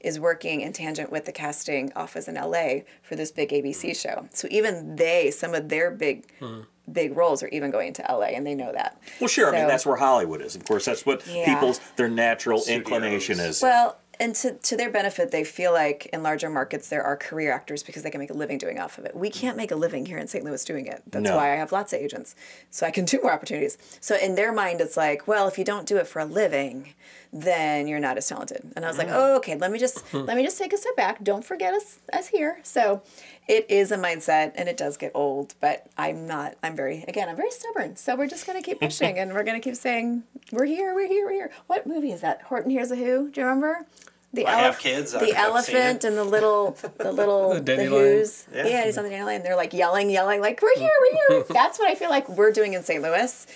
is 0.00 0.18
working 0.18 0.62
in 0.62 0.72
tangent 0.72 1.10
with 1.12 1.26
the 1.26 1.32
casting 1.32 1.92
office 1.94 2.26
in 2.28 2.34
LA 2.36 2.80
for 3.02 3.16
this 3.16 3.30
big 3.30 3.50
ABC 3.50 3.90
mm-hmm. 3.90 3.92
show. 3.92 4.28
So 4.32 4.48
even 4.50 4.96
they, 4.96 5.30
some 5.30 5.54
of 5.54 5.68
their 5.68 5.90
big 5.90 6.26
mm-hmm. 6.40 6.62
big 6.90 7.14
roles 7.16 7.42
are 7.42 7.48
even 7.48 7.70
going 7.70 7.92
to 7.94 8.02
LA 8.08 8.28
and 8.36 8.46
they 8.46 8.54
know 8.54 8.72
that. 8.72 9.00
well 9.20 9.28
sure 9.28 9.54
i 9.54 9.58
mean 9.58 9.68
that's 9.68 9.84
where 9.86 9.96
hollywood 9.96 10.40
is 10.40 10.56
of 10.56 10.64
course 10.64 10.84
that's 10.86 11.04
what 11.06 11.26
Yeah. 11.26 11.44
people's 11.44 11.80
their 11.96 12.08
natural 12.08 12.58
Studios. 12.60 12.78
inclination 12.78 13.38
is 13.40 13.62
Well, 13.62 13.96
and 14.20 14.34
to, 14.36 14.52
to 14.52 14.76
their 14.76 14.90
benefit, 14.90 15.30
they 15.30 15.44
feel 15.44 15.72
like 15.72 16.06
in 16.12 16.22
larger 16.22 16.50
markets 16.50 16.90
there 16.90 17.02
are 17.02 17.16
career 17.16 17.52
actors 17.52 17.82
because 17.82 18.02
they 18.02 18.10
can 18.10 18.20
make 18.20 18.30
a 18.30 18.34
living 18.34 18.58
doing 18.58 18.78
off 18.78 18.98
of 18.98 19.06
it. 19.06 19.16
We 19.16 19.30
mm. 19.30 19.32
can't 19.32 19.56
make 19.56 19.70
a 19.70 19.76
living 19.76 20.04
here 20.04 20.18
in 20.18 20.28
St. 20.28 20.44
Louis 20.44 20.62
doing 20.62 20.86
it. 20.86 21.02
That's 21.06 21.24
No. 21.24 21.36
why 21.36 21.54
I 21.54 21.56
have 21.56 21.72
lots 21.72 21.94
of 21.94 22.00
agents. 22.00 22.36
So 22.70 22.86
I 22.86 22.90
can 22.90 23.04
do 23.06 23.18
more 23.22 23.32
opportunities. 23.32 23.78
So 24.00 24.16
in 24.16 24.34
their 24.34 24.52
mind, 24.52 24.82
it's 24.82 24.96
like, 24.96 25.26
well, 25.26 25.48
if 25.48 25.58
you 25.58 25.64
don't 25.64 25.86
do 25.86 25.96
it 25.96 26.06
for 26.06 26.20
a 26.20 26.26
living, 26.26 26.94
then 27.32 27.86
you're 27.86 28.00
not 28.00 28.18
as 28.18 28.28
talented. 28.28 28.72
And 28.76 28.84
I 28.84 28.88
was 28.88 28.98
like, 28.98 29.08
oh, 29.10 29.36
okay, 29.36 29.56
let 29.56 29.70
me 29.70 29.78
just 29.78 30.02
let 30.14 30.36
me 30.36 30.42
just 30.42 30.58
take 30.58 30.72
a 30.72 30.76
step 30.76 30.96
back. 30.96 31.22
Don't 31.22 31.44
forget 31.44 31.72
us 31.72 32.00
us 32.12 32.28
here. 32.28 32.58
So 32.62 33.02
it 33.48 33.66
is 33.70 33.90
a 33.90 33.96
mindset 33.96 34.52
and 34.54 34.68
it 34.68 34.76
does 34.76 34.96
get 34.96 35.12
old, 35.14 35.54
but 35.60 35.86
I'm 35.96 36.26
not 36.26 36.56
I'm 36.62 36.76
very 36.76 37.04
again, 37.08 37.28
I'm 37.28 37.36
very 37.36 37.50
stubborn. 37.50 37.96
So 37.96 38.16
we're 38.16 38.26
just 38.26 38.46
gonna 38.46 38.62
keep 38.62 38.80
pushing 38.82 39.18
and 39.18 39.32
we're 39.32 39.44
gonna 39.44 39.60
keep 39.60 39.76
saying, 39.76 40.24
We're 40.52 40.66
here, 40.66 40.94
we're 40.94 41.08
here, 41.08 41.24
we're 41.24 41.32
here. 41.32 41.50
What 41.68 41.86
movie 41.86 42.12
is 42.12 42.20
that? 42.20 42.42
Horton 42.42 42.70
Hears 42.70 42.90
a 42.90 42.96
Who? 42.96 43.30
Do 43.30 43.40
you 43.40 43.46
remember? 43.46 43.86
The 44.32 44.46
I 44.46 44.60
have 44.60 44.76
elef- 44.76 44.78
kids, 44.78 45.14
I've- 45.14 45.26
The 45.26 45.36
I've 45.36 45.46
elephant 45.46 46.04
and 46.04 46.16
the 46.16 46.24
little, 46.24 46.76
the 46.98 47.12
little, 47.12 47.54
the, 47.54 47.60
dandelion. 47.60 48.18
Who's. 48.18 48.46
Yeah. 48.54 48.66
Yeah, 48.66 48.84
he's 48.84 48.96
on 48.96 49.04
the 49.04 49.10
dandelion. 49.10 49.42
They're 49.42 49.56
like 49.56 49.72
yelling, 49.72 50.08
yelling, 50.08 50.40
like 50.40 50.62
we're 50.62 50.76
here, 50.76 50.90
we're 51.00 51.38
here. 51.38 51.44
That's 51.50 51.78
what 51.78 51.90
I 51.90 51.96
feel 51.96 52.10
like 52.10 52.28
we're 52.28 52.52
doing 52.52 52.74
in 52.74 52.82
St. 52.84 53.02
Louis. 53.02 53.46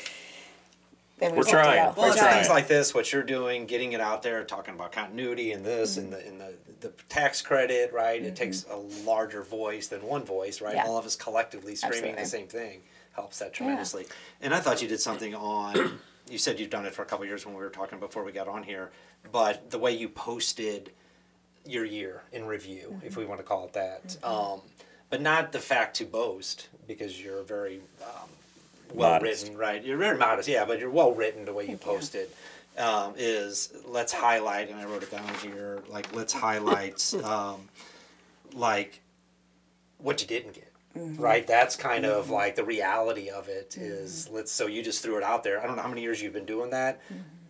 And 1.21 1.33
we 1.33 1.39
We're 1.39 1.45
just 1.45 1.55
have 1.55 1.65
to 1.65 1.71
trying. 1.71 1.85
Well, 1.85 1.95
We're 1.97 2.09
it's 2.09 2.17
trying. 2.17 2.35
things 2.35 2.49
like 2.49 2.67
this, 2.67 2.93
what 2.93 3.13
you're 3.13 3.23
doing, 3.23 3.67
getting 3.67 3.93
it 3.93 4.01
out 4.01 4.23
there, 4.23 4.43
talking 4.43 4.75
about 4.75 4.91
continuity 4.91 5.53
and 5.53 5.65
this 5.65 5.97
and 5.97 6.13
the 6.13 6.27
and 6.27 6.41
the, 6.41 6.55
the 6.81 6.89
tax 7.09 7.41
credit, 7.41 7.93
right? 7.93 8.21
It 8.21 8.35
takes 8.35 8.65
mm-hmm. 8.65 9.07
a 9.07 9.09
larger 9.09 9.43
voice 9.43 9.87
than 9.87 10.03
one 10.03 10.25
voice, 10.25 10.61
right? 10.61 10.75
Yeah. 10.75 10.87
All 10.87 10.99
of 10.99 11.07
us 11.07 11.15
collectively 11.15 11.77
screaming 11.77 12.17
the 12.17 12.27
same 12.27 12.49
thing 12.49 12.81
helps 13.13 13.39
that 13.39 13.53
tremendously. 13.53 14.07
And 14.43 14.53
I 14.53 14.59
thought 14.59 14.83
you 14.83 14.89
did 14.89 15.01
something 15.01 15.37
on. 15.37 16.01
you 16.29 16.37
said 16.37 16.59
you've 16.59 16.71
done 16.71 16.85
it 16.85 16.93
for 16.95 17.03
a 17.03 17.07
couple 17.07 17.23
of 17.23 17.29
years 17.29 17.47
when 17.47 17.55
we 17.55 17.63
were 17.63 17.71
talking 17.71 18.01
before 18.01 18.25
we 18.25 18.33
got 18.33 18.49
on 18.49 18.65
here, 18.65 18.91
but 19.33 19.71
the 19.71 19.79
way 19.79 19.93
you 19.93 20.09
posted 20.09 20.91
your 21.67 21.85
year 21.85 22.23
in 22.33 22.47
review, 22.47 23.01
if 23.05 23.17
we 23.17 23.25
want 23.25 23.41
to 23.41 23.45
call 23.45 23.65
it 23.65 23.73
that. 23.73 24.17
Um, 24.23 24.61
but 25.11 25.21
not 25.21 25.53
the 25.53 25.61
fact 25.61 25.97
to 25.97 26.05
boast 26.05 26.69
because 26.87 27.23
you're 27.23 27.43
very 27.43 27.81
um, 28.03 28.29
well 28.93 29.21
written, 29.21 29.57
right? 29.57 29.85
You're 29.85 29.97
very 29.97 30.19
modest, 30.19 30.49
yeah, 30.49 30.65
but 30.65 30.79
you're 30.79 30.91
well 30.91 31.13
written 31.13 31.45
the 31.45 31.53
way 31.53 31.69
you 31.69 31.77
posted. 31.77 32.29
Um, 32.77 33.15
is 33.17 33.73
let's 33.87 34.13
highlight, 34.13 34.69
and 34.69 34.81
I 34.81 34.85
wrote 34.85 35.05
it 35.05 35.11
down 35.11 35.33
here. 35.43 35.85
Like 35.89 36.13
let's 36.15 36.33
highlight, 36.33 37.15
um, 37.25 37.69
like 38.53 39.01
what 39.99 40.21
you 40.21 40.27
didn't 40.27 40.55
get, 40.55 40.73
right? 40.97 41.47
That's 41.47 41.77
kind 41.77 42.05
of 42.05 42.31
like 42.31 42.57
the 42.57 42.65
reality 42.65 43.31
of 43.31 43.49
it. 43.49 43.77
Is 43.79 44.29
let's. 44.29 44.51
So 44.51 44.67
you 44.67 44.83
just 44.83 45.03
threw 45.03 45.17
it 45.17 45.23
out 45.23 45.45
there. 45.45 45.63
I 45.63 45.67
don't 45.67 45.77
know 45.77 45.83
how 45.83 45.89
many 45.89 46.03
years 46.03 46.21
you've 46.21 46.33
been 46.33 46.45
doing 46.47 46.71
that. 46.71 47.01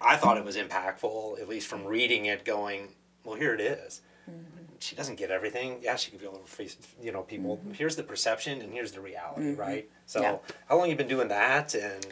I 0.04 0.16
thought 0.16 0.36
it 0.36 0.44
was 0.44 0.56
impactful, 0.56 1.40
at 1.40 1.48
least 1.48 1.66
from 1.66 1.84
reading 1.84 2.26
it, 2.26 2.44
going, 2.44 2.88
well, 3.24 3.36
here 3.36 3.54
it 3.54 3.60
is 3.60 4.02
mm-hmm. 4.30 4.64
she 4.78 4.96
doesn't 4.96 5.16
get 5.16 5.30
everything. 5.30 5.78
Yeah, 5.82 5.96
she 5.96 6.10
can 6.10 6.18
feel 6.18 6.30
over 6.30 6.44
face, 6.44 6.76
you 7.00 7.12
know, 7.12 7.22
people. 7.22 7.58
Mm-hmm. 7.58 7.72
Here's 7.72 7.96
the 7.96 8.02
perception, 8.02 8.60
and 8.60 8.72
here's 8.72 8.92
the 8.92 9.00
reality, 9.00 9.52
mm-hmm. 9.52 9.60
right? 9.60 9.90
So, 10.06 10.20
Yeah. 10.20 10.36
how 10.68 10.78
long 10.78 10.90
you 10.90 10.96
been 10.96 11.08
doing 11.08 11.28
that? 11.28 11.74
And 11.74 12.06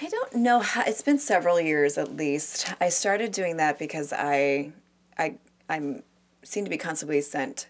I 0.00 0.08
don't 0.08 0.36
know 0.36 0.60
how 0.60 0.82
it's 0.82 1.02
been 1.02 1.18
several 1.18 1.60
years 1.60 1.98
at 1.98 2.16
least. 2.16 2.72
I 2.80 2.88
started 2.88 3.32
doing 3.32 3.58
that 3.58 3.78
because 3.78 4.12
I 4.12 4.72
I 5.18 5.36
I'm 5.68 6.02
seem 6.42 6.64
to 6.64 6.70
be 6.70 6.78
constantly 6.78 7.20
sent 7.20 7.68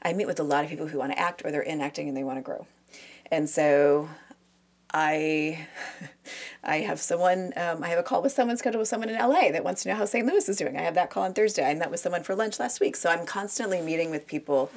I 0.00 0.12
meet 0.12 0.26
with 0.26 0.38
a 0.38 0.44
lot 0.44 0.62
of 0.64 0.70
people 0.70 0.86
who 0.86 0.98
want 0.98 1.12
to 1.12 1.18
act 1.18 1.42
or 1.44 1.50
they're 1.50 1.60
in 1.60 1.80
acting 1.80 2.06
and 2.08 2.16
they 2.16 2.22
want 2.22 2.38
to 2.38 2.42
grow. 2.42 2.66
And 3.32 3.50
so 3.50 4.08
I 4.94 5.66
I 6.62 6.78
have 6.78 7.00
someone 7.00 7.52
um, 7.56 7.82
I 7.82 7.88
have 7.88 7.98
a 7.98 8.02
call 8.02 8.22
with 8.22 8.32
someone 8.32 8.56
scheduled 8.56 8.80
with 8.80 8.88
someone 8.88 9.08
in 9.08 9.16
LA 9.16 9.50
that 9.52 9.64
wants 9.64 9.82
to 9.82 9.88
know 9.88 9.94
how 9.94 10.04
St. 10.04 10.26
Louis 10.26 10.48
is 10.48 10.56
doing. 10.56 10.76
I 10.76 10.82
have 10.82 10.94
that 10.94 11.10
call 11.10 11.24
on 11.24 11.34
Thursday. 11.34 11.64
I 11.64 11.74
met 11.74 11.90
with 11.90 12.00
someone 12.00 12.22
for 12.22 12.34
lunch 12.34 12.58
last 12.58 12.80
week. 12.80 12.96
So 12.96 13.10
I'm 13.10 13.26
constantly 13.26 13.80
meeting 13.80 14.10
with 14.10 14.26
people 14.26 14.70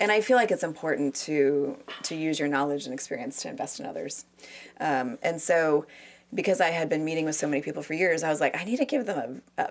and 0.00 0.10
I 0.10 0.22
feel 0.22 0.36
like 0.36 0.50
it's 0.50 0.64
important 0.64 1.14
to 1.26 1.76
to 2.04 2.16
use 2.16 2.38
your 2.38 2.48
knowledge 2.48 2.86
and 2.86 2.94
experience 2.94 3.42
to 3.42 3.48
invest 3.48 3.78
in 3.78 3.86
others. 3.86 4.24
Um, 4.80 5.18
and 5.22 5.40
so 5.40 5.86
because 6.32 6.60
I 6.60 6.68
had 6.68 6.88
been 6.88 7.04
meeting 7.04 7.24
with 7.24 7.34
so 7.34 7.46
many 7.46 7.60
people 7.60 7.82
for 7.82 7.94
years, 7.94 8.22
I 8.22 8.30
was 8.30 8.40
like, 8.40 8.56
I 8.56 8.64
need 8.64 8.78
to 8.78 8.84
give 8.84 9.06
them 9.06 9.42
a, 9.58 9.62
a 9.62 9.70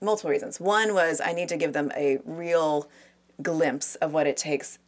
multiple 0.00 0.30
reasons. 0.30 0.60
One 0.60 0.94
was 0.94 1.20
I 1.20 1.32
need 1.32 1.48
to 1.50 1.56
give 1.56 1.72
them 1.72 1.92
a 1.96 2.18
real 2.24 2.88
glimpse 3.42 3.96
of 3.96 4.12
what 4.12 4.26
it 4.26 4.36
takes 4.36 4.78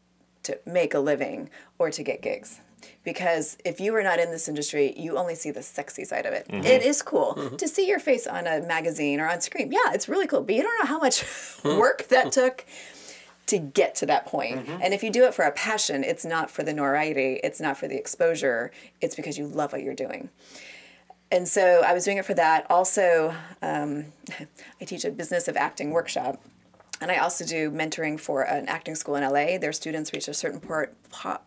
to 0.45 0.59
make 0.65 0.95
a 0.95 1.01
living 1.01 1.51
or 1.79 1.91
to 1.91 2.03
get 2.03 2.23
gigs. 2.23 2.61
Because 3.05 3.57
if 3.65 3.81
you 3.81 3.95
are 3.95 4.03
not 4.03 4.19
in 4.19 4.31
this 4.31 4.49
industry, 4.49 4.95
you 4.97 5.17
only 5.17 5.35
see 5.35 5.51
the 5.51 5.63
sexy 5.63 6.05
side 6.05 6.27
of 6.27 6.33
it. 6.33 6.47
Mm-hmm. 6.49 6.65
It 6.65 6.83
is 6.83 7.03
cool 7.03 7.35
mm-hmm. 7.37 7.57
to 7.57 7.69
see 7.69 7.87
your 7.87 7.99
face 7.99 8.27
on 8.27 8.47
a 8.47 8.61
magazine 8.61 9.21
or 9.21 9.29
on 9.29 9.41
screen. 9.41 9.73
Yeah, 9.73 9.93
it's 9.93 10.09
really 10.09 10.27
cool, 10.27 10.43
but 10.43 10.55
you 10.55 10.63
don't 10.63 10.79
know 10.81 10.87
how 10.87 10.99
much 10.99 11.23
mm-hmm. 11.23 11.79
work 11.79 12.09
that 12.09 12.33
took 12.33 12.65
to 13.47 13.59
get 13.59 13.95
to 13.97 14.07
that 14.07 14.27
point. 14.27 14.69
And 14.69 14.93
if 14.93 15.03
you 15.03 15.11
do 15.11 15.25
it 15.25 15.33
for 15.33 15.45
a 15.47 15.53
passion, 15.53 16.05
it's 16.05 16.25
not 16.25 16.51
for 16.51 16.63
the 16.63 16.73
notoriety, 16.73 17.41
it's 17.43 17.61
not 17.61 17.79
for 17.79 17.89
the 17.89 17.97
exposure, 17.97 18.71
it's 19.01 19.15
because 19.15 19.39
you 19.39 19.47
love 19.47 19.73
what 19.73 19.83
you're 19.83 19.95
doing. 19.95 20.29
And 21.31 21.47
so 21.47 21.83
I 21.85 21.93
was 21.93 22.05
doing 22.05 22.19
it 22.19 22.25
for 22.25 22.35
that. 22.35 22.67
Also, 22.71 23.35
um, 23.63 24.07
I 24.81 24.85
teach 24.85 25.05
a 25.05 25.11
business 25.11 25.49
of 25.49 25.57
acting 25.57 25.91
workshop. 25.91 26.43
And 27.01 27.11
I 27.11 27.19
also 27.19 27.45
do 27.45 27.71
mentoring 27.71 28.19
for 28.19 28.43
an 28.43 28.67
acting 28.67 28.97
school 28.97 29.15
in 29.15 29.23
LA. 29.23 29.59
Their 29.59 29.73
students 29.73 30.13
reach 30.13 30.27
a 30.27 30.35
certain 30.35 30.61
port, 30.61 30.95
po- 31.11 31.39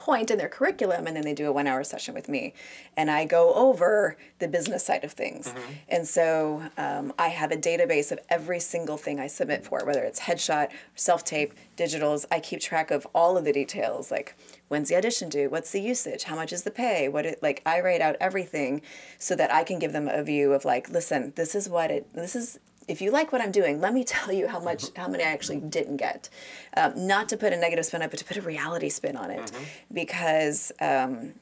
point 0.00 0.30
in 0.30 0.38
their 0.38 0.48
curriculum 0.48 1.06
and 1.06 1.14
then 1.14 1.22
they 1.24 1.34
do 1.34 1.46
a 1.46 1.52
one 1.52 1.66
hour 1.66 1.84
session 1.84 2.14
with 2.14 2.28
me. 2.28 2.54
And 2.96 3.10
I 3.10 3.24
go 3.26 3.52
over 3.54 4.16
the 4.40 4.48
business 4.48 4.84
side 4.84 5.04
of 5.04 5.12
things. 5.12 5.54
And 5.88 6.08
so 6.08 6.62
um, 6.76 7.12
I 7.18 7.28
have 7.28 7.52
a 7.52 7.56
database 7.56 8.10
of 8.10 8.18
every 8.28 8.58
single 8.58 8.96
thing 8.96 9.20
I 9.20 9.26
submit 9.28 9.64
for, 9.64 9.84
whether 9.84 10.02
it's 10.02 10.20
headshot, 10.20 10.70
self 10.96 11.24
tape, 11.24 11.54
digitals. 11.76 12.24
I 12.32 12.40
keep 12.40 12.60
track 12.60 12.90
of 12.90 13.06
all 13.14 13.36
of 13.36 13.44
the 13.44 13.52
details 13.52 14.10
like 14.10 14.34
when's 14.68 14.88
the 14.88 14.96
audition 14.96 15.28
due 15.28 15.48
what's 15.48 15.72
the 15.72 15.80
usage 15.80 16.24
how 16.24 16.36
much 16.36 16.52
is 16.52 16.62
the 16.62 16.70
pay 16.70 17.08
what 17.08 17.26
it 17.26 17.42
like 17.42 17.60
i 17.66 17.80
write 17.80 18.00
out 18.00 18.16
everything 18.20 18.80
so 19.18 19.34
that 19.34 19.52
i 19.52 19.64
can 19.64 19.78
give 19.78 19.92
them 19.92 20.08
a 20.08 20.22
view 20.22 20.52
of 20.52 20.64
like 20.64 20.88
listen 20.90 21.32
this 21.36 21.54
is 21.54 21.68
what 21.68 21.90
it 21.90 22.06
this 22.14 22.36
is 22.36 22.58
if 22.90 23.00
you 23.00 23.10
like 23.10 23.32
what 23.32 23.40
i'm 23.40 23.50
doing 23.50 23.80
let 23.80 23.94
me 23.94 24.04
tell 24.16 24.32
you 24.32 24.48
how 24.48 24.60
much 24.60 24.94
how 24.96 25.08
many 25.08 25.24
i 25.24 25.28
actually 25.28 25.60
didn't 25.60 25.96
get. 25.96 26.28
Um, 26.76 27.06
not 27.06 27.28
to 27.30 27.36
put 27.36 27.52
a 27.52 27.56
negative 27.56 27.86
spin 27.86 28.02
on 28.02 28.06
it 28.06 28.10
but 28.10 28.18
to 28.18 28.24
put 28.24 28.36
a 28.36 28.42
reality 28.42 28.88
spin 28.88 29.16
on 29.16 29.30
it. 29.30 29.50
Because 29.92 30.72
um, 30.80 31.34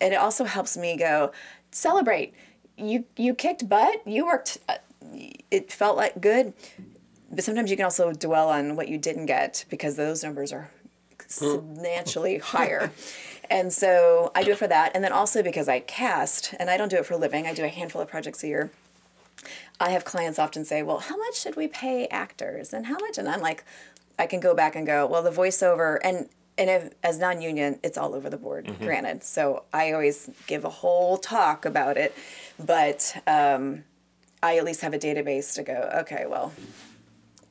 and 0.00 0.12
it 0.12 0.16
also 0.16 0.44
helps 0.44 0.76
me 0.76 0.96
go 0.96 1.32
celebrate. 1.70 2.34
You 2.76 3.04
you 3.16 3.34
kicked 3.34 3.68
butt. 3.68 4.06
You 4.06 4.26
worked 4.26 4.58
uh, 4.68 4.76
it 5.50 5.72
felt 5.72 5.96
like 5.96 6.20
good. 6.20 6.52
But 7.30 7.44
sometimes 7.44 7.70
you 7.70 7.76
can 7.76 7.84
also 7.84 8.12
dwell 8.12 8.48
on 8.50 8.76
what 8.76 8.88
you 8.88 8.98
didn't 8.98 9.26
get 9.26 9.64
because 9.68 9.96
those 9.96 10.22
numbers 10.22 10.52
are 10.52 10.70
substantially 11.26 12.38
higher. 12.52 12.92
And 13.50 13.72
so 13.72 14.30
I 14.34 14.42
do 14.42 14.52
it 14.52 14.58
for 14.58 14.68
that. 14.68 14.92
And 14.94 15.02
then 15.02 15.12
also 15.12 15.42
because 15.42 15.68
I 15.68 15.80
cast, 15.80 16.54
and 16.58 16.70
I 16.70 16.76
don't 16.76 16.88
do 16.88 16.96
it 16.96 17.06
for 17.06 17.14
a 17.14 17.16
living, 17.16 17.46
I 17.46 17.54
do 17.54 17.64
a 17.64 17.68
handful 17.68 18.00
of 18.00 18.08
projects 18.08 18.42
a 18.44 18.48
year. 18.48 18.70
I 19.78 19.90
have 19.90 20.04
clients 20.04 20.38
often 20.38 20.64
say, 20.64 20.82
Well, 20.82 20.98
how 20.98 21.16
much 21.16 21.40
should 21.40 21.56
we 21.56 21.68
pay 21.68 22.06
actors? 22.08 22.72
And 22.72 22.86
how 22.86 22.96
much? 22.98 23.18
And 23.18 23.28
I'm 23.28 23.40
like, 23.40 23.64
I 24.18 24.26
can 24.26 24.40
go 24.40 24.54
back 24.54 24.76
and 24.76 24.86
go, 24.86 25.06
Well, 25.06 25.22
the 25.22 25.30
voiceover, 25.30 25.98
and 26.02 26.28
and 26.58 26.70
if, 26.70 26.90
as 27.02 27.18
non-union, 27.18 27.80
it's 27.82 27.98
all 27.98 28.14
over 28.14 28.30
the 28.30 28.38
board. 28.38 28.66
Granted, 28.80 29.22
so 29.22 29.64
I 29.74 29.92
always 29.92 30.30
give 30.46 30.64
a 30.64 30.70
whole 30.70 31.18
talk 31.18 31.66
about 31.66 31.98
it, 31.98 32.14
but 32.58 33.14
um, 33.26 33.84
I 34.42 34.56
at 34.56 34.64
least 34.64 34.80
have 34.80 34.94
a 34.94 34.98
database 34.98 35.54
to 35.56 35.62
go. 35.62 35.90
Okay, 36.00 36.24
well, 36.26 36.54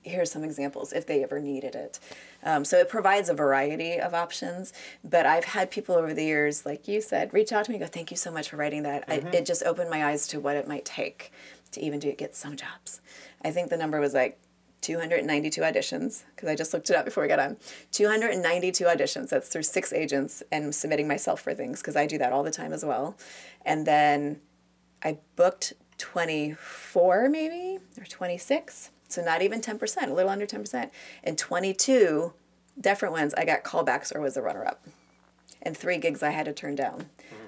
here's 0.01 0.31
some 0.31 0.43
examples 0.43 0.91
if 0.91 1.05
they 1.05 1.23
ever 1.23 1.39
needed 1.39 1.75
it. 1.75 1.99
Um, 2.43 2.65
so 2.65 2.77
it 2.77 2.89
provides 2.89 3.29
a 3.29 3.36
variety 3.36 3.99
of 3.99 4.15
options. 4.15 4.73
But 5.03 5.27
I've 5.27 5.45
had 5.45 5.69
people 5.69 5.95
over 5.95 6.13
the 6.13 6.23
years, 6.25 6.65
like 6.65 6.88
you 6.88 6.99
said, 6.99 7.31
reach 7.31 7.51
out 7.51 7.65
to 7.65 7.71
me, 7.71 7.77
and 7.77 7.86
go, 7.86 7.88
"Thank 7.88 8.09
you 8.09 8.17
so 8.17 8.31
much 8.31 8.49
for 8.49 8.57
writing 8.57 8.81
that." 8.83 9.03
I, 9.07 9.15
it 9.33 9.45
just 9.45 9.63
opened 9.63 9.91
my 9.91 10.03
eyes 10.05 10.27
to 10.29 10.39
what 10.39 10.55
it 10.55 10.67
might 10.67 10.86
take 10.86 11.31
to 11.76 11.84
even 11.84 11.99
do 11.99 12.11
get 12.13 12.36
some 12.36 12.55
jobs. 12.55 13.01
I 13.43 13.51
think 13.51 13.69
the 13.69 13.78
number 13.78 13.99
was 13.99 14.13
like 14.13 14.39
292 14.82 15.61
auditions 15.61 16.23
because 16.36 16.47
I 16.47 16.55
just 16.55 16.73
looked 16.73 16.89
it 16.89 16.95
up 16.95 17.05
before 17.05 17.23
we 17.23 17.28
got 17.28 17.39
on. 17.39 17.57
292 17.91 18.84
auditions. 18.84 19.30
That's 19.30 19.47
through 19.47 19.63
six 19.63 19.91
agents 19.91 20.43
and 20.51 20.73
submitting 20.76 21.07
myself 21.07 21.41
for 21.41 21.53
things 21.53 21.82
because 21.82 21.95
I 21.95 22.05
do 22.05 22.17
that 22.19 22.32
all 22.32 22.43
the 22.43 22.51
time 22.51 22.71
as 22.71 22.86
well. 22.86 23.17
And 23.65 23.88
then 23.88 24.41
I 25.03 25.17
booked 25.36 25.73
24 25.97 27.30
maybe 27.30 27.80
or 27.97 28.05
26. 28.05 28.91
So 29.07 29.23
not 29.23 29.41
even 29.41 29.61
10%, 29.61 30.09
a 30.09 30.13
little 30.13 30.30
under 30.30 30.45
10%. 30.45 30.89
And 31.23 31.38
22 31.38 32.34
different 32.80 33.13
ones 33.13 33.34
I 33.34 33.45
got 33.45 33.63
callbacks 33.63 34.13
or 34.13 34.21
was 34.21 34.38
a 34.38 34.41
runner 34.41 34.65
up. 34.65 34.86
And 35.61 35.76
three 35.76 35.97
gigs 35.97 36.21
I 36.21 36.30
had 36.30 36.45
to 36.45 36.53
turn 36.53 36.76
down. 36.76 36.99
Mm-hmm. 36.99 37.45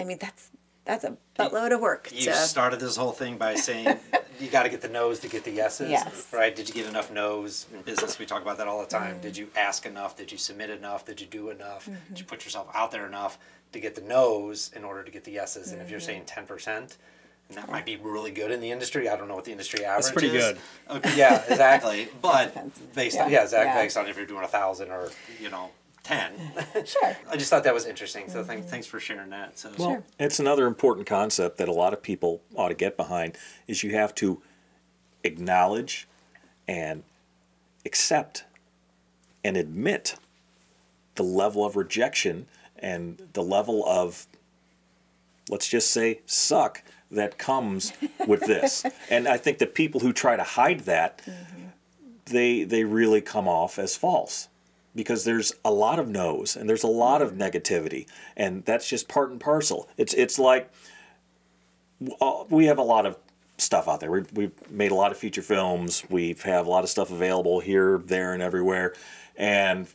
I 0.00 0.04
mean 0.04 0.18
that's 0.20 0.50
that's 0.84 1.04
a 1.04 1.16
buttload 1.38 1.72
of 1.74 1.80
work. 1.80 2.10
You 2.12 2.24
to, 2.26 2.34
started 2.34 2.80
this 2.80 2.96
whole 2.96 3.12
thing 3.12 3.36
by 3.36 3.54
saying 3.54 3.98
you 4.40 4.48
got 4.48 4.62
to 4.64 4.68
get 4.68 4.80
the 4.80 4.88
no's 4.88 5.18
to 5.20 5.28
get 5.28 5.44
the 5.44 5.50
yeses. 5.50 5.90
Yes. 5.90 6.28
Right? 6.32 6.54
Did 6.54 6.68
you 6.68 6.74
get 6.74 6.86
enough 6.86 7.10
no's 7.12 7.66
in 7.72 7.82
business? 7.82 8.18
We 8.18 8.26
talk 8.26 8.42
about 8.42 8.58
that 8.58 8.66
all 8.68 8.80
the 8.80 8.86
time. 8.86 9.12
Mm-hmm. 9.14 9.22
Did 9.22 9.36
you 9.36 9.48
ask 9.56 9.86
enough? 9.86 10.16
Did 10.16 10.32
you 10.32 10.38
submit 10.38 10.70
enough? 10.70 11.04
Did 11.04 11.20
you 11.20 11.26
do 11.26 11.50
enough? 11.50 11.88
Did 12.08 12.18
you 12.18 12.24
put 12.24 12.44
yourself 12.44 12.68
out 12.74 12.90
there 12.90 13.06
enough 13.06 13.38
to 13.72 13.80
get 13.80 13.94
the 13.94 14.00
no's 14.00 14.70
in 14.74 14.82
order 14.84 15.02
to 15.04 15.10
get 15.10 15.24
the 15.24 15.32
yeses? 15.32 15.72
And 15.72 15.80
if 15.82 15.90
you're 15.90 16.00
Mm-hmm. 16.00 16.06
saying 16.06 16.22
ten 16.26 16.46
percent. 16.46 16.96
And 17.48 17.58
that 17.58 17.68
might 17.68 17.84
be 17.84 17.96
really 17.96 18.30
good 18.30 18.52
in 18.52 18.60
the 18.60 18.70
industry. 18.70 19.08
I 19.08 19.16
don't 19.16 19.26
know 19.26 19.34
what 19.34 19.44
the 19.44 19.50
industry 19.50 19.84
average 19.84 20.04
is. 20.06 20.12
pretty 20.12 20.30
good. 20.30 20.56
Okay, 20.88 21.16
yeah, 21.18 21.42
exactly. 21.48 22.08
But 22.22 22.54
Depends. 22.54 22.78
based 22.94 23.18
on 23.18 23.28
Yeah, 23.28 23.38
yeah, 23.38 23.42
exactly 23.42 23.66
yeah. 23.74 23.82
based 23.84 23.96
on 23.96 24.06
if 24.08 24.16
you're 24.16 24.24
doing 24.24 24.44
a 24.44 24.48
thousand 24.48 24.92
or 24.92 25.10
you 25.40 25.50
know 25.50 25.70
ten. 26.02 26.32
Sure. 26.84 27.16
I 27.30 27.36
just 27.36 27.50
thought 27.50 27.64
that 27.64 27.74
was 27.74 27.84
interesting. 27.84 28.28
So 28.28 28.42
thank, 28.42 28.64
thanks 28.64 28.86
for 28.86 28.98
sharing 29.00 29.30
that. 29.30 29.58
So 29.58 29.70
Well, 29.78 29.90
Sure. 29.90 30.04
it's 30.18 30.38
another 30.38 30.66
important 30.66 31.06
concept 31.06 31.58
that 31.58 31.68
a 31.68 31.72
lot 31.72 31.92
of 31.92 32.02
people 32.02 32.42
ought 32.54 32.68
to 32.68 32.74
get 32.74 32.96
behind 32.96 33.36
is 33.66 33.82
you 33.82 33.94
have 33.94 34.14
to 34.16 34.40
acknowledge 35.24 36.08
and 36.66 37.02
accept 37.84 38.44
and 39.44 39.56
admit 39.56 40.16
the 41.16 41.22
level 41.22 41.64
of 41.64 41.76
rejection 41.76 42.46
and 42.78 43.28
the 43.32 43.42
level 43.42 43.84
of 43.86 44.26
let's 45.48 45.68
just 45.68 45.90
say 45.90 46.20
suck 46.26 46.82
that 47.10 47.36
comes 47.38 47.92
with 48.26 48.40
this. 48.40 48.84
and 49.10 49.26
I 49.26 49.36
think 49.36 49.58
that 49.58 49.74
people 49.74 50.00
who 50.00 50.12
try 50.12 50.36
to 50.36 50.42
hide 50.42 50.80
that 50.80 51.18
mm-hmm. 51.18 51.66
they 52.26 52.64
they 52.64 52.84
really 52.84 53.20
come 53.20 53.48
off 53.48 53.78
as 53.78 53.96
false 53.96 54.48
because 54.94 55.24
there's 55.24 55.52
a 55.64 55.70
lot 55.70 55.98
of 55.98 56.08
no's 56.08 56.56
and 56.56 56.68
there's 56.68 56.82
a 56.82 56.88
lot 56.88 57.22
of 57.22 57.32
negativity 57.32 58.06
and 58.36 58.64
that's 58.64 58.88
just 58.88 59.08
part 59.08 59.30
and 59.30 59.40
parcel. 59.40 59.88
It's 59.96 60.14
it's 60.14 60.38
like 60.38 60.70
uh, 62.20 62.44
we 62.48 62.66
have 62.66 62.78
a 62.78 62.82
lot 62.82 63.06
of 63.06 63.16
stuff 63.58 63.88
out 63.88 64.00
there. 64.00 64.10
We, 64.10 64.22
we've 64.32 64.70
made 64.70 64.90
a 64.90 64.94
lot 64.94 65.12
of 65.12 65.18
feature 65.18 65.42
films. 65.42 66.04
We 66.08 66.34
have 66.44 66.66
a 66.66 66.70
lot 66.70 66.82
of 66.82 66.90
stuff 66.90 67.10
available 67.10 67.60
here 67.60 67.98
there 68.04 68.32
and 68.32 68.42
everywhere. 68.42 68.94
And 69.36 69.86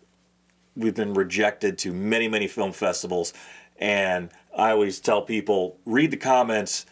we've 0.76 0.96
been 0.96 1.14
rejected 1.14 1.78
to 1.80 1.92
many 1.92 2.28
many 2.28 2.48
film 2.48 2.72
festivals. 2.72 3.34
And 3.78 4.30
i 4.58 4.72
always 4.72 5.00
tell 5.00 5.22
people 5.22 5.78
read 5.86 6.12
the 6.12 6.18
comments 6.18 6.86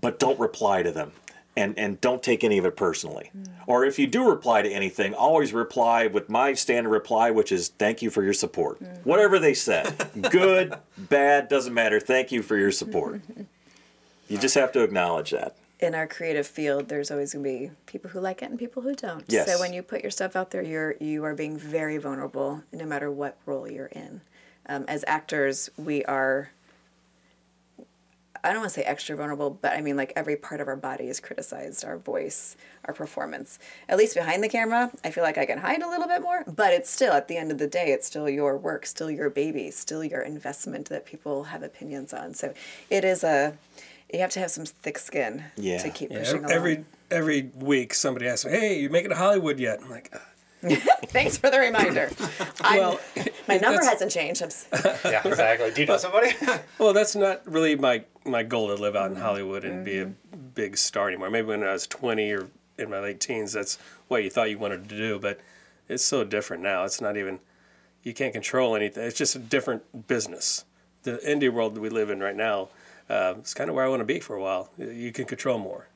but 0.00 0.18
don't 0.18 0.38
reply 0.40 0.82
to 0.82 0.90
them 0.90 1.12
and 1.56 1.78
and 1.78 2.00
don't 2.00 2.22
take 2.22 2.42
any 2.42 2.58
of 2.58 2.64
it 2.64 2.76
personally 2.76 3.30
or 3.66 3.84
if 3.84 3.98
you 3.98 4.06
do 4.06 4.28
reply 4.28 4.62
to 4.62 4.70
anything 4.70 5.14
always 5.14 5.52
reply 5.52 6.06
with 6.06 6.28
my 6.28 6.54
standard 6.54 6.90
reply 6.90 7.30
which 7.30 7.52
is 7.52 7.68
thank 7.68 8.02
you 8.02 8.10
for 8.10 8.22
your 8.22 8.32
support 8.32 8.80
whatever 9.04 9.38
they 9.38 9.54
said 9.54 10.08
good 10.30 10.74
bad 10.96 11.48
doesn't 11.48 11.74
matter 11.74 12.00
thank 12.00 12.32
you 12.32 12.42
for 12.42 12.56
your 12.56 12.70
support 12.70 13.20
you 14.28 14.38
just 14.38 14.54
have 14.54 14.72
to 14.72 14.82
acknowledge 14.82 15.30
that 15.30 15.56
in 15.82 15.96
our 15.96 16.06
creative 16.06 16.46
field, 16.46 16.88
there's 16.88 17.10
always 17.10 17.34
going 17.34 17.44
to 17.44 17.50
be 17.50 17.70
people 17.86 18.08
who 18.10 18.20
like 18.20 18.40
it 18.40 18.50
and 18.50 18.58
people 18.58 18.82
who 18.82 18.94
don't. 18.94 19.24
Yes. 19.26 19.52
So 19.52 19.58
when 19.58 19.72
you 19.72 19.82
put 19.82 20.02
your 20.02 20.12
stuff 20.12 20.36
out 20.36 20.52
there, 20.52 20.62
you're 20.62 20.94
you 21.00 21.24
are 21.24 21.34
being 21.34 21.58
very 21.58 21.98
vulnerable, 21.98 22.62
no 22.72 22.86
matter 22.86 23.10
what 23.10 23.36
role 23.46 23.68
you're 23.68 23.86
in. 23.86 24.20
Um, 24.66 24.84
as 24.86 25.04
actors, 25.06 25.68
we 25.76 26.04
are. 26.04 26.50
I 28.44 28.48
don't 28.52 28.58
want 28.60 28.70
to 28.72 28.80
say 28.80 28.82
extra 28.82 29.16
vulnerable, 29.16 29.50
but 29.50 29.72
I 29.72 29.80
mean 29.80 29.96
like 29.96 30.12
every 30.16 30.34
part 30.36 30.60
of 30.60 30.66
our 30.68 30.76
body 30.76 31.08
is 31.08 31.20
criticized. 31.20 31.84
Our 31.84 31.96
voice, 31.96 32.56
our 32.86 32.92
performance. 32.94 33.58
At 33.88 33.98
least 33.98 34.16
behind 34.16 34.42
the 34.42 34.48
camera, 34.48 34.90
I 35.04 35.10
feel 35.12 35.22
like 35.22 35.38
I 35.38 35.46
can 35.46 35.58
hide 35.58 35.80
a 35.82 35.88
little 35.88 36.08
bit 36.08 36.22
more, 36.22 36.42
but 36.46 36.72
it's 36.72 36.90
still 36.90 37.12
at 37.12 37.28
the 37.28 37.36
end 37.36 37.52
of 37.52 37.58
the 37.58 37.68
day, 37.68 37.92
it's 37.92 38.06
still 38.06 38.28
your 38.28 38.56
work, 38.56 38.84
still 38.86 39.10
your 39.10 39.30
baby, 39.30 39.70
still 39.70 40.02
your 40.02 40.22
investment 40.22 40.88
that 40.88 41.06
people 41.06 41.44
have 41.44 41.62
opinions 41.62 42.12
on. 42.12 42.34
So 42.34 42.52
it 42.90 43.04
is 43.04 43.22
a. 43.22 43.56
You 44.12 44.18
have 44.20 44.30
to 44.32 44.40
have 44.40 44.50
some 44.50 44.66
thick 44.66 44.98
skin 44.98 45.44
Yeah. 45.56 45.78
to 45.78 45.88
keep 45.88 46.10
Yeah, 46.10 46.18
pushing 46.18 46.38
along. 46.40 46.52
every 46.52 46.84
every 47.10 47.50
week 47.56 47.94
somebody 47.94 48.28
asks 48.28 48.44
me, 48.44 48.50
"Hey, 48.52 48.78
you 48.80 48.90
making 48.90 49.10
it 49.10 49.14
to 49.14 49.20
Hollywood 49.20 49.58
yet?" 49.60 49.80
I'm 49.82 49.88
like, 49.90 50.10
"Uh, 50.14 50.18
Thanks 51.06 51.36
for 51.36 51.50
the 51.50 51.58
reminder. 51.58 52.10
Well, 52.62 53.00
my 53.48 53.56
number 53.58 53.82
hasn't 53.82 54.12
changed. 54.12 54.42
I'm, 54.42 54.50
Yeah, 55.04 55.26
exactly. 55.26 55.72
Do 55.72 55.80
you 55.80 55.86
know 55.86 55.96
somebody? 55.96 56.32
Well, 56.78 56.92
that's 56.92 57.16
not 57.16 57.42
really 57.50 57.74
my 57.76 58.04
my 58.24 58.42
goal 58.44 58.68
to 58.68 58.80
live 58.80 58.94
out 58.94 59.10
in 59.10 59.16
Hollywood 59.16 59.64
and 59.64 59.84
be 59.84 59.98
a 59.98 60.06
big 60.06 60.76
star 60.78 61.08
anymore. 61.08 61.28
Maybe 61.30 61.48
when 61.48 61.64
I 61.64 61.72
was 61.72 61.86
20 61.88 62.30
or 62.32 62.48
in 62.78 62.88
my 62.90 63.00
late 63.00 63.18
teens, 63.20 63.52
that's 63.52 63.78
what 64.08 64.22
you 64.22 64.30
thought 64.30 64.48
you 64.50 64.58
wanted 64.58 64.88
to 64.88 64.96
do. 64.96 65.18
But 65.18 65.40
it's 65.88 66.04
so 66.04 66.22
different 66.24 66.62
now. 66.62 66.84
It's 66.84 67.00
not 67.00 67.16
even 67.16 67.40
you 68.04 68.14
can't 68.14 68.32
control 68.32 68.76
anything. 68.76 69.04
It's 69.04 69.18
just 69.18 69.34
a 69.34 69.40
different 69.40 70.06
business. 70.06 70.64
The 71.02 71.18
indie 71.26 71.52
world 71.52 71.74
that 71.74 71.80
we 71.80 71.88
live 71.88 72.10
in 72.10 72.20
right 72.20 72.36
now 72.36 72.68
uh, 73.10 73.34
is 73.42 73.54
kind 73.54 73.68
of 73.68 73.74
where 73.76 73.84
I 73.84 73.88
want 73.88 74.00
to 74.00 74.04
be 74.06 74.20
for 74.20 74.36
a 74.36 74.40
while. 74.40 74.70
You 74.78 75.10
can 75.12 75.24
control 75.24 75.58
more. 75.58 75.88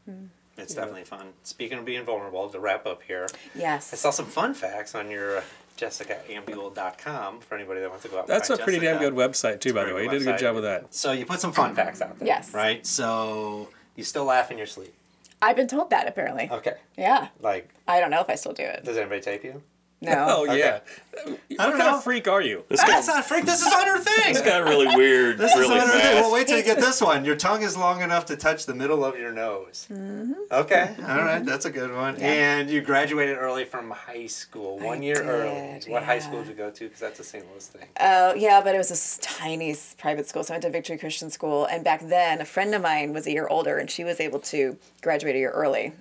It's 0.58 0.74
definitely 0.74 1.04
fun. 1.04 1.32
Speaking 1.42 1.78
of 1.78 1.84
being 1.84 2.04
vulnerable, 2.04 2.48
to 2.48 2.58
wrap 2.58 2.86
up 2.86 3.02
here, 3.02 3.26
yes. 3.54 3.92
I 3.92 3.96
saw 3.96 4.10
some 4.10 4.26
fun 4.26 4.54
facts 4.54 4.94
on 4.94 5.10
your 5.10 5.38
uh, 5.38 5.42
jessicaambuehl.com 5.76 7.40
for 7.40 7.54
anybody 7.54 7.80
that 7.80 7.88
wants 7.90 8.04
to 8.04 8.08
go 8.10 8.18
out. 8.18 8.24
and 8.24 8.28
That's 8.28 8.50
a 8.50 8.56
find 8.56 8.64
pretty 8.64 8.84
damn 8.84 8.98
good 8.98 9.14
website 9.14 9.60
too, 9.60 9.72
by 9.74 9.84
the 9.84 9.94
way. 9.94 10.04
Very 10.04 10.04
You 10.04 10.10
did 10.10 10.22
a 10.22 10.24
good 10.24 10.30
good 10.32 10.40
job 10.40 10.54
with 10.54 10.64
that. 10.64 10.94
So 10.94 11.12
you 11.12 11.26
put 11.26 11.40
some 11.40 11.52
fun 11.52 11.74
facts 11.74 12.00
out 12.00 12.18
there. 12.18 12.26
Yes. 12.26 12.52
Right? 12.54 12.86
So 12.86 13.68
you 13.94 14.04
still 14.04 14.24
laugh 14.24 14.50
in 14.50 14.58
your 14.58 14.66
sleep. 14.66 14.94
I've 15.42 15.56
been 15.56 15.68
told 15.68 15.90
that 15.90 16.08
apparently. 16.08 16.48
Okay. 16.50 16.74
Yeah. 16.96 17.28
Like, 17.40 17.68
I 17.86 18.00
don't 18.00 18.10
know 18.10 18.20
if 18.20 18.30
I 18.30 18.36
still 18.36 18.52
do 18.52 18.62
it. 18.62 18.84
does 18.84 18.96
anybody 18.96 19.20
tape 19.20 19.44
you? 19.44 19.62
No. 20.02 20.26
Oh 20.48 20.52
yeah. 20.52 20.80
I 21.16 21.30
What 21.30 21.38
don't 21.56 21.56
kind 21.70 21.78
know. 21.78 21.96
of 21.96 22.04
freak 22.04 22.28
are 22.28 22.42
you? 22.42 22.62
This 22.68 22.82
That's 22.84 23.06
got, 23.06 23.16
not 23.16 23.24
freak. 23.24 23.46
This 23.46 23.62
is 23.66 23.72
on 23.72 23.86
her 23.86 23.98
thing. 23.98 24.34
this 24.34 24.42
got 24.42 24.64
really 24.64 24.86
weird, 24.94 25.38
This 25.38 25.54
really 25.56 25.74
is 25.76 25.82
on 25.82 25.88
her 25.88 25.92
thing. 25.94 26.00
fast. 26.02 26.14
Well, 26.20 26.32
wait 26.32 26.46
till 26.46 26.58
you 26.58 26.62
get 26.62 26.76
this 26.76 27.00
one. 27.00 27.24
Your 27.24 27.36
tongue 27.36 27.62
is 27.62 27.74
long 27.74 28.02
enough 28.02 28.26
to 28.26 28.36
touch 28.36 28.66
the 28.66 28.74
middle 28.74 29.02
of 29.02 29.18
your 29.18 29.32
nose. 29.32 29.86
Mm-hmm. 29.90 30.32
Okay. 30.52 30.94
All 31.08 31.16
right. 31.22 31.42
That's 31.42 31.64
a 31.64 31.70
good 31.70 31.90
one. 31.94 32.16
And 32.16 32.68
you 32.68 32.82
graduated 32.82 33.38
early 33.38 33.64
from 33.64 33.90
high 33.90 34.26
school, 34.26 34.78
one 34.78 35.02
year 35.02 35.22
early. 35.22 35.80
did, 35.80 35.90
What 35.90 36.02
high 36.02 36.18
school 36.18 36.40
did 36.40 36.48
you 36.48 36.54
go 36.54 36.70
to? 36.70 36.84
Because 36.84 37.00
that's 37.00 37.18
a 37.18 37.24
St. 37.24 37.50
Louis 37.50 37.66
thing. 37.66 37.86
Oh, 37.98 38.34
yeah, 38.34 38.60
but 38.62 38.74
it 38.74 38.78
was 38.78 38.90
a 38.90 38.94
s- 38.94 39.18
tiny 39.22 39.74
private 39.96 40.28
school. 40.28 40.44
So 40.44 40.52
I 40.52 40.56
went 40.56 40.64
to 40.64 40.70
Victory 40.70 40.98
Christian 40.98 41.30
School. 41.30 41.64
And 41.64 41.82
back 41.82 42.02
then, 42.06 42.42
a 42.42 42.44
friend 42.44 42.74
of 42.74 42.82
mine 42.82 43.14
was 43.14 43.26
a 43.26 43.32
year 43.32 43.48
older 43.48 43.78
and 43.78 43.90
she 43.90 44.04
was 44.04 44.20
able 44.20 44.40
to 44.40 44.76
graduate 45.00 45.34
a 45.34 45.38
year 45.38 45.50
early. 45.50 45.92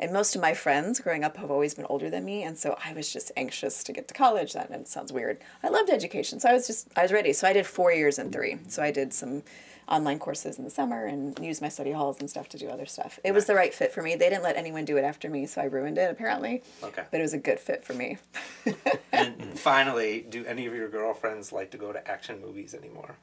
And 0.00 0.12
most 0.12 0.34
of 0.34 0.40
my 0.40 0.54
friends 0.54 0.98
growing 0.98 1.22
up 1.22 1.36
have 1.36 1.50
always 1.50 1.74
been 1.74 1.84
older 1.84 2.08
than 2.08 2.24
me. 2.24 2.42
And 2.42 2.58
so 2.58 2.76
I 2.84 2.94
was 2.94 3.12
just 3.12 3.30
anxious 3.36 3.84
to 3.84 3.92
get 3.92 4.08
to 4.08 4.14
college. 4.14 4.54
That 4.54 4.70
it 4.70 4.88
sounds 4.88 5.12
weird. 5.12 5.38
I 5.62 5.68
loved 5.68 5.90
education. 5.90 6.40
So 6.40 6.48
I 6.48 6.54
was 6.54 6.66
just, 6.66 6.88
I 6.96 7.02
was 7.02 7.12
ready. 7.12 7.34
So 7.34 7.46
I 7.46 7.52
did 7.52 7.66
four 7.66 7.92
years 7.92 8.18
in 8.18 8.32
three. 8.32 8.58
So 8.66 8.82
I 8.82 8.90
did 8.90 9.12
some 9.12 9.42
online 9.86 10.18
courses 10.18 10.56
in 10.56 10.64
the 10.64 10.70
summer 10.70 11.04
and 11.04 11.38
used 11.44 11.60
my 11.60 11.68
study 11.68 11.92
halls 11.92 12.18
and 12.20 12.30
stuff 12.30 12.48
to 12.48 12.58
do 12.58 12.68
other 12.68 12.86
stuff. 12.86 13.18
It 13.24 13.32
was 13.32 13.44
the 13.44 13.54
right 13.54 13.74
fit 13.74 13.92
for 13.92 14.02
me. 14.02 14.14
They 14.14 14.30
didn't 14.30 14.44
let 14.44 14.56
anyone 14.56 14.86
do 14.86 14.96
it 14.96 15.04
after 15.04 15.28
me. 15.28 15.44
So 15.46 15.60
I 15.60 15.64
ruined 15.64 15.98
it 15.98 16.10
apparently. 16.10 16.62
Okay. 16.82 17.02
But 17.10 17.20
it 17.20 17.22
was 17.22 17.34
a 17.34 17.38
good 17.38 17.60
fit 17.60 17.84
for 17.84 17.92
me. 17.92 18.16
And 19.12 19.58
finally, 19.58 20.24
do 20.26 20.46
any 20.46 20.66
of 20.66 20.74
your 20.74 20.88
girlfriends 20.88 21.52
like 21.52 21.72
to 21.72 21.76
go 21.76 21.92
to 21.92 22.08
action 22.08 22.40
movies 22.40 22.72
anymore? 22.72 23.16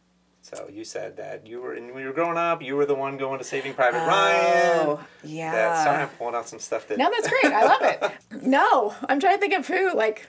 So 0.56 0.70
you 0.72 0.86
said 0.86 1.18
that 1.18 1.46
you 1.46 1.62
were, 1.62 1.74
and 1.74 1.94
when 1.94 2.02
you 2.02 2.08
were 2.08 2.14
growing 2.14 2.38
up, 2.38 2.62
you 2.62 2.76
were 2.78 2.86
the 2.86 2.96
one 2.96 3.18
going 3.18 3.38
to 3.38 3.44
Saving 3.44 3.74
Private 3.74 4.04
oh, 4.04 4.08
Ryan. 4.08 4.88
Oh, 4.88 5.06
yeah. 5.24 5.52
That, 5.52 5.84
sorry, 5.84 6.04
I'm 6.04 6.10
pulling 6.10 6.36
out 6.36 6.48
some 6.48 6.60
stuff 6.60 6.88
that 6.88 6.98
No, 6.98 7.10
that's 7.12 7.28
great. 7.28 7.54
I 7.54 7.66
love 7.66 7.82
it. 7.82 8.12
No, 8.48 8.96
I'm 9.10 9.20
trying 9.20 9.36
to 9.36 9.40
think 9.42 9.54
of 9.54 9.68
who 9.68 9.94
like 9.94 10.28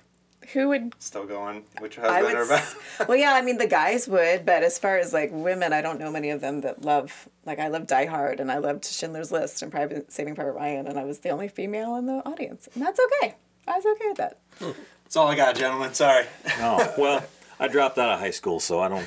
who 0.53 0.69
would 0.69 0.93
still 0.99 1.27
going. 1.27 1.62
Which 1.79 1.99
I 1.99 2.21
husband 2.21 2.39
would. 2.39 2.51
or 2.51 2.53
s- 2.53 2.77
well, 3.09 3.16
yeah, 3.16 3.35
I 3.35 3.43
mean 3.43 3.59
the 3.59 3.66
guys 3.66 4.09
would, 4.09 4.45
but 4.47 4.62
as 4.62 4.79
far 4.79 4.99
as 4.99 5.12
like 5.12 5.31
women, 5.33 5.73
I 5.73 5.83
don't 5.83 6.01
know 6.01 6.11
many 6.11 6.31
of 6.31 6.41
them 6.41 6.62
that 6.62 6.83
love 6.83 7.29
like 7.45 7.59
I 7.59 7.69
love 7.69 7.87
Die 7.87 8.07
Hard 8.07 8.41
and 8.41 8.51
I 8.51 8.59
loved 8.59 8.87
Schindler's 8.87 9.31
List 9.31 9.62
and 9.62 9.71
Private 9.71 10.11
Saving 10.11 10.35
Private 10.35 10.53
Ryan, 10.53 10.87
and 10.87 10.99
I 10.99 11.05
was 11.05 11.21
the 11.21 11.29
only 11.31 11.49
female 11.49 11.95
in 11.97 12.07
the 12.07 12.27
audience, 12.27 12.69
and 12.75 12.83
that's 12.83 12.99
okay. 12.99 13.37
I 13.69 13.77
was 13.77 13.87
okay 13.87 14.09
with 14.09 14.16
that. 14.16 14.39
Hmm. 14.59 14.71
That's 15.05 15.16
all 15.16 15.29
I 15.29 15.37
got, 15.37 15.55
gentlemen. 15.57 15.95
Sorry. 15.95 16.27
Oh, 16.59 16.95
well, 16.99 17.25
I 17.61 17.69
dropped 17.69 17.99
out 17.99 18.11
of 18.11 18.19
high 18.19 18.31
school, 18.31 18.59
so 18.61 18.81
I 18.81 18.89
don't, 18.89 19.07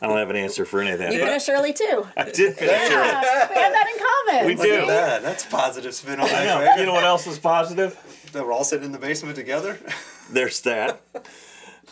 I 0.00 0.06
don't 0.06 0.16
have 0.18 0.30
an 0.30 0.36
answer 0.36 0.64
for 0.64 0.80
any 0.80 0.90
of 0.92 0.98
that. 0.98 1.12
You 1.12 1.20
but 1.20 1.26
finished 1.28 1.48
early 1.48 1.72
too. 1.72 2.06
I 2.16 2.24
did 2.24 2.56
finish 2.56 2.90
early. 2.90 3.06
We 3.50 3.60
have 3.60 3.72
that 3.72 3.86
in 3.92 4.34
common. 4.34 4.46
We 4.46 4.54
do. 4.54 4.80
see? 4.80 4.86
That, 4.86 5.22
that's 5.22 5.44
positive 5.46 5.94
spin 5.94 6.20
on 6.20 6.26
I 6.26 6.44
know. 6.44 6.60
that. 6.60 6.78
You 6.78 6.86
know 6.86 6.92
what 6.94 7.04
else 7.04 7.26
is 7.26 7.38
positive? 7.38 7.98
That 8.32 8.44
we're 8.44 8.52
all 8.52 8.64
sitting 8.64 8.86
in 8.86 8.92
the 8.92 8.98
basement 8.98 9.36
together. 9.36 9.78
There's 10.30 10.60
that. 10.62 11.00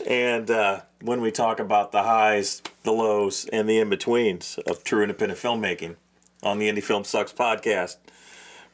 And 0.07 0.51
uh, 0.51 0.81
when 1.03 1.21
we 1.21 1.31
talk 1.31 1.61
about 1.61 1.93
the 1.93 2.03
highs, 2.03 2.63
the 2.83 2.93
lows, 2.93 3.47
and 3.53 3.69
the 3.69 3.79
in 3.79 3.91
betweens 3.91 4.59
of 4.67 4.85
true 4.85 5.03
independent 5.03 5.39
filmmaking 5.39 5.97
on 6.43 6.59
the 6.59 6.69
Indie 6.69 6.83
Film 6.83 7.05
Sucks 7.05 7.33
podcast, 7.33 7.97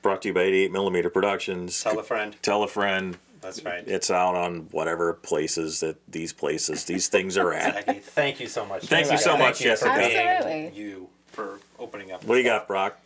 brought 0.00 0.22
to 0.22 0.28
you 0.28 0.34
by 0.34 0.42
88mm 0.44 1.12
Productions. 1.12 1.82
Tell 1.82 1.98
a 1.98 2.02
friend. 2.02 2.36
Tell 2.42 2.62
a 2.62 2.68
friend. 2.68 3.18
That's 3.41 3.62
right. 3.64 3.84
It's 3.86 4.11
out 4.11 4.34
on 4.34 4.68
whatever 4.72 5.12
places 5.14 5.80
that 5.80 5.97
these 6.11 6.32
places, 6.32 6.84
these 6.84 7.09
things 7.09 7.36
are 7.36 7.53
at. 7.53 7.86
Jackie, 7.86 8.01
thank 8.01 8.41
you 8.41 8.49
so 8.49 8.66
much. 8.66 8.84
Thank 8.86 9.11
you 9.11 9.18
so 9.18 9.36
much, 9.36 9.59
Thank 9.59 9.64
you 9.70 9.76
for 9.76 9.86
Jessica. 9.86 10.09
being 10.09 10.26
Absolutely. 10.26 10.80
You 10.82 11.09
for 11.28 11.61
opening 11.78 12.12
up. 12.12 12.24
What 12.24 12.34
do 12.34 12.41
you 12.41 12.45
got, 12.47 12.66
Brock? 12.66 12.99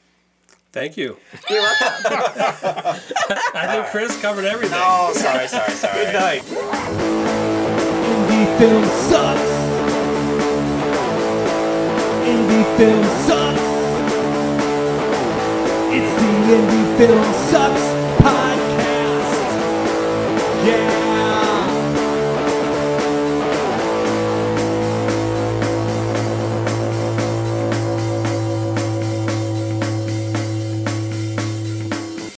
Thank 0.72 0.97
you. 0.97 1.18
You're 1.51 1.61
welcome. 1.61 2.01
I 3.55 3.68
think 3.74 3.87
Chris 3.91 4.18
covered 4.22 4.47
everything. 4.47 4.78
Oh, 4.80 5.12
sorry, 5.14 5.47
sorry, 5.47 5.70
sorry. 5.72 6.05
Good 6.07 6.14
night. 6.14 6.43
Indie 8.03 8.59
film 8.59 8.85
sucks. 8.87 9.51
Indie 12.24 12.76
film 12.78 13.05
sucks. 13.26 13.61
It's 15.95 16.22
the 16.22 16.28
Indie 16.55 16.97
Film 16.97 17.22
Sucks 17.51 17.91